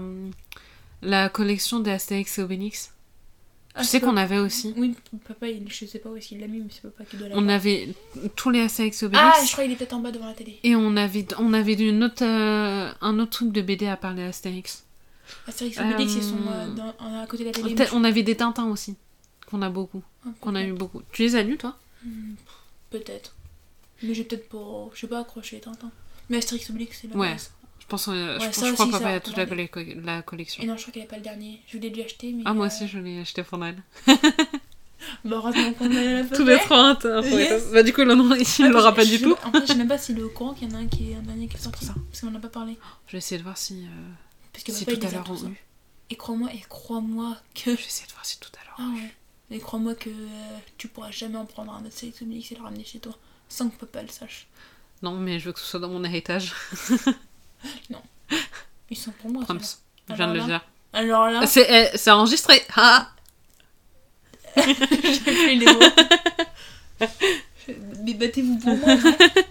la 1.02 1.30
collection 1.30 1.80
des 1.80 1.92
Astérix 1.92 2.38
et 2.38 2.42
Obélix. 2.44 2.92
Ah, 3.74 3.82
tu 3.82 3.88
sais 3.88 4.02
qu'on 4.02 4.18
avait 4.18 4.38
aussi. 4.38 4.74
Oui, 4.76 4.96
papa, 5.26 5.48
il, 5.48 5.64
je 5.72 5.86
sais 5.86 6.00
pas 6.00 6.10
où 6.10 6.18
est-ce 6.18 6.28
qu'il 6.28 6.40
l'a 6.42 6.48
mis, 6.48 6.60
mais 6.60 6.68
c'est 6.70 6.82
papa 6.82 7.06
qui 7.06 7.16
doit 7.16 7.28
On 7.32 7.42
l'avoir. 7.42 7.56
avait 7.56 7.88
tous 8.36 8.50
les 8.50 8.60
Astérix 8.60 9.02
et 9.02 9.06
Obélix. 9.06 9.26
Ah, 9.34 9.46
je 9.46 9.52
crois 9.54 9.64
qu'il 9.64 9.72
est 9.74 9.76
peut-être 9.78 9.94
en 9.94 10.00
bas 10.00 10.12
devant 10.12 10.28
la 10.28 10.34
télé. 10.34 10.60
Et 10.64 10.76
on 10.76 10.98
avait, 10.98 11.26
on 11.40 11.54
avait 11.54 11.74
une 11.76 12.04
autre, 12.04 12.24
euh, 12.26 12.92
un 13.00 13.20
autre 13.20 13.32
truc 13.32 13.52
de 13.54 13.62
BD 13.62 13.88
à 13.88 13.96
parler 13.96 14.24
Astérix. 14.24 14.84
Astérix 15.48 15.78
et 15.78 15.82
Obélix, 15.82 16.14
ils 16.16 16.24
sont 16.24 16.36
Euh, 16.50 16.68
euh, 16.68 16.74
dans- 16.74 17.22
à 17.22 17.26
côté 17.28 17.44
de 17.44 17.50
la 17.50 17.54
télé. 17.54 17.90
On 17.94 18.04
avait 18.04 18.24
des 18.24 18.36
Tintins 18.36 18.66
aussi. 18.68 18.96
Qu'on 19.50 19.62
a 19.62 19.70
beaucoup. 19.70 20.04
Qu'on 20.42 20.56
a 20.56 20.64
eu 20.64 20.74
beaucoup. 20.74 21.02
Tu 21.14 21.22
les 21.24 21.36
as 21.38 21.44
lus, 21.44 21.58
toi? 21.58 21.78
Hmm, 22.04 22.34
Peut-être. 22.90 23.34
Mais 24.04 24.14
j'ai 24.14 24.24
peut-être 24.26 24.50
pas, 24.50 24.90
je 24.94 25.00
sais 25.00 25.08
pas, 25.08 25.20
accroché 25.22 25.56
les 25.58 25.62
Tintins. 25.62 25.92
Mais 26.30 26.38
Astérix 26.38 26.68
et 26.68 26.72
Obélix, 26.72 27.00
c'est 27.02 27.08
la 27.10 27.16
Ouais. 27.16 27.36
Je 27.92 27.96
pense, 27.98 28.08
euh, 28.08 28.36
je, 28.36 28.40
Ouais, 28.40 28.46
pense- 28.48 28.56
ça 28.56 28.68
je 28.68 28.72
crois 28.74 28.86
aussi, 28.86 29.04
a 29.04 29.16
on 29.18 29.20
toute 29.20 29.36
la, 29.36 29.46
la 30.16 30.22
collection. 30.22 30.64
Et 30.64 30.66
non, 30.66 30.78
je 30.78 30.82
crois 30.84 30.94
qu'il 30.94 31.02
n'y 31.02 31.08
avait 31.08 31.10
pas 31.10 31.18
le 31.18 31.24
dernier. 31.24 31.60
Je 31.68 31.78
l'ai 31.78 31.90
déjà 31.90 32.06
acheté, 32.06 32.32
mais. 32.32 32.42
Ah, 32.46 32.54
moi 32.54 32.64
euh, 32.64 32.68
aussi, 32.68 32.88
je 32.88 33.00
l'ai 33.00 33.20
acheté 33.20 33.44
pour 33.44 33.58
Noël. 33.58 33.84
Bah, 35.26 35.38
heureusement 35.38 35.74
qu'on 35.74 35.92
a 35.98 36.02
la 36.04 36.24
Tous 36.24 36.46
les 36.46 36.58
trois, 36.60 36.98
Yes. 37.04 37.72
Bah, 37.74 37.84
du 37.84 37.92
coup, 37.92 38.02
le 38.04 38.14
nom 38.16 38.34
ici, 38.36 38.62
il 38.62 38.68
Ah, 38.68 38.70
l'aura 38.70 38.94
pas 38.94 39.04
du 39.04 39.18
je- 39.18 39.24
tout. 39.24 39.36
En 39.44 39.52
fait, 39.52 39.62
je 39.62 39.66
sais 39.66 39.76
même 39.76 39.88
pas 39.90 39.98
s'il 39.98 40.18
est 40.20 40.22
au 40.22 40.30
courant 40.30 40.54
qu'il 40.54 40.70
y 40.70 40.74
en 40.74 40.78
a 40.78 40.80
un 40.80 40.88
qui 40.88 41.12
est 41.12 41.16
un 41.16 41.22
dernier 41.24 41.48
qui 41.50 41.58
est 41.58 41.60
sorti. 41.60 41.84
ça. 41.84 41.96
Parce 42.10 42.22
qu'on 42.22 42.28
en 42.28 42.36
a 42.36 42.40
pas 42.40 42.48
parlé. 42.50 42.78
Je 43.08 43.14
vais 43.14 43.18
essayer 43.18 43.40
de 43.40 43.44
voir 43.44 43.58
si, 43.58 43.84
euh, 43.84 43.88
Parce 44.54 44.64
que 44.64 44.72
si 44.72 44.86
tout 44.86 44.92
à 45.06 45.10
l'heure 45.12 45.26
on 45.30 45.34
hein. 45.48 45.50
eu. 45.50 45.58
Et 46.12 46.16
crois-moi, 46.16 46.50
et 46.54 46.64
crois-moi 46.70 47.36
que. 47.56 47.72
Je 47.72 47.78
vais 47.78 47.84
essayer 47.88 48.08
de 48.08 48.12
voir 48.14 48.26
si 48.26 48.40
tout 48.40 48.52
à 48.62 48.64
l'heure. 48.64 48.78
Ah 48.92 48.96
ouais. 48.96 49.12
Et 49.58 49.60
crois-moi 49.60 49.96
que 49.96 50.10
euh, 50.10 50.58
tu 50.78 50.88
pourras 50.88 51.12
jamais 51.12 51.38
en 51.38 51.46
prendre 51.46 51.74
un 51.74 51.84
autre 51.84 51.96
Obélix 52.22 52.52
et 52.54 52.56
le 52.56 52.62
ramener 52.62 52.86
chez 52.86 53.00
toi. 53.00 53.18
Sans 53.50 53.70
que 53.70 53.76
papa 53.78 54.02
le 54.04 54.08
sache. 54.08 54.48
Non, 55.02 55.14
mais 55.18 55.40
je 55.40 55.46
veux 55.48 55.52
que 55.54 55.60
ce 55.60 55.66
soit 55.66 55.80
dans 55.80 55.90
mon 55.90 56.04
héritage. 56.04 56.54
Ils 58.90 58.98
sont 58.98 59.12
pour 59.12 59.32
moi. 59.32 59.44
Ceux-là. 59.48 59.60
Je 60.10 60.14
viens 60.16 60.28
de 60.28 60.34
le 60.40 60.44
dire. 60.46 60.62
Alors 60.94 61.28
là, 61.30 61.46
C'est 61.48 61.68
eh, 61.70 61.98
c'est 61.98 62.12
enregistré. 62.12 62.62
Ah 62.76 63.10
j'ai 64.58 64.74
fait 64.74 65.56
les 65.56 65.66
mots. 65.66 65.80
Mais 68.04 68.14
battez-vous 68.14 68.58
pour 68.60 68.76
moi. 68.78 68.90
hein. 68.90 69.16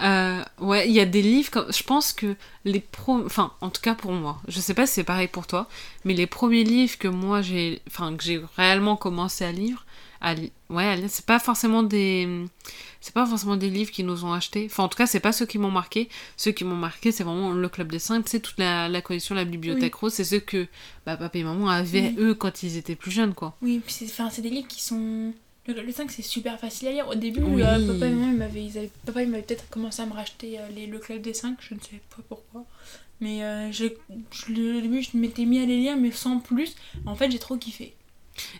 Euh, 0.00 0.42
ouais, 0.58 0.88
il 0.88 0.92
y 0.92 0.98
a 0.98 1.04
des 1.06 1.22
livres. 1.22 1.50
Comme... 1.52 1.72
Je 1.72 1.82
pense 1.84 2.12
que 2.12 2.34
les 2.64 2.80
pro... 2.80 3.24
Enfin, 3.24 3.52
en 3.60 3.70
tout 3.70 3.80
cas 3.80 3.94
pour 3.94 4.10
moi. 4.10 4.40
Je 4.48 4.58
sais 4.58 4.74
pas 4.74 4.86
si 4.88 4.94
c'est 4.94 5.04
pareil 5.04 5.28
pour 5.28 5.46
toi. 5.46 5.68
Mais 6.04 6.14
les 6.14 6.26
premiers 6.26 6.64
livres 6.64 6.98
que 6.98 7.06
moi 7.06 7.42
j'ai. 7.42 7.80
Enfin, 7.86 8.14
que 8.16 8.24
j'ai 8.24 8.42
réellement 8.56 8.96
commencé 8.96 9.44
à 9.44 9.52
lire. 9.52 9.86
Ouais, 10.70 10.96
c'est 11.08 11.26
pas 11.26 11.38
forcément 11.38 11.82
des. 11.82 12.44
C'est 13.00 13.12
pas 13.12 13.26
forcément 13.26 13.56
des 13.56 13.68
livres 13.68 13.90
qui 13.90 14.02
nous 14.04 14.24
ont 14.24 14.32
achetés. 14.32 14.66
Enfin, 14.70 14.84
en 14.84 14.88
tout 14.88 14.96
cas, 14.96 15.06
c'est 15.06 15.20
pas 15.20 15.32
ceux 15.32 15.44
qui 15.46 15.58
m'ont 15.58 15.70
marqué. 15.70 16.08
Ceux 16.38 16.52
qui 16.52 16.64
m'ont 16.64 16.74
marqué, 16.76 17.12
c'est 17.12 17.22
vraiment 17.24 17.52
le 17.52 17.68
Club 17.68 17.90
des 17.92 17.98
Cinq. 17.98 18.26
C'est 18.28 18.40
toute 18.40 18.58
la, 18.58 18.88
la 18.88 19.02
collection, 19.02 19.34
la 19.34 19.44
bibliothèque 19.44 19.94
rose. 19.94 20.14
C'est 20.14 20.24
ceux 20.24 20.40
que 20.40 20.66
bah, 21.04 21.16
papa 21.18 21.38
et 21.38 21.42
maman 21.44 21.68
avaient, 21.68 22.00
Oui. 22.00 22.16
eux, 22.18 22.34
quand 22.34 22.62
ils 22.62 22.76
étaient 22.78 22.96
plus 22.96 23.10
jeunes, 23.10 23.34
quoi. 23.34 23.56
Oui, 23.60 23.80
puis 23.84 23.92
c'est 23.92 24.06
enfin, 24.06 24.30
c'est 24.30 24.40
des 24.42 24.48
livres 24.50 24.68
qui 24.68 24.82
sont 24.82 25.34
Le 25.66 25.74
Club 25.74 25.86
des 25.86 25.92
5, 25.92 26.10
c'est 26.10 26.22
super 26.22 26.58
facile 26.58 26.88
à 26.88 26.92
lire. 26.92 27.08
Au 27.08 27.14
début, 27.14 27.42
Oui. 27.42 27.62
euh, 27.62 27.86
papa 27.92 28.06
et 28.06 28.10
maman, 28.14 28.30
ils 28.32 28.38
m'avaient, 28.38 28.64
ils 28.64 28.78
avaient- 28.78 28.90
papa 29.04 29.22
il 29.22 29.28
m'avait 29.28 29.42
peut-être 29.42 29.68
commencé 29.68 30.00
à 30.00 30.06
me 30.06 30.12
racheter 30.14 30.58
euh, 30.58 30.66
les, 30.74 30.86
le 30.86 30.98
Club 30.98 31.20
des 31.20 31.34
5, 31.34 31.58
je 31.60 31.74
ne 31.74 31.80
sais 31.80 32.00
pas 32.16 32.22
pourquoi. 32.28 32.64
Mais 33.20 33.44
euh, 33.44 33.70
je, 33.72 33.84
le- 34.48 34.78
au 34.78 34.80
début, 34.80 35.02
je 35.02 35.16
m'étais 35.16 35.44
mis 35.44 35.58
à 35.58 35.66
les 35.66 35.76
lire, 35.76 35.96
mais 35.98 36.10
sans 36.10 36.38
plus. 36.38 36.74
En 37.06 37.14
fait, 37.14 37.30
j'ai 37.30 37.38
trop 37.38 37.56
kiffé. 37.58 37.94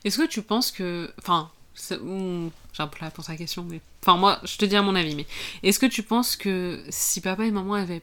Est-ce 0.04 0.18
que 0.18 0.26
tu 0.26 0.42
penses 0.42 0.70
que. 0.70 1.12
Enfin, 1.18 1.50
hmm, 1.90 2.48
j'ai 2.72 2.82
un 2.82 2.86
peu 2.86 2.98
la 3.00 3.08
réponse 3.08 3.28
à 3.28 3.32
la 3.32 3.38
question, 3.38 3.64
mais. 3.64 3.80
Enfin, 4.02 4.16
moi, 4.16 4.40
je 4.44 4.56
te 4.56 4.64
dis 4.64 4.76
à 4.76 4.82
mon 4.82 4.94
avis, 4.94 5.14
mais. 5.14 5.26
Est-ce 5.62 5.78
que 5.78 5.86
tu 5.86 6.02
penses 6.02 6.36
que 6.36 6.84
si 6.88 7.20
papa 7.20 7.44
et 7.44 7.50
maman 7.50 7.74
avaient. 7.74 8.02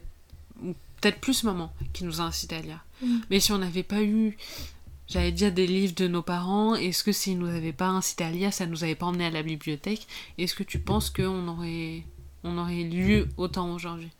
ou 0.62 0.74
Peut-être 1.00 1.20
plus 1.20 1.42
maman 1.42 1.72
qui 1.92 2.04
nous 2.04 2.20
a 2.20 2.24
incité 2.24 2.56
à 2.56 2.60
lire. 2.60 2.84
Mm. 3.02 3.18
Mais 3.30 3.40
si 3.40 3.52
on 3.52 3.58
n'avait 3.58 3.82
pas 3.82 4.02
eu. 4.02 4.36
J'allais 5.08 5.32
dire 5.32 5.52
des 5.52 5.66
livres 5.66 5.94
de 5.94 6.06
nos 6.06 6.22
parents, 6.22 6.74
est-ce 6.74 7.04
que 7.04 7.12
s'ils 7.12 7.38
nous 7.38 7.48
avaient 7.48 7.72
pas 7.72 7.88
incité 7.88 8.24
à 8.24 8.30
lire, 8.30 8.52
ça 8.54 8.64
nous 8.66 8.82
avait 8.82 8.94
pas 8.94 9.06
emmené 9.06 9.26
à 9.26 9.30
la 9.30 9.42
bibliothèque 9.42 10.06
Est-ce 10.38 10.54
que 10.54 10.62
tu 10.62 10.78
penses 10.78 11.10
qu'on 11.10 11.48
aurait. 11.48 12.04
On 12.44 12.56
aurait 12.56 12.84
lu 12.84 13.24
autant 13.36 13.74
aujourd'hui? 13.74 14.10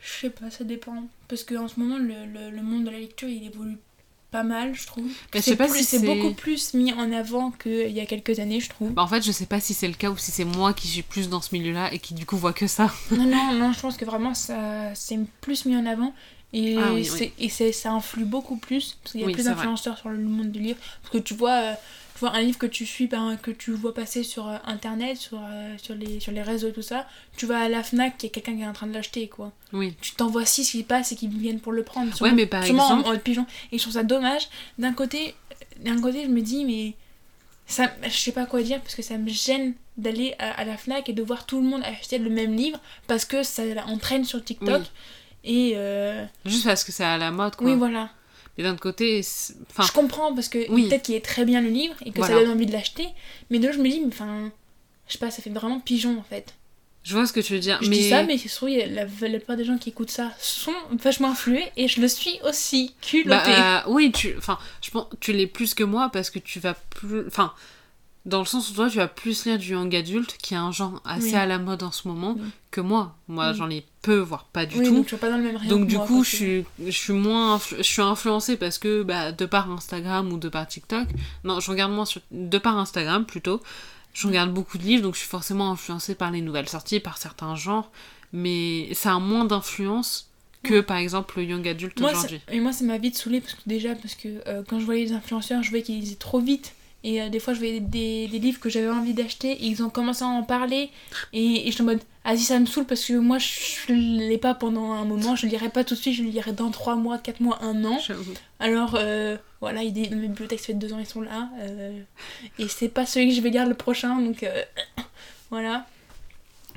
Je 0.00 0.12
sais 0.12 0.30
pas, 0.30 0.50
ça 0.50 0.64
dépend. 0.64 1.08
Parce 1.28 1.44
qu'en 1.44 1.68
ce 1.68 1.78
moment, 1.78 1.98
le, 1.98 2.26
le, 2.26 2.50
le 2.50 2.62
monde 2.62 2.84
de 2.84 2.90
la 2.90 2.98
lecture, 2.98 3.28
il 3.28 3.46
évolue 3.46 3.78
pas 4.30 4.42
mal, 4.42 4.74
je 4.74 4.86
trouve. 4.86 5.06
C'est 5.34 5.56
si 5.82 5.98
beaucoup 6.00 6.32
plus 6.34 6.74
mis 6.74 6.92
en 6.92 7.12
avant 7.12 7.50
qu'il 7.50 7.90
y 7.90 8.00
a 8.00 8.06
quelques 8.06 8.38
années, 8.38 8.60
je 8.60 8.68
trouve. 8.68 8.92
Bah, 8.92 9.02
en 9.02 9.06
fait, 9.08 9.22
je 9.22 9.32
sais 9.32 9.46
pas 9.46 9.60
si 9.60 9.74
c'est 9.74 9.88
le 9.88 9.94
cas 9.94 10.10
ou 10.10 10.16
si 10.18 10.30
c'est 10.30 10.44
moi 10.44 10.72
qui 10.72 10.86
suis 10.88 11.02
plus 11.02 11.28
dans 11.28 11.40
ce 11.40 11.54
milieu-là 11.54 11.92
et 11.92 11.98
qui 11.98 12.14
du 12.14 12.26
coup 12.26 12.36
vois 12.36 12.52
que 12.52 12.66
ça. 12.66 12.92
Non, 13.10 13.24
non, 13.24 13.52
non, 13.54 13.72
je 13.72 13.80
pense 13.80 13.96
que 13.96 14.04
vraiment, 14.04 14.34
ça 14.34 14.94
c'est 14.94 15.18
plus 15.40 15.64
mis 15.64 15.76
en 15.76 15.86
avant. 15.86 16.14
Et, 16.52 16.76
Ah 16.78 16.92
oui, 16.94 17.04
c'est- 17.04 17.32
et 17.38 17.48
c'est- 17.48 17.70
ça 17.72 17.92
influe 17.92 18.24
beaucoup 18.24 18.56
plus. 18.56 18.98
Parce 19.02 19.12
qu'il 19.12 19.20
y 19.20 19.24
a 19.24 19.26
Oui, 19.28 19.32
plus 19.34 19.44
d'influenceurs 19.44 19.96
sur 19.98 20.08
le 20.08 20.18
monde 20.18 20.50
du 20.50 20.58
livre. 20.58 20.78
Parce 21.02 21.12
que 21.12 21.18
tu 21.18 21.34
vois, 21.34 21.52
euh, 21.52 21.72
tu 22.20 22.26
vois 22.26 22.36
un 22.36 22.42
livre 22.42 22.58
que 22.58 22.66
tu 22.66 22.84
suis, 22.84 23.06
ben, 23.06 23.38
que 23.42 23.50
tu 23.50 23.72
vois 23.72 23.94
passer 23.94 24.22
sur 24.24 24.46
euh, 24.46 24.58
internet, 24.66 25.16
sur, 25.16 25.38
euh, 25.42 25.74
sur, 25.82 25.94
les, 25.94 26.20
sur 26.20 26.32
les 26.32 26.42
réseaux, 26.42 26.70
tout 26.70 26.82
ça. 26.82 27.06
Tu 27.38 27.46
vas 27.46 27.60
à 27.60 27.68
la 27.70 27.82
Fnac, 27.82 28.16
il 28.22 28.24
y 28.24 28.26
a 28.26 28.30
quelqu'un 28.30 28.56
qui 28.56 28.60
est 28.60 28.66
en 28.66 28.74
train 28.74 28.86
de 28.86 28.92
l'acheter, 28.92 29.26
quoi. 29.28 29.52
Oui. 29.72 29.94
Tu 30.02 30.12
t'envoies 30.16 30.44
six 30.44 30.70
qui 30.70 30.82
passent 30.82 31.12
et 31.12 31.16
qui 31.16 31.28
viennent 31.28 31.60
pour 31.60 31.72
le 31.72 31.82
prendre. 31.82 32.12
Ouais, 32.20 32.32
mais 32.32 32.44
par 32.44 32.62
sûrement 32.62 32.88
en 32.88 32.98
exemple. 33.00 33.18
pigeon. 33.20 33.46
Et 33.72 33.78
je 33.78 33.82
trouve 33.84 33.94
ça 33.94 34.02
dommage. 34.02 34.48
D'un 34.78 34.92
côté, 34.92 35.34
d'un 35.82 35.98
côté, 35.98 36.24
je 36.24 36.28
me 36.28 36.42
dis, 36.42 36.66
mais 36.66 36.92
ça, 37.66 37.90
je 38.04 38.10
sais 38.10 38.32
pas 38.32 38.44
quoi 38.44 38.62
dire 38.62 38.82
parce 38.82 38.94
que 38.96 39.02
ça 39.02 39.16
me 39.16 39.30
gêne 39.30 39.72
d'aller 39.96 40.34
à, 40.38 40.50
à 40.60 40.64
la 40.66 40.76
Fnac 40.76 41.08
et 41.08 41.14
de 41.14 41.22
voir 41.22 41.46
tout 41.46 41.62
le 41.62 41.66
monde 41.68 41.82
acheter 41.84 42.18
le 42.18 42.28
même 42.28 42.54
livre 42.54 42.78
parce 43.06 43.24
que 43.24 43.42
ça 43.42 43.62
entraîne 43.86 44.26
sur 44.26 44.44
TikTok. 44.44 44.82
Oui. 44.82 44.86
Et 45.44 45.72
euh, 45.76 46.22
Juste 46.44 46.66
parce 46.66 46.84
que 46.84 46.92
c'est 46.92 47.02
à 47.02 47.16
la 47.16 47.30
mode, 47.30 47.56
quoi. 47.56 47.66
oui, 47.66 47.76
voilà. 47.78 48.10
Mais 48.60 48.64
d'un 48.68 48.72
autre 48.72 48.80
côté, 48.82 49.22
enfin, 49.70 49.84
Je 49.86 49.92
comprends 49.92 50.34
parce 50.34 50.48
que 50.50 50.70
Oui. 50.70 50.88
peut-être 50.88 51.02
qu'il 51.04 51.14
est 51.14 51.24
très 51.24 51.46
bien 51.46 51.62
le 51.62 51.70
livre 51.70 51.94
et 52.04 52.10
que 52.10 52.20
ça 52.22 52.28
donne 52.28 52.50
envie 52.50 52.66
de 52.66 52.72
l'acheter. 52.72 53.06
Mais 53.48 53.58
de 53.58 53.64
l'autre, 53.66 53.78
je 53.78 53.82
me 53.82 53.88
dis, 53.88 54.00
mais 54.00 54.08
enfin, 54.08 54.52
je 55.08 55.12
sais 55.14 55.18
pas, 55.18 55.30
ça 55.30 55.40
fait 55.42 55.48
vraiment 55.50 55.80
pigeon 55.80 56.18
en 56.18 56.22
fait. 56.22 56.52
je 57.02 57.14
vois 57.14 57.26
ce 57.26 57.32
que 57.32 57.40
tu 57.40 57.54
veux 57.54 57.58
dire. 57.58 57.78
Je 57.80 57.88
mais... 57.88 57.96
dis 57.96 58.08
ça, 58.10 58.22
mais 58.24 58.36
c'est 58.36 58.48
sûr, 58.48 58.68
la, 58.68 59.04
la 59.04 59.38
plupart 59.38 59.56
des 59.56 59.64
gens 59.64 59.78
qui 59.78 59.88
écoutent 59.88 60.10
ça 60.10 60.30
sont 60.38 60.74
vachement 61.02 61.30
influés 61.30 61.64
et 61.78 61.88
je 61.88 62.00
le 62.02 62.08
suis 62.08 62.38
aussi. 62.44 62.94
Culotté. 63.00 63.28
Bah, 63.50 63.84
euh, 63.86 63.90
oui, 63.90 64.12
tu, 64.12 64.34
enfin, 64.36 64.58
je 64.82 64.90
pense, 64.90 65.06
tu 65.20 65.32
l'es 65.32 65.46
plus 65.46 65.72
que 65.72 65.82
moi 65.84 66.10
parce 66.12 66.28
que 66.28 66.38
tu 66.38 66.60
vas 66.60 66.74
plus, 66.74 67.26
enfin, 67.26 67.54
dans 68.26 68.40
le 68.40 68.44
sens 68.44 68.70
où 68.70 68.74
toi, 68.74 68.90
tu 68.90 68.98
vas 68.98 69.08
plus 69.08 69.46
lire 69.46 69.58
du 69.58 69.72
young 69.72 69.94
adulte, 69.96 70.36
qui 70.42 70.52
est 70.54 70.58
un 70.58 70.72
genre 70.72 71.00
assez 71.04 71.30
Oui. 71.30 71.34
à 71.36 71.46
la 71.46 71.58
mode 71.58 71.82
en 71.82 71.90
ce 71.90 72.06
moment, 72.06 72.36
Oui. 72.38 72.48
que 72.70 72.80
moi. 72.82 73.16
Moi, 73.28 73.50
Oui. 73.50 73.56
j'en 73.56 73.70
ai 73.70 73.84
peu, 74.02 74.18
voire 74.18 74.44
pas 74.44 74.66
du 74.66 74.76
tout. 74.76 74.94
donc 74.94 75.06
tu 75.06 75.16
pas 75.16 75.30
dans 75.30 75.38
le 75.38 75.42
même 75.42 75.58
Donc 75.68 75.86
du 75.86 75.96
moi, 75.96 76.06
coup, 76.06 76.22
je 76.22 76.36
suis, 76.36 76.64
je 76.84 76.90
suis 76.90 77.12
moins, 77.14 77.58
je 77.78 77.82
suis 77.82 78.02
influencée 78.02 78.56
parce 78.56 78.78
que, 78.78 79.02
bah, 79.02 79.32
de 79.32 79.46
par 79.46 79.70
Instagram 79.70 80.32
ou 80.32 80.38
de 80.38 80.48
par 80.48 80.66
TikTok, 80.68 81.08
non, 81.44 81.60
je 81.60 81.70
regarde 81.70 81.92
moins 81.92 82.04
sur, 82.04 82.20
de 82.30 82.58
par 82.58 82.76
Instagram 82.78 83.24
plutôt, 83.24 83.62
je 84.12 84.26
regarde 84.26 84.52
beaucoup 84.52 84.76
de 84.76 84.82
livres, 84.84 85.02
donc 85.02 85.14
je 85.14 85.20
suis 85.20 85.28
forcément 85.28 85.70
influencée 85.70 86.14
par 86.14 86.30
les 86.30 86.40
nouvelles 86.42 86.68
sorties, 86.68 87.00
par 87.00 87.16
certains 87.18 87.54
genres, 87.54 87.90
mais 88.32 88.92
ça 88.92 89.14
a 89.14 89.18
moins 89.18 89.44
d'influence 89.46 90.28
que, 90.62 90.80
par 90.82 90.98
exemple, 90.98 91.38
le 91.38 91.44
young 91.44 91.66
adulte 91.66 91.98
aujourd'hui. 92.02 92.40
et 92.50 92.60
moi, 92.60 92.72
ça 92.72 92.84
m'a 92.84 92.98
vite 92.98 93.16
saoulé 93.16 93.40
parce 93.40 93.54
que 93.54 93.60
déjà, 93.66 93.94
parce 93.94 94.14
que 94.14 94.28
euh, 94.46 94.62
quand 94.68 94.78
je 94.78 94.84
voyais 94.84 95.04
les 95.06 95.12
influenceurs, 95.12 95.62
je 95.62 95.70
voyais 95.70 95.82
qu'ils 95.82 95.98
lisaient 96.00 96.16
trop 96.16 96.38
vite. 96.38 96.74
Et 97.02 97.22
euh, 97.22 97.28
des 97.30 97.40
fois, 97.40 97.54
je 97.54 97.58
voyais 97.58 97.80
des, 97.80 98.28
des 98.28 98.38
livres 98.38 98.60
que 98.60 98.68
j'avais 98.68 98.90
envie 98.90 99.14
d'acheter 99.14 99.52
et 99.52 99.66
ils 99.66 99.82
ont 99.82 99.88
commencé 99.90 100.22
à 100.22 100.26
en 100.28 100.42
parler. 100.42 100.90
Et, 101.32 101.62
et 101.62 101.66
je 101.66 101.72
suis 101.72 101.82
en 101.82 101.86
mode, 101.86 102.00
ah 102.24 102.36
si, 102.36 102.44
ça 102.44 102.58
me 102.60 102.66
saoule 102.66 102.84
parce 102.84 103.04
que 103.06 103.14
moi, 103.14 103.38
je 103.38 103.92
ne 103.92 104.28
l'ai 104.28 104.36
pas 104.36 104.54
pendant 104.54 104.92
un 104.92 105.04
moment, 105.06 105.34
je 105.34 105.46
le 105.46 105.52
lirai 105.52 105.70
pas 105.70 105.82
tout 105.82 105.94
de 105.94 105.98
suite, 106.00 106.14
je 106.14 106.22
le 106.22 106.28
lirai 106.28 106.52
dans 106.52 106.70
3 106.70 106.96
mois, 106.96 107.16
4 107.18 107.40
mois, 107.40 107.58
1 107.62 107.84
an. 107.86 107.98
Alors, 108.58 108.96
euh, 108.96 109.38
voilà, 109.60 109.82
il 109.82 109.96
est 109.98 110.08
dans 110.08 110.16
mes 110.16 110.28
bibliothèques, 110.28 110.60
ça 110.60 110.66
fait 110.66 110.74
2 110.74 110.92
ans, 110.92 110.98
ils 110.98 111.06
sont 111.06 111.22
là. 111.22 111.48
euh, 111.60 111.98
et 112.58 112.68
c'est 112.68 112.88
pas 112.88 113.06
celui 113.06 113.30
que 113.30 113.34
je 113.34 113.40
vais 113.40 113.50
lire 113.50 113.66
le 113.66 113.74
prochain, 113.74 114.20
donc 114.20 114.42
euh, 114.42 114.62
voilà. 115.50 115.86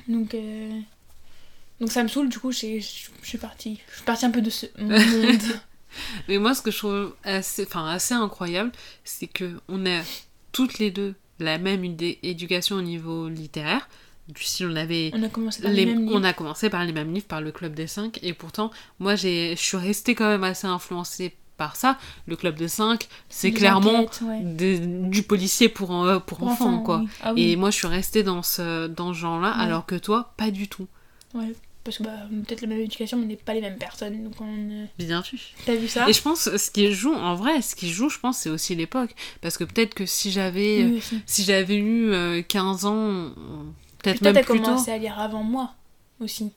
Donc, 0.08 0.34
donc 1.80 1.92
ça 1.92 2.02
me 2.02 2.08
saoule, 2.08 2.28
du 2.30 2.38
coup, 2.38 2.50
je 2.52 2.78
suis 3.22 3.38
partie. 3.38 3.78
Je 3.90 3.96
suis 3.96 4.04
partie 4.04 4.24
un 4.24 4.30
peu 4.30 4.40
de 4.40 4.50
ce 4.50 4.66
monde. 4.78 5.42
Mais 6.28 6.38
moi, 6.38 6.54
ce 6.54 6.62
que 6.62 6.70
je 6.70 6.78
trouve 6.78 7.14
assez, 7.24 7.64
enfin, 7.66 7.86
assez 7.88 8.14
incroyable, 8.14 8.72
c'est 9.04 9.26
que 9.26 9.52
on 9.68 9.84
a 9.86 10.00
toutes 10.52 10.78
les 10.78 10.90
deux 10.90 11.14
la 11.40 11.58
même 11.58 11.84
idée, 11.84 12.18
éducation 12.22 12.76
au 12.76 12.82
niveau 12.82 13.28
littéraire. 13.28 13.88
Style, 14.36 14.68
on 14.72 14.76
avait 14.76 15.10
On 15.14 15.22
a 15.22 15.28
commencé 15.28 15.60
par 15.62 15.70
les- 15.70 15.84
les, 15.84 15.86
mêmes 15.86 16.06
livres. 16.06 16.18
on 16.18 16.24
a 16.24 16.32
commencé 16.32 16.70
par 16.70 16.84
les 16.84 16.92
mêmes 16.92 17.12
livres, 17.12 17.26
par 17.26 17.40
le 17.42 17.52
Club 17.52 17.74
des 17.74 17.86
5, 17.86 18.18
et 18.22 18.32
pourtant, 18.32 18.70
moi, 18.98 19.16
j'ai, 19.16 19.54
je 19.56 19.60
suis 19.62 19.76
restée 19.76 20.14
quand 20.14 20.26
même 20.28 20.44
assez 20.44 20.66
influencée 20.66 21.34
par 21.58 21.76
ça. 21.76 21.98
Le 22.26 22.34
Club 22.34 22.54
des 22.56 22.68
5, 22.68 23.06
c'est 23.28 23.52
clairement 23.52 23.96
enquêtes, 24.00 24.22
ouais. 24.22 24.40
des- 24.42 24.78
du 24.78 25.22
policier 25.24 25.68
pour, 25.68 25.90
en- 25.90 26.20
pour, 26.20 26.38
Pour 26.38 26.48
enfants, 26.48 26.78
quoi. 26.78 26.98
oui. 27.00 27.08
Ah 27.22 27.32
oui. 27.34 27.50
Et 27.50 27.56
moi, 27.56 27.70
je 27.70 27.76
suis 27.76 27.86
restée 27.86 28.22
dans 28.22 28.42
ce, 28.42 28.86
dans 28.86 29.12
ce 29.12 29.18
genre-là, 29.18 29.50
Ouais. 29.58 29.62
alors 29.64 29.84
que 29.84 29.94
toi, 29.96 30.32
pas 30.38 30.50
du 30.50 30.68
tout. 30.68 30.86
Ouais, 31.34 31.52
parce 31.84 31.98
que 31.98 32.02
bah, 32.02 32.12
peut-être 32.46 32.62
la 32.62 32.68
même 32.68 32.80
éducation, 32.80 33.16
mais 33.18 33.24
on 33.24 33.28
n'est 33.28 33.36
pas 33.36 33.54
les 33.54 33.60
mêmes 33.60 33.76
personnes. 33.78 34.24
Donc 34.24 34.40
on. 34.40 34.46
euh, 34.70 34.86
Bien 34.98 35.20
vu. 35.20 35.38
T'as 35.66 35.74
vu 35.76 35.86
ça? 35.86 36.08
Et 36.08 36.12
je 36.12 36.22
pense, 36.22 36.56
ce 36.56 36.70
qui 36.70 36.92
joue, 36.92 37.12
en 37.14 37.34
vrai, 37.34 37.60
ce 37.62 37.76
qui 37.76 37.90
joue, 37.90 38.08
je 38.08 38.18
pense, 38.18 38.38
c'est 38.38 38.50
aussi 38.50 38.74
l'époque. 38.74 39.14
Parce 39.42 39.58
que 39.58 39.64
peut-être 39.64 39.94
que 39.94 40.06
si 40.06 40.30
j'avais, 40.32 40.84
Oui, 40.84 40.96
aussi. 40.98 41.20
si 41.26 41.44
j'avais 41.44 41.76
eu 41.76 42.10
euh, 42.12 42.42
15 42.42 42.84
ans, 42.86 42.96
euh, 42.96 43.28
peut-être 44.02 44.20
Peut-être 44.20 44.34
même 44.34 44.44
plus 44.44 44.58
tôt. 44.58 44.64
commencé 44.64 44.90
à 44.90 44.98
lire 44.98 45.18
avant 45.18 45.42
moi 45.42 45.74
aussi. 46.20 46.50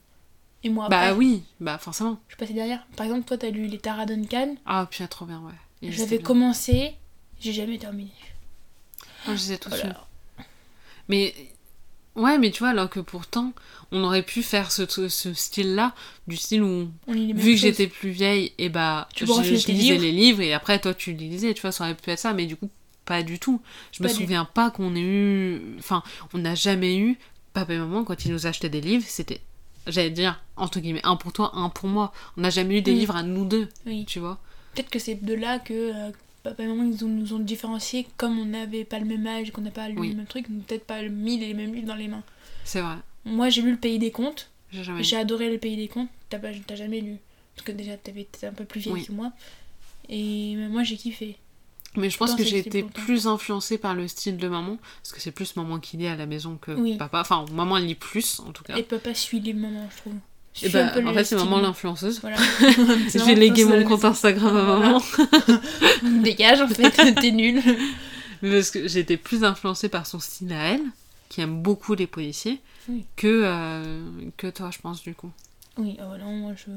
Et 0.63 0.69
moi 0.69 0.87
Bah 0.89 0.99
après. 1.01 1.11
oui, 1.17 1.43
bah 1.59 1.77
forcément. 1.77 2.19
Je 2.27 2.33
suis 2.33 2.39
passée 2.39 2.53
derrière. 2.53 2.85
Par 2.95 3.05
exemple, 3.05 3.25
toi, 3.25 3.37
t'as 3.37 3.49
lu 3.49 3.67
les 3.67 3.77
Tara 3.77 4.05
Duncan. 4.05 4.55
Ah, 4.65 4.87
puis 4.89 5.07
trop 5.07 5.25
bien, 5.25 5.39
ouais. 5.41 5.89
J'avais 5.91 6.19
commencé, 6.19 6.95
j'ai 7.39 7.53
jamais 7.53 7.77
terminé. 7.77 8.09
Moi, 9.27 9.35
je 9.35 9.41
les 9.43 9.51
ai 9.53 9.57
tous. 9.59 9.69
Voilà. 9.69 10.07
Mais 11.09 11.33
ouais, 12.15 12.37
mais 12.37 12.49
tu 12.51 12.59
vois, 12.59 12.69
alors 12.69 12.89
que 12.89 12.99
pourtant, 12.99 13.53
on 13.91 14.03
aurait 14.03 14.23
pu 14.23 14.43
faire 14.43 14.71
ce, 14.71 14.85
ce 14.87 15.33
style-là, 15.33 15.93
du 16.27 16.35
style 16.37 16.61
où, 16.63 16.89
vu 17.07 17.53
que 17.53 17.55
j'étais 17.59 17.87
plus 17.87 18.09
vieille, 18.09 18.51
et 18.57 18.69
bah, 18.69 19.07
Tu 19.15 19.25
je, 19.25 19.31
lisais 19.41 19.71
livres. 19.73 20.01
les 20.01 20.11
livres, 20.11 20.41
et 20.41 20.53
après, 20.53 20.79
toi, 20.79 20.93
tu 20.93 21.13
les 21.13 21.27
lisais, 21.29 21.53
tu 21.53 21.61
vois, 21.61 21.71
ça 21.71 21.85
aurait 21.85 21.95
pu 21.95 22.09
être 22.09 22.19
ça, 22.19 22.33
mais 22.33 22.45
du 22.45 22.55
coup, 22.55 22.69
pas 23.05 23.23
du 23.23 23.39
tout. 23.39 23.61
Je 23.93 24.03
me 24.03 24.09
du- 24.09 24.13
souviens 24.13 24.45
pas 24.45 24.69
qu'on 24.71 24.95
ait 24.95 24.99
eu. 25.01 25.61
Enfin, 25.79 26.03
on 26.33 26.39
n'a 26.39 26.55
jamais 26.55 26.97
eu. 26.97 27.17
Papa 27.53 27.73
et 27.73 27.77
maman, 27.77 28.03
quand 28.03 28.25
ils 28.25 28.31
nous 28.31 28.45
achetaient 28.45 28.69
des 28.69 28.81
livres, 28.81 29.05
c'était. 29.07 29.39
J'allais 29.87 30.09
dire, 30.09 30.41
entre 30.57 30.79
guillemets, 30.81 30.99
un 31.05 31.15
pour 31.15 31.31
toi, 31.31 31.51
un 31.55 31.69
pour 31.69 31.87
moi. 31.87 32.11
On 32.35 32.41
n'a 32.41 32.49
jamais 32.49 32.77
eu 32.79 32.81
des 32.81 32.91
Oui. 32.91 32.99
livres 32.99 33.15
à 33.15 33.23
nous 33.23 33.45
deux, 33.45 33.69
Oui. 33.85 34.03
tu 34.05 34.19
vois. 34.19 34.37
Peut-être 34.75 34.89
que 34.89 34.99
c'est 34.99 35.15
de 35.23 35.33
là 35.33 35.57
que 35.59 35.73
euh, 35.73 36.11
papa 36.43 36.63
et 36.63 36.67
maman 36.67 36.83
ils 36.83 37.03
ont- 37.05 37.07
nous 37.07 37.33
ont 37.33 37.39
différenciés 37.39 38.05
comme 38.17 38.37
on 38.37 38.45
n'avait 38.45 38.83
pas 38.83 38.99
le 38.99 39.05
même 39.05 39.25
âge 39.25 39.47
et 39.47 39.51
qu'on 39.51 39.61
n'a 39.61 39.71
pas 39.71 39.87
lu 39.87 39.95
Oui. 39.97 40.09
le 40.09 40.15
même 40.17 40.25
truc, 40.27 40.45
peut-être 40.67 40.85
pas 40.85 41.01
mis 41.03 41.39
les 41.39 41.53
mêmes 41.53 41.73
livres 41.73 41.87
dans 41.87 41.95
les 41.95 42.09
mains. 42.09 42.23
C'est 42.65 42.81
vrai. 42.81 42.95
Moi 43.27 43.49
j'ai 43.49 43.61
lu 43.61 43.71
Le 43.71 43.77
Pays 43.77 43.99
des 43.99 44.11
Contes, 44.11 44.49
J'ai 44.71 44.83
j'ai 45.01 45.15
adoré 45.17 45.49
Le 45.51 45.57
Pays 45.57 45.75
des 45.77 45.87
Contes, 45.87 46.09
t'as 46.29 46.39
pas- 46.39 46.47
t'as 46.65 46.75
jamais 46.75 47.01
lu, 47.01 47.17
parce 47.55 47.65
que 47.67 47.71
déjà 47.71 47.97
t'avais 47.97 48.21
été 48.21 48.47
un 48.47 48.53
peu 48.53 48.65
plus 48.65 48.79
vieille 48.81 48.93
Oui. 48.93 49.05
que 49.05 49.11
moi, 49.11 49.31
et 50.09 50.55
moi 50.69 50.83
j'ai 50.83 50.95
kiffé. 50.97 51.37
Mais 51.95 52.09
je 52.09 52.17
pense 52.17 52.35
que 52.35 52.43
j'ai 52.43 52.59
été 52.59 52.83
plus 52.83 53.25
influencée 53.27 53.77
par 53.77 53.95
le 53.95 54.07
style 54.07 54.37
de 54.37 54.47
maman, 54.47 54.77
parce 55.01 55.13
que 55.13 55.21
c'est 55.21 55.31
plus 55.31 55.55
maman 55.55 55.79
qui 55.79 55.97
lit 55.97 56.07
à 56.07 56.15
la 56.15 56.25
maison 56.27 56.57
que 56.61 56.71
Oui. 56.71 56.95
papa. 56.97 57.21
Enfin, 57.21 57.45
maman 57.53 57.77
lit 57.77 57.95
plus, 57.95 58.39
en 58.39 58.51
tout 58.51 58.63
cas. 58.63 58.75
Et 58.75 58.83
papa 58.83 59.13
suit 59.15 59.39
les 59.39 59.53
mamans, 59.53 59.87
je 59.91 59.97
trouve. 59.97 60.13
Et 60.63 60.69
bah, 60.69 60.91
en 61.05 61.13
fait, 61.13 61.23
c'est 61.23 61.35
maman 61.35 61.59
l'influenceuse. 61.59 62.19
Voilà. 62.21 62.37
Vais 63.25 63.35
léguer 63.35 63.65
mon 63.65 63.83
compte 63.83 64.05
Instagram 64.05 64.55
à 64.57 64.63
maman. 64.63 65.01
Dégage 66.23 66.61
en 66.61 66.67
fait, 66.67 66.91
t'es 67.21 67.31
nul. 67.31 67.61
Mais 68.41 68.51
parce 68.51 68.71
que 68.71 68.87
j'ai 68.87 68.99
été 68.99 69.17
plus 69.17 69.43
influencée 69.43 69.89
par 69.89 70.05
son 70.05 70.19
style 70.19 70.51
à 70.53 70.73
elle, 70.73 70.81
qui 71.29 71.41
aime 71.41 71.61
beaucoup 71.61 71.95
les 71.95 72.07
policiers, 72.07 72.59
Oui. 72.89 73.05
que, 73.15 73.41
euh, 73.43 74.09
que 74.37 74.47
toi, 74.47 74.69
je 74.71 74.79
pense, 74.79 75.01
du 75.03 75.13
coup. 75.15 75.31
Oui, 75.77 75.97
oh 75.99 76.17
non, 76.17 76.31
moi 76.37 76.53
je. 76.55 76.71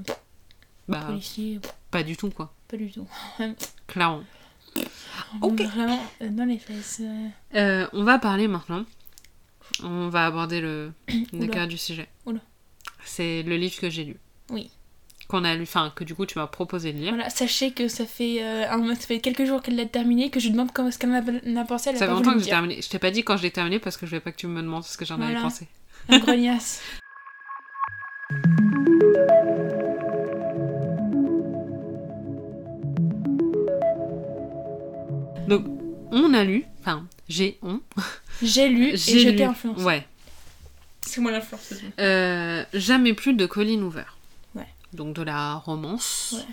Bah, 0.89 1.05
Policier, 1.07 1.61
pas 1.91 2.03
du 2.03 2.17
tout, 2.17 2.31
quoi. 2.31 2.53
pas 2.69 2.77
du 2.77 2.91
tout. 2.91 3.07
Clairement. 3.87 4.23
Ok. 5.41 5.61
Vraiment, 5.63 6.03
euh, 6.23 6.29
dans 6.31 6.45
les 6.45 6.59
fesses. 6.59 7.01
euh, 7.55 7.87
on 7.93 8.03
va 8.05 8.19
parler 8.19 8.49
maintenant. 8.49 8.85
On 9.83 10.09
va 10.09 10.27
aborder 10.27 10.61
le, 10.61 10.93
le 11.33 11.47
cœur 11.47 11.67
du 11.69 11.79
sujet. 11.79 12.09
C'est 13.05 13.43
le 13.45 13.57
livre 13.57 13.79
que 13.81 13.89
j'ai 13.89 14.05
lu. 14.05 14.17
Oui. 14.51 14.71
qu'on 15.29 15.45
a 15.45 15.55
lu, 15.55 15.63
enfin 15.63 15.93
que 15.95 16.03
du 16.05 16.15
coup 16.17 16.27
tu 16.27 16.39
m'as 16.39 16.47
proposé 16.49 16.93
de 16.93 16.99
lire. 16.99 17.15
Voilà, 17.15 17.31
sachez 17.31 17.71
que 17.71 17.87
ça 17.89 18.05
fait, 18.05 18.43
euh, 18.43 18.69
un- 18.69 18.95
ça 18.97 19.07
fait 19.07 19.21
quelques 19.21 19.45
jours 19.45 19.63
qu'elle 19.63 19.77
l'a 19.77 19.87
terminé, 19.87 20.29
que 20.29 20.41
je 20.41 20.47
lui 20.47 20.53
demande 20.53 20.73
comment, 20.73 20.91
ce 20.91 20.99
qu'elle 20.99 21.11
en 21.11 21.15
a, 21.15 21.23
en 21.23 21.57
a 21.57 21.65
pensé. 21.65 21.91
Elle 21.91 21.97
a 21.97 21.99
Ça 22.01 22.07
fait 22.07 22.13
longtemps 22.13 22.33
que 22.35 22.41
j'ai 22.41 22.51
terminé. 22.51 22.83
Je 22.83 22.89
t'ai 22.89 22.99
pas 22.99 23.11
dit 23.13 23.23
quand 23.23 23.37
je 23.37 23.43
l'ai 23.45 23.53
terminé 23.53 23.79
parce 23.79 23.97
que 23.97 24.07
je 24.07 24.11
voulais 24.11 24.21
pas 24.21 24.33
que 24.33 24.37
tu 24.39 24.49
me 24.49 24.61
demandes 24.61 24.83
ce 24.85 24.97
que 24.99 25.05
j'en 25.05 25.15
avais 25.15 25.27
Voilà. 25.27 25.41
pensé. 25.43 25.69
Un 26.11 26.19
grognasse. 26.19 26.81
Donc 35.49 35.65
on 36.13 36.33
a 36.35 36.45
lu, 36.45 36.65
enfin 36.81 37.07
j'ai 37.29 37.59
on, 37.63 37.81
J'ai 38.43 38.69
lu 38.69 38.91
et 38.91 38.97
j'ai 38.97 39.21
je 39.21 39.29
lu. 39.31 39.37
t'ai 39.37 39.45
influencé. 39.45 39.83
Ouais. 39.83 40.07
C'est 41.03 41.21
moi 41.21 41.33
l'influenceuse. 41.33 41.83
Euh, 41.99 42.65
jamais 42.73 43.15
plus 43.15 43.35
de 43.35 43.47
Colin 43.47 43.83
Hoover. 43.83 44.05
Ouais. 44.55 44.67
Donc 44.93 45.15
de 45.17 45.23
la 45.23 45.55
romance. 45.55 46.35
Ouais. 46.37 46.45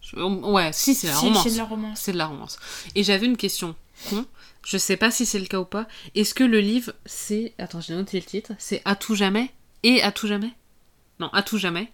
Je- 0.00 0.16
Ouais, 0.16 0.70
si 0.72 0.94
c'est 0.94 1.08
la 1.08 1.14
Si, 1.14 1.26
romance. 1.26 1.42
c'est 1.42 1.52
de 1.52 1.56
la 1.56 1.64
romance. 1.64 2.00
C'est 2.00 2.12
de 2.12 2.18
la 2.18 2.26
romance. 2.26 2.58
Et 2.94 3.02
j'avais 3.02 3.26
une 3.26 3.36
question 3.36 3.74
con. 4.10 4.24
Je 4.66 4.78
sais 4.78 4.96
pas 4.96 5.10
si 5.10 5.26
c'est 5.26 5.38
le 5.38 5.46
cas 5.46 5.58
ou 5.60 5.64
pas. 5.64 5.86
Est-ce 6.14 6.34
que 6.34 6.44
le 6.44 6.60
livre, 6.60 6.92
c'est. 7.06 7.52
Attends, 7.58 7.80
j'ai 7.80 7.94
noté 7.94 8.18
le 8.18 8.24
titre. 8.24 8.52
C'est 8.58 8.80
À 8.84 8.96
tout 8.96 9.14
jamais 9.14 9.50
et 9.82 10.02
À 10.02 10.10
tout 10.12 10.26
jamais? 10.26 10.50
Non, 11.20 11.28
À 11.32 11.42
tout 11.42 11.58
jamais. 11.58 11.90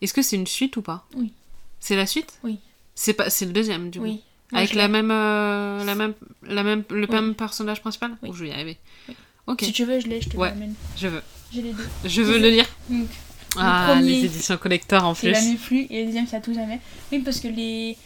Est-ce 0.00 0.14
que 0.14 0.22
c'est 0.22 0.36
une 0.36 0.46
suite 0.46 0.76
ou 0.76 0.82
pas? 0.82 1.06
Oui. 1.16 1.32
C'est 1.80 1.96
la 1.96 2.06
suite? 2.06 2.38
Oui. 2.42 2.58
C'est 2.94 3.12
pas, 3.12 3.28
c'est 3.30 3.44
le 3.44 3.52
deuxième 3.52 3.90
du 3.90 3.98
coup. 3.98 4.04
Oui. 4.04 4.22
Avec 4.52 4.74
la 4.74 4.88
même, 4.88 5.10
euh, 5.10 5.84
la 5.84 5.94
même, 5.94 6.14
la 6.42 6.62
même, 6.62 6.84
le 6.90 7.06
Oui. 7.06 7.12
même 7.12 7.34
personnage 7.34 7.80
principal? 7.80 8.12
Oui. 8.22 8.28
Oh, 8.30 8.34
je 8.34 8.44
vais 8.44 8.50
y 8.50 8.52
arriver. 8.52 8.78
Oui. 9.08 9.14
Ok, 9.46 9.62
Si 9.62 9.72
tu 9.72 9.84
veux, 9.84 10.00
je 10.00 10.06
l'ai, 10.06 10.20
je 10.22 10.28
te 10.30 10.36
Ouais. 10.36 10.48
l'amène. 10.50 10.74
je 10.96 11.08
veux. 11.08 11.22
J'ai 11.52 11.62
les 11.62 11.72
deux. 11.72 11.88
Je 12.04 12.22
veux 12.22 12.38
le 12.38 12.48
lire. 12.48 12.66
Donc, 12.88 13.08
Ah, 13.56 13.98
les 14.00 14.24
éditions 14.24 14.56
collector 14.56 15.04
en 15.04 15.14
c'est 15.14 15.30
plus. 15.30 15.40
jamais 15.40 15.56
plus 15.56 15.86
et 15.90 16.00
le 16.00 16.06
deuxième, 16.06 16.26
ça 16.26 16.38
a 16.38 16.40
tout 16.40 16.54
jamais. 16.54 16.80
Oui, 17.12 17.18
parce 17.20 17.40
que 17.40 17.48
les. 17.48 17.96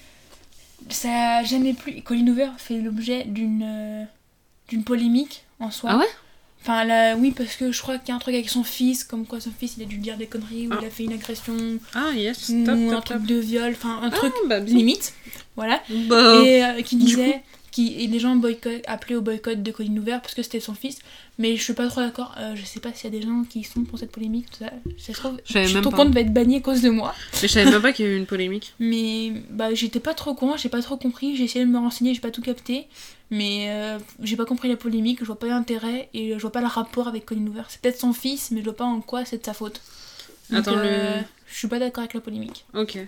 Ça 0.89 1.39
a 1.39 1.45
jamais 1.45 1.75
plus. 1.75 2.03
Colin 2.03 2.27
Hoover 2.29 2.51
fait 2.59 2.81
l'objet 2.81 3.25
d'une. 3.25 3.63
euh, 3.65 4.05
d'une 4.69 4.85
polémique 4.85 5.45
en 5.61 5.71
soi. 5.71 5.91
Ah 5.93 5.99
ouais? 5.99 6.09
Enfin, 6.61 6.85
là, 6.85 7.15
oui, 7.17 7.31
parce 7.31 7.57
que 7.57 7.73
je 7.73 7.81
crois 7.81 7.97
qu'il 7.99 8.09
y 8.09 8.13
a 8.13 8.17
un 8.17 8.19
truc 8.19 8.35
avec 8.35 8.51
son 8.51 8.65
fils, 8.65 9.03
comme 9.05 9.25
quoi 9.27 9.41
son 9.41 9.51
fils 9.51 9.75
il 9.79 9.83
a 9.85 9.87
dû 9.87 9.97
dire 9.97 10.17
des 10.19 10.27
conneries, 10.27 10.67
ou 10.69 10.73
Ah. 10.75 10.79
il 10.83 10.87
a 10.87 10.91
fait 10.91 11.05
une 11.05 11.13
agression, 11.13 11.57
Ah 11.95 12.11
yes, 12.15 12.51
ou 12.51 12.91
un 12.93 13.01
truc 13.01 13.23
de 13.25 13.37
viol, 13.37 13.73
enfin 13.73 14.01
un 14.03 14.09
Ah, 14.09 14.17
truc 14.17 14.33
bah, 14.47 14.59
limite. 14.61 15.15
Voilà. 15.57 15.81
Bah, 16.09 16.43
et 16.45 16.63
euh, 16.65 16.83
qui 16.83 16.97
disait 16.97 17.43
qui 17.71 18.03
et 18.03 18.07
les 18.07 18.19
gens 18.19 18.35
boycott, 18.37 18.83
appelaient 18.87 19.17
au 19.17 19.21
boycott 19.21 19.63
de 19.63 19.71
Colin 19.71 19.97
Hoover 19.97 20.19
parce 20.23 20.35
que 20.35 20.43
c'était 20.43 20.61
son 20.61 20.75
fils. 20.75 20.99
Mais 21.39 21.57
je 21.57 21.63
suis 21.63 21.75
pas 21.75 21.87
trop 21.89 22.01
d'accord 22.01 22.35
Euh, 22.39 22.55
je 22.57 22.65
sais 22.65 22.81
pas 22.81 22.93
s'il 22.93 23.13
y 23.13 23.17
a 23.17 23.21
des 23.21 23.25
gens 23.27 23.45
qui 23.49 23.63
sont 23.65 23.85
pour 23.85 23.99
cette 23.99 24.11
polémique 24.11 24.47
tout 24.51 24.59
ça. 24.65 24.71
Ça 24.99 25.13
se 25.13 25.19
trouve 25.19 25.39
Je 25.45 25.79
ton 25.81 25.91
pas. 25.91 25.97
compte 25.99 26.15
va 26.15 26.21
être 26.21 26.33
banni 26.33 26.57
à 26.57 26.61
cause 26.61 26.83
de 26.83 26.91
moi. 26.91 27.15
Mais 27.35 27.49
je 27.49 27.53
savais 27.53 27.71
même 27.71 27.81
pas 27.83 27.93
qu'il 27.93 28.05
y 28.05 28.09
avait 28.09 28.17
eu 28.17 28.21
une 28.21 28.27
polémique. 28.27 28.75
mais 28.81 29.33
bah 29.51 29.73
j'étais 29.75 30.01
pas 30.01 30.15
trop 30.15 30.35
con 30.35 30.57
j'ai 30.57 30.69
pas 30.69 30.83
trop 30.83 30.97
compris 30.97 31.37
j'ai 31.37 31.45
essayé 31.45 31.65
de 31.65 31.71
me 31.71 31.79
renseigner 31.79 32.15
j'ai 32.15 32.21
pas 32.21 32.31
tout 32.31 32.43
capté. 32.43 32.87
Mais 33.31 33.67
euh, 33.71 33.99
j'ai 34.23 34.37
pas 34.37 34.47
compris 34.47 34.69
la 34.69 34.77
polémique 34.77 35.19
je 35.21 35.27
vois 35.27 35.39
pas 35.39 35.47
l'intérêt 35.49 36.09
et 36.15 36.33
je 36.35 36.39
vois 36.41 36.53
pas 36.53 36.61
le 36.63 36.67
rapport 36.67 37.07
avec 37.09 37.27
Colin 37.27 37.47
Hoover. 37.47 37.63
C'est 37.69 37.81
peut-être 37.81 38.01
son 38.01 38.13
fils 38.13 38.51
mais 38.51 38.61
je 38.61 38.65
vois 38.65 38.77
pas 38.77 38.85
en 38.85 39.01
quoi 39.01 39.25
c'est 39.25 39.39
de 39.39 39.45
sa 39.45 39.53
faute. 39.55 39.81
Donc, 40.51 40.61
Attends, 40.61 40.77
le- 40.77 40.83
euh, 40.85 41.21
je 41.47 41.57
suis 41.59 41.69
pas 41.69 41.79
d'accord 41.79 42.01
avec 42.03 42.15
la 42.15 42.21
polémique. 42.23 42.65
Ok. 42.75 42.99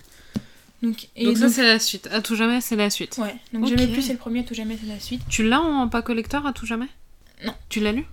Donc 0.82 1.08
et 1.16 1.24
donc, 1.26 1.34
donc, 1.34 1.42
ça 1.42 1.48
c'est 1.48 1.62
la 1.62 1.78
suite. 1.78 2.08
À 2.12 2.20
tout 2.22 2.36
jamais 2.36 2.60
c'est 2.60 2.76
la 2.76 2.90
suite. 2.90 3.18
ouais 3.18 3.34
donc 3.52 3.64
Ok. 3.64 3.70
jamais 3.70 3.86
plus 3.86 4.02
c'est 4.02 4.12
le 4.12 4.18
premier 4.18 4.44
tout 4.44 4.54
jamais 4.54 4.78
c'est 4.80 4.88
la 4.88 4.98
suite 5.00 5.22
Tu 5.28 5.42
l'as 5.46 5.60
en 5.60 5.88
pas 5.88 6.02
collector 6.02 6.46
à 6.46 6.52
tout 6.52 6.66
jamais? 6.66 6.88
Non. 7.44 7.52
Tu 7.68 7.80
l'as 7.80 7.92
lu? 7.92 8.04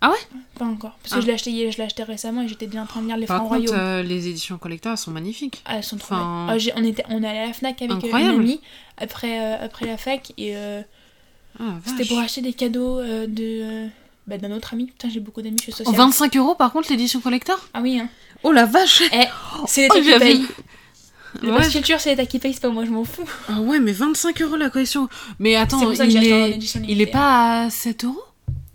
Pas 0.00 0.64
encore. 0.64 0.96
Parce 1.02 1.12
Ah. 1.12 1.16
que 1.16 1.22
je 1.22 1.26
l'ai 1.28 1.32
acheté, 1.34 1.70
je 1.70 1.82
acheté 1.82 2.02
récemment 2.02 2.42
et 2.42 2.48
j'étais 2.48 2.66
bien 2.66 2.82
en 2.82 2.86
train 2.86 3.00
de 3.00 3.06
lire 3.06 3.16
Les 3.16 3.26
Par 3.26 3.38
Francs 3.38 3.48
contre, 3.50 3.70
Royaux. 3.70 3.80
euh, 3.80 4.02
les 4.02 4.28
éditions 4.28 4.58
collector 4.58 4.92
elles 4.92 4.98
sont 4.98 5.10
magnifiques. 5.12 5.62
Ah, 5.64 5.76
elles 5.76 5.84
sont 5.84 5.96
trop 5.96 6.14
enfin-. 6.14 6.46
Ah, 6.50 6.56
on, 6.76 6.84
était, 6.84 7.04
on 7.08 7.22
est 7.22 7.26
allé 7.28 7.38
à 7.38 7.46
la 7.46 7.52
Fnac 7.52 7.80
avec 7.82 8.04
euh, 8.04 8.08
une 8.18 8.26
amie 8.26 8.60
après, 8.96 9.40
euh, 9.40 9.64
après 9.64 9.86
la 9.86 9.96
fac 9.96 10.32
et 10.36 10.56
euh, 10.56 10.82
Ah, 11.60 11.74
c'était 11.84 12.04
pour 12.06 12.18
acheter 12.18 12.40
des 12.40 12.52
cadeaux 12.52 13.00
de 13.02 13.86
bah, 14.26 14.36
d'un 14.38 14.50
autre 14.52 14.74
ami. 14.74 14.86
Putain, 14.86 15.08
j'ai 15.10 15.20
beaucoup 15.20 15.42
d'amis, 15.42 15.56
je 15.58 15.64
suis 15.64 15.72
Oh, 15.74 15.84
sociale. 15.84 15.96
25 15.96 16.36
euros 16.36 16.54
par 16.56 16.72
contre 16.72 16.90
l'édition 16.90 17.20
collector? 17.20 17.58
Ah 17.74 17.80
oui, 17.80 17.98
hein. 18.00 18.08
Oh 18.42 18.52
la 18.52 18.66
vache 18.66 19.02
Eh, 19.12 19.24
c'est 19.66 19.82
les 19.82 19.88
Oh, 19.90 19.94
qui 19.94 20.04
j'avais- 20.04 20.18
payent. 20.34 20.46
Le 21.42 21.52
Ouais, 21.52 21.68
culture, 21.68 22.00
c'est 22.00 22.10
l'État 22.10 22.26
qui 22.26 22.38
paye, 22.38 22.54
c'est 22.54 22.60
pas 22.60 22.68
moi, 22.68 22.84
je 22.84 22.90
m'en 22.90 23.04
fous. 23.04 23.28
Ah 23.48 23.60
ouais, 23.60 23.80
mais 23.80 23.92
25 23.92 24.40
euros 24.42 24.56
la 24.56 24.70
collection. 24.70 25.08
Mais 25.38 25.56
attends, 25.56 25.92
il, 25.92 26.16
est... 26.16 26.58
il 26.88 27.10
pas 27.10 27.64
à 27.64 27.70
7 27.70 28.04
euros? 28.04 28.22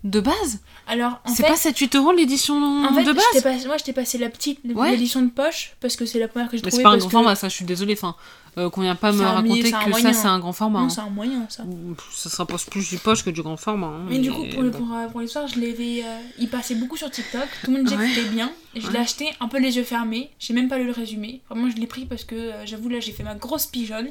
De 0.04 0.20
base 0.20 0.60
Alors, 0.86 1.20
en 1.24 1.34
C'est 1.34 1.42
pas 1.46 1.54
7-8 1.56 1.96
euros 1.96 2.12
l'édition 2.12 2.54
en 2.84 2.92
fait 2.94 3.04
de 3.04 3.08
je 3.08 3.12
base 3.14 3.42
pas- 3.42 3.66
moi, 3.66 3.78
je 3.78 3.84
t'ai 3.84 3.92
passé 3.94 4.18
la 4.18 4.28
petite 4.28 4.60
Ouais. 4.74 4.90
l'édition 4.90 5.22
de 5.22 5.30
poche 5.30 5.74
parce 5.80 5.96
que 5.96 6.04
c'est 6.04 6.18
la 6.18 6.28
première 6.28 6.50
que 6.50 6.56
j'ai 6.58 6.62
Mais 6.62 6.70
c'est 6.70 6.76
trouvée. 6.76 6.82
pas 6.84 6.90
un 6.90 6.98
grand 6.98 7.06
que- 7.08 7.12
format, 7.12 7.34
ça, 7.34 7.48
je 7.48 7.54
suis 7.54 7.64
désolée. 7.64 7.94
Enfin, 7.94 8.14
euh, 8.58 8.68
qu'on 8.70 8.82
vient 8.82 8.94
pas 8.96 9.12
me 9.12 9.24
raconter 9.24 9.62
que 9.62 9.68
ça 10.02 10.12
c'est 10.12 10.26
un 10.28 10.38
grand 10.38 10.52
format. 10.52 10.80
Non, 10.80 10.84
hein. 10.86 10.88
c'est 10.90 11.00
un 11.00 11.08
moyen, 11.08 11.46
ça. 11.48 11.64
Ça 12.12 12.28
sera 12.28 12.46
pas 12.46 12.56
plus 12.70 12.88
du 12.88 12.98
poche 12.98 13.24
que 13.24 13.30
du 13.30 13.42
grand 13.42 13.56
format. 13.56 13.86
hein, 13.86 14.06
Mais 14.10 14.18
du 14.18 14.30
coup, 14.30 14.44
pour, 14.52 14.62
bon. 14.62 14.70
pour, 14.70 14.94
euh, 14.94 15.06
pour 15.08 15.20
l'histoire, 15.22 15.46
je 15.48 15.58
l'avais. 15.58 16.02
euh, 16.04 16.18
il 16.38 16.48
passait 16.50 16.74
beaucoup 16.74 16.96
sur 16.98 17.10
TikTok. 17.10 17.48
Tout 17.64 17.70
le 17.70 17.78
monde 17.78 17.84
disait 17.86 17.96
Ouais. 17.96 18.08
que 18.08 18.14
c'était 18.14 18.28
bien. 18.28 18.52
Et 18.74 18.80
je 18.82 18.90
l'ai 18.90 18.98
acheté 18.98 19.32
un 19.40 19.48
peu 19.48 19.58
les 19.58 19.76
yeux 19.78 19.84
fermés. 19.84 20.30
J'ai 20.38 20.52
même 20.52 20.68
pas 20.68 20.76
lu 20.78 20.84
le 20.84 20.92
résumé. 20.92 21.40
Vraiment, 21.48 21.70
je 21.70 21.76
l'ai 21.76 21.86
pris 21.86 22.04
parce 22.04 22.24
que 22.24 22.34
euh, 22.34 22.66
j'avoue, 22.66 22.90
là, 22.90 23.00
j'ai 23.00 23.12
fait 23.12 23.22
ma 23.22 23.34
grosse 23.34 23.64
pigeonne. 23.66 24.10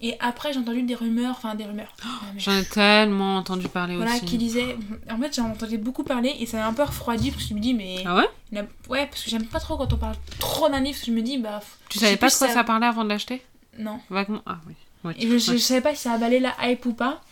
Et 0.00 0.14
après, 0.20 0.52
j'ai 0.52 0.58
entendu 0.58 0.82
des 0.82 0.94
rumeurs. 0.94 1.34
Enfin, 1.38 1.54
des 1.54 1.64
rumeurs. 1.64 1.94
Ah, 2.04 2.06
mais- 2.34 2.40
J'en 2.40 2.52
ai 2.52 2.64
tellement 2.64 3.36
entendu 3.38 3.66
parler 3.68 3.96
voilà, 3.96 4.12
aussi. 4.16 4.24
qui 4.26 4.36
disaient. 4.38 4.76
En 5.10 5.18
fait, 5.18 5.34
j'en 5.34 5.50
entendais 5.50 5.78
beaucoup 5.78 6.04
parler. 6.04 6.34
Et 6.38 6.44
ça 6.46 6.58
m'a 6.58 6.66
un 6.66 6.72
peu 6.74 6.82
refroidi 6.82 7.30
parce 7.30 7.44
que 7.44 7.48
je 7.50 7.54
me 7.54 7.60
dis, 7.60 7.72
mais. 7.72 8.02
Ah 8.04 8.16
ouais? 8.16 8.60
Ouais, 8.88 9.06
parce 9.06 9.22
que 9.22 9.30
j'aime 9.30 9.46
pas 9.46 9.58
trop 9.60 9.76
quand 9.78 9.92
on 9.92 9.96
parle 9.96 10.16
trop 10.38 10.68
d'un 10.68 10.80
livre. 10.80 10.92
Parce 10.96 11.00
que 11.00 11.06
je 11.06 11.16
me 11.16 11.22
dis, 11.22 11.38
bah. 11.38 11.60
Tu 11.88 11.98
savais 11.98 12.16
pas 12.16 12.26
de 12.26 12.32
plus 12.32 12.38
quoi 12.38 12.48
si 12.48 12.54
ça 12.54 12.64
parlait 12.64 12.86
avant 12.86 13.04
de 13.04 13.08
l'acheter? 13.08 13.42
Non. 13.78 13.98
Vaguement? 14.10 14.42
Ah 14.46 14.58
oui. 14.66 14.74
Ouais, 15.04 15.14
Et 15.18 15.38
je, 15.38 15.56
savais 15.56 15.80
pas 15.80 15.94
si 15.94 16.02
ça 16.02 16.12
a 16.12 16.18
valé 16.18 16.40
la 16.40 16.54
hype 16.62 16.84
ou 16.86 16.92
pas. 16.92 17.22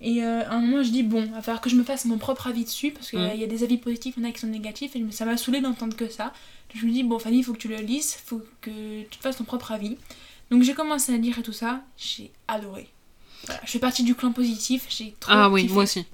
Et 0.00 0.22
euh, 0.22 0.42
à 0.46 0.54
un 0.54 0.60
moment, 0.60 0.82
je 0.82 0.90
dis, 0.90 1.02
bon, 1.02 1.22
il 1.24 1.30
va 1.30 1.40
falloir 1.40 1.60
que 1.62 1.70
je 1.70 1.76
me 1.76 1.84
fasse 1.84 2.04
mon 2.04 2.18
propre 2.18 2.48
avis 2.48 2.64
dessus, 2.64 2.90
parce 2.90 3.08
qu'il 3.08 3.20
Mm. 3.20 3.36
y 3.38 3.44
a 3.44 3.46
des 3.46 3.62
avis 3.62 3.78
positifs, 3.78 4.14
il 4.18 4.22
y 4.22 4.26
en 4.26 4.28
a 4.28 4.32
qui 4.32 4.40
sont 4.40 4.46
négatifs, 4.48 4.94
et 4.96 5.04
ça 5.12 5.24
m'a 5.24 5.36
saoulé 5.38 5.60
d'entendre 5.62 5.96
que 5.96 6.08
ça. 6.08 6.32
Je 6.74 6.84
me 6.84 6.90
dis, 6.90 7.02
bon, 7.04 7.18
Fanny, 7.18 7.38
il 7.38 7.42
faut 7.44 7.52
que 7.54 7.58
tu 7.58 7.68
le 7.68 7.76
lises, 7.76 8.16
faut 8.26 8.42
que 8.60 9.02
tu 9.04 9.16
te 9.16 9.22
fasses 9.22 9.36
ton 9.36 9.44
propre 9.44 9.72
avis. 9.72 9.96
Donc 10.50 10.62
j'ai 10.62 10.74
commencé 10.74 11.12
à 11.14 11.16
lire 11.16 11.38
et 11.38 11.42
tout 11.42 11.52
ça, 11.52 11.80
j'ai 11.96 12.30
adoré. 12.48 12.88
Voilà, 13.46 13.60
je 13.64 13.70
fais 13.72 13.78
partie 13.78 14.02
du 14.04 14.14
clan 14.14 14.32
positif, 14.32 14.86
j'ai 14.88 15.14
trop 15.20 15.32
Ah 15.34 15.48
oui, 15.50 15.62
kiffé. 15.62 15.74
moi 15.74 15.82
aussi. 15.84 16.06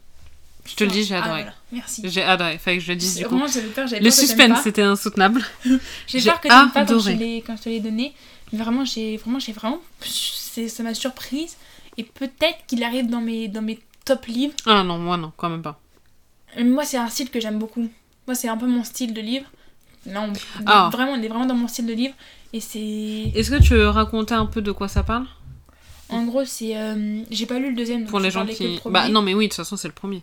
Je 0.67 0.75
te 0.75 0.85
le 0.85 0.91
dis, 0.91 1.05
j'ai 1.05 1.15
Ah, 1.17 1.23
adoré. 1.25 1.43
voilà, 1.43 1.55
merci. 1.73 2.03
J'ai 2.05 2.23
adoré. 2.23 2.59
Fallait 2.59 2.79
que 2.79 2.83
je 2.85 2.89
le 2.93 2.97
dise 2.97 3.17
du 3.17 3.25
coup. 3.25 3.31
Vraiment, 3.39 3.47
peur, 3.75 3.87
Le 3.91 4.01
peur 4.03 4.13
suspense, 4.13 4.63
c'était 4.63 4.83
insoutenable. 4.83 5.43
J'ai 6.07 6.21
peur 6.23 6.41
que 6.41 6.49
t'aimes 6.49 6.71
pas 6.71 6.85
quand 6.85 6.99
je, 6.99 7.41
quand 7.41 7.57
je 7.57 7.63
te 7.63 7.69
l'ai 7.69 7.81
donné. 7.81 8.15
Mais 8.53 8.59
vraiment, 8.59 8.85
j'ai 8.85 9.17
vraiment, 9.17 9.39
j'ai 9.39 9.53
vraiment, 9.53 9.79
c'est- 10.03 10.69
ça 10.69 10.83
m'a 10.83 10.93
surprise. 10.95 11.57
Et 11.97 12.05
peut-être 12.05 12.67
qu'il 12.67 12.83
arrive 12.85 13.09
dans 13.09 13.21
mes, 13.21 13.49
dans 13.49 13.63
mes 13.63 13.79
top 14.05 14.27
livres. 14.27 14.55
Ah 14.67 14.83
non, 14.83 14.99
moi 14.99 15.17
non, 15.17 15.33
quand 15.37 15.49
même 15.49 15.63
pas. 15.63 15.81
Moi, 16.59 16.85
c'est 16.85 16.97
un 16.99 17.09
style 17.09 17.31
que 17.31 17.41
j'aime 17.41 17.59
beaucoup. 17.59 17.89
Moi, 18.27 18.35
c'est 18.35 18.49
un 18.49 18.57
peu 18.57 18.67
mon 18.67 18.85
style 18.85 19.15
de 19.15 19.21
livre. 19.21 19.47
Là, 20.07 20.23
on, 20.23 20.33
Ah. 20.67 20.91
vraiment, 20.93 21.13
on 21.13 21.23
est 21.23 21.29
vraiment 21.29 21.47
dans 21.47 21.55
mon 21.55 21.69
style 21.69 21.87
de 21.87 21.93
livre. 21.95 22.15
Et 22.53 22.61
c'est. 22.61 23.33
Est-ce 23.35 23.51
que 23.51 23.63
tu 23.63 23.75
veux 23.75 23.89
raconter 23.89 24.35
un 24.35 24.47
peu 24.47 24.61
de 24.63 24.73
quoi 24.73 24.89
ça 24.89 25.03
parle? 25.03 25.27
En 26.09 26.25
gros, 26.25 26.45
c'est. 26.45 26.77
euh, 26.77 27.23
J'ai 27.31 27.47
pas 27.47 27.59
lu 27.59 27.71
le 27.71 27.77
deuxième. 27.77 28.01
donc 28.01 28.11
Pour 28.11 28.21
les 28.21 28.31
gens 28.31 28.45
le 28.45 28.53
qui. 28.53 28.81
Bah 28.87 29.09
non, 29.09 29.23
mais 29.23 29.35
oui, 29.35 29.45
de 29.47 29.51
toute 29.51 29.57
façon, 29.59 29.77
c'est 29.77 29.89
le 29.89 29.95
premier. 29.95 30.23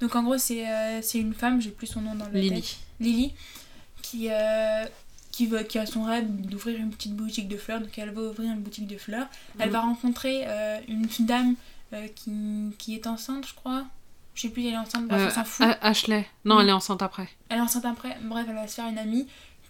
Donc, 0.00 0.14
en 0.14 0.22
gros, 0.22 0.36
c'est 0.36 0.68
euh, 0.68 1.00
une 1.14 1.32
femme, 1.32 1.60
j'ai 1.62 1.70
plus 1.70 1.86
son 1.86 2.02
nom 2.02 2.14
dans 2.14 2.26
le 2.26 2.38
Lily. 2.38 2.60
tête. 2.60 2.76
Lily. 3.00 3.32
Qui, 4.02 4.28
euh, 4.30 4.84
qui, 5.32 5.46
veut, 5.46 5.62
qui 5.62 5.78
a 5.78 5.86
son 5.86 6.04
rêve 6.04 6.26
d'ouvrir 6.28 6.78
une 6.78 6.90
petite 6.90 7.14
boutique 7.16 7.48
de 7.48 7.56
fleurs. 7.56 7.80
Donc, 7.80 7.96
elle 7.98 8.10
veut 8.10 8.28
ouvrir 8.28 8.52
une 8.52 8.60
boutique 8.60 8.86
de 8.86 8.98
fleurs. 8.98 9.26
Elle 9.58 9.68
Mhm. 9.68 9.72
va 9.72 9.80
rencontrer 9.80 10.44
une 10.88 11.06
dame 11.20 11.54
qui, 12.14 12.30
qui 12.76 12.94
est 12.94 13.06
enceinte, 13.06 13.46
je 13.48 13.54
crois. 13.54 13.84
Je 14.34 14.42
sais 14.42 14.48
plus, 14.50 14.66
elle 14.66 14.74
est 14.74 14.78
enceinte, 14.78 15.08
bref, 15.08 15.32
on 15.32 15.34
s'en 15.34 15.44
fout. 15.44 15.66
Ashley. 15.80 16.26
Non, 16.44 16.56
Oui. 16.56 16.62
elle 16.62 16.68
est 16.68 16.72
enceinte 16.72 17.02
après. 17.02 17.28
Elle 17.48 17.58
est 17.58 17.62
enceinte 17.62 17.86
après, 17.86 18.16
bref, 18.22 18.44
elle 18.48 18.54
va 18.54 18.68
se 18.68 18.74
faire 18.74 18.86
une 18.86 18.98
amie 18.98 19.26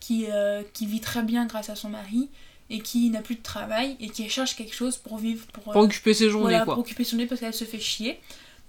qui, 0.08 0.24
euh, 0.32 0.62
qui 0.72 0.86
vit 0.86 1.00
très 1.00 1.22
bien 1.22 1.44
grâce 1.44 1.68
à 1.68 1.76
son 1.76 1.90
mari 1.90 2.30
et 2.70 2.80
qui 2.80 3.10
n'a 3.10 3.20
plus 3.20 3.34
de 3.34 3.42
travail 3.42 3.94
et 4.00 4.08
qui 4.08 4.26
cherche 4.30 4.56
quelque 4.56 4.74
chose 4.74 4.96
pour 4.96 5.18
vivre, 5.18 5.44
pour, 5.52 5.68
euh, 5.68 5.72
Pour 5.72 5.82
occuper 5.82 6.14
ses 6.14 6.30
journées, 6.30 6.44
voilà, 6.52 6.64
quoi. 6.64 6.74
pour 6.74 6.80
occuper 6.82 7.04
son 7.04 7.16
nez 7.16 7.26
parce 7.26 7.42
qu'elle 7.42 7.52
se 7.52 7.64
fait 7.64 7.78
chier. 7.78 8.18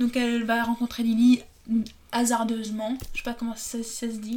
Donc 0.02 0.18
elle 0.18 0.44
va 0.44 0.64
rencontrer 0.64 1.02
Lily 1.04 1.40
hasardeusement, 2.12 2.98
je 3.14 3.20
sais 3.20 3.24
pas 3.24 3.34
comment 3.40 3.56
ça, 3.56 3.78
ça 3.84 4.08
se 4.12 4.18
dit, 4.18 4.36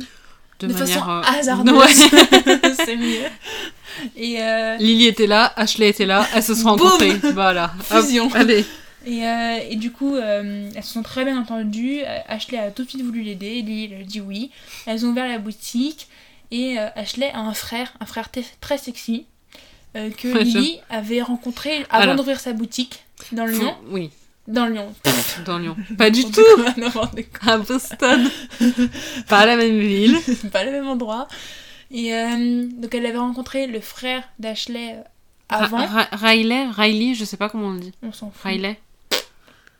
De, 0.60 0.68
de, 0.68 0.72
manière. 0.74 0.88
façon 0.88 1.10
euh, 1.10 1.22
hasardeuse, 1.40 1.74
ouais. 1.76 2.74
c'est 2.84 2.96
mieux. 2.96 3.26
Et, 4.16 4.40
euh, 4.40 4.76
Lily 4.76 5.06
était 5.06 5.26
là, 5.26 5.52
Ashley 5.56 5.88
était 5.88 6.06
là, 6.06 6.24
elles 6.36 6.42
se 6.44 6.54
sont 6.54 6.68
rencontrées. 6.68 7.14
voilà. 7.34 7.72
Hop, 7.90 8.04
Fusion. 8.04 8.32
allez. 8.34 8.64
et, 9.06 9.26
euh, 9.26 9.58
et 9.70 9.74
du 9.74 9.90
coup, 9.90 10.14
euh, 10.14 10.70
elles 10.72 10.84
se 10.84 10.92
sont 10.92 11.02
très 11.02 11.24
bien 11.24 11.36
entendues. 11.36 12.02
Ashley 12.28 12.58
a 12.58 12.70
tout 12.70 12.84
de 12.84 12.88
suite 12.88 13.02
voulu 13.02 13.22
l'aider. 13.22 13.60
Lily 13.62 13.90
elle 13.92 14.02
a 14.02 14.04
dit 14.04 14.20
oui. 14.20 14.52
Elles 14.86 15.04
ont 15.04 15.08
ouvert 15.08 15.26
la 15.26 15.38
boutique. 15.38 16.06
Et 16.52 16.78
euh, 16.78 16.88
Ashley 16.94 17.30
a 17.32 17.40
un 17.40 17.54
frère, 17.54 17.92
un 18.00 18.06
frère 18.06 18.28
très 18.60 18.78
sexy, 18.78 19.26
euh, 19.96 20.10
que 20.10 20.28
Ouais, 20.34 20.44
Lily 20.44 20.80
avait 20.90 21.22
rencontré 21.22 21.84
avant 21.90 22.02
Alors. 22.04 22.16
d'ouvrir 22.16 22.38
sa 22.40 22.52
boutique 22.52 23.02
dans 23.32 23.46
Lyon. 23.46 23.74
Faut- 23.82 23.88
Oui, 23.94 24.10
Dans 24.46 24.66
Lyon. 24.66 24.92
dans 25.46 25.58
Lyon. 25.58 25.76
Pas 25.98 26.10
du 26.10 26.24
tout 26.24 26.40
à 27.46 27.58
Boston. 27.58 28.28
Pas 29.28 29.46
la 29.46 29.56
même 29.56 29.78
ville. 29.80 30.16
pas 30.52 30.64
le 30.64 30.72
même 30.72 30.86
endroit. 30.88 31.26
Et 31.90 32.14
euh, 32.14 32.66
donc 32.70 32.94
elle 32.94 33.06
avait 33.06 33.18
rencontré 33.18 33.66
le 33.66 33.80
frère 33.80 34.22
d'Ashley 34.38 34.96
avant. 35.48 35.78
Ra- 35.78 35.86
Ra- 35.86 36.08
Riley, 36.12 36.66
Riley, 36.70 37.14
je 37.14 37.24
sais 37.24 37.36
pas 37.36 37.48
comment 37.48 37.68
on 37.68 37.72
le 37.74 37.80
dit. 37.80 37.92
On 38.02 38.12
s'en 38.12 38.30
fout. 38.30 38.42
Riley. 38.44 38.78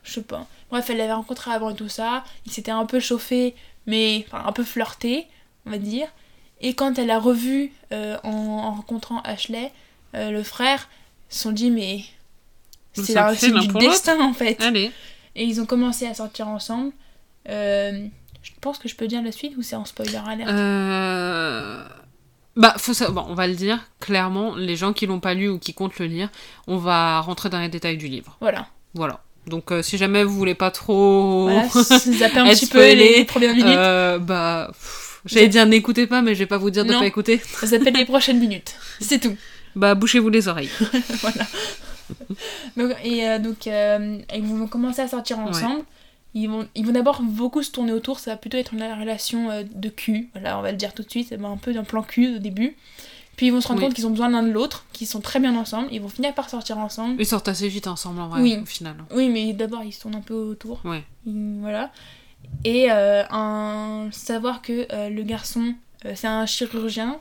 Je 0.03 0.13
sais 0.13 0.21
pas. 0.23 0.47
Bref, 0.69 0.89
elle 0.89 0.97
l'avait 0.97 1.13
rencontré 1.13 1.51
avant 1.51 1.69
et 1.69 1.75
tout 1.75 1.87
ça. 1.89 2.23
Il 2.45 2.51
s'était 2.51 2.71
un 2.71 2.85
peu 2.85 2.99
chauffé, 2.99 3.55
mais 3.87 4.25
enfin, 4.27 4.43
un 4.45 4.51
peu 4.51 4.63
flirté, 4.63 5.27
on 5.65 5.71
va 5.71 5.77
dire. 5.77 6.07
Et 6.63 6.73
quand 6.73 6.97
elle 6.97 7.11
a 7.11 7.19
revu 7.19 7.71
euh, 7.91 8.17
en, 8.23 8.29
en 8.29 8.71
rencontrant 8.71 9.21
Ashley, 9.21 9.71
euh, 10.15 10.31
le 10.31 10.41
frère, 10.41 10.89
se 11.29 11.41
sont 11.43 11.51
dit 11.51 11.69
mais 11.69 12.03
Ils 12.97 13.05
c'est 13.05 13.13
la 13.13 13.31
l'un 13.31 13.59
du 13.59 13.67
destin 13.79 14.19
en 14.21 14.33
fait. 14.33 14.59
Allez. 14.61 14.91
Et 15.35 15.43
ils 15.43 15.61
ont 15.61 15.65
commencé 15.65 16.07
à 16.07 16.13
sortir 16.13 16.47
ensemble. 16.47 16.91
Euh, 17.49 18.07
je 18.41 18.51
pense 18.61 18.79
que 18.79 18.87
je 18.87 18.95
peux 18.95 19.07
dire 19.07 19.21
la 19.21 19.31
suite 19.31 19.55
ou 19.57 19.61
c'est 19.61 19.75
en 19.75 19.85
spoiler 19.85 20.19
alert? 20.25 20.49
Bah, 22.55 22.75
faut 22.77 22.93
ça... 22.93 23.09
bon, 23.09 23.25
on 23.27 23.33
va 23.33 23.47
le 23.47 23.55
dire 23.55 23.79
clairement, 23.99 24.55
les 24.55 24.75
gens 24.75 24.93
qui 24.93 25.07
l'ont 25.07 25.19
pas 25.19 25.33
lu 25.33 25.49
ou 25.49 25.57
qui 25.57 25.73
comptent 25.73 25.97
le 25.97 26.05
lire, 26.05 26.29
on 26.67 26.77
va 26.77 27.19
rentrer 27.21 27.49
dans 27.49 27.59
les 27.59 27.69
détails 27.69 27.97
du 27.97 28.07
livre. 28.07 28.37
Voilà. 28.41 28.67
Voilà. 28.93 29.21
Donc, 29.47 29.71
euh, 29.71 29.81
si 29.81 29.97
jamais 29.97 30.23
vous 30.23 30.35
voulez 30.35 30.55
pas 30.55 30.71
trop. 30.71 31.49
Voilà, 31.49 31.67
zapper 31.73 32.39
un 32.39 32.49
petit 32.49 32.67
peu 32.67 32.93
les 32.93 33.25
premières 33.25 33.55
minutes. 33.55 33.75
euh, 33.75 34.19
bah. 34.19 34.67
pff, 34.71 35.02
J'allais 35.25 35.47
dire 35.47 35.65
n'écoutez 35.65 36.07
pas, 36.07 36.21
mais 36.21 36.33
je 36.35 36.39
vais 36.39 36.45
pas 36.45 36.57
vous 36.57 36.69
dire 36.69 36.85
de 36.85 36.91
Non. 36.91 36.99
pas 36.99 37.05
écouter. 37.05 37.41
Zapper 37.63 37.91
les 37.91 38.05
prochaines 38.05 38.39
minutes. 38.39 38.75
C'est 38.99 39.19
tout. 39.19 39.35
Bah, 39.75 39.95
bouchez-vous 39.95 40.29
les 40.29 40.47
oreilles. 40.47 40.69
voilà. 41.21 41.45
donc, 42.77 42.91
et 43.03 43.27
euh, 43.27 43.39
donc, 43.39 43.67
euh, 43.67 44.19
ils 44.35 44.43
vont 44.43 44.67
commencer 44.67 45.01
à 45.01 45.07
sortir 45.07 45.39
ensemble. 45.39 45.83
Ils 46.35 46.47
vont, 46.49 46.67
ils 46.75 46.85
vont 46.85 46.91
d'abord 46.91 47.21
beaucoup 47.21 47.61
se 47.63 47.71
tourner 47.71 47.91
autour. 47.93 48.19
Ça 48.19 48.31
va 48.31 48.37
plutôt 48.37 48.57
être 48.57 48.73
une 48.73 48.83
relation 48.83 49.49
euh, 49.51 49.63
de 49.73 49.89
cul. 49.89 50.29
Voilà, 50.33 50.57
on 50.59 50.61
va 50.61 50.71
le 50.71 50.77
dire 50.77 50.93
tout 50.93 51.03
de 51.03 51.09
suite. 51.09 51.29
Ça 51.29 51.37
va 51.37 51.47
un 51.47 51.57
peu 51.57 51.73
d'un 51.73 51.83
plan 51.83 52.01
cul 52.03 52.35
au 52.35 52.39
début. 52.39 52.75
Puis 53.35 53.47
ils 53.47 53.51
vont 53.51 53.61
se 53.61 53.67
rendre 53.67 53.79
Oui. 53.79 53.85
compte 53.87 53.95
qu'ils 53.95 54.05
ont 54.05 54.11
besoin 54.11 54.29
l'un 54.29 54.43
de 54.43 54.51
l'autre, 54.51 54.85
qu'ils 54.93 55.07
sont 55.07 55.21
très 55.21 55.39
bien 55.39 55.55
ensemble. 55.55 55.87
Ils 55.91 56.01
vont 56.01 56.09
finir 56.09 56.33
par 56.35 56.49
sortir 56.51 56.77
ensemble. 56.77 57.15
Ils 57.19 57.25
sortent 57.25 57.47
assez 57.47 57.67
vite 57.67 57.87
ensemble, 57.87 58.19
en 58.21 58.27
vrai, 58.29 58.41
Oui. 58.41 58.57
au 58.61 58.65
final. 58.65 58.95
Oui, 59.11 59.29
mais 59.29 59.53
d'abord 59.53 59.83
ils 59.83 59.91
se 59.91 60.01
tournent 60.01 60.15
un 60.15 60.21
peu 60.21 60.35
autour. 60.35 60.81
Ouais. 60.85 61.03
Ils- 61.25 61.57
voilà. 61.59 61.91
Et 62.65 62.87
euh, 62.91 63.23
un, 63.29 64.07
savoir 64.11 64.61
que 64.61 64.87
euh, 64.93 65.09
le 65.09 65.23
garçon, 65.23 65.73
euh, 66.05 66.13
c'est 66.15 66.27
un 66.27 66.45
chirurgien. 66.45 67.17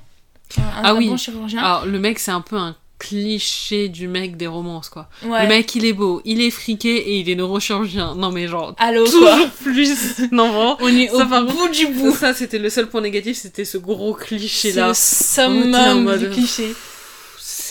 Un, 0.59 0.62
Ah 0.83 0.91
un 0.91 0.97
oui. 0.97 1.09
bon 1.09 1.16
chirurgien. 1.16 1.61
Alors, 1.62 1.87
le 1.87 1.99
mec, 1.99 2.18
c'est 2.18 2.31
un 2.31 2.41
peu 2.43 2.57
un 2.57 2.77
cliché 2.99 3.89
du 3.89 4.07
mec 4.07 4.37
des 4.37 4.47
romances, 4.47 4.89
quoi. 4.89 5.09
ouais. 5.25 5.43
Le 5.43 5.49
mec, 5.49 5.75
il 5.75 5.85
est 5.85 5.93
beau, 5.93 6.23
il 6.25 6.41
est 6.41 6.51
friqué 6.51 6.95
et 6.97 7.18
il 7.18 7.29
est 7.29 7.35
neurochirurgien. 7.35 8.14
Non, 8.14 8.31
mais 8.31 8.47
genre, 8.47 8.77
Allô, 8.79 9.03
quoi. 9.03 9.11
toujours 9.11 9.49
plus. 9.62 10.18
Non, 10.31 10.53
vraiment. 10.53 10.77
On 10.81 10.87
est 10.89 11.09
Ça, 11.09 11.25
au 11.25 11.29
par 11.29 11.45
bout 11.47 11.68
du 11.70 11.89
bout. 11.89 12.14
Ça, 12.14 12.33
c'était 12.35 12.61
le 12.61 12.70
seul 12.70 12.89
point 12.89 13.01
négatif, 13.01 13.37
c'était 13.39 13.64
ce 13.64 13.77
gros 13.79 14.16
C'est 14.20 14.27
cliché-là. 14.27 14.87
le 14.87 14.93
était 14.93 14.93
en 14.93 14.95
summum 14.95 16.03
mode- 16.05 16.20
du 16.20 16.31
cliché. 16.31 16.75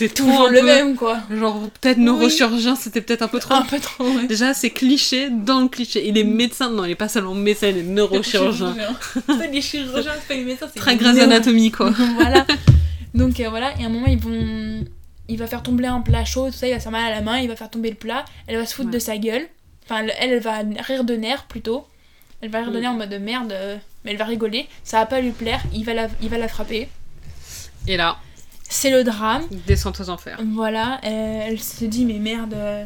C'est 0.08 0.14
Toujours 0.14 0.48
le 0.48 0.60
peu- 0.60 0.66
même, 0.66 0.96
quoi. 0.96 1.18
Genre, 1.30 1.68
peut-être 1.80 1.98
Oui. 1.98 2.04
neurochirurgien, 2.04 2.74
c'était 2.76 3.00
peut-être 3.00 3.22
un 3.22 3.28
peu 3.28 3.38
trop. 3.38 3.54
Un 3.54 3.62
peu 3.62 3.78
trop, 3.78 4.04
ouais. 4.04 4.26
Déjà, 4.26 4.52
c'est 4.54 4.70
cliché 4.70 5.28
dans 5.30 5.60
le 5.60 5.68
cliché. 5.68 6.06
Il 6.08 6.16
est 6.18 6.24
médecin, 6.24 6.70
non, 6.70 6.84
il 6.84 6.90
est 6.92 6.94
pas 6.96 7.08
seulement 7.08 7.34
médecin, 7.34 7.68
il 7.68 7.78
est 7.78 7.82
neurochirurgien. 7.82 8.74
C'est 9.38 9.50
les 9.50 9.60
chirurgiens, 9.62 10.12
c'est 10.20 10.28
pas 10.28 10.34
les 10.34 10.44
médecins, 10.44 10.66
c'est 10.72 10.80
Très 10.80 10.96
néo- 10.96 11.22
Anatomy, 11.22 11.70
quoi. 11.70 11.90
voilà. 12.18 12.46
Donc 13.14 13.38
euh, 13.40 13.48
voilà, 13.50 13.72
et 13.78 13.84
à 13.84 13.86
un 13.86 13.90
moment, 13.90 14.06
ils 14.06 14.18
vont... 14.18 14.84
il 15.28 15.38
va 15.38 15.46
faire 15.46 15.62
tomber 15.62 15.86
un 15.86 16.00
plat 16.00 16.24
chaud, 16.24 16.46
tout 16.50 16.56
ça, 16.56 16.66
il 16.66 16.72
va 16.72 16.78
se 16.78 16.84
faire 16.84 16.92
mal 16.92 17.04
à 17.12 17.14
la 17.14 17.20
main, 17.20 17.38
il 17.38 17.48
va 17.48 17.56
faire 17.56 17.70
tomber 17.70 17.90
le 17.90 17.96
plat, 17.96 18.24
elle 18.46 18.56
va 18.56 18.66
se 18.66 18.74
foutre 18.74 18.88
Ouais. 18.88 18.94
de 18.94 18.98
sa 18.98 19.16
gueule. 19.18 19.46
Enfin, 19.84 19.98
elle, 20.18 20.32
elle 20.32 20.40
va 20.40 20.58
rire 20.86 21.04
de 21.04 21.14
nerfs 21.14 21.44
plutôt. 21.44 21.84
Elle 22.40 22.50
va 22.50 22.58
rire 22.60 22.72
de 22.72 22.78
Mm. 22.78 22.80
nerfs 22.80 22.90
en 22.90 22.94
mode 22.96 23.10
de 23.10 23.18
merde, 23.18 23.52
euh, 23.52 23.76
mais 24.04 24.12
elle 24.12 24.16
va 24.16 24.24
rigoler. 24.24 24.66
Ça 24.82 24.98
va 24.98 25.06
pas 25.06 25.20
lui 25.20 25.30
plaire, 25.30 25.60
il 25.74 25.84
va 25.84 25.94
la, 25.94 26.08
il 26.22 26.28
va 26.28 26.38
la 26.38 26.48
frapper. 26.48 26.88
Et 27.86 27.96
là, 27.96 28.16
C'est 28.72 28.90
le 28.90 29.04
drame. 29.04 29.42
descente 29.66 30.00
aux 30.00 30.08
enfers. 30.08 30.40
Voilà, 30.54 30.98
euh, 31.04 31.40
elle 31.46 31.60
se 31.60 31.84
dit 31.84 32.06
mais 32.06 32.18
merde. 32.18 32.54
euh, 32.54 32.84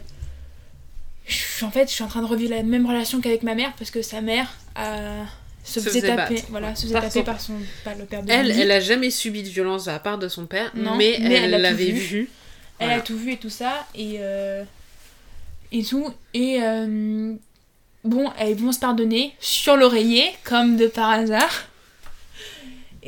je 1.27 1.65
en 1.65 1.71
fait, 1.71 1.89
je 1.89 1.95
suis 1.95 2.03
en 2.05 2.09
train 2.09 2.23
de 2.23 2.27
revivre 2.27 2.51
la 2.55 2.63
même 2.65 2.87
relation 2.87 3.21
qu'avec 3.21 3.43
ma 3.45 3.55
mère 3.55 3.73
parce 3.79 3.91
que 3.93 4.03
sa 4.03 4.21
mère 4.21 4.49
euh, 4.79 5.23
se, 5.65 5.75
Se 5.81 5.87
faisait 5.89 6.01
faisait 6.01 6.17
taper, 6.17 6.35
battre, 6.35 6.47
voilà, 6.51 6.69
ouais. 6.69 6.75
se 6.77 6.83
faisait 6.83 6.93
Par 6.95 7.03
taper 7.05 7.19
son- 7.19 7.25
par 7.25 7.41
son 7.41 7.53
par 7.85 7.95
le 7.97 8.05
père 8.05 8.23
de 8.23 8.31
Elle, 8.31 8.51
elle 8.51 8.71
a 8.73 8.81
jamais 8.81 9.11
subi 9.11 9.43
de 9.45 9.49
violence 9.49 9.85
de 9.87 9.91
la 9.93 9.99
part 10.01 10.19
de 10.19 10.29
son 10.29 10.47
père, 10.47 10.71
Non, 10.75 10.97
mais, 10.97 11.17
mais 11.21 11.35
elle 11.35 11.51
l'avait 11.63 11.93
vu. 11.93 12.01
vu. 12.01 12.31
Elle 12.79 12.87
Voilà. 12.89 13.01
a 13.03 13.05
tout 13.05 13.17
vu 13.17 13.33
et 13.33 13.37
tout 13.39 13.49
ça 13.51 13.87
et 13.95 14.17
euh, 14.21 14.65
et 15.73 15.83
tout 15.85 16.13
et 16.35 16.59
bon, 18.05 18.31
elles 18.39 18.55
vont 18.57 18.73
se 18.73 18.79
pardonner 18.81 19.33
sur 19.41 19.77
l'oreiller 19.77 20.25
comme 20.45 20.77
de 20.77 20.87
par 20.89 21.11
hasard. 21.11 21.65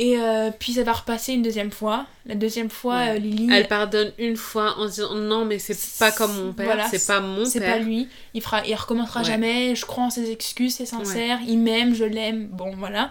Et 0.01 0.17
euh, 0.17 0.53
puis 0.57 0.75
ça 0.75 0.85
va 0.85 0.93
repasser 0.93 1.33
une 1.33 1.43
deuxième 1.43 1.73
fois. 1.73 2.07
La 2.25 2.37
deuxième 2.37 2.71
fois, 2.71 2.99
Ouais. 2.99 3.11
euh, 3.17 3.19
Lily, 3.19 3.49
Elle 3.53 3.67
pardonne 3.67 4.13
une 4.17 4.37
fois 4.37 4.79
en 4.79 4.85
se 4.87 4.95
disant 4.95 5.15
non, 5.17 5.45
mais 5.45 5.59
c'est 5.59 5.77
pas 5.99 6.13
comme 6.13 6.33
mon 6.37 6.53
père, 6.53 6.67
Voilà, 6.67 6.89
c'est 6.89 7.05
pas 7.05 7.19
mon 7.21 7.45
c'est 7.45 7.59
père. 7.59 7.79
pas 7.79 7.83
lui. 7.83 8.09
Il 8.33 8.41
fera, 8.41 8.65
il 8.65 8.75
recommencera 8.77 9.21
Ouais. 9.21 9.27
jamais. 9.27 9.75
Je 9.75 9.85
crois 9.85 10.05
en 10.05 10.11
ses 10.11 10.31
excuses, 10.31 10.77
c'est 10.77 10.87
sincère. 10.87 11.41
Il 11.49 11.59
m'aime, 11.59 11.95
je 11.97 12.05
l'aime. 12.05 12.47
Bon, 12.47 12.71
voilà. 12.77 13.11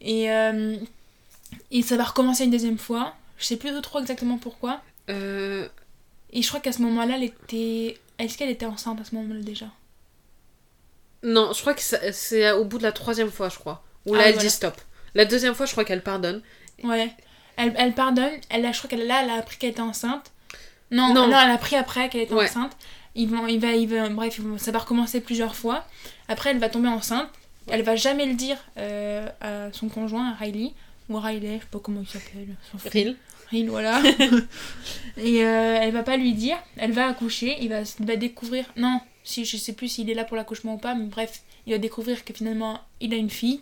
Et 0.00 0.30
euh, 0.30 0.76
et 1.70 1.82
ça 1.82 1.96
va 1.98 2.04
recommencer 2.04 2.44
une 2.44 2.52
deuxième 2.52 2.78
fois. 2.78 3.14
Je 3.36 3.44
sais 3.44 3.56
plus 3.56 3.70
trop 3.82 4.00
exactement 4.00 4.38
pourquoi. 4.38 4.80
Et 5.10 6.42
je 6.42 6.48
crois 6.48 6.60
qu'à 6.60 6.72
ce 6.72 6.80
moment-là, 6.82 7.16
elle 7.16 7.24
était. 7.24 7.98
Est-ce 8.18 8.36
qu'elle 8.38 8.50
était 8.50 8.66
enceinte 8.66 8.98
à 9.00 9.04
ce 9.04 9.14
moment-là 9.14 9.40
déjà? 9.42 9.66
Non, 11.22 11.52
je 11.52 11.60
crois 11.60 11.74
que 11.74 11.82
c'est 12.12 12.50
au 12.52 12.64
bout 12.64 12.78
de 12.78 12.82
la 12.82 12.92
troisième 12.92 13.30
fois, 13.30 13.48
je 13.48 13.58
crois. 13.58 13.82
Où 14.06 14.14
là, 14.14 14.20
Ah, 14.22 14.26
elle 14.28 14.34
voilà. 14.34 14.48
dit 14.48 14.54
stop. 14.54 14.74
La 15.14 15.24
deuxième 15.24 15.54
fois, 15.54 15.66
je 15.66 15.72
crois 15.72 15.84
qu'elle 15.84 16.02
pardonne. 16.02 16.42
Ouais. 16.84 17.10
Elle, 17.56 17.74
elle 17.76 17.92
pardonne. 17.94 18.30
Elle 18.50 18.70
je 18.72 18.78
crois 18.78 18.88
qu'elle 18.90 19.06
là, 19.06 19.22
elle 19.24 19.30
a 19.30 19.34
appris 19.34 19.56
qu'elle 19.56 19.70
était 19.70 19.80
enceinte. 19.80 20.30
Non, 20.90 21.12
Non. 21.12 21.26
non, 21.28 21.38
elle 21.40 21.50
a 21.50 21.54
appris 21.54 21.76
après 21.76 22.08
qu'elle 22.08 22.22
était 22.22 22.34
Ouais. 22.34 22.44
enceinte. 22.48 22.76
Ils 23.14 23.28
vont, 23.28 23.46
il 23.46 23.58
va, 23.58 23.72
il 23.72 23.88
va, 23.88 24.08
bref, 24.10 24.40
ça 24.58 24.70
va 24.70 24.78
recommencer 24.78 25.20
plusieurs 25.20 25.56
fois. 25.56 25.84
Après, 26.28 26.50
elle 26.50 26.58
va 26.58 26.68
tomber 26.68 26.88
enceinte. 26.88 27.28
Elle 27.70 27.82
va 27.82 27.96
jamais 27.96 28.26
le 28.26 28.34
dire 28.34 28.56
euh, 28.78 29.28
à 29.40 29.72
son 29.72 29.88
conjoint, 29.88 30.30
à 30.30 30.34
Riley. 30.34 30.72
Ou 31.08 31.16
Riley, 31.18 31.56
je 31.56 31.60
sais 31.62 31.68
pas 31.70 31.78
comment 31.80 32.00
il 32.02 32.08
s'appelle. 32.08 32.54
Ril. 32.92 33.16
Ril, 33.50 33.70
voilà. 33.70 34.00
Et 35.16 35.44
euh, 35.44 35.78
elle 35.80 35.92
va 35.92 36.02
pas 36.02 36.16
lui 36.16 36.32
dire. 36.34 36.56
Elle 36.76 36.92
va 36.92 37.08
accoucher. 37.08 37.56
Il 37.60 37.70
va, 37.70 37.80
il 37.98 38.06
va 38.06 38.16
découvrir. 38.16 38.64
Non, 38.76 39.00
si 39.24 39.44
je 39.44 39.56
sais 39.56 39.72
plus 39.72 39.88
s'il 39.88 40.08
est 40.10 40.14
là 40.14 40.24
pour 40.24 40.36
l'accouchement 40.36 40.74
ou 40.74 40.78
pas, 40.78 40.94
mais 40.94 41.06
bref, 41.06 41.40
il 41.66 41.72
va 41.72 41.78
découvrir 41.78 42.24
que 42.24 42.32
finalement, 42.32 42.80
il 43.00 43.12
a 43.12 43.16
une 43.16 43.30
fille. 43.30 43.60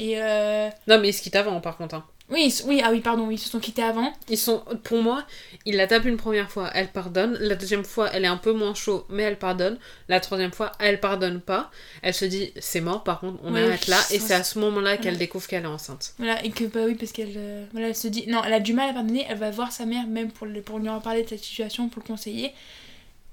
Et 0.00 0.14
euh, 0.20 0.68
Non, 0.86 0.98
mais 0.98 1.10
ils 1.10 1.12
se 1.12 1.20
quittent 1.22 1.36
avant, 1.36 1.60
par 1.60 1.76
contre. 1.76 1.94
hein. 1.94 2.04
oui, 2.30 2.46
ils- 2.46 2.66
oui, 2.66 2.80
ah 2.82 2.90
oui, 2.90 3.00
pardon, 3.00 3.26
oui, 3.26 3.34
ils 3.34 3.38
se 3.38 3.50
sont 3.50 3.58
quittés 3.60 3.82
avant. 3.82 4.12
Ils 4.30 4.38
sont, 4.38 4.62
pour 4.84 5.02
moi, 5.02 5.24
il 5.66 5.76
la 5.76 5.86
tape 5.86 6.06
une 6.06 6.16
première 6.16 6.50
fois, 6.50 6.70
elle 6.74 6.88
pardonne. 6.88 7.36
La 7.40 7.54
deuxième 7.54 7.84
fois, 7.84 8.08
elle 8.14 8.24
est 8.24 8.28
un 8.28 8.38
peu 8.38 8.52
moins 8.52 8.72
chaud, 8.74 9.04
mais 9.10 9.24
elle 9.24 9.36
pardonne. 9.38 9.78
La 10.08 10.18
troisième 10.20 10.52
fois, 10.52 10.72
elle 10.78 11.00
pardonne 11.00 11.40
pas. 11.40 11.70
Elle 12.00 12.14
se 12.14 12.24
dit, 12.24 12.52
c'est 12.60 12.80
mort, 12.80 13.04
par 13.04 13.20
contre, 13.20 13.40
on 13.44 13.52
Ouais, 13.52 13.62
arrête 13.64 13.88
là. 13.88 13.98
Et 14.10 14.18
c'est 14.20 14.32
à 14.34 14.42
ce 14.42 14.58
moment-là 14.60 14.96
qu'elle 14.96 15.12
Ouais. 15.14 15.18
découvre 15.18 15.46
qu'elle 15.46 15.64
est 15.64 15.66
enceinte. 15.66 16.14
Voilà, 16.18 16.42
et 16.44 16.50
que 16.50 16.64
bah 16.64 16.80
oui, 16.86 16.94
parce 16.94 17.12
qu'elle 17.12 17.34
euh, 17.36 17.66
voilà, 17.72 17.88
elle 17.88 17.96
se 17.96 18.08
dit. 18.08 18.24
Non, 18.26 18.40
elle 18.46 18.54
a 18.54 18.60
du 18.60 18.72
mal 18.72 18.88
à 18.88 18.92
pardonner, 18.94 19.26
elle 19.28 19.36
va 19.38 19.50
voir 19.50 19.70
sa 19.70 19.84
mère, 19.84 20.06
même 20.06 20.30
pour, 20.32 20.46
le- 20.46 20.62
pour 20.62 20.78
lui 20.78 20.88
en 20.88 21.00
parler 21.00 21.24
de 21.24 21.28
cette 21.28 21.44
situation, 21.44 21.88
pour 21.90 22.02
le 22.02 22.06
conseiller. 22.08 22.52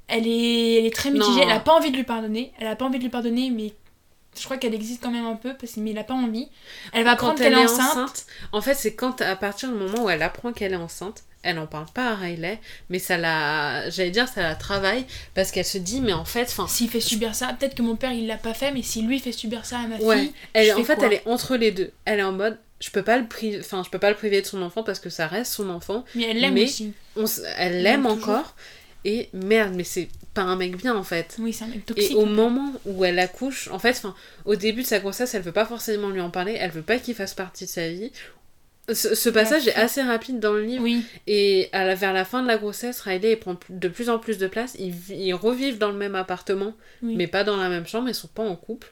Elle 0.10 0.28
est, 0.28 0.80
elle 0.80 0.86
est 0.86 0.94
très 0.96 1.12
mitigée, 1.12 1.32
Non. 1.42 1.42
elle 1.44 1.52
a 1.52 1.60
pas 1.60 1.74
envie 1.74 1.92
de 1.92 1.96
lui 1.98 2.04
pardonner. 2.04 2.52
Elle 2.60 2.68
a 2.68 2.76
pas 2.76 2.86
envie 2.86 2.98
de 2.98 3.04
lui 3.04 3.10
pardonner, 3.10 3.52
mais 3.52 3.74
je 4.38 4.46
crois 4.46 4.58
qu'elle 4.58 4.74
existe 4.76 5.02
quand 5.02 5.12
même 5.12 5.26
un 5.26 5.36
peu, 5.36 5.54
parce, 5.56 5.78
mais 5.78 5.92
elle 5.92 5.98
a 5.98 6.04
pas 6.04 6.14
envie. 6.14 6.50
Elle 6.94 7.04
va 7.04 7.12
apprendre 7.12 7.34
elle 7.40 7.52
qu'elle 7.52 7.60
est 7.60 7.62
est 7.62 7.66
enceinte. 7.66 7.98
enceinte, 7.98 8.26
en 8.52 8.62
fait, 8.62 8.74
c'est 8.76 8.96
quand, 8.96 9.22
à 9.22 9.36
partir 9.36 9.70
du 9.70 9.76
moment 9.76 10.04
où 10.06 10.10
elle 10.10 10.22
apprend 10.24 10.54
qu'elle 10.54 10.74
est 10.74 10.78
enceinte, 10.78 11.24
elle 11.44 11.60
en 11.60 11.68
parle 11.68 11.86
pas 11.94 12.10
à 12.12 12.16
Riley, 12.16 12.60
mais 12.90 13.00
ça 13.00 13.18
la, 13.18 13.90
j'allais 13.90 14.10
dire, 14.12 14.28
ça 14.28 14.42
la 14.42 14.56
travaille, 14.56 15.06
parce 15.34 15.52
qu'elle 15.52 15.66
se 15.66 15.78
dit, 15.78 16.02
mais 16.02 16.12
en 16.14 16.26
fait, 16.26 16.44
enfin, 16.44 16.68
S'il 16.68 16.90
fait 16.90 17.00
subir 17.00 17.36
ça, 17.36 17.56
peut-être 17.58 17.76
que 17.76 17.82
mon 17.82 17.96
père 17.96 18.12
il 18.12 18.28
l'a 18.28 18.38
pas 18.38 18.54
fait, 18.54 18.72
mais 18.72 18.82
si 18.82 19.02
lui 19.02 19.20
fait 19.20 19.32
subir 19.32 19.66
ça 19.66 19.80
à 19.80 19.88
ma 19.88 19.98
Ouais, 19.98 20.20
fille, 20.20 20.34
elle, 20.54 20.68
je 20.68 20.72
en 20.74 20.78
fais 20.78 20.84
fait, 20.84 20.96
quoi 20.96 21.06
elle 21.08 21.14
est 21.14 21.28
entre 21.28 21.56
les 21.56 21.72
deux. 21.72 21.92
Elle 22.06 22.20
est 22.20 22.24
en 22.24 22.34
mode, 22.34 22.58
je 22.82 22.90
peux 22.90 23.04
pas 23.04 23.18
le 23.18 23.28
priver, 23.28 23.60
enfin, 23.60 23.82
je 23.84 23.90
peux 23.90 24.00
pas 24.00 24.10
le 24.10 24.16
priver 24.16 24.42
de 24.42 24.46
son 24.46 24.62
enfant 24.62 24.84
parce 24.84 25.00
que 25.00 25.10
ça 25.10 25.28
reste 25.28 25.54
son 25.54 25.70
enfant. 25.70 26.04
mais 26.16 26.24
elle 26.24 26.40
l'aime 26.40 26.58
aussi. 26.58 26.94
On 27.16 27.26
elle 27.58 27.82
l'aime 27.82 28.06
encore. 28.06 28.56
Et 29.06 29.30
merde, 29.32 29.74
mais 29.74 29.86
c'est 29.86 30.10
pas 30.38 30.44
un 30.50 30.56
mec 30.56 30.78
bien 30.78 30.96
en 30.96 31.04
fait. 31.04 31.36
Oui, 31.40 31.52
c'est 31.54 31.66
un 31.66 31.68
mec 31.68 31.80
Et 31.80 31.82
toxique. 31.94 32.18
au 32.18 32.26
moment 32.26 32.72
où 32.86 33.04
elle 33.06 33.20
accouche, 33.20 33.68
en 33.70 33.80
fait, 33.80 33.92
enfin, 33.92 34.16
au 34.46 34.56
début 34.56 34.84
de 34.84 34.88
sa 34.88 35.00
grossesse, 35.00 35.34
elle 35.36 35.42
veut 35.42 35.52
pas 35.52 35.66
forcément 35.66 36.10
lui 36.10 36.22
en 36.22 36.30
parler, 36.30 36.56
elle 36.60 36.72
veut 36.72 36.82
pas 36.82 36.98
qu'il 37.00 37.16
fasse 37.16 37.34
partie 37.34 37.66
de 37.66 37.70
sa 37.70 37.90
vie. 37.90 38.12
Ce, 38.94 39.16
ce 39.16 39.30
passage 39.30 39.68
est 39.68 39.76
assez 39.76 40.02
rapide 40.02 40.40
dans 40.40 40.54
le 40.54 40.64
livre. 40.64 40.82
Oui, 40.84 41.04
Et 41.28 41.68
à 41.74 41.84
la, 41.86 41.94
vers 41.96 42.14
la 42.14 42.24
fin 42.24 42.42
de 42.42 42.48
la 42.48 42.58
grossesse, 42.58 43.02
Riley 43.02 43.34
il 43.34 43.38
prend 43.38 43.58
de 43.70 43.88
plus 43.90 44.10
en 44.10 44.18
plus 44.18 44.38
de 44.38 44.48
place. 44.48 44.76
Ils, 44.80 44.94
ils 45.12 45.34
revivent 45.34 45.78
dans 45.78 45.92
le 45.92 45.98
même 45.98 46.16
appartement, 46.16 46.74
oui. 47.02 47.16
mais 47.18 47.28
pas 47.28 47.44
dans 47.44 47.58
la 47.58 47.68
même 47.68 47.86
chambre. 47.86 48.08
Ils 48.08 48.16
sont 48.16 48.30
pas 48.30 48.44
en 48.44 48.56
couple. 48.56 48.88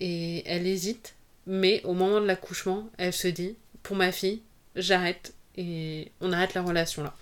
Et 0.00 0.42
elle 0.46 0.66
hésite. 0.66 1.14
Mais 1.46 1.82
au 1.84 1.92
moment 1.92 2.20
de 2.20 2.26
l'accouchement, 2.26 2.88
elle 2.96 3.12
se 3.12 3.28
dit 3.28 3.56
Pour 3.82 3.94
ma 3.96 4.10
fille, 4.10 4.40
j'arrête. 4.74 5.34
Et 5.58 6.10
on 6.22 6.32
arrête 6.32 6.54
la 6.54 6.62
relation 6.62 7.02
là. 7.02 7.12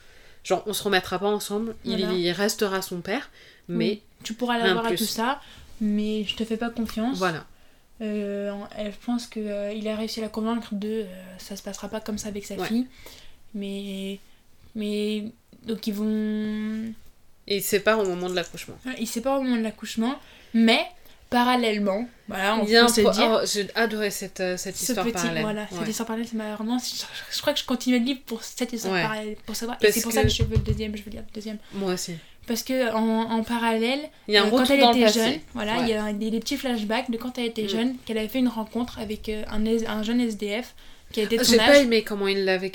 Genre, 0.44 0.62
on 0.66 0.72
se 0.72 0.82
remettra 0.84 1.18
pas 1.18 1.26
ensemble. 1.26 1.74
Voilà. 1.84 2.12
Il 2.12 2.30
restera 2.30 2.80
son 2.82 3.00
père. 3.00 3.28
Mais 3.68 3.76
Oui. 3.88 4.02
tu 4.22 4.34
pourras 4.34 4.58
l'avoir 4.58 4.86
plus. 4.86 4.96
tout 4.96 5.04
ça, 5.04 5.40
mais 5.80 6.24
je 6.24 6.34
te 6.36 6.44
fais 6.44 6.56
pas 6.56 6.70
confiance. 6.70 7.18
voilà. 7.18 7.44
euh, 8.00 8.52
elle 8.76 8.92
pense 8.92 9.26
qu'il 9.26 9.42
il 9.76 9.86
a 9.88 9.96
réussi 9.96 10.18
à 10.20 10.24
la 10.24 10.28
convaincre 10.28 10.74
de 10.74 11.04
euh, 11.04 11.38
ça 11.38 11.56
se 11.56 11.62
passera 11.62 11.88
pas 11.88 12.00
comme 12.00 12.18
ça 12.18 12.28
avec 12.28 12.44
sa 12.44 12.56
Ouais. 12.56 12.66
fille. 12.66 12.86
Mais. 13.54 14.18
Mais. 14.74 15.24
Donc 15.66 15.86
ils 15.86 15.94
vont. 15.94 16.92
Et 17.46 17.56
ils 17.58 17.62
séparent 17.62 18.00
au 18.00 18.04
moment 18.06 18.28
de 18.28 18.34
l'accouchement. 18.34 18.74
Ils 18.98 19.06
se 19.06 19.14
séparent 19.14 19.38
au 19.40 19.42
moment 19.42 19.56
de 19.56 19.62
l'accouchement, 19.62 20.18
mais 20.54 20.80
parallèlement, 21.30 22.08
voilà, 22.28 22.56
on 22.56 22.62
a 22.62 22.64
peut 22.64 22.88
se 22.88 23.00
dire. 23.12 23.40
oh, 23.42 23.46
J'ai 23.46 23.68
adoré 23.74 24.10
cette, 24.10 24.40
euh, 24.40 24.56
cette 24.56 24.76
ce 24.76 24.82
histoire 24.84 25.04
petit, 25.06 25.14
parallèle. 25.14 25.42
voilà, 25.42 25.62
Ouais. 25.62 25.68
cette 25.78 25.88
histoire 25.88 26.06
parallèle, 26.06 26.28
ça 26.28 26.36
m'a 26.36 26.54
vraiment. 26.54 26.78
Je, 26.78 27.04
je 27.34 27.40
crois 27.40 27.52
que 27.52 27.58
je 27.60 27.64
continue 27.64 27.98
le 27.98 28.04
livre 28.04 28.20
pour 28.26 28.42
cette 28.44 28.72
histoire 28.72 28.94
Ouais. 28.94 29.02
parallèle, 29.02 29.36
pour 29.46 29.56
savoir. 29.56 29.78
Parce 29.78 29.90
et 29.90 29.92
c'est 29.94 30.02
pour 30.02 30.10
que- 30.10 30.14
ça 30.16 30.22
que 30.22 30.28
je 30.28 30.42
veux 30.42 30.56
le 30.56 30.62
deuxième, 30.62 30.96
je 30.96 31.02
veux 31.02 31.10
lire 31.10 31.22
le 31.26 31.32
deuxième. 31.34 31.58
Moi 31.72 31.92
aussi. 31.94 32.14
Parce 32.46 32.62
que 32.62 32.92
en, 32.92 33.30
en 33.30 33.42
parallèle, 33.42 34.00
Il 34.28 34.34
y 34.34 34.36
a 34.36 34.42
un 34.42 34.46
euh, 34.46 34.50
quand 34.50 34.68
elle 34.70 34.80
était 34.80 35.00
passé. 35.04 35.18
jeune, 35.20 35.40
voilà, 35.54 35.78
Ouais. 35.78 35.82
il 35.84 35.88
y 35.88 35.94
a 35.94 36.12
des, 36.12 36.30
des 36.30 36.40
petits 36.40 36.56
flashbacks 36.56 37.10
de 37.10 37.16
quand 37.16 37.38
elle 37.38 37.46
était 37.46 37.64
Mm. 37.64 37.68
jeune, 37.68 37.96
qu'elle 38.04 38.18
avait 38.18 38.28
fait 38.28 38.38
une 38.40 38.48
rencontre 38.48 38.98
avec 38.98 39.28
euh, 39.28 39.44
un, 39.50 39.64
un 39.66 40.02
jeune 40.02 40.20
SDF 40.20 40.74
qui 41.12 41.20
était 41.20 41.36
de 41.36 41.44
son 41.44 41.52
J'ai 41.52 41.58
pas 41.58 41.78
aimé 41.78 42.02
comment 42.02 42.26
il 42.26 42.44
l'avait 42.44 42.70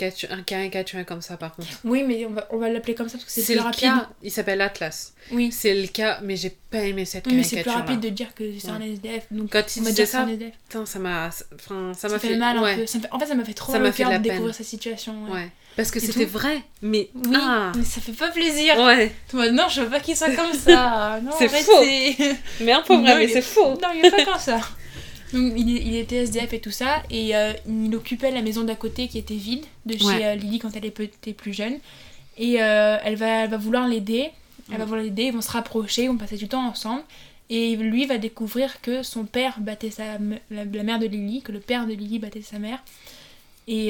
caricaturé 0.46 1.04
comme 1.04 1.22
ça 1.22 1.36
par 1.36 1.56
contre. 1.56 1.68
Oui, 1.84 2.04
mais 2.08 2.26
on 2.26 2.30
va, 2.30 2.48
on 2.52 2.58
va 2.58 2.70
l'appeler 2.70 2.96
comme 2.96 3.10
ça 3.10 3.18
parce 3.18 3.26
que 3.26 3.32
c'est 3.32 3.44
plus 3.44 3.56
le 3.56 3.62
rapide. 3.62 3.82
cas, 3.82 4.10
il 4.24 4.32
s'appelle 4.32 4.62
Atlas. 4.62 5.14
Oui, 5.32 5.52
C'est 5.52 5.76
le 5.76 5.88
cas, 5.88 6.20
mais 6.24 6.36
j'ai 6.38 6.56
pas 6.72 6.80
aimé 6.80 7.04
cette 7.06 7.28
Oui, 7.28 7.34
mais 7.36 7.44
c'est 7.44 7.62
plus 7.62 7.70
rapide 7.72 8.00
de 8.00 8.10
dire 8.10 8.34
que 8.34 8.44
c'est 8.58 8.70
un. 8.70 8.80
SDF. 8.82 9.26
Donc 9.32 9.52
Quand 9.52 9.76
il 9.76 9.84
disait 9.84 10.06
ça, 10.06 10.26
SDF. 10.28 10.54
putain, 10.70 10.86
ça 10.86 11.00
m'a 11.00 11.30
enfin, 11.56 11.92
ça 11.96 12.08
m'a 12.08 12.18
fait, 12.18 12.38
mal 12.38 12.58
un 12.58 12.76
peu. 12.76 12.86
Ça 12.88 12.98
me 12.98 13.04
fait- 13.04 13.10
En 13.12 13.20
fait, 13.20 13.26
ça 13.28 13.36
m'a 13.36 13.44
fait 13.44 13.54
trop 13.54 13.74
Ça 13.74 13.80
mal 13.80 13.92
fait 13.92 14.04
de 14.06 14.10
découvrir 14.18 14.46
peine. 14.46 14.54
cette 14.54 14.66
situation. 14.68 15.14
ouais. 15.32 15.50
Parce 15.80 15.92
que 15.92 16.00
c'était 16.02 16.26
vrai, 16.26 16.62
mais 16.82 17.10
Oui, 17.16 17.36
ah, 17.36 17.72
mais 17.78 17.84
ça 17.86 18.02
fait 18.02 18.12
pas 18.12 18.30
plaisir. 18.32 18.78
ouais, 18.78 19.12
non, 19.52 19.68
je 19.70 19.82
veux 19.82 19.90
pas 19.90 20.02
qu'il 20.02 20.16
soit 20.16 20.36
comme 20.36 20.52
ça. 20.54 21.20
C'est 21.38 21.46
arrêtez. 21.46 22.36
mais 22.60 22.74
un 22.74 22.82
vrai, 22.82 23.18
mais 23.18 23.28
c'est 23.30 23.42
faux. 23.42 23.70
Non, 23.82 23.88
il 23.96 24.06
est 24.06 24.12
pas 24.12 24.26
comme 24.26 24.40
ça. 24.40 24.60
Donc, 25.32 25.54
il, 25.56 25.96
était 25.96 26.18
SDF 26.18 26.52
et 26.54 26.60
tout 26.60 26.72
ça, 26.72 27.04
et 27.10 27.36
euh, 27.36 27.54
il 27.68 27.96
occupait 27.96 28.32
la 28.32 28.42
maison 28.42 28.64
d'à 28.64 28.76
côté 28.76 29.08
qui 29.08 29.20
était 29.20 29.36
vide, 29.36 29.64
de 29.86 29.96
chez 29.98 30.06
Ouais. 30.06 30.26
euh, 30.26 30.36
Lily 30.36 30.60
quand 30.60 30.76
elle 30.76 30.86
était 30.86 31.34
plus 31.34 31.54
jeune. 31.54 31.78
Et 32.38 32.62
euh, 32.62 32.98
elle, 33.06 33.16
va, 33.16 33.44
elle 33.44 33.50
va 33.50 33.58
vouloir 33.58 33.88
l'aider, 33.88 34.30
elle 34.72 34.78
va 34.80 34.84
Mm. 34.86 34.88
vouloir 34.88 35.04
l'aider, 35.04 35.24
ils 35.26 35.34
vont 35.34 35.42
se 35.42 35.52
rapprocher, 35.52 36.04
ils 36.04 36.08
vont 36.10 36.18
passer 36.18 36.36
du 36.38 36.48
temps 36.50 36.66
ensemble. 36.68 37.04
Et 37.52 37.76
lui 37.78 38.06
va 38.06 38.18
découvrir 38.18 38.82
que 38.82 39.02
son 39.04 39.24
père 39.26 39.56
battait 39.60 39.92
sa, 39.92 40.04
la, 40.52 40.66
la 40.66 40.84
mère 40.84 41.00
de 41.00 41.06
Lily, 41.06 41.42
que 41.42 41.52
le 41.52 41.60
père 41.60 41.86
de 41.88 41.94
Lily 41.94 42.20
battait 42.20 42.42
sa 42.42 42.60
mère. 42.60 42.84
Et 43.68 43.90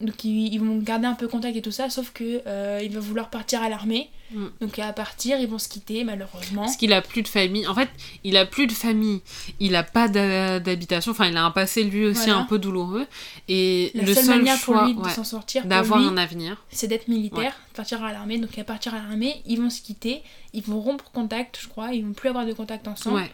donc 0.00 0.22
ils, 0.24 0.52
ils 0.54 0.58
vont 0.60 0.78
garder 0.78 1.06
un 1.06 1.14
peu 1.14 1.26
contact 1.26 1.56
et 1.56 1.62
tout 1.62 1.72
ça, 1.72 1.90
sauf 1.90 2.12
que 2.12 2.40
euh, 2.46 2.80
il 2.82 2.92
va 2.92 3.00
vouloir 3.00 3.30
partir 3.30 3.62
à 3.62 3.68
l'armée. 3.68 4.10
Mm. 4.32 4.44
Donc 4.60 4.78
à 4.78 4.92
partir, 4.92 5.40
ils 5.40 5.48
vont 5.48 5.58
se 5.58 5.68
quitter 5.68 6.04
malheureusement. 6.04 6.62
Parce 6.62 6.76
qu'il 6.76 6.92
a 6.92 7.02
plus 7.02 7.22
de 7.22 7.28
famille. 7.28 7.66
En 7.66 7.74
fait, 7.74 7.88
il 8.24 8.36
a 8.36 8.46
plus 8.46 8.66
de 8.66 8.72
famille. 8.72 9.22
Il 9.58 9.74
a 9.74 9.82
pas 9.82 10.06
d'habitation. 10.08 11.12
Enfin, 11.12 11.26
il 11.28 11.36
a 11.36 11.44
un 11.44 11.50
passé 11.50 11.82
lui 11.82 12.04
aussi 12.06 12.26
Voilà. 12.26 12.38
un 12.40 12.44
peu 12.44 12.58
douloureux. 12.58 13.06
Et 13.48 13.90
La 13.94 14.02
le 14.04 14.14
seule 14.14 14.24
seul 14.24 14.36
manière 14.38 14.56
choix, 14.56 14.76
pour 14.78 14.86
lui 14.86 14.94
de 14.94 15.00
ouais, 15.00 15.10
s'en 15.10 15.24
sortir, 15.24 15.64
d'avoir 15.66 16.00
un 16.00 16.16
avenir. 16.16 16.62
c'est 16.70 16.86
d'être 16.86 17.08
militaire, 17.08 17.54
de 17.72 17.76
partir 17.76 18.04
à 18.04 18.12
l'armée. 18.12 18.38
Donc 18.38 18.56
à 18.58 18.64
partir 18.64 18.94
à 18.94 18.98
l'armée, 18.98 19.42
ils 19.46 19.60
vont 19.60 19.70
se 19.70 19.80
quitter, 19.82 20.22
ils 20.52 20.62
vont 20.62 20.80
rompre 20.80 21.10
contact, 21.10 21.58
je 21.60 21.66
crois, 21.68 21.92
ils 21.92 22.04
vont 22.04 22.12
plus 22.12 22.28
avoir 22.28 22.46
de 22.46 22.52
contact 22.52 22.86
ensemble. 22.86 23.16
Ouais. 23.16 23.30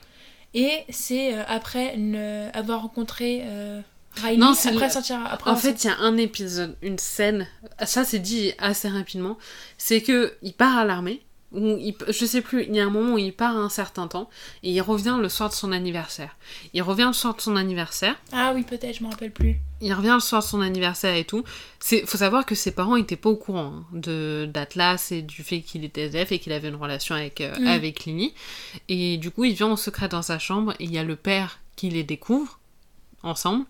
Et 0.55 0.85
c'est 0.89 1.35
euh, 1.35 1.43
après 1.49 1.95
une- 1.97 2.51
avoir 2.55 2.83
rencontré 2.83 3.41
euh, 3.45 3.81
Riley, 4.23 4.37
Non, 4.37 4.55
c'est 4.55 4.71
après 4.71 4.87
le- 4.87 4.93
sortir, 4.93 5.21
après 5.29 5.51
En 5.51 5.57
fait, 5.57 5.85
il 5.85 5.87
y 5.89 5.91
a 5.91 5.99
un 5.99 6.17
épisode, 6.17 6.77
une 6.83 6.99
scène, 6.99 7.47
ça 7.85 8.05
c'est 8.05 8.19
dit 8.21 8.53
assez 8.59 8.89
rapidement, 8.89 9.39
c'est 9.79 10.01
que 10.03 10.35
il 10.43 10.53
part 10.55 10.77
à 10.79 10.85
l'armée, 10.85 11.21
ou 11.53 11.77
il, 11.79 11.95
je 12.09 12.25
sais 12.27 12.41
plus, 12.41 12.65
il 12.65 12.75
y 12.75 12.81
a 12.81 12.85
un 12.85 12.91
moment 12.91 13.15
où 13.15 13.19
il 13.19 13.33
part 13.33 13.57
un 13.57 13.69
certain 13.69 14.09
temps, 14.09 14.29
et 14.63 14.71
il 14.73 14.81
revient 14.81 15.17
le 15.21 15.29
soir 15.29 15.49
de 15.51 15.55
son 15.55 15.71
anniversaire. 15.73 16.37
Il 16.73 16.83
revient 16.83 17.05
le 17.07 17.13
soir 17.13 17.35
de 17.37 17.41
son 17.41 17.55
anniversaire, 17.57 18.17
Ah 18.33 18.53
oui, 18.55 18.63
peut-être, 18.65 18.97
je 18.99 19.05
me 19.05 19.09
rappelle 19.09 19.31
plus. 19.31 19.57
il 19.81 19.93
revient 19.95 20.13
le 20.15 20.21
soir 20.21 20.43
de 20.43 20.47
son 20.49 20.61
anniversaire 20.61 21.15
et 21.15 21.25
tout. 21.25 21.45
C'est, 21.79 22.07
faut 22.07 22.19
savoir 22.19 22.45
que 22.47 22.55
ses 22.57 22.73
parents 22.73 22.97
étaient 22.97 23.15
pas 23.17 23.29
au 23.31 23.37
courant 23.37 23.73
hein, 23.77 23.85
de 23.93 24.49
d'Atlas 24.53 25.13
et 25.13 25.23
du 25.23 25.43
fait 25.45 25.61
qu'il 25.61 25.85
était 25.85 26.03
SDF 26.07 26.33
et 26.33 26.39
qu'il 26.41 26.53
avait 26.53 26.69
une 26.69 26.75
relation 26.77 27.15
avec 27.15 27.41
euh, 27.41 27.55
Mm. 27.59 27.67
avec 27.69 28.05
Lily. 28.05 28.35
Et 28.89 29.17
du 29.19 29.31
coup, 29.31 29.45
il 29.45 29.55
vient 29.55 29.69
en 29.69 29.77
secret 29.77 30.09
dans 30.09 30.23
sa 30.23 30.39
chambre 30.41 30.73
et 30.81 30.85
il 30.85 30.93
y 30.93 30.99
a 30.99 31.05
le 31.05 31.15
père 31.17 31.61
qui 31.77 31.89
les 31.91 32.03
découvre 32.03 32.59
ensemble. 33.23 33.65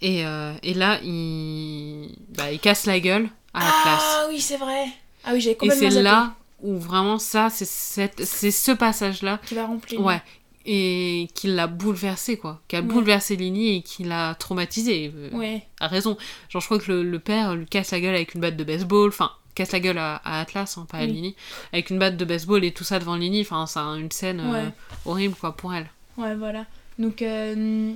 Et, 0.00 0.24
euh, 0.24 0.52
et 0.62 0.74
là, 0.74 1.00
il, 1.02 2.14
bah, 2.36 2.52
il 2.52 2.60
casse 2.60 2.86
la 2.86 3.00
gueule 3.00 3.28
à 3.54 3.60
Atlas. 3.60 4.00
Ah 4.02 4.26
oui, 4.28 4.40
c'est 4.40 4.56
vrai. 4.56 4.86
Ah 5.24 5.30
oui, 5.32 5.46
Et 5.48 5.56
complètement 5.56 5.88
c'est 5.88 5.94
zappé. 5.94 6.04
là 6.04 6.34
où 6.62 6.76
vraiment 6.78 7.18
ça, 7.18 7.48
c'est 7.50 7.64
c'est 7.66 8.50
ce 8.50 8.72
passage-là 8.72 9.40
Qui 9.46 9.54
va 9.54 9.66
remplir. 9.66 10.00
Ouais. 10.00 10.22
Et 10.66 11.28
qui 11.34 11.46
l'a 11.48 11.66
bouleversé, 11.66 12.36
quoi. 12.36 12.60
Qui 12.68 12.76
a 12.76 12.80
Ouais. 12.80 12.84
bouleversé 12.86 13.36
Lily 13.36 13.76
et 13.76 13.82
qui 13.82 14.04
l'a 14.04 14.34
traumatisé. 14.34 15.12
euh, 15.14 15.30
Ouais. 15.36 15.62
A 15.80 15.88
raison. 15.88 16.16
Genre, 16.50 16.60
je 16.60 16.66
crois 16.66 16.78
que 16.78 16.92
le, 16.92 17.02
le 17.02 17.18
père 17.18 17.54
lui 17.56 17.66
casse 17.66 17.90
la 17.92 18.00
gueule 18.00 18.14
avec 18.14 18.34
une 18.34 18.40
batte 18.40 18.56
de 18.56 18.64
baseball. 18.64 19.08
Enfin, 19.08 19.30
casse 19.54 19.72
la 19.72 19.80
gueule 19.80 19.98
à, 19.98 20.16
à 20.24 20.40
Atlas, 20.40 20.76
hein, 20.76 20.86
pas 20.90 20.98
à 20.98 21.02
Oui. 21.02 21.12
Lily. 21.12 21.36
Avec 21.72 21.90
une 21.90 21.98
batte 21.98 22.16
de 22.16 22.24
baseball 22.24 22.64
et 22.64 22.72
tout 22.72 22.84
ça 22.84 22.98
devant 22.98 23.16
Lily. 23.16 23.40
Enfin, 23.42 23.66
c'est 23.66 23.78
un- 23.78 23.96
une 23.96 24.10
scène 24.12 24.40
euh, 24.40 24.68
horrible, 25.06 25.34
quoi, 25.34 25.56
pour 25.56 25.72
elle. 25.74 25.88
Ouais, 26.18 26.34
voilà. 26.34 26.66
Donc, 26.98 27.22
euh, 27.22 27.92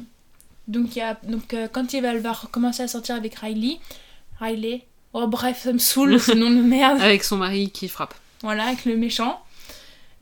donc, 0.69 0.97
il 0.97 0.99
y 0.99 1.03
a, 1.03 1.19
donc 1.25 1.55
euh, 1.55 1.69
quand 1.71 1.93
il 1.93 2.03
va, 2.03 2.13
elle 2.13 2.21
va 2.21 2.33
recommencer 2.33 2.83
à 2.83 2.89
sortir 2.89 3.15
avec 3.15 3.35
Riley, 3.37 3.79
Riley, 4.41 4.87
oh 5.13 5.27
bref, 5.27 5.63
ça 5.65 5.73
me 5.73 5.79
saoule 5.79 6.21
ce 6.21 6.33
nom 6.37 6.51
de 6.51 6.63
merde. 6.63 7.01
Avec 7.01 7.25
son 7.25 7.37
mari 7.37 7.71
qui 7.71 7.89
frappe. 7.89 8.15
Voilà, 8.43 8.67
avec 8.67 8.85
le 8.85 8.97
méchant. 8.97 9.41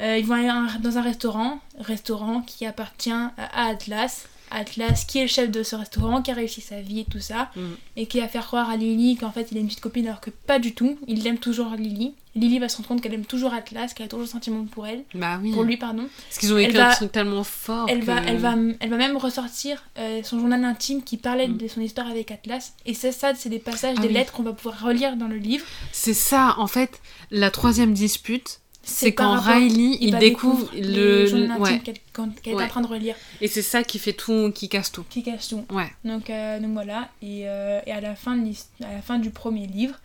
Euh, 0.00 0.16
ils 0.16 0.24
vont 0.24 0.34
aller 0.34 0.50
dans 0.80 0.98
un 0.98 1.02
restaurant, 1.02 1.60
restaurant 1.78 2.40
qui 2.40 2.64
appartient 2.64 3.10
à 3.10 3.66
Atlas. 3.68 4.26
Atlas, 4.50 5.04
qui 5.06 5.18
est 5.18 5.22
le 5.22 5.28
chef 5.28 5.50
de 5.50 5.62
ce 5.62 5.76
restaurant, 5.76 6.22
qui 6.22 6.30
a 6.30 6.34
réussi 6.34 6.60
sa 6.60 6.80
vie 6.80 7.00
et 7.00 7.04
tout 7.04 7.20
ça, 7.20 7.50
Mm. 7.56 7.60
et 7.96 8.06
qui 8.06 8.20
va 8.20 8.28
faire 8.28 8.46
croire 8.46 8.68
à 8.70 8.76
Lily 8.76 9.16
qu'en 9.16 9.30
fait 9.32 9.48
il 9.52 9.58
a 9.58 9.60
une 9.60 9.66
petite 9.66 9.80
copine 9.80 10.06
alors 10.06 10.20
que 10.20 10.30
pas 10.30 10.58
du 10.58 10.74
tout. 10.74 10.98
Il 11.08 11.26
aime 11.26 11.38
toujours 11.38 11.70
Lily. 11.76 12.14
Lily 12.36 12.60
va 12.60 12.68
se 12.68 12.76
rendre 12.76 12.88
compte 12.88 13.00
qu'elle 13.00 13.14
aime 13.14 13.24
toujours 13.24 13.52
Atlas, 13.52 13.92
qu'elle 13.92 14.06
a 14.06 14.08
toujours 14.08 14.22
le 14.22 14.28
sentiment 14.28 14.64
pour 14.64 14.86
elle, 14.86 15.02
Bah 15.14 15.40
oui. 15.42 15.50
pour 15.52 15.64
lui 15.64 15.76
pardon. 15.76 16.06
Parce 16.28 16.38
qu'ils 16.38 16.52
ont 16.52 16.58
écrit 16.58 16.78
un 16.78 16.90
truc 16.92 17.10
tellement 17.10 17.42
fort. 17.42 17.86
Elle 17.88 18.00
que- 18.00 18.04
va, 18.04 18.20
elle, 18.24 18.36
va, 18.38 18.54
elle 18.78 18.88
va 18.90 18.96
même 18.96 19.16
ressortir 19.16 19.82
euh, 19.98 20.22
son 20.22 20.38
journal 20.38 20.64
intime 20.64 21.02
qui 21.02 21.16
parlait 21.16 21.48
Mm. 21.48 21.56
de 21.56 21.66
son 21.68 21.80
histoire 21.80 22.06
avec 22.08 22.30
Atlas. 22.30 22.74
Et 22.86 22.94
ça, 22.94 23.10
ça 23.10 23.34
c'est 23.34 23.48
des 23.48 23.58
passages, 23.58 23.96
Ah 23.98 24.02
des 24.02 24.08
oui. 24.08 24.14
lettres 24.14 24.32
qu'on 24.32 24.44
va 24.44 24.52
pouvoir 24.52 24.80
relire 24.80 25.16
dans 25.16 25.26
le 25.28 25.36
livre. 25.38 25.64
C'est 25.92 26.14
ça, 26.14 26.54
en 26.58 26.68
fait, 26.68 27.00
la 27.32 27.50
troisième 27.50 27.92
dispute. 27.94 28.59
C'est 28.82 29.12
quand 29.12 29.32
rapport- 29.32 29.54
Riley, 29.54 29.98
il, 30.00 30.16
découvre 30.18 30.70
le. 30.74 31.24
intimes 31.26 31.56
ouais. 31.60 31.78
qu'elle 31.80 31.96
quand- 32.12 32.34
qu'elle 32.40 32.54
est 32.54 32.56
Ouais. 32.56 32.64
en 32.64 32.68
train 32.68 32.80
de 32.80 32.86
relire, 32.86 33.14
Et 33.40 33.46
c'est 33.48 33.62
ça 33.62 33.82
qui 33.84 33.98
fait 33.98 34.14
tout, 34.14 34.50
qui 34.54 34.68
casse 34.68 34.90
tout. 34.90 35.04
qui 35.10 35.22
cache 35.22 35.48
tout. 35.48 35.64
Ouais. 35.70 35.90
Donc, 36.04 36.30
euh, 36.30 36.58
donc 36.60 36.72
voilà, 36.72 37.08
et, 37.20 37.42
euh, 37.46 37.80
et 37.86 37.92
à, 37.92 38.00
la 38.00 38.14
fin 38.16 38.36
de 38.36 38.50
à 38.84 38.92
la 38.92 39.02
fin 39.02 39.18
du 39.18 39.30
premier 39.30 39.66
livre, 39.66 39.96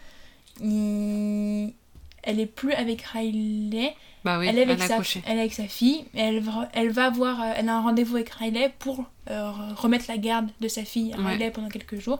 il- 0.62 1.74
elle 2.24 2.40
est 2.40 2.46
plus 2.48 2.74
avec 2.74 3.02
Riley, 3.04 3.94
Bah 4.24 4.40
oui, 4.40 4.48
elle, 4.48 4.58
est 4.58 4.64
avec 4.64 4.82
sa, 4.82 4.98
elle 5.28 5.38
est 5.38 5.42
avec 5.42 5.54
sa 5.54 5.68
fille, 5.68 6.06
et 6.14 6.20
elle, 6.20 6.44
elle 6.74 6.90
va 6.92 7.10
voir, 7.12 7.42
euh, 7.42 7.54
elle 7.56 7.70
a 7.70 7.76
un 7.78 7.82
rendez-vous 7.82 8.16
avec 8.16 8.30
Riley 8.32 8.74
pour 8.80 9.06
euh, 9.30 9.52
remettre 9.76 10.06
la 10.08 10.18
garde 10.18 10.50
de 10.62 10.68
sa 10.68 10.84
fille 10.84 11.14
à 11.14 11.18
Ouais. 11.18 11.32
Riley 11.34 11.52
pendant 11.52 11.70
quelques 11.70 12.00
jours. 12.00 12.20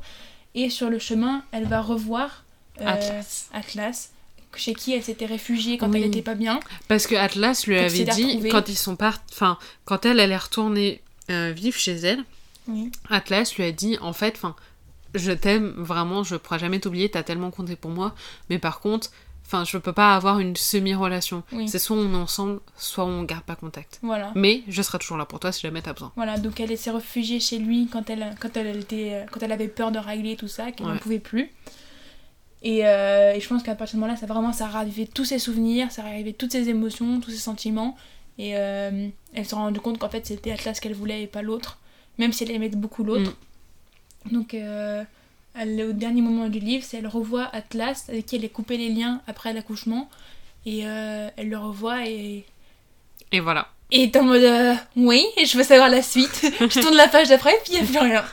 Et 0.56 0.70
sur 0.70 0.90
le 0.90 1.00
chemin, 1.00 1.44
elle 1.52 1.66
va 1.66 1.82
revoir 1.82 2.44
Atlas. 2.80 3.50
Atlas, 3.54 4.10
chez 4.58 4.74
qui 4.74 4.94
elle 4.94 5.04
s'était 5.04 5.26
réfugiée 5.26 5.78
quand 5.78 5.90
Oui. 5.90 6.00
elle 6.02 6.08
était 6.08 6.22
pas 6.22 6.36
bien. 6.36 6.60
Parce 6.88 7.08
que 7.08 7.16
Atlas 7.16 7.66
lui 7.68 7.78
avait 7.78 8.04
dit, 8.06 8.48
quand 8.50 8.70
ils 8.70 8.78
sont 8.78 8.96
part... 8.96 9.20
enfin, 9.32 9.58
quand 9.86 10.06
elle, 10.06 10.20
elle 10.20 10.32
est 10.32 10.38
retournée 10.38 11.02
euh, 11.32 11.52
vivre 11.56 11.78
chez 11.78 11.94
elle, 11.96 12.24
Oui. 12.68 12.92
Atlas 13.10 13.56
lui 13.56 13.64
a 13.64 13.72
dit, 13.72 13.98
en 14.02 14.14
fait, 14.14 14.34
enfin, 14.38 14.56
je 15.14 15.32
t'aime 15.32 15.74
vraiment, 15.78 16.24
je 16.24 16.36
pourrai 16.36 16.60
jamais 16.60 16.80
t'oublier, 16.80 17.10
t'as 17.10 17.24
tellement 17.24 17.52
compté 17.52 17.76
pour 17.76 17.92
moi, 17.92 18.14
mais 18.50 18.60
par 18.60 18.80
contre, 18.80 19.10
enfin, 19.46 19.64
je 19.64 19.78
peux 19.78 19.94
pas 19.94 20.16
avoir 20.16 20.40
une 20.40 20.56
semi-relation. 20.56 21.44
Oui. 21.52 21.70
C'est 21.70 21.80
soit 21.80 21.96
on 21.96 22.12
est 22.14 22.18
ensemble, 22.18 22.60
soit 22.78 23.06
on 23.06 23.24
garde 23.24 23.44
pas 23.44 23.56
contact. 23.56 24.00
Voilà. 24.02 24.32
Mais 24.36 24.64
je 24.68 24.82
serai 24.82 24.98
toujours 25.00 25.18
là 25.18 25.26
pour 25.26 25.40
toi 25.40 25.52
si 25.52 25.62
jamais 25.62 25.82
t'as 25.82 25.94
besoin. 25.94 26.12
Voilà, 26.16 26.38
donc 26.38 26.60
elle 26.60 26.76
s'est 26.78 26.92
réfugiée 26.92 27.40
chez 27.40 27.60
lui 27.60 27.88
quand 27.92 28.10
elle, 28.10 28.36
quand 28.40 28.58
elle, 28.58 28.76
était, 28.78 29.12
euh, 29.14 29.26
quand 29.32 29.42
elle 29.44 29.52
avait 29.52 29.68
peur 29.68 29.92
de 29.92 30.00
régler 30.00 30.36
tout 30.36 30.48
ça, 30.48 30.72
qu'elle 30.72 30.88
n'en 30.88 30.94
Ouais. 30.94 31.00
pouvait 31.00 31.20
plus. 31.20 31.52
Et, 32.66 32.86
euh, 32.86 33.34
et 33.34 33.40
je 33.40 33.48
pense 33.48 33.62
qu'à 33.62 33.76
partir 33.76 33.86
de 33.86 33.92
ce 33.92 33.98
moment-là, 33.98 34.18
ça 34.18 34.26
vraiment, 34.26 34.52
ça 34.52 34.66
a 34.66 34.70
ravivé 34.70 35.06
tous 35.06 35.24
ses 35.24 35.38
souvenirs, 35.40 35.92
ça 35.92 36.02
a 36.02 36.06
ravivé 36.06 36.34
toutes 36.34 36.52
ses 36.52 36.68
émotions, 36.68 37.22
tous 37.22 37.30
ses 37.30 37.38
sentiments. 37.38 37.96
Et 38.40 38.58
euh, 38.58 39.08
elle 39.34 39.46
s'est 39.46 39.56
rendue 39.56 39.80
compte 39.80 40.00
qu'en 40.00 40.10
fait, 40.10 40.26
c'était 40.26 40.52
Atlas 40.52 40.80
qu'elle 40.80 40.96
voulait 40.96 41.22
et 41.22 41.28
pas 41.28 41.44
l'autre, 41.44 41.78
même 42.18 42.34
si 42.34 42.44
elle 42.44 42.52
aimait 42.52 42.70
beaucoup 42.70 43.04
l'autre. 43.04 43.38
Donc, 44.32 44.56
euh, 44.56 45.04
elle, 45.58 45.80
au 45.90 45.94
dernier 45.94 46.22
moment 46.22 46.50
du 46.50 46.58
livre, 46.60 46.84
c'est 46.86 46.98
elle 46.98 47.08
revoit 47.08 47.46
Atlas, 47.54 48.10
avec 48.10 48.26
qui 48.26 48.36
elle 48.36 48.46
a 48.46 48.50
coupé 48.50 48.78
les 48.78 48.90
liens 48.90 49.22
après 49.28 49.54
l'accouchement. 49.54 50.10
Et 50.66 50.88
euh, 50.88 51.30
elle 51.38 51.50
le 51.50 51.58
revoit 51.60 52.08
et 52.08 52.44
Et 53.32 53.40
voilà. 53.40 53.68
et 53.92 54.10
t'es 54.10 54.18
en 54.20 54.24
mode 54.24 54.42
euh, 54.42 54.74
oui, 54.96 55.24
et 55.38 55.46
je 55.46 55.56
veux 55.56 55.64
savoir 55.64 55.90
la 55.90 56.02
suite. 56.02 56.42
je 56.60 56.80
tourne 56.80 56.96
la 56.96 57.08
page 57.08 57.30
d'après 57.30 57.52
et 57.52 57.60
puis 57.64 57.74
il 57.74 57.84
n'y 57.84 57.88
a 57.88 57.92
plus 57.92 58.00
rien. 58.00 58.26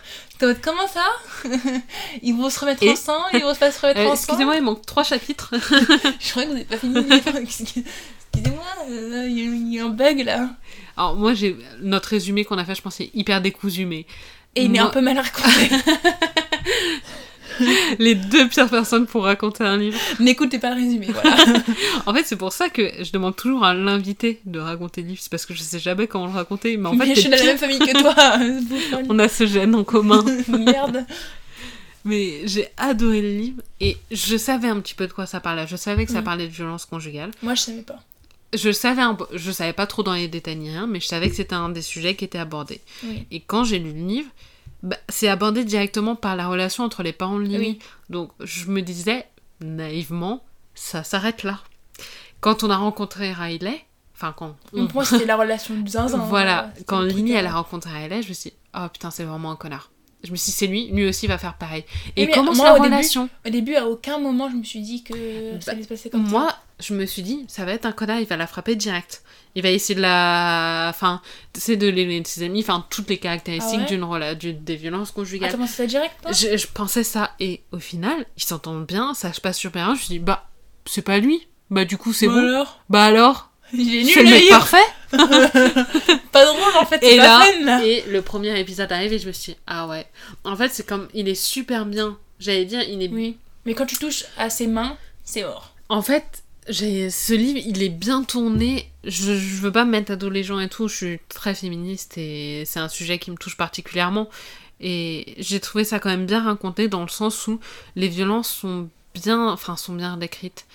T'es 0.42 0.60
comment 0.60 0.88
ça 0.88 1.04
Ils 2.22 2.34
vont 2.34 2.50
se 2.50 2.58
remettre 2.60 2.82
Et- 2.82 2.90
ensemble, 2.90 3.26
ils 3.34 3.40
vont 3.42 3.54
pas 3.54 3.70
se 3.70 3.80
remettre 3.80 4.00
Euh, 4.00 4.04
ensemble. 4.06 4.18
Excusez-moi, 4.18 4.56
il 4.56 4.62
manque 4.62 4.84
trois 4.84 5.04
chapitres. 5.04 5.54
Je 6.20 6.30
crois 6.30 6.42
que 6.44 6.48
vous 6.48 6.54
n'avez 6.54 6.64
pas 6.64 6.76
fini. 6.78 6.96
Excusez-moi, 8.34 8.64
euh, 8.90 9.26
il 9.28 9.72
y, 9.72 9.78
a- 9.78 9.84
un 9.84 9.88
bug 9.90 10.24
là. 10.24 10.48
Alors, 10.96 11.14
moi, 11.16 11.32
j'ai 11.34 11.56
notre 11.80 12.08
résumé 12.08 12.44
qu'on 12.44 12.58
a 12.58 12.64
fait, 12.64 12.74
je 12.74 12.82
pense, 12.82 12.96
c'est 12.96 13.10
hyper 13.14 13.40
décousu, 13.40 13.86
mais. 13.86 14.04
Et 14.56 14.64
il 14.64 14.74
est 14.76 14.78
un 14.80 14.88
peu 14.88 15.00
mal 15.00 15.18
raconté. 15.18 15.70
Les 17.98 18.14
deux 18.14 18.48
pires 18.48 18.68
personnes 18.68 19.06
pour 19.06 19.24
raconter 19.24 19.64
un 19.64 19.76
livre. 19.76 19.98
N'écoutez 20.20 20.58
pas 20.58 20.70
le 20.74 20.82
résumé, 20.82 21.08
voilà. 21.12 21.36
En 22.06 22.14
fait, 22.14 22.24
c'est 22.24 22.36
pour 22.36 22.52
ça 22.52 22.68
que 22.68 22.90
je 23.02 23.12
demande 23.12 23.36
toujours 23.36 23.64
à 23.64 23.74
l'invité 23.74 24.40
de 24.46 24.58
raconter 24.58 25.02
le 25.02 25.08
livre. 25.08 25.20
C'est 25.22 25.30
parce 25.30 25.46
que 25.46 25.54
je 25.54 25.60
sais 25.62 25.78
jamais 25.78 26.06
comment 26.06 26.26
le 26.26 26.32
raconter. 26.32 26.76
Mais 26.76 26.88
en 26.88 26.96
fait, 26.98 27.14
je 27.14 27.20
suis 27.20 27.28
dans 27.30 27.36
la 27.36 27.44
même 27.44 27.58
famille 27.58 27.78
que 27.78 28.00
toi, 28.00 28.14
on 29.08 29.18
a 29.18 29.28
ce 29.28 29.46
gène 29.46 29.74
en 29.74 29.84
commun. 29.84 30.24
Merde. 30.48 31.04
Mais 32.04 32.40
j'ai 32.46 32.66
adoré 32.78 33.22
le 33.22 33.30
livre 33.30 33.62
et 33.80 33.96
je 34.10 34.36
savais 34.36 34.68
un 34.68 34.80
petit 34.80 34.94
peu 34.94 35.06
de 35.06 35.12
quoi 35.12 35.26
ça 35.26 35.38
parlait. 35.38 35.66
Je 35.68 35.76
savais 35.76 36.04
que 36.04 36.10
ça 36.12 36.20
Mm. 36.20 36.24
parlait 36.24 36.46
de 36.48 36.52
violence 36.52 36.84
conjugale. 36.84 37.30
Moi, 37.42 37.54
je 37.54 37.60
savais 37.60 37.82
pas. 37.82 38.00
Je 38.54 38.70
savais 38.72 39.00
un 39.02 39.16
je 39.32 39.50
savais 39.50 39.72
pas 39.72 39.86
trop 39.86 40.02
dans 40.02 40.12
les 40.14 40.28
détails 40.28 40.56
ni 40.56 40.68
rien, 40.68 40.86
mais 40.86 41.00
je 41.00 41.06
savais 41.06 41.30
que 41.30 41.36
c'était 41.36 41.54
un 41.54 41.68
des 41.70 41.80
sujets 41.80 42.16
qui 42.16 42.24
était 42.24 42.38
abordé. 42.38 42.80
Oui. 43.04 43.24
Et 43.30 43.40
quand 43.40 43.64
j'ai 43.64 43.78
lu 43.78 43.92
le 43.92 44.06
livre, 44.06 44.28
bah, 44.82 44.96
c'est 45.08 45.28
abordé 45.28 45.64
directement 45.64 46.16
par 46.16 46.34
la 46.36 46.48
relation 46.48 46.84
entre 46.84 47.02
les 47.02 47.12
parents 47.12 47.38
de 47.38 47.44
Lily. 47.44 47.58
Oui. 47.58 47.78
Donc 48.10 48.30
je 48.40 48.66
me 48.66 48.82
disais 48.82 49.26
naïvement, 49.60 50.42
ça 50.74 51.04
s'arrête 51.04 51.42
là. 51.44 51.60
Quand 52.40 52.64
on 52.64 52.70
a 52.70 52.76
rencontré 52.76 53.32
Riley, 53.32 53.84
enfin 54.14 54.34
quand 54.36 54.56
on- 54.72 54.78
Donc, 54.82 54.94
moi, 54.94 55.04
c'était 55.04 55.26
la 55.26 55.36
relation 55.36 55.74
du 55.78 55.88
zinzin. 55.90 56.18
voilà, 56.18 56.64
euh, 56.64 56.68
c'était 56.74 56.84
quand 56.84 57.00
Lily 57.02 57.32
elle 57.32 57.46
a 57.46 57.52
rencontré 57.52 57.90
Riley, 57.92 58.22
je 58.22 58.28
me 58.30 58.34
suis 58.34 58.50
dit, 58.50 58.56
oh 58.74 58.88
putain 58.92 59.10
c'est 59.12 59.24
vraiment 59.24 59.52
un 59.52 59.56
connard. 59.56 59.90
Je 60.24 60.30
me 60.30 60.36
suis 60.36 60.46
dit, 60.52 60.56
c'est 60.56 60.66
lui, 60.66 60.86
lui 60.92 61.06
aussi 61.08 61.26
va 61.26 61.36
faire 61.38 61.54
pareil. 61.54 61.84
Et 62.16 62.26
mais 62.26 62.32
commence 62.32 62.56
moi, 62.56 62.66
la 62.66 62.74
au 62.78 62.82
début. 62.88 63.28
Au 63.46 63.50
début, 63.50 63.74
à 63.74 63.86
aucun 63.88 64.18
moment, 64.18 64.48
je 64.50 64.56
me 64.56 64.62
suis 64.62 64.80
dit 64.80 65.02
que 65.02 65.14
ça 65.60 65.66
Bah, 65.66 65.72
allait 65.72 65.82
se 65.82 65.88
passer 65.88 66.10
comme 66.10 66.22
Moi, 66.28 66.48
ça. 66.48 66.58
je 66.80 66.94
me 66.94 67.04
suis 67.06 67.22
dit, 67.22 67.44
ça 67.48 67.64
va 67.64 67.72
être 67.72 67.86
un 67.86 67.92
connard, 67.92 68.20
il 68.20 68.26
va 68.26 68.36
la 68.36 68.46
frapper 68.46 68.76
direct. 68.76 69.22
Il 69.54 69.62
va 69.62 69.70
essayer 69.70 69.94
de 69.96 70.00
la. 70.00 70.86
Enfin, 70.90 71.20
c'est 71.54 71.76
de 71.76 71.90
de 71.90 72.22
ses 72.26 72.44
amis, 72.44 72.60
enfin, 72.60 72.86
toutes 72.88 73.10
les 73.10 73.18
caractéristiques 73.18 73.80
Ah 73.80 73.82
ouais? 73.82 73.88
d'une 73.88 74.04
rela- 74.04 74.34
des 74.34 74.76
violences 74.76 75.10
conjugales. 75.10 75.50
Attends, 75.50 75.66
c'est 75.66 75.82
ça 75.82 75.86
direct, 75.86 76.14
toi? 76.22 76.32
Je, 76.32 76.56
je 76.56 76.66
pensais 76.68 77.04
ça, 77.04 77.32
et 77.40 77.60
au 77.72 77.78
final, 77.78 78.24
ils 78.38 78.44
s'entendent 78.44 78.86
bien, 78.86 79.12
ça 79.14 79.32
se 79.32 79.40
passe 79.42 79.58
super 79.58 79.84
bien. 79.86 79.94
Je 79.94 80.00
me 80.00 80.04
suis 80.04 80.14
dit, 80.14 80.18
bah, 80.20 80.48
c'est 80.86 81.02
pas 81.02 81.18
lui. 81.18 81.48
Bah, 81.70 81.84
du 81.84 81.98
coup, 81.98 82.12
c'est 82.12 82.26
Bah 82.28 82.32
bon. 82.34 82.38
alors? 82.48 82.80
Bah 82.88 83.04
alors? 83.04 83.50
Il 83.74 83.94
est 83.94 84.04
C'est 84.04 84.22
nul, 84.22 84.30
le 84.30 84.36
le 84.36 84.40
mec 84.42 84.48
parfait 84.50 84.76
Pas 86.32 86.46
drôle, 86.46 86.76
en 86.80 86.86
fait, 86.86 87.02
Et 87.02 87.10
c'est 87.10 87.16
la 87.16 87.40
peine, 87.40 87.64
là 87.64 87.84
et 87.84 88.04
le 88.08 88.22
premier 88.22 88.58
épisode 88.58 88.90
arrive 88.90 89.12
et 89.12 89.18
je 89.18 89.26
me 89.26 89.32
suis 89.32 89.52
dit, 89.52 89.58
ah 89.66 89.86
ouais. 89.86 90.06
En 90.44 90.56
fait, 90.56 90.70
c'est 90.72 90.86
comme, 90.86 91.08
il 91.14 91.28
est 91.28 91.34
super 91.34 91.86
bien. 91.86 92.18
J'allais 92.40 92.64
dire, 92.64 92.82
il 92.82 93.02
est 93.02 93.08
Oui. 93.08 93.36
Mais 93.64 93.74
quand 93.74 93.86
tu 93.86 93.96
touches 93.96 94.24
à 94.38 94.50
ses 94.50 94.66
mains, 94.66 94.96
c'est 95.22 95.42
mort. 95.42 95.74
En 95.88 96.02
fait, 96.02 96.42
j'ai 96.68 97.10
ce 97.10 97.32
livre, 97.32 97.60
il 97.64 97.82
est 97.82 97.88
bien 97.88 98.24
tourné. 98.24 98.90
Je, 99.04 99.36
je 99.36 99.56
veux 99.56 99.72
pas 99.72 99.84
me 99.84 99.90
mettre 99.90 100.12
à 100.12 100.16
dos 100.16 100.30
les 100.30 100.42
gens 100.42 100.58
et 100.58 100.68
tout. 100.68 100.88
Je 100.88 100.96
suis 100.96 101.20
très 101.28 101.54
féministe 101.54 102.18
et 102.18 102.64
c'est 102.66 102.80
un 102.80 102.88
sujet 102.88 103.18
qui 103.18 103.30
me 103.30 103.36
touche 103.36 103.56
particulièrement. 103.56 104.28
Et 104.80 105.34
j'ai 105.38 105.60
trouvé 105.60 105.84
ça 105.84 106.00
quand 106.00 106.08
même 106.08 106.26
bien 106.26 106.42
raconté 106.42 106.88
dans 106.88 107.02
le 107.02 107.08
sens 107.08 107.46
où 107.46 107.60
les 107.94 108.08
violences 108.08 108.50
sont 108.50 108.88
bien, 109.14 109.48
enfin, 109.48 109.76
sont 109.76 109.94
bien 109.94 110.16
décrites. 110.16 110.66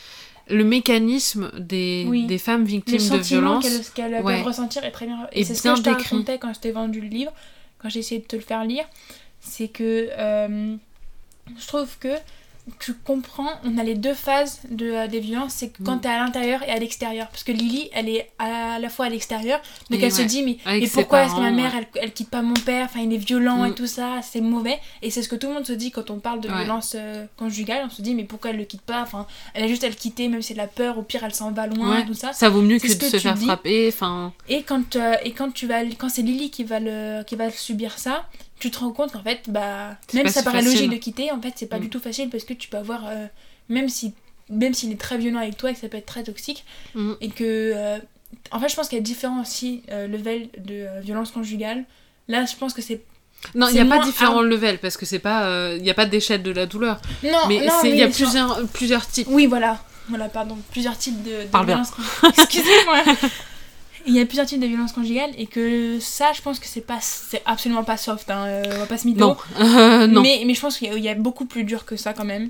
Le 0.49 0.63
mécanisme 0.63 1.51
des, 1.59 2.05
Oui. 2.07 2.25
des 2.25 2.37
femmes 2.37 2.63
victimes 2.63 2.97
de 2.97 3.17
violences. 3.17 3.63
qu'elles 3.93 4.11
qu'elles 4.11 4.23
ouais. 4.23 4.37
peuvent 4.37 4.45
ressentir 4.47 4.83
est 4.85 4.91
très 4.91 5.05
bien. 5.05 5.27
Et 5.33 5.41
Est 5.41 5.43
c'est 5.43 5.55
ce 5.55 5.63
que 5.63 5.75
je 5.75 5.83
racontais 5.83 6.37
quand 6.37 6.53
je 6.53 6.59
t'ai 6.59 6.71
vendu 6.71 7.01
le 7.01 7.07
livre, 7.07 7.33
quand 7.79 7.89
j'ai 7.89 7.99
essayé 7.99 8.21
de 8.21 8.25
te 8.25 8.35
le 8.35 8.41
faire 8.41 8.63
lire. 8.63 8.85
C'est 9.39 9.67
que 9.67 10.09
euh, 10.17 10.75
je 11.57 11.67
trouve 11.67 11.97
que 11.99 12.13
tu 12.79 12.93
comprends, 12.93 13.49
on 13.63 13.77
a 13.77 13.83
les 13.83 13.95
deux 13.95 14.13
phases 14.13 14.59
de, 14.69 14.91
euh, 14.91 15.07
des 15.07 15.19
violences, 15.19 15.53
c'est 15.53 15.69
que 15.69 15.81
quand 15.83 15.95
Mm. 15.97 16.01
t'es 16.01 16.07
à 16.09 16.19
l'intérieur 16.19 16.63
et 16.63 16.69
à 16.71 16.77
l'extérieur. 16.77 17.27
Parce 17.29 17.43
que 17.43 17.51
Lily, 17.51 17.89
elle 17.93 18.09
est 18.09 18.29
à 18.39 18.77
la 18.79 18.89
fois 18.89 19.05
à 19.05 19.09
l'extérieur, 19.09 19.59
donc 19.89 19.99
Et 20.01 20.03
elle 20.05 20.11
se 20.11 20.21
dit, 20.21 20.43
mais, 20.43 20.57
mais 20.65 20.87
pourquoi 20.87 21.23
est-ce 21.23 21.35
que 21.35 21.39
ma 21.39 21.51
mère, 21.51 21.73
ouais. 21.73 21.87
elle, 21.95 22.03
elle 22.03 22.13
quitte 22.13 22.29
pas 22.29 22.41
mon 22.41 22.53
père, 22.53 22.85
enfin 22.85 22.99
il 23.01 23.13
est 23.13 23.17
violent 23.17 23.63
Mm. 23.63 23.67
et 23.67 23.75
tout 23.75 23.87
ça, 23.87 24.19
c'est 24.21 24.41
mauvais. 24.41 24.79
Et 25.01 25.11
c'est 25.11 25.21
ce 25.21 25.29
que 25.29 25.35
tout 25.35 25.47
le 25.47 25.53
monde 25.53 25.65
se 25.65 25.73
dit 25.73 25.91
quand 25.91 26.09
on 26.09 26.19
parle 26.19 26.41
de 26.41 26.49
Ouais. 26.49 26.57
violence 26.63 26.93
euh, 26.95 27.25
conjugale, 27.37 27.83
on 27.85 27.89
se 27.89 28.01
dit, 28.01 28.15
mais 28.15 28.23
pourquoi 28.25 28.49
elle 28.51 28.57
le 28.57 28.65
quitte 28.65 28.81
pas, 28.81 29.01
enfin 29.01 29.25
elle 29.53 29.63
a 29.63 29.67
juste 29.67 29.83
à 29.83 29.89
le 29.89 29.95
quitter, 29.95 30.27
même 30.27 30.41
si 30.41 30.53
elle 30.53 30.59
a 30.59 30.67
peur, 30.67 30.97
au 30.97 31.03
pire 31.03 31.23
elle 31.23 31.33
s'en 31.33 31.51
va 31.51 31.67
loin 31.67 31.99
et 31.99 32.05
tout 32.05 32.13
ça. 32.13 32.33
Ça 32.33 32.49
vaut 32.49 32.61
mieux 32.61 32.79
C'est 32.79 32.97
que 32.97 33.05
de 33.05 33.09
se 33.09 33.17
faire 33.17 33.33
dis. 33.33 33.45
frapper. 33.45 33.87
Enfin, 33.93 34.33
Et 34.49 34.63
quand, 34.63 34.95
euh, 34.97 35.13
et 35.23 35.31
quand 35.31 35.51
tu 35.53 35.67
vas 35.67 35.83
quand 35.97 36.09
c'est 36.09 36.21
Lily 36.21 36.49
qui 36.51 36.63
va 36.63 36.79
le 36.79 37.23
qui 37.23 37.35
va 37.35 37.49
subir 37.49 37.97
ça, 37.97 38.25
tu 38.59 38.71
te 38.71 38.79
rends 38.79 38.91
compte 38.91 39.11
qu'en 39.11 39.21
fait 39.23 39.41
bah 39.49 39.97
même 40.13 40.27
ça 40.27 40.39
si 40.39 40.43
paraît 40.45 40.57
facile. 40.61 40.73
logique 40.73 40.91
de 40.91 40.97
quitter, 40.97 41.31
en 41.31 41.41
fait 41.41 41.53
c'est 41.55 41.67
pas 41.67 41.77
Mm. 41.77 41.81
du 41.81 41.89
tout 41.89 41.99
facile 41.99 42.29
parce 42.29 42.43
que 42.43 42.53
tu 42.53 42.69
peux 42.69 42.77
avoir 42.77 43.05
euh, 43.07 43.25
même 43.69 43.89
si 43.89 44.13
même 44.49 44.73
s'il 44.73 44.91
est 44.91 44.99
très 44.99 45.17
violent 45.17 45.39
avec 45.39 45.57
toi 45.57 45.69
et 45.71 45.73
que 45.73 45.79
ça 45.79 45.89
peut 45.89 45.97
être 45.97 46.05
très 46.05 46.23
toxique 46.23 46.65
mm. 46.95 47.13
et 47.21 47.29
que 47.29 47.43
euh, 47.75 47.97
en 48.51 48.59
fait 48.59 48.69
je 48.69 48.75
pense 48.75 48.87
qu'il 48.87 48.97
y 48.97 49.01
a 49.01 49.03
différents 49.03 49.41
aussi 49.41 49.83
euh, 49.91 50.07
levels 50.07 50.49
de 50.57 50.73
euh, 50.87 50.99
violence 51.01 51.31
conjugale. 51.31 51.83
Là 52.27 52.45
je 52.45 52.55
pense 52.55 52.73
que 52.73 52.81
c'est 52.81 53.01
non, 53.53 53.67
il 53.67 53.73
n'y 53.75 53.79
a 53.79 53.85
pas 53.85 53.99
différents 54.03 54.41
levels 54.41 54.79
parce 54.79 54.97
que 54.97 55.05
c'est 55.05 55.19
pas, 55.19 55.45
euh, 55.45 55.77
il 55.79 55.85
y 55.85 55.91
a 55.91 55.93
pas 55.93 56.07
d'échelle 56.07 56.41
de 56.41 56.49
la 56.51 56.65
douleur. 56.65 56.99
non 57.23 57.37
mais 57.47 57.57
il 57.83 57.95
y 57.95 58.01
a 58.01 58.07
plusieurs, 58.07 58.65
plusieurs 58.69 59.07
types. 59.07 59.27
Oui, 59.29 59.45
voilà. 59.45 59.79
Voilà, 60.09 60.27
pardon. 60.29 60.57
Plusieurs 60.71 60.97
types 60.97 61.21
de, 61.21 61.43
de 61.43 61.47
Parle 61.47 61.67
conjugales. 61.67 61.85
Excusez-moi. 62.37 63.03
Il 64.07 64.13
y 64.15 64.19
a 64.19 64.25
plusieurs 64.25 64.45
types 64.47 64.59
de 64.61 64.65
violences 64.67 64.93
conjugales 64.93 65.31
et 65.37 65.45
que 65.47 65.99
ça, 65.99 66.31
je 66.33 66.41
pense 66.41 66.59
que 66.59 66.65
c'est 66.67 66.81
pas, 66.81 66.99
c'est 67.01 67.41
absolument 67.45 67.83
pas 67.83 67.97
soft. 67.97 68.29
Hein. 68.31 68.45
euh, 68.45 68.63
on 68.75 68.79
va 68.79 68.85
pas 68.85 68.97
se 68.97 69.05
mytho. 69.07 69.19
Non, 69.19 69.37
Euh, 69.59 70.07
non. 70.07 70.21
Mais, 70.21 70.41
mais 70.45 70.53
je 70.53 70.61
pense 70.61 70.77
qu'il 70.77 70.93
y, 70.93 71.01
y 71.01 71.09
a 71.09 71.15
beaucoup 71.15 71.45
plus 71.45 71.63
dur 71.63 71.85
que 71.85 71.95
ça 71.97 72.13
quand 72.13 72.25
même. 72.25 72.49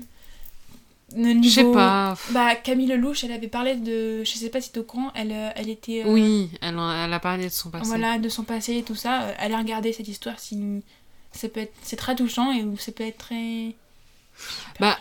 Le 1.16 1.22
Je 1.42 1.48
sais 1.48 1.62
niveau- 1.62 1.72
pas. 1.72 2.16
Bah, 2.30 2.54
Camille 2.54 2.86
Lelouch, 2.86 3.24
elle 3.24 3.32
avait 3.32 3.48
parlé 3.48 3.74
de. 3.76 4.22
Je 4.24 4.30
sais 4.30 4.50
pas 4.50 4.60
si 4.60 4.70
t'es 4.72 4.78
au 4.78 4.82
courant, 4.84 5.10
elle, 5.14 5.32
euh, 5.32 5.48
elle 5.56 5.70
était. 5.70 6.02
euh, 6.04 6.12
Oui, 6.12 6.50
elle, 6.60 6.74
elle 6.78 7.12
a 7.12 7.18
parlé 7.20 7.44
de 7.46 7.52
son 7.52 7.70
passé. 7.70 7.86
Voilà, 7.86 8.18
de 8.18 8.28
son 8.28 8.42
passé 8.44 8.76
et 8.76 8.82
tout 8.82 8.94
ça. 8.94 9.22
Euh, 9.22 9.32
Allez 9.38 9.56
regarder 9.56 9.92
cette 9.92 10.08
histoire 10.08 10.38
si. 10.38 10.82
Être. 11.42 11.72
C'est 11.82 11.96
très 11.96 12.14
touchant 12.14 12.52
et 12.52 12.64
ça 12.78 12.92
peut 12.92 13.04
être 13.04 13.18
très. 13.18 13.74
Bah, 14.80 14.98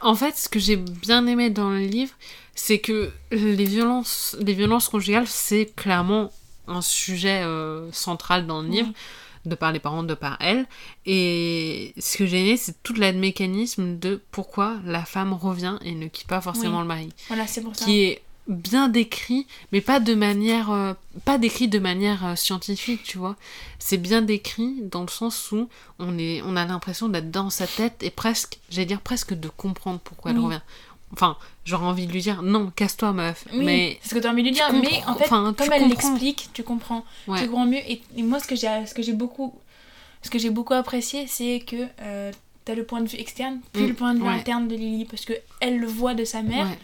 En 0.00 0.14
fait, 0.14 0.36
ce 0.36 0.48
que 0.48 0.58
j'ai 0.58 0.76
bien 0.76 1.26
aimé 1.26 1.50
dans 1.50 1.70
le 1.70 1.80
livre, 1.80 2.12
c'est 2.54 2.78
que 2.78 3.10
les 3.30 3.64
violences, 3.64 4.36
les 4.40 4.52
violences 4.52 4.88
conjugales, 4.88 5.26
c'est 5.26 5.72
clairement 5.76 6.30
un 6.68 6.80
sujet 6.82 7.42
euh, 7.44 7.90
central 7.92 8.46
dans 8.46 8.60
le 8.62 8.68
livre, 8.68 8.88
de 9.44 9.54
par 9.54 9.70
les 9.72 9.78
parents, 9.78 10.02
de 10.02 10.14
par 10.14 10.36
elle. 10.40 10.66
Et 11.06 11.94
ce 11.98 12.18
que 12.18 12.26
j'ai 12.26 12.40
aimé, 12.40 12.56
c'est 12.56 12.82
tout 12.82 12.92
le 12.94 13.12
mécanisme 13.12 13.98
de 13.98 14.20
pourquoi 14.32 14.76
la 14.84 15.04
femme 15.04 15.32
revient 15.32 15.78
et 15.82 15.92
ne 15.92 16.08
quitte 16.08 16.26
pas 16.26 16.40
forcément 16.40 16.76
Oui. 16.78 16.82
le 16.82 16.88
mari, 16.88 17.08
Voilà, 17.28 17.46
c'est 17.46 17.62
pour 17.62 17.74
ça. 17.76 17.84
qui 17.84 18.02
est 18.02 18.22
bien 18.48 18.88
décrit, 18.88 19.46
mais 19.72 19.80
pas 19.80 19.98
de 20.00 20.14
manière, 20.14 20.70
euh, 20.70 20.94
pas 21.24 21.38
décrit 21.38 21.68
de 21.68 21.78
manière 21.78 22.24
euh, 22.24 22.34
scientifique, 22.36 23.02
tu 23.02 23.18
vois. 23.18 23.36
C'est 23.78 23.96
bien 23.96 24.22
décrit 24.22 24.76
dans 24.82 25.02
le 25.02 25.08
sens 25.08 25.50
où 25.52 25.68
on 25.98 26.16
est, 26.18 26.42
on 26.44 26.56
a 26.56 26.64
l'impression 26.64 27.08
d'être 27.08 27.30
dans 27.30 27.50
sa 27.50 27.66
tête 27.66 28.02
et 28.02 28.10
presque, 28.10 28.58
j'allais 28.70 28.86
dire 28.86 29.00
presque 29.00 29.34
de 29.34 29.48
comprendre 29.48 29.98
pourquoi 29.98 30.30
elle 30.30 30.38
Oui. 30.38 30.44
revient. 30.44 30.60
Enfin, 31.12 31.36
j'aurais 31.64 31.86
envie 31.86 32.06
de 32.06 32.12
lui 32.12 32.20
dire 32.20 32.42
non, 32.42 32.70
casse-toi 32.74 33.12
meuf. 33.12 33.44
Oui, 33.52 33.64
mais 33.64 33.98
c'est 34.02 34.10
ce 34.10 34.14
que 34.16 34.20
tu 34.20 34.26
as 34.26 34.30
envie 34.30 34.42
de 34.42 34.48
lui 34.48 34.54
dire, 34.54 34.72
mais 34.72 35.02
en 35.06 35.14
fait, 35.14 35.24
enfin, 35.24 35.54
comme 35.56 35.72
elle 35.72 35.88
l'explique, 35.88 36.50
tu 36.52 36.62
comprends, 36.64 37.04
ouais, 37.28 37.40
tu 37.40 37.48
comprends 37.48 37.66
mieux. 37.66 37.78
Et, 37.88 38.02
et 38.16 38.22
moi, 38.22 38.40
ce 38.40 38.46
que 38.48 38.56
j'ai, 38.56 38.68
ce 38.86 38.92
que 38.94 39.02
j'ai 39.02 39.12
beaucoup, 39.12 39.54
ce 40.22 40.30
que 40.30 40.38
j'ai 40.38 40.50
beaucoup 40.50 40.74
apprécié, 40.74 41.26
c'est 41.28 41.60
que 41.66 41.76
euh, 42.02 42.32
t'as 42.64 42.74
le 42.74 42.84
point 42.84 43.00
de 43.00 43.08
vue 43.08 43.18
externe, 43.18 43.60
puis 43.72 43.84
Mm, 43.84 43.86
le 43.86 43.94
point 43.94 44.14
de 44.14 44.18
vue 44.18 44.24
ouais. 44.24 44.30
interne 44.34 44.66
de 44.68 44.74
Lily, 44.74 45.04
parce 45.04 45.24
que 45.24 45.32
elle 45.60 45.78
le 45.78 45.86
voit 45.86 46.14
de 46.14 46.24
sa 46.24 46.42
mère 46.42 46.66
ouais. 46.66 46.78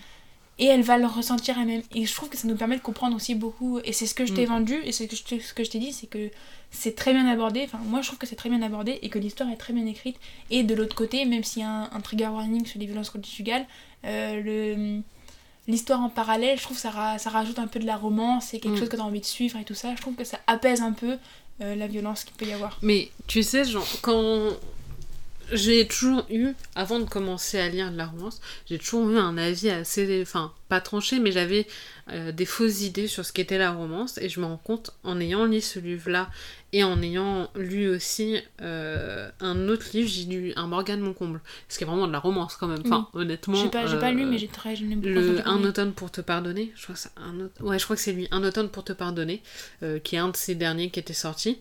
Et 0.63 0.67
elle 0.67 0.83
va 0.83 0.97
le 0.99 1.07
ressentir 1.07 1.59
elle-même. 1.59 1.83
Et 1.95 2.07
je 2.07 2.15
trouve 2.15 2.29
que 2.29 2.37
ça 2.37 2.47
nous 2.47 2.57
permet 2.57 2.77
de 2.77 2.83
comprendre 2.83 3.17
aussi 3.17 3.35
beaucoup. 3.35 3.81
Et 3.85 3.93
c'est 3.93 4.07
ce 4.07 4.15
que 4.15 4.25
je 4.27 4.33
t'ai 4.33 4.47
Mm. 4.47 4.51
vendu 4.55 4.77
et 4.85 4.93
c'est 4.93 5.05
ce 5.05 5.09
que 5.11 5.17
je 5.17 5.25
t'ai- 5.25 5.41
ce 5.41 5.53
que 5.55 5.65
je 5.65 5.71
t'ai 5.71 5.79
dit, 5.81 5.93
c'est 5.93 6.07
que 6.07 6.31
c'est 6.71 6.95
très 6.95 7.13
bien 7.13 7.27
abordé. 7.27 7.63
Enfin, 7.65 7.79
moi, 7.85 8.01
je 8.03 8.07
trouve 8.07 8.19
que 8.19 8.27
c'est 8.27 8.37
très 8.37 8.49
bien 8.49 8.63
abordé 8.63 8.99
et 9.03 9.09
que 9.09 9.19
l'histoire 9.19 9.51
est 9.51 9.57
très 9.57 9.73
bien 9.73 9.87
écrite. 9.87 10.17
Et 10.51 10.63
de 10.63 10.75
l'autre 10.75 10.95
côté, 10.95 11.25
même 11.25 11.43
s'il 11.45 11.63
y 11.63 11.65
a 11.65 11.69
un, 11.71 11.91
un 11.93 12.01
trigger 12.01 12.29
warning 12.29 12.65
sur 12.65 12.79
les 12.81 12.87
violences 12.87 13.11
conjugales, 13.11 13.67
euh, 14.05 14.41
le 14.43 15.01
l'histoire 15.69 16.01
en 16.01 16.09
parallèle, 16.09 16.59
je 16.59 16.63
trouve 16.65 16.77
que 16.77 16.83
ça, 16.83 17.17
ça 17.19 17.31
rajoute 17.31 17.59
un 17.61 17.69
peu 17.69 17.79
de 17.79 17.87
la 17.87 17.97
romance, 17.97 18.47
c'est 18.47 18.59
quelque 18.59 18.75
Mm. 18.75 18.79
chose 18.79 18.89
que 18.89 18.97
tu 18.97 19.03
as 19.03 19.05
envie 19.05 19.21
de 19.21 19.25
suivre 19.25 19.59
et 19.61 19.65
tout 19.65 19.75
ça. 19.75 19.95
Je 19.95 20.01
trouve 20.01 20.15
que 20.17 20.25
ça 20.25 20.39
apaise 20.49 20.81
un 20.83 20.93
peu 20.93 21.19
euh, 21.61 21.77
la 21.77 21.87
violence 21.87 22.25
qu'il 22.25 22.35
peut 22.35 22.47
y 22.47 22.53
avoir. 22.53 22.79
Mais 22.83 23.11
tu 23.29 23.43
sais, 23.45 23.65
genre, 23.65 23.87
quand 24.01 24.51
j'ai 25.53 25.87
toujours 25.87 26.25
eu, 26.31 26.53
avant 26.75 26.99
de 26.99 27.05
commencer 27.05 27.59
à 27.59 27.69
lire 27.69 27.91
de 27.91 27.97
la 27.97 28.07
romance, 28.07 28.41
j'ai 28.69 28.79
toujours 28.79 29.11
eu 29.11 29.19
un 29.19 29.37
avis 29.37 29.71
assez, 29.71 30.21
enfin, 30.23 30.53
pas 30.69 30.81
tranché, 30.81 31.19
mais 31.19 31.33
j'avais 31.33 31.67
euh, 32.11 32.33
des 32.33 32.47
fausses 32.47 32.83
idées 32.83 33.07
sur 33.07 33.25
ce 33.25 33.33
qu'était 33.33 33.59
la 33.59 33.73
romance, 33.73 34.19
et 34.19 34.29
je 34.29 34.41
me 34.41 34.47
rends 34.47 34.57
compte, 34.57 34.93
en 35.05 35.21
ayant 35.21 35.45
lu 35.45 35.61
ce 35.61 35.79
livre-là, 35.79 36.31
et 36.73 36.85
en 36.85 37.03
ayant 37.03 37.51
lu 37.55 37.89
aussi 37.89 38.39
euh, 38.61 39.31
un 39.41 39.69
autre 39.69 39.87
livre, 39.93 40.09
j'ai 40.09 40.25
lu 40.25 40.53
un 40.57 40.67
Morgane 40.67 41.01
Moncomble, 41.01 41.41
ce 41.69 41.79
qui 41.79 41.85
est 41.85 41.87
vraiment 41.87 42.07
de 42.07 42.13
la 42.13 42.19
romance 42.19 42.57
quand 42.57 42.69
même, 42.69 42.83
enfin, 42.85 43.09
honnêtement. 43.13 43.57
J'ai 43.57 43.69
pas, 43.69 43.85
pas 43.85 44.09
euh, 44.09 44.13
lu, 44.13 44.25
mais 44.25 44.39
j'ai 44.39 44.49
très. 44.49 44.77
beaucoup 44.77 45.07
le 45.07 45.47
Un 45.47 45.63
automne 45.65 45.93
pour 45.93 46.11
te 46.11 46.21
pardonner, 46.21 46.73
je 46.77 46.83
crois 46.85 46.95
que 46.95 47.01
c'est 47.01 47.11
un 47.17 47.41
automne, 47.41 47.67
ouais, 47.67 47.79
je 47.79 47.85
crois 47.85 47.97
que 47.97 48.03
c'est 48.03 48.13
lui, 48.13 48.29
Un 48.31 48.43
automne 48.45 48.69
pour 48.69 48.85
te 48.85 48.93
pardonner, 48.93 49.43
qui 50.05 50.17
est 50.17 50.19
un 50.19 50.29
de 50.29 50.37
ces 50.37 50.55
derniers 50.55 50.91
qui 50.91 51.01
était 51.01 51.13
sorti. 51.13 51.59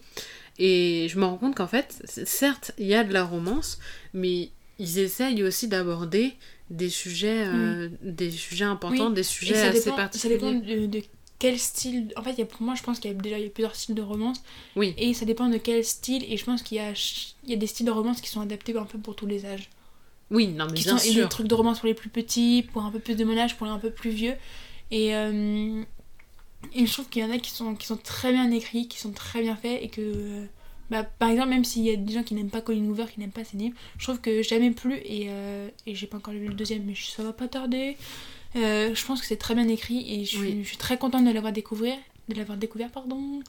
Et 0.60 1.08
je 1.10 1.18
me 1.20 1.26
rends 1.26 1.38
compte 1.38 1.56
qu'en 1.56 1.68
fait, 1.68 2.02
certes, 2.06 2.72
il 2.78 2.86
y 2.88 2.94
a 2.94 3.04
de 3.04 3.14
la 3.14 3.24
romance, 3.24 3.80
mais 4.14 4.50
ils 4.80 5.00
essayent 5.00 5.44
aussi 5.44 5.68
d'aborder 5.68 6.34
des 6.70 6.90
sujets, 6.90 7.46
euh, 7.48 7.90
des 8.02 8.32
sujets 8.32 8.66
importants, 8.66 9.08
Oui, 9.10 9.14
des 9.14 9.22
Et 9.22 9.24
sujets 9.24 9.56
ça 9.56 9.68
assez 9.68 9.80
dépend, 9.80 9.92
ça 9.92 10.02
particuliers. 10.04 10.36
dépend 10.36 10.52
de, 10.54 10.86
de 10.86 11.02
quel 11.40 11.58
style. 11.60 12.14
En 12.16 12.24
fait, 12.24 12.34
y 12.38 12.42
a, 12.42 12.46
pour 12.46 12.62
moi, 12.62 12.76
je 12.76 12.84
pense 12.84 13.00
qu'il 13.00 13.12
y 13.12 13.14
a 13.14 13.18
déjà 13.18 13.40
y 13.40 13.46
a 13.46 13.50
plusieurs 13.50 13.76
styles 13.76 13.96
de 13.96 14.02
romance. 14.02 14.42
Oui. 14.76 14.94
Et 14.98 15.14
ça 15.14 15.26
dépend 15.26 15.50
de 15.50 15.58
quel 15.58 15.84
style. 15.84 16.24
Et 16.32 16.38
je 16.38 16.46
pense 16.46 16.62
qu'il 16.62 16.78
y 16.78 16.80
a, 16.80 16.94
y 17.48 17.54
a 17.54 17.56
des 17.58 17.68
styles 17.68 17.86
de 17.88 17.92
romance 17.92 18.22
qui 18.22 18.30
sont 18.30 18.42
adaptés 18.42 18.78
un 18.78 18.86
peu 18.86 19.00
pour 19.00 19.16
tous 19.16 19.26
les 19.26 19.46
âges. 19.46 19.70
Oui, 20.30 20.48
non, 20.48 20.66
mais 20.68 20.76
Qui 20.76 20.84
bien 20.84 20.98
sont, 20.98 21.06
et 21.06 21.12
sûr. 21.12 21.24
des 21.24 21.30
trucs 21.30 21.48
de 21.48 21.56
romance 21.56 21.80
pour 21.80 21.88
les 21.88 21.94
plus 21.94 22.10
petits, 22.10 22.66
pour 22.72 22.84
un 22.84 22.92
peu 22.92 23.00
plus 23.00 23.16
de 23.16 23.26
mon 23.26 23.38
âge, 23.38 23.58
pour 23.58 23.66
les 23.68 23.74
un 23.74 23.80
peu 23.80 23.90
plus 23.92 24.12
vieux. 24.12 24.36
Et, 24.92 25.14
euh, 25.16 25.82
et 26.74 26.86
je 26.86 26.92
trouve 26.94 27.10
qu'il 27.10 27.22
y 27.22 27.26
en 27.26 27.32
a 27.32 27.38
qui 27.38 27.52
sont, 27.52 27.76
qui 27.76 27.86
sont 27.88 27.98
très 27.98 28.32
bien 28.32 28.50
écrits, 28.52 28.88
qui 28.88 28.98
sont 29.00 29.12
très 29.12 29.42
bien 29.42 29.56
faits. 29.56 29.82
Et 29.84 29.90
que. 29.90 30.46
Bah, 30.90 31.04
par 31.04 31.30
exemple, 31.30 31.50
même 31.50 31.64
s'il 31.64 31.84
y 31.84 31.90
a 31.90 31.96
des 31.96 32.14
gens 32.14 32.24
qui 32.24 32.34
n'aiment 32.34 32.50
pas 32.50 32.60
Colin 32.62 32.84
Hoover, 32.90 33.06
qui 33.14 33.20
n'aiment 33.22 33.32
pas 33.32 33.46
ses 33.46 33.56
livres, 33.56 33.76
je 33.98 34.04
trouve 34.04 34.20
que 34.20 34.42
j'ai 34.42 34.44
jamais 34.44 34.72
plu. 34.72 34.96
Et, 35.06 35.28
euh, 35.30 35.70
et 35.88 35.96
j'ai 35.96 36.06
pas 36.08 36.18
encore 36.18 36.34
lu 36.34 36.48
le 36.48 36.54
deuxième, 36.54 36.84
mais 36.84 36.94
ça 36.96 37.24
va 37.24 37.32
pas 37.34 37.48
tarder. 37.48 37.96
Euh, 38.58 38.94
je 38.94 39.06
pense 39.06 39.22
que 39.22 39.26
c'est 39.28 39.38
très 39.38 39.56
bien 39.56 39.68
écrit 39.70 40.14
et 40.14 40.26
je 40.26 40.30
suis, 40.32 40.40
Oui. 40.40 40.60
je 40.64 40.68
suis 40.68 40.78
très 40.78 40.98
contente 40.98 41.24
de 41.26 41.32
l'avoir 41.32 41.54
découvert, 41.54 41.98
de 42.28 42.36
l'avoir 42.36 42.58
découvert 42.58 42.92
pardon, 42.92 43.40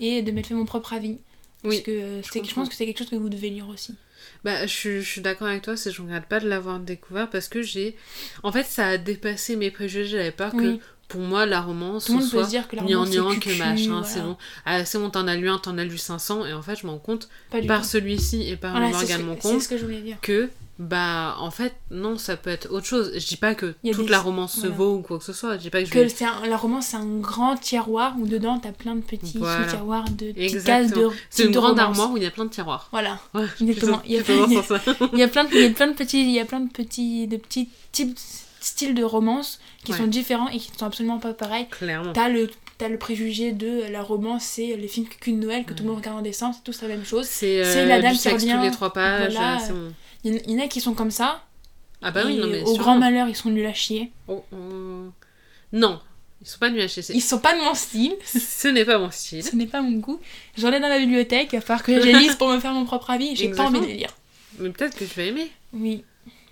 et 0.00 0.22
de 0.22 0.32
m'être 0.32 0.48
fait 0.48 0.54
mon 0.54 0.64
propre 0.64 0.92
avis. 0.92 1.18
Parce 1.62 1.76
Oui, 1.76 1.82
que 1.84 1.90
euh, 1.92 2.22
je, 2.22 2.54
pense 2.54 2.68
que 2.68 2.74
c'est 2.74 2.84
quelque 2.86 2.98
chose 2.98 3.10
que 3.10 3.14
vous 3.16 3.28
devez 3.28 3.50
lire 3.50 3.68
aussi. 3.68 3.94
Bah, 4.42 4.66
je, 4.66 4.72
suis- 4.72 5.00
je 5.00 5.08
suis 5.08 5.20
d'accord 5.20 5.46
avec 5.46 5.62
toi, 5.62 5.76
c'est 5.76 5.92
je 5.92 6.02
regrette 6.02 6.26
pas 6.26 6.40
de 6.40 6.48
l'avoir 6.48 6.80
découvert 6.80 7.30
parce 7.30 7.46
que 7.48 7.62
j'ai. 7.62 7.94
En 8.42 8.50
fait, 8.50 8.64
ça 8.64 8.88
a 8.88 8.98
dépassé 8.98 9.54
mes 9.54 9.70
préjugés. 9.70 10.06
J'avais 10.08 10.32
peur 10.32 10.52
que. 10.52 10.78
Pour 11.08 11.20
moi, 11.22 11.46
la 11.46 11.60
romance 11.62 12.04
Tout 12.04 12.12
le 12.12 12.18
monde 12.18 12.24
peut 12.30 12.36
soit 12.36 12.44
se 12.44 12.50
dire 12.50 12.68
que 12.68 12.76
la 12.76 12.82
romance 12.82 13.08
c'est 13.08 13.40
que 13.40 13.58
machin, 13.58 13.88
voilà. 13.90 14.04
c'est 14.06 14.20
bon. 14.20 14.36
Ah, 14.66 14.84
c'est 14.84 14.98
bon, 14.98 15.08
t'en 15.10 15.26
as 15.26 15.36
lu 15.36 15.48
un, 15.48 15.58
t'en 15.58 15.78
as 15.78 15.84
lu 15.84 15.96
500, 15.98 16.44
et 16.46 16.52
en 16.52 16.62
fait, 16.62 16.76
je 16.76 16.86
me 16.86 16.92
rends 16.92 16.98
compte, 16.98 17.28
par 17.66 17.84
celui-ci 17.84 18.42
et 18.48 18.56
par 18.56 18.72
Voilà, 18.72 18.88
le 18.88 18.92
c'est 18.92 19.18
Morgane 19.18 19.60
ce- 19.60 19.68
que 19.68 19.78
je 19.78 19.84
voulais 19.84 20.00
dire. 20.02 20.18
que, 20.20 20.50
bah, 20.78 21.34
en 21.40 21.50
fait, 21.50 21.74
non, 21.90 22.18
ça 22.18 22.36
peut 22.36 22.50
être 22.50 22.70
autre 22.70 22.86
chose. 22.86 23.10
Je 23.16 23.26
dis 23.26 23.36
pas 23.36 23.54
que 23.56 23.74
toute 23.92 24.04
des- 24.04 24.08
la 24.10 24.20
romance 24.20 24.60
se 24.60 24.66
vaut 24.68 24.96
ou 24.96 25.00
quoi 25.02 25.18
que 25.18 25.24
ce 25.24 25.32
soit. 25.32 25.54
Je 25.56 25.62
dis 25.62 25.70
pas 25.70 25.80
que 25.82 25.86
je 25.88 25.92
Que 25.92 26.24
un- 26.24 26.46
la 26.46 26.56
romance, 26.56 26.86
c'est 26.88 26.96
un 26.98 27.18
grand 27.18 27.56
tiroir 27.56 28.14
où 28.20 28.26
dedans 28.28 28.58
t'as 28.60 28.70
plein 28.72 28.94
de 28.94 29.00
petits 29.00 29.32
sous-tiroirs 29.32 30.04
de 30.10 30.30
petites 30.32 30.62
cases 30.62 30.92
de 30.92 31.08
C'est 31.30 31.44
une 31.46 31.50
de 31.52 31.54
grande 31.58 31.78
romance. 31.80 31.98
armoire 31.98 32.12
où 32.12 32.16
il 32.18 32.22
y 32.22 32.26
a 32.26 32.30
plein 32.30 32.44
de 32.44 32.50
tiroirs. 32.50 32.88
Voilà. 32.92 33.18
Ouais, 33.34 33.46
Exactement. 33.60 34.02
Il 34.04 34.12
y 34.12 34.18
a 34.18 34.22
plein 34.22 35.88
de 35.88 35.94
petits, 35.94 36.20
il 36.20 36.30
y 36.30 36.38
a 36.38 36.44
plein 36.44 36.60
de 36.60 36.68
petits, 36.70 37.26
de 37.26 37.36
petits 37.38 37.68
types, 37.90 38.16
styles 38.60 38.94
de 38.94 39.02
romance 39.04 39.60
qui 39.84 39.92
Ouais. 39.92 39.98
sont 39.98 40.06
différents 40.06 40.48
et 40.48 40.58
qui 40.58 40.70
sont 40.76 40.86
absolument 40.86 41.18
pas 41.18 41.32
pareils. 41.34 41.66
Clairement. 41.70 42.12
T'as 42.12 42.28
le, 42.28 42.50
t'as 42.78 42.88
le 42.88 42.98
préjugé 42.98 43.52
de 43.52 43.82
la 43.90 44.02
romance, 44.02 44.44
c'est 44.44 44.76
les 44.76 44.88
films 44.88 45.06
cucu 45.08 45.32
de 45.32 45.36
Noël 45.38 45.64
que 45.64 45.72
tout 45.74 45.82
le 45.84 45.88
monde 45.90 45.98
regarde 45.98 46.18
en 46.18 46.22
décembre, 46.22 46.54
c'est 46.56 46.64
tous 46.64 46.82
la 46.82 46.88
même 46.88 47.04
chose. 47.04 47.26
C'est 47.26 47.64
euh, 47.64 47.86
la 47.86 48.00
dame 48.00 48.12
du 48.12 48.16
qui 48.16 48.22
sexe 48.24 48.42
tous 48.44 48.50
revient, 48.50 48.60
les 48.64 48.70
trois 48.70 48.92
pages. 48.92 49.32
voilà. 49.32 49.62
euh, 49.62 49.68
bon. 49.72 49.92
Il 50.24 50.50
y, 50.50 50.60
en- 50.60 50.64
a 50.64 50.68
qui 50.68 50.80
sont 50.80 50.94
comme 50.94 51.10
ça. 51.10 51.44
Ah 52.02 52.10
bah 52.10 52.22
oui, 52.26 52.36
non 52.36 52.46
mais 52.48 52.60
au 52.62 52.66
sûrement. 52.66 52.78
grand 52.78 52.98
malheur, 52.98 53.28
ils 53.28 53.36
sont 53.36 53.50
nuls 53.50 53.66
à 53.66 53.72
chier. 53.74 54.10
Oh, 54.28 54.44
oh. 54.52 54.56
Non, 55.72 56.00
ils 56.40 56.46
sont 56.48 56.58
pas 56.58 56.70
nuls 56.70 56.80
à 56.80 56.88
chier. 56.88 57.02
Ils 57.14 57.20
sont 57.20 57.38
pas 57.40 57.54
de 57.56 57.62
mon 57.64 57.74
style. 57.74 58.14
Ce 58.24 58.68
n'est 58.68 58.84
pas 58.84 58.98
mon 58.98 59.10
style. 59.10 59.42
Ce 59.44 59.54
n'est 59.56 59.66
pas 59.66 59.80
mon 59.82 59.98
goût. 59.98 60.20
J'en 60.56 60.72
ai 60.72 60.80
dans 60.80 60.88
la 60.88 60.98
bibliothèque, 60.98 61.50
il 61.52 61.56
va 61.56 61.60
falloir 61.62 61.82
que 61.84 61.94
je 62.00 62.06
les 62.06 62.12
lise 62.12 62.36
pour 62.36 62.48
me 62.48 62.58
faire 62.60 62.72
mon 62.72 62.84
propre 62.84 63.10
avis. 63.10 63.34
J'ai 63.36 63.50
pas 63.50 63.64
envie 63.66 63.80
de 63.80 63.86
les 63.86 63.94
lire. 63.94 64.10
Mais 64.58 64.70
peut-être 64.70 64.96
que 64.96 65.04
je 65.04 65.14
vais 65.14 65.28
aimer, 65.28 65.50
Oui, 65.72 66.04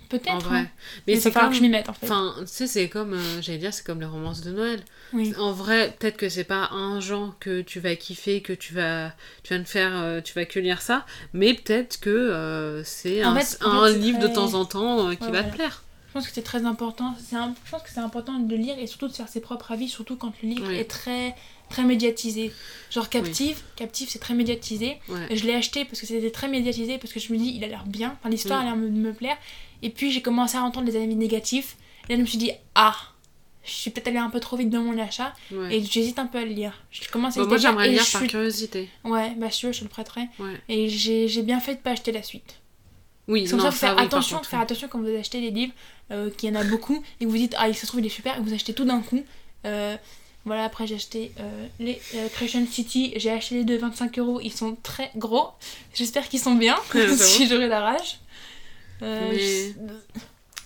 peut-être. 0.09 0.33
en 0.33 0.39
vrai. 0.39 0.57
hein. 0.59 0.67
Mais, 1.07 1.13
Mais 1.15 1.19
c'est 1.19 1.31
comme... 1.31 1.49
que 1.49 1.55
je 1.55 1.61
m'y 1.61 1.69
mette 1.69 1.89
en 1.89 1.93
fait. 1.93 2.05
Enfin, 2.05 2.33
tu 2.39 2.47
sais, 2.47 2.67
c'est 2.67 2.89
comme, 2.89 3.13
euh, 3.13 3.41
j'allais 3.41 3.57
dire, 3.57 3.73
c'est 3.73 3.85
comme 3.85 3.99
les 3.99 4.05
romances 4.05 4.41
de 4.41 4.51
Noël. 4.51 4.81
oui. 5.13 5.33
En 5.37 5.51
vrai, 5.51 5.95
peut-être 5.99 6.17
que 6.17 6.29
c'est 6.29 6.43
pas 6.43 6.69
un 6.71 6.99
genre 6.99 7.35
que 7.39 7.61
tu 7.61 7.79
vas 7.79 7.95
kiffer, 7.95 8.41
que 8.41 8.53
tu 8.53 8.73
vas, 8.73 9.11
tu 9.43 9.53
vas 9.53 9.59
me 9.59 9.65
faire, 9.65 9.91
euh, 9.95 10.21
tu 10.21 10.33
vas 10.33 10.45
que 10.45 10.59
lire 10.59 10.81
ça, 10.81 11.05
mais 11.33 11.53
peut-être 11.53 11.99
que 11.99 12.09
euh, 12.09 12.83
c'est 12.83 13.21
un, 13.21 13.35
fait- 13.39 13.97
livre 13.97 14.19
de 14.19 14.27
temps 14.27 14.53
en 14.53 14.65
temps 14.65 14.97
qui 15.15 15.23
Ouais, 15.23 15.25
va 15.25 15.27
voilà. 15.29 15.43
te 15.43 15.55
plaire. 15.55 15.83
Je 16.09 16.13
pense 16.13 16.27
que 16.27 16.33
c'est 16.33 16.41
très 16.41 16.65
important. 16.65 17.15
C'est 17.23 17.35
un- 17.35 17.53
Je 17.65 17.69
pense 17.71 17.83
que 17.83 17.89
c'est 17.93 17.99
important 17.99 18.39
de 18.39 18.55
lire 18.55 18.79
et 18.79 18.87
surtout 18.87 19.07
de 19.07 19.13
faire 19.13 19.27
ses 19.27 19.41
propres 19.41 19.71
avis, 19.71 19.87
surtout 19.87 20.15
quand 20.15 20.33
le 20.41 20.49
livre 20.49 20.67
Oui. 20.69 20.75
est 20.77 20.89
très 20.89 21.35
très 21.69 21.83
médiatisé. 21.83 22.51
Genre 22.91 23.09
Captive, 23.09 23.61
Captive 23.75 24.07
c'est 24.09 24.19
très 24.19 24.33
médiatisé. 24.33 24.97
Ouais. 25.09 25.35
Je 25.35 25.45
l'ai 25.45 25.53
acheté 25.55 25.85
parce 25.85 25.99
que 26.01 26.07
c'était 26.07 26.31
très 26.31 26.47
médiatisé, 26.47 26.97
parce 26.97 27.11
que 27.13 27.19
je 27.19 27.31
me 27.33 27.37
dis 27.37 27.53
il 27.55 27.63
a 27.63 27.67
l'air 27.67 27.85
bien, 27.85 28.15
enfin 28.19 28.29
l'histoire 28.29 28.59
Mm. 28.59 28.61
a 28.61 28.65
l'air 28.65 28.75
de 28.77 28.89
me 28.89 29.13
plaire. 29.13 29.37
Et 29.81 29.89
puis 29.89 30.11
j'ai 30.11 30.21
commencé 30.21 30.57
à 30.57 30.63
entendre 30.63 30.85
des 30.85 30.95
avis 30.95 31.15
négatifs. 31.15 31.77
Et 32.07 32.13
là 32.13 32.15
je 32.17 32.21
me 32.21 32.25
suis 32.25 32.37
dit 32.37 32.51
ah, 32.75 32.95
je 33.65 33.71
suis 33.71 33.91
peut-être 33.91 34.07
allée 34.07 34.17
un 34.17 34.29
peu 34.29 34.39
trop 34.39 34.55
vite 34.55 34.69
dans 34.69 34.81
mon 34.81 34.97
achat 34.97 35.33
Ouais. 35.51 35.75
et 35.77 35.83
j'hésite 35.83 36.19
un 36.19 36.25
peu 36.25 36.37
à 36.37 36.45
le 36.45 36.51
lire. 36.51 36.73
Je 36.91 37.07
commence 37.09 37.35
à 37.37 37.41
Bah, 37.41 37.47
moi, 37.47 37.57
j'aimerais 37.57 37.89
lire 37.89 38.05
par 38.11 38.21
suis- 38.21 38.29
curiosité. 38.29 38.89
Ouais, 39.03 39.33
bah 39.37 39.51
sûr, 39.51 39.73
je 39.73 39.83
le 39.83 39.89
prêterai. 39.89 40.21
Ouais. 40.39 40.53
Et 40.69 40.87
j'ai 40.87 41.41
bien 41.43 41.59
fait 41.59 41.75
de 41.75 41.79
pas 41.79 41.91
acheter 41.91 42.11
la 42.13 42.23
suite. 42.23 42.55
Oui, 43.27 43.45
C'est 43.45 43.59
ça 43.59 43.71
faire 43.71 43.95
oui, 43.97 44.03
attention, 44.05 44.41
faire 44.41 44.61
attention 44.61 44.87
quand 44.87 45.01
vous 45.01 45.13
achetez 45.13 45.41
des 45.41 45.51
livres, 45.51 45.73
euh, 46.11 46.29
qu'il 46.29 46.47
y 46.47 46.51
en 46.53 46.55
a 46.57 46.63
beaucoup, 46.63 47.03
et 47.19 47.25
que 47.25 47.29
vous 47.29 47.35
dites 47.35 47.55
ah 47.57 47.67
il 47.67 47.75
se 47.75 47.85
trouve 47.85 47.99
il 47.99 48.05
est 48.05 48.09
super, 48.09 48.37
et 48.37 48.39
vous 48.39 48.53
achetez 48.53 48.73
tout 48.73 48.85
d'un 48.85 49.01
coup. 49.01 49.21
Euh, 49.65 49.97
voilà, 50.47 50.63
après 50.65 50.87
j'ai 50.87 50.95
acheté 50.95 51.31
euh, 51.39 51.67
les 51.79 52.01
euh, 52.15 52.27
Creation 52.29 52.65
City, 52.65 53.13
j'ai 53.17 53.29
acheté 53.31 53.55
les 53.55 53.63
deux 53.65 53.77
25 53.77 54.17
euros, 54.19 54.39
ils 54.41 54.51
sont 54.53 54.75
très 54.81 55.11
gros. 55.15 55.49
J'espère 55.93 56.27
qu'ils 56.27 56.39
sont 56.39 56.55
bien, 56.55 56.75
si 57.17 57.47
j'aurai 57.47 57.67
la 57.67 57.81
rage. 57.81 58.19
Euh, 59.03 59.29
Mais- 59.31 59.39
je- 59.39 59.73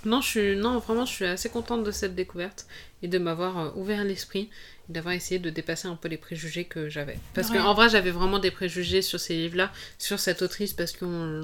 Non, 0.09 0.21
je 0.21 0.27
suis... 0.27 0.55
non, 0.55 0.79
vraiment, 0.79 1.05
je 1.05 1.11
suis 1.13 1.25
assez 1.25 1.49
contente 1.49 1.83
de 1.83 1.91
cette 1.91 2.15
découverte 2.15 2.65
et 3.03 3.07
de 3.07 3.17
m'avoir 3.19 3.59
euh, 3.59 3.69
ouvert 3.75 4.03
l'esprit 4.03 4.49
et 4.89 4.93
d'avoir 4.93 5.13
essayé 5.13 5.39
de 5.39 5.49
dépasser 5.51 5.87
un 5.87 5.95
peu 5.95 6.07
les 6.07 6.17
préjugés 6.17 6.65
que 6.65 6.89
j'avais. 6.89 7.19
Parce 7.35 7.49
Ouais. 7.49 7.57
qu'en 7.57 7.73
vrai, 7.75 7.87
j'avais 7.89 8.09
vraiment 8.11 8.39
des 8.39 8.49
préjugés 8.51 9.01
sur 9.03 9.19
ces 9.19 9.35
livres-là, 9.35 9.71
sur 9.99 10.19
cette 10.19 10.41
autrice, 10.41 10.73
parce 10.73 10.93
qu'on 10.93 11.41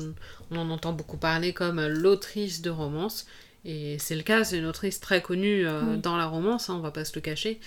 on 0.51 0.57
en 0.57 0.69
entend 0.71 0.91
beaucoup 0.93 1.17
parler 1.17 1.53
comme 1.53 1.85
l'autrice 1.85 2.61
de 2.63 2.69
romance. 2.71 3.27
Et 3.65 3.97
c'est 3.99 4.15
le 4.15 4.23
cas, 4.23 4.43
c'est 4.43 4.57
une 4.57 4.65
autrice 4.65 4.99
très 5.01 5.21
connue 5.21 5.67
euh, 5.67 5.81
Oui. 5.93 5.97
dans 5.97 6.15
la 6.15 6.25
romance, 6.25 6.69
hein, 6.69 6.75
on 6.77 6.79
va 6.81 6.91
pas 6.91 7.05
se 7.05 7.13
le 7.15 7.21
cacher. 7.21 7.59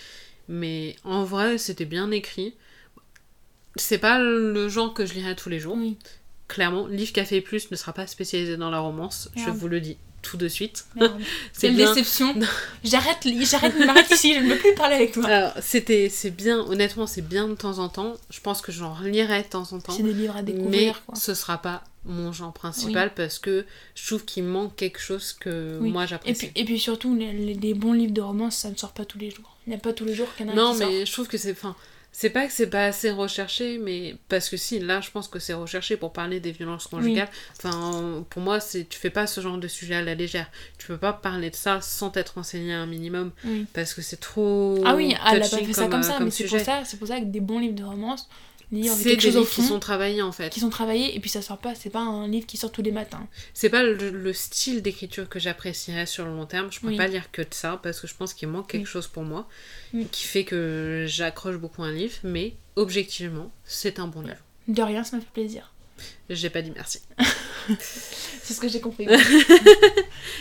Mais 0.48 0.96
en 1.04 1.24
vrai, 1.24 1.58
c'était 1.58 1.84
bien 1.84 2.10
écrit. 2.10 2.54
C'est 3.76 3.98
pas 3.98 4.18
le 4.18 4.68
genre 4.68 4.94
que 4.94 5.06
je 5.06 5.14
lirais 5.14 5.36
tous 5.36 5.48
les 5.48 5.60
jours. 5.60 5.76
Oui, 5.76 5.96
Clairement, 6.48 6.88
Livre 6.88 7.12
Café 7.12 7.40
Plus 7.40 7.70
ne 7.70 7.76
sera 7.76 7.92
pas 7.92 8.08
spécialisé 8.08 8.56
dans 8.56 8.70
la 8.70 8.80
romance, 8.80 9.30
je 9.36 9.50
vous 9.50 9.68
le 9.68 9.80
dis 9.80 9.96
tout 10.22 10.36
de 10.36 10.48
suite. 10.48 10.86
C'est 11.52 11.70
bien. 11.70 11.88
déception. 11.94 12.34
J'arrête, 12.84 13.18
j'arrête, 13.42 13.74
je 13.78 13.84
m'arrête 13.84 14.10
ici, 14.10 14.34
je 14.34 14.40
ne 14.40 14.48
veux 14.50 14.58
plus 14.58 14.74
parler 14.74 14.96
avec 14.96 15.12
toi. 15.12 15.26
Alors, 15.26 15.52
c'était, 15.62 16.08
c'est 16.08 16.30
bien, 16.30 16.58
honnêtement, 16.60 17.06
c'est 17.06 17.26
bien 17.26 17.48
de 17.48 17.54
temps 17.54 17.78
en 17.78 17.88
temps. 17.88 18.14
Je 18.30 18.40
pense 18.40 18.60
que 18.62 18.72
j'en 18.72 18.92
relirai 18.94 19.42
de 19.42 19.48
temps 19.48 19.72
en 19.72 19.80
temps. 19.80 19.92
C'est 19.92 20.02
des 20.02 20.12
livres 20.12 20.36
à 20.36 20.42
Mais 20.42 20.52
découvrir 20.52 21.02
quoi. 21.04 21.14
ce 21.14 21.34
sera 21.34 21.58
pas 21.58 21.84
mon 22.06 22.32
genre 22.32 22.52
principal 22.52 23.12
parce 23.14 23.38
que 23.38 23.66
je 23.94 24.06
trouve 24.06 24.24
qu'il 24.24 24.44
manque 24.44 24.74
quelque 24.76 24.98
chose 25.00 25.34
que 25.38 25.78
Oui. 25.82 25.90
moi 25.90 26.04
Et 26.04 26.06
j'apprécie. 26.06 26.46
puis, 26.48 26.60
et 26.62 26.64
puis 26.64 26.78
surtout, 26.78 27.14
les, 27.14 27.74
bons 27.74 27.92
livres 27.92 28.14
de 28.14 28.22
romance, 28.22 28.56
ça 28.56 28.70
ne 28.70 28.76
sort 28.76 28.92
pas 28.92 29.04
tous 29.04 29.18
les 29.18 29.30
jours. 29.30 29.56
Il 29.66 29.70
n'y 29.70 29.76
a 29.76 29.78
pas 29.78 29.92
tous 29.92 30.04
les 30.06 30.14
jours 30.14 30.28
qu'il 30.36 30.46
y 30.46 30.48
en 30.48 30.52
a 30.52 30.54
un 30.54 30.56
non, 30.56 30.72
qui 30.72 30.78
sort. 30.78 30.88
mais 30.90 31.06
je 31.06 31.12
trouve 31.12 31.28
que 31.28 31.36
c'est. 31.38 31.54
C'est 32.12 32.30
pas 32.30 32.46
que 32.46 32.52
c'est 32.52 32.66
pas 32.66 32.86
assez 32.86 33.10
recherché, 33.10 33.78
mais 33.78 34.16
parce 34.28 34.48
que 34.48 34.56
si, 34.56 34.80
là, 34.80 35.00
je 35.00 35.10
pense 35.10 35.28
que 35.28 35.38
c'est 35.38 35.54
recherché 35.54 35.96
pour 35.96 36.12
parler 36.12 36.40
des 36.40 36.50
violences 36.52 36.86
conjugales. 36.88 37.28
Enfin, 37.56 38.24
pour 38.28 38.42
moi, 38.42 38.60
c'est 38.60 38.88
tu 38.88 38.98
fais 38.98 39.10
pas 39.10 39.26
ce 39.26 39.40
genre 39.40 39.58
de 39.58 39.68
sujet 39.68 39.94
à 39.94 40.02
la 40.02 40.14
légère. 40.14 40.50
Tu 40.78 40.88
peux 40.88 40.98
pas 40.98 41.12
parler 41.12 41.50
de 41.50 41.54
ça 41.56 41.80
sans 41.80 42.10
t'être 42.10 42.34
renseigné 42.34 42.72
un 42.72 42.86
minimum 42.86 43.30
Oui. 43.44 43.66
parce 43.72 43.94
que 43.94 44.02
c'est 44.02 44.18
trop. 44.20 44.82
Ah 44.84 44.96
oui, 44.96 45.14
elle 45.30 45.42
a 45.42 45.48
pas 45.48 45.56
fait 45.58 45.72
ça 45.72 45.86
comme 45.86 46.02
ça, 46.02 46.18
mais 46.20 46.30
c'est 46.30 46.44
pour 46.44 46.60
ça, 46.60 46.82
c'est 46.84 46.96
pour 46.98 47.08
ça 47.08 47.20
que 47.20 47.26
des 47.26 47.40
bons 47.40 47.58
livres 47.60 47.76
de 47.76 47.84
romance, 47.84 48.28
lire 48.72 48.92
quelque 48.96 49.04
des 49.16 49.20
chose 49.20 49.36
au 49.36 49.40
livres 49.40 49.50
qui 49.50 49.62
sont 49.62 49.78
travaillés 49.80 50.22
en 50.22 50.32
fait. 50.32 50.50
qui 50.50 50.60
sont 50.60 50.70
travaillés, 50.70 51.16
et 51.16 51.20
puis 51.20 51.28
ça 51.30 51.42
sort 51.42 51.58
pas, 51.58 51.74
c'est 51.74 51.90
pas 51.90 52.00
un 52.00 52.28
livre 52.28 52.46
qui 52.46 52.56
sort 52.56 52.70
tous 52.72 52.82
les 52.82 52.92
matins. 52.92 53.26
C'est 53.54 53.68
pas 53.70 53.82
le, 53.82 54.10
le 54.10 54.32
style 54.32 54.80
d'écriture 54.82 55.28
que 55.28 55.38
j'apprécierais 55.38 56.06
sur 56.06 56.24
le 56.24 56.30
long 56.32 56.46
terme. 56.46 56.70
Je 56.70 56.80
peux 56.80 56.88
Oui. 56.88 56.96
pas 56.96 57.06
lire 57.08 57.30
que 57.32 57.42
de 57.42 57.52
ça 57.52 57.80
parce 57.82 58.00
que 58.00 58.06
je 58.06 58.14
pense 58.14 58.32
qu'il 58.34 58.48
manque 58.48 58.68
quelque 58.70 58.82
Oui. 58.86 58.90
chose 58.90 59.06
pour 59.08 59.22
moi 59.24 59.48
Oui. 59.92 60.06
qui 60.12 60.24
fait 60.24 60.44
que 60.44 61.04
j'accroche 61.08 61.56
beaucoup 61.56 61.82
un 61.82 61.92
livre. 61.92 62.14
Mais 62.22 62.54
objectivement, 62.76 63.50
c'est 63.64 63.98
un 63.98 64.06
bon 64.06 64.22
livre. 64.22 64.36
De 64.68 64.82
rien, 64.82 65.02
ça 65.04 65.16
m'a 65.16 65.22
fait 65.22 65.32
plaisir. 65.32 65.72
J'ai 66.28 66.50
pas 66.50 66.62
dit 66.62 66.72
merci. 66.74 67.00
C'est 68.42 68.54
ce 68.54 68.60
que 68.60 68.68
j'ai 68.68 68.80
compris. 68.80 69.06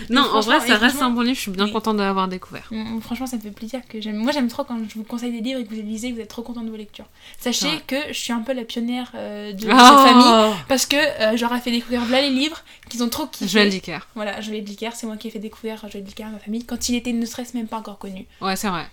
Non, 0.10 0.22
en 0.34 0.40
vrai, 0.40 0.60
ça 0.62 0.78
reste 0.78 1.02
un 1.02 1.10
bon 1.10 1.22
livre. 1.22 1.36
Je 1.36 1.42
suis 1.42 1.52
bien 1.52 1.66
Oui. 1.66 1.72
contente 1.72 1.98
de 1.98 2.02
l'avoir 2.02 2.28
découvert. 2.28 2.68
Mm, 2.72 3.02
Franchement, 3.02 3.28
ça 3.28 3.36
me 3.38 3.42
fait 3.42 3.52
plaisir 3.52 3.82
que 3.88 4.00
j'aime. 4.02 4.16
Moi, 4.16 4.32
j'aime 4.32 4.48
trop 4.48 4.64
quand 4.64 4.78
je 4.90 4.96
vous 4.96 5.04
conseille 5.04 5.32
des 5.32 5.42
livres 5.42 5.60
et 5.60 5.64
que 5.64 5.70
vous 5.70 5.76
les 5.76 5.82
lisez, 5.82 6.10
que 6.10 6.16
vous 6.16 6.22
êtes 6.22 6.30
trop 6.30 6.42
content 6.42 6.62
de 6.62 6.70
vos 6.70 6.76
lectures. 6.78 7.06
Sachez 7.40 7.68
Ouais. 7.68 7.82
que 7.86 7.96
je 8.10 8.14
suis 8.14 8.32
un 8.34 8.40
peu 8.40 8.54
la 8.54 8.64
pionnière 8.64 9.12
euh, 9.16 9.52
de, 9.54 9.68
Oh 9.68 9.70
cette 9.70 10.10
famille 10.10 10.56
parce 10.68 10.86
que 10.86 10.96
euh, 10.96 11.38
j'aurais 11.38 11.60
fait 11.60 11.72
découvrir 11.72 12.08
là 12.10 12.22
les 12.22 12.30
livres 12.30 12.62
qu'ils 12.90 13.04
ont 13.04 13.10
trop 13.10 13.28
kiffé. 13.28 13.50
Joël 13.50 13.70
Dicker. 13.70 14.00
Voilà, 14.16 14.40
Joël 14.42 14.64
Dicker, 14.64 14.92
c'est 14.96 15.06
moi 15.06 15.18
qui 15.18 15.28
ai 15.28 15.32
fait 15.32 15.40
découvrir 15.40 15.80
Joël 15.90 16.04
Dicker 16.04 16.24
à 16.24 16.30
ma 16.30 16.40
famille 16.40 16.64
quand 16.66 16.90
il 16.90 16.96
était 16.96 17.12
ne 17.14 17.26
serait-ce 17.26 17.56
même 17.58 17.68
pas 17.68 17.78
encore 17.78 17.98
connu. 18.00 18.26
Ouais, 18.42 18.56
c'est 18.56 18.70
vrai. 18.70 18.88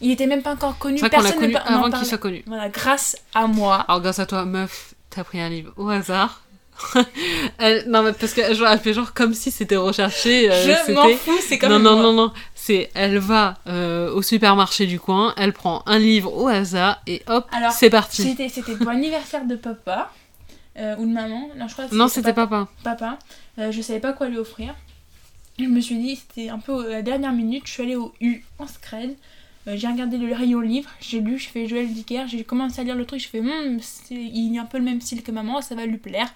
Il 0.00 0.10
était 0.10 0.26
même 0.26 0.42
pas 0.42 0.52
encore 0.52 0.78
connu, 0.78 0.98
vrai 0.98 1.08
l'a 1.08 1.18
personne 1.18 1.36
ne 1.36 1.40
connu 1.40 1.52
n'en 1.54 1.60
avant 1.84 1.90
qu'il 1.90 2.06
soit 2.06 2.18
connu. 2.18 2.42
Voilà, 2.46 2.68
grâce 2.68 3.16
à 3.34 3.46
moi. 3.46 3.84
Alors, 3.88 4.00
grâce 4.00 4.18
à 4.18 4.26
toi, 4.26 4.44
meuf, 4.44 4.93
t'as 5.14 5.24
pris 5.24 5.40
un 5.40 5.48
livre 5.48 5.72
au 5.76 5.88
hasard. 5.88 6.42
Elle- 7.58 7.84
Non, 7.88 8.02
mais 8.02 8.12
parce 8.12 8.32
qu'elle 8.34 8.56
elle 8.60 8.78
fait 8.80 8.92
genre 8.94 9.12
comme 9.14 9.32
si 9.34 9.50
c'était 9.50 9.76
recherché. 9.76 10.50
euh, 10.50 10.76
je 10.86 10.92
m'en 10.92 11.08
fous, 11.10 11.38
c'est 11.46 11.58
comme 11.58 11.70
non, 11.70 11.78
non, 11.78 12.02
non, 12.02 12.12
non. 12.12 12.32
C'est, 12.54 12.90
elle 12.94 13.18
va 13.18 13.58
euh, 13.68 14.10
au 14.12 14.22
supermarché 14.22 14.86
du 14.86 14.98
coin, 14.98 15.34
elle 15.36 15.52
prend 15.52 15.82
un 15.86 15.98
livre 15.98 16.32
au 16.36 16.48
hasard 16.48 17.00
et 17.06 17.22
hop, 17.28 17.46
Alors, 17.52 17.72
c'est 17.72 17.90
parti. 17.90 18.34
C'était, 18.48 18.74
pour 18.76 18.86
l'anniversaire 18.90 19.44
de 19.44 19.54
papa 19.56 20.10
euh, 20.78 20.96
ou 20.96 21.06
de 21.06 21.12
maman. 21.12 21.48
Non, 21.56 21.68
je 21.68 21.72
crois 21.74 21.86
que 21.86 21.94
Non, 21.94 22.08
c'était 22.08 22.32
papa. 22.32 22.66
papa. 22.82 23.18
papa. 23.56 23.70
Je 23.70 23.80
savais 23.80 24.00
pas 24.00 24.12
quoi 24.12 24.28
lui 24.28 24.38
offrir. 24.38 24.74
Je 25.58 25.64
me 25.66 25.80
suis 25.80 25.96
dit, 25.96 26.16
c'était 26.16 26.48
un 26.48 26.58
peu 26.58 26.86
à 26.86 26.90
la 26.94 27.02
dernière 27.02 27.32
minute, 27.32 27.62
je 27.66 27.70
suis 27.72 27.82
allée 27.84 27.94
au 27.94 28.12
U 28.20 28.44
en 28.58 28.66
scred. 28.66 29.14
Euh, 29.66 29.76
j'ai 29.76 29.86
regardé 29.86 30.18
le 30.18 30.32
rayon 30.34 30.60
livre, 30.60 30.90
j'ai 31.00 31.20
lu, 31.20 31.38
je 31.38 31.48
fais 31.48 31.66
Joël 31.66 31.88
Dicker, 31.92 32.24
j'ai 32.28 32.44
commencé 32.44 32.80
à 32.80 32.84
lire 32.84 32.94
le 32.94 33.06
truc, 33.06 33.20
je 33.20 33.28
fais 33.28 33.42
c'est- 33.80 34.14
il 34.14 34.54
est 34.54 34.58
un 34.58 34.66
peu 34.66 34.76
le 34.78 34.84
même 34.84 35.00
style 35.00 35.22
que 35.22 35.30
maman, 35.32 35.62
ça 35.62 35.74
va 35.74 35.86
lui 35.86 35.96
plaire. 35.96 36.32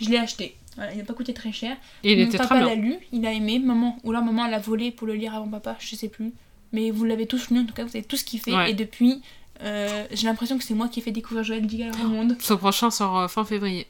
Je 0.00 0.08
l'ai 0.10 0.18
acheté. 0.18 0.56
Voilà, 0.76 0.92
il 0.92 0.98
n'a 0.98 1.04
pas 1.04 1.14
coûté 1.14 1.34
très 1.34 1.50
cher. 1.50 1.76
Et 2.04 2.12
il 2.12 2.18
Mon 2.20 2.26
était 2.26 2.38
papa 2.38 2.60
l'a 2.60 2.74
lu, 2.76 2.96
il 3.12 3.26
a 3.26 3.32
aimé. 3.32 3.58
Maman, 3.58 3.98
ou 4.04 4.12
là 4.12 4.20
maman 4.20 4.46
l'a 4.46 4.60
volé 4.60 4.92
pour 4.92 5.08
le 5.08 5.14
lire 5.14 5.34
avant 5.34 5.48
papa, 5.48 5.76
je 5.80 5.96
sais 5.96 6.08
plus. 6.08 6.32
Mais 6.72 6.92
vous 6.92 7.04
l'avez 7.04 7.26
tous 7.26 7.50
lu, 7.50 7.58
en 7.58 7.64
tout 7.64 7.74
cas, 7.74 7.82
vous 7.82 7.96
avez 7.96 8.04
tous 8.04 8.22
kiffé. 8.22 8.54
Ouais. 8.54 8.70
Et 8.70 8.74
depuis, 8.74 9.20
euh, 9.62 10.04
j'ai 10.12 10.26
l'impression 10.28 10.56
que 10.56 10.62
c'est 10.62 10.74
moi 10.74 10.86
qui 10.88 11.00
ai 11.00 11.02
fait 11.02 11.10
découvrir 11.10 11.42
Joël 11.42 11.66
Dicker 11.66 11.90
au 12.04 12.06
monde. 12.08 12.36
Son 12.38 12.56
prochain 12.58 12.90
sort 12.92 13.18
euh, 13.18 13.26
fin 13.28 13.44
février. 13.44 13.88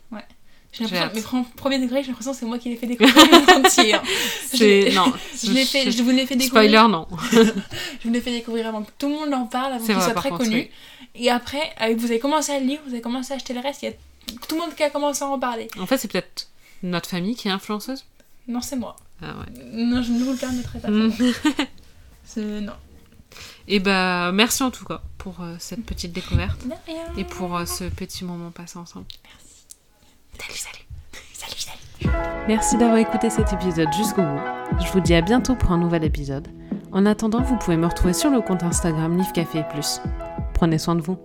J'ai 0.73 0.85
l'impression, 0.85 1.13
mes 1.15 1.43
pre- 1.43 1.55
premier 1.57 1.79
degré, 1.79 2.03
j'ai 2.03 2.09
l'impression 2.09 2.33
que 2.33 2.39
c'est 2.39 2.47
moi 2.47 2.59
qui 2.59 2.69
l'ai 2.69 2.77
fait 2.77 2.87
découvrir 2.87 3.17
entier. 3.57 3.95
hein. 3.95 4.03
Je- 4.53 4.95
Non. 4.95 5.13
Je, 5.43 5.51
l'ai 5.53 5.65
fait, 5.65 5.91
je 5.91 6.03
vous 6.03 6.11
l'ai 6.11 6.27
fait 6.27 6.37
découvrir. 6.37 6.71
Spoiler, 6.71 6.89
non. 6.93 7.07
Je 7.33 8.07
vous 8.09 8.13
l'ai 8.15 8.21
fait 8.21 8.31
découvrir 8.33 8.67
avant 8.69 8.83
que 8.83 8.91
tout 8.99 9.09
le 9.09 9.15
monde 9.15 9.33
en 9.35 9.47
parle, 9.47 9.73
avant 9.75 9.85
qu'il 9.85 9.95
soit 10.01 10.15
très 10.15 10.29
contre, 10.31 10.45
connu. 10.45 10.57
oui. 10.57 10.71
Et 11.15 11.31
après, 11.31 11.75
vous 11.97 12.05
avez 12.05 12.19
commencé 12.19 12.53
à 12.53 12.61
le 12.61 12.67
lire, 12.67 12.81
vous 12.87 12.93
avez 12.93 13.01
commencé 13.01 13.33
à 13.33 13.37
acheter 13.37 13.55
le 13.55 13.61
reste, 13.61 13.83
il 13.83 13.87
y 13.87 13.89
a 13.89 13.93
tout 14.47 14.55
le 14.55 14.61
monde 14.61 14.75
qui 14.77 14.83
a 14.83 14.91
commencé 14.91 15.25
à 15.25 15.29
en 15.29 15.39
parler. 15.39 15.69
En 15.81 15.87
fait, 15.87 15.97
c'est 15.99 16.09
peut-être 16.13 16.49
notre 16.83 17.09
famille 17.09 17.35
qui 17.35 17.49
est 17.49 17.51
influenceuse. 17.51 18.05
Non, 18.47 18.61
c'est 18.61 18.77
moi. 18.77 18.95
Ah 19.23 19.35
ouais. 19.39 19.63
Non, 19.73 20.03
je 20.03 20.13
ne 20.13 20.23
vous 20.23 20.33
le 20.33 20.37
permettrai 20.39 20.79
pas. 20.79 20.89
Mm. 20.89 21.13
Non. 22.37 22.73
Et 23.67 23.81
bah, 23.81 24.31
merci 24.33 24.63
en 24.63 24.71
tout 24.71 24.85
cas 24.85 25.03
pour 25.19 25.41
euh, 25.43 25.57
cette 25.59 25.85
petite 25.85 26.13
découverte 26.13 26.59
De 26.67 26.73
rien. 26.87 27.03
et 27.17 27.25
pour 27.25 27.57
euh, 27.57 27.65
ce 27.67 27.85
petit 27.85 28.25
moment 28.25 28.51
passé 28.51 28.79
ensemble. 28.79 29.07
Salut, 30.39 30.57
salut. 30.57 30.85
Salut, 31.33 31.59
salut. 31.59 32.15
Merci 32.47 32.77
d'avoir 32.77 32.99
écouté 32.99 33.29
cet 33.31 33.53
épisode 33.53 33.93
jusqu'au 33.93 34.23
bout. 34.23 34.41
Je 34.85 34.91
vous 34.93 35.01
dis 35.01 35.15
à 35.15 35.21
bientôt 35.21 35.55
pour 35.57 35.73
un 35.73 35.79
nouvel 35.79 36.05
épisode. 36.05 36.49
En 36.93 37.07
attendant, 37.07 37.43
vous 37.43 37.57
pouvez 37.57 37.77
me 37.77 37.87
retrouver 37.87 38.13
sur 38.13 38.31
le 38.31 38.41
compte 38.41 38.63
Instagram 38.63 39.17
Livre 39.17 39.33
Café 39.33 39.65
Plus. 39.71 40.01
Prenez 40.55 40.79
soin 40.79 40.95
de 40.95 41.03
vous. 41.03 41.19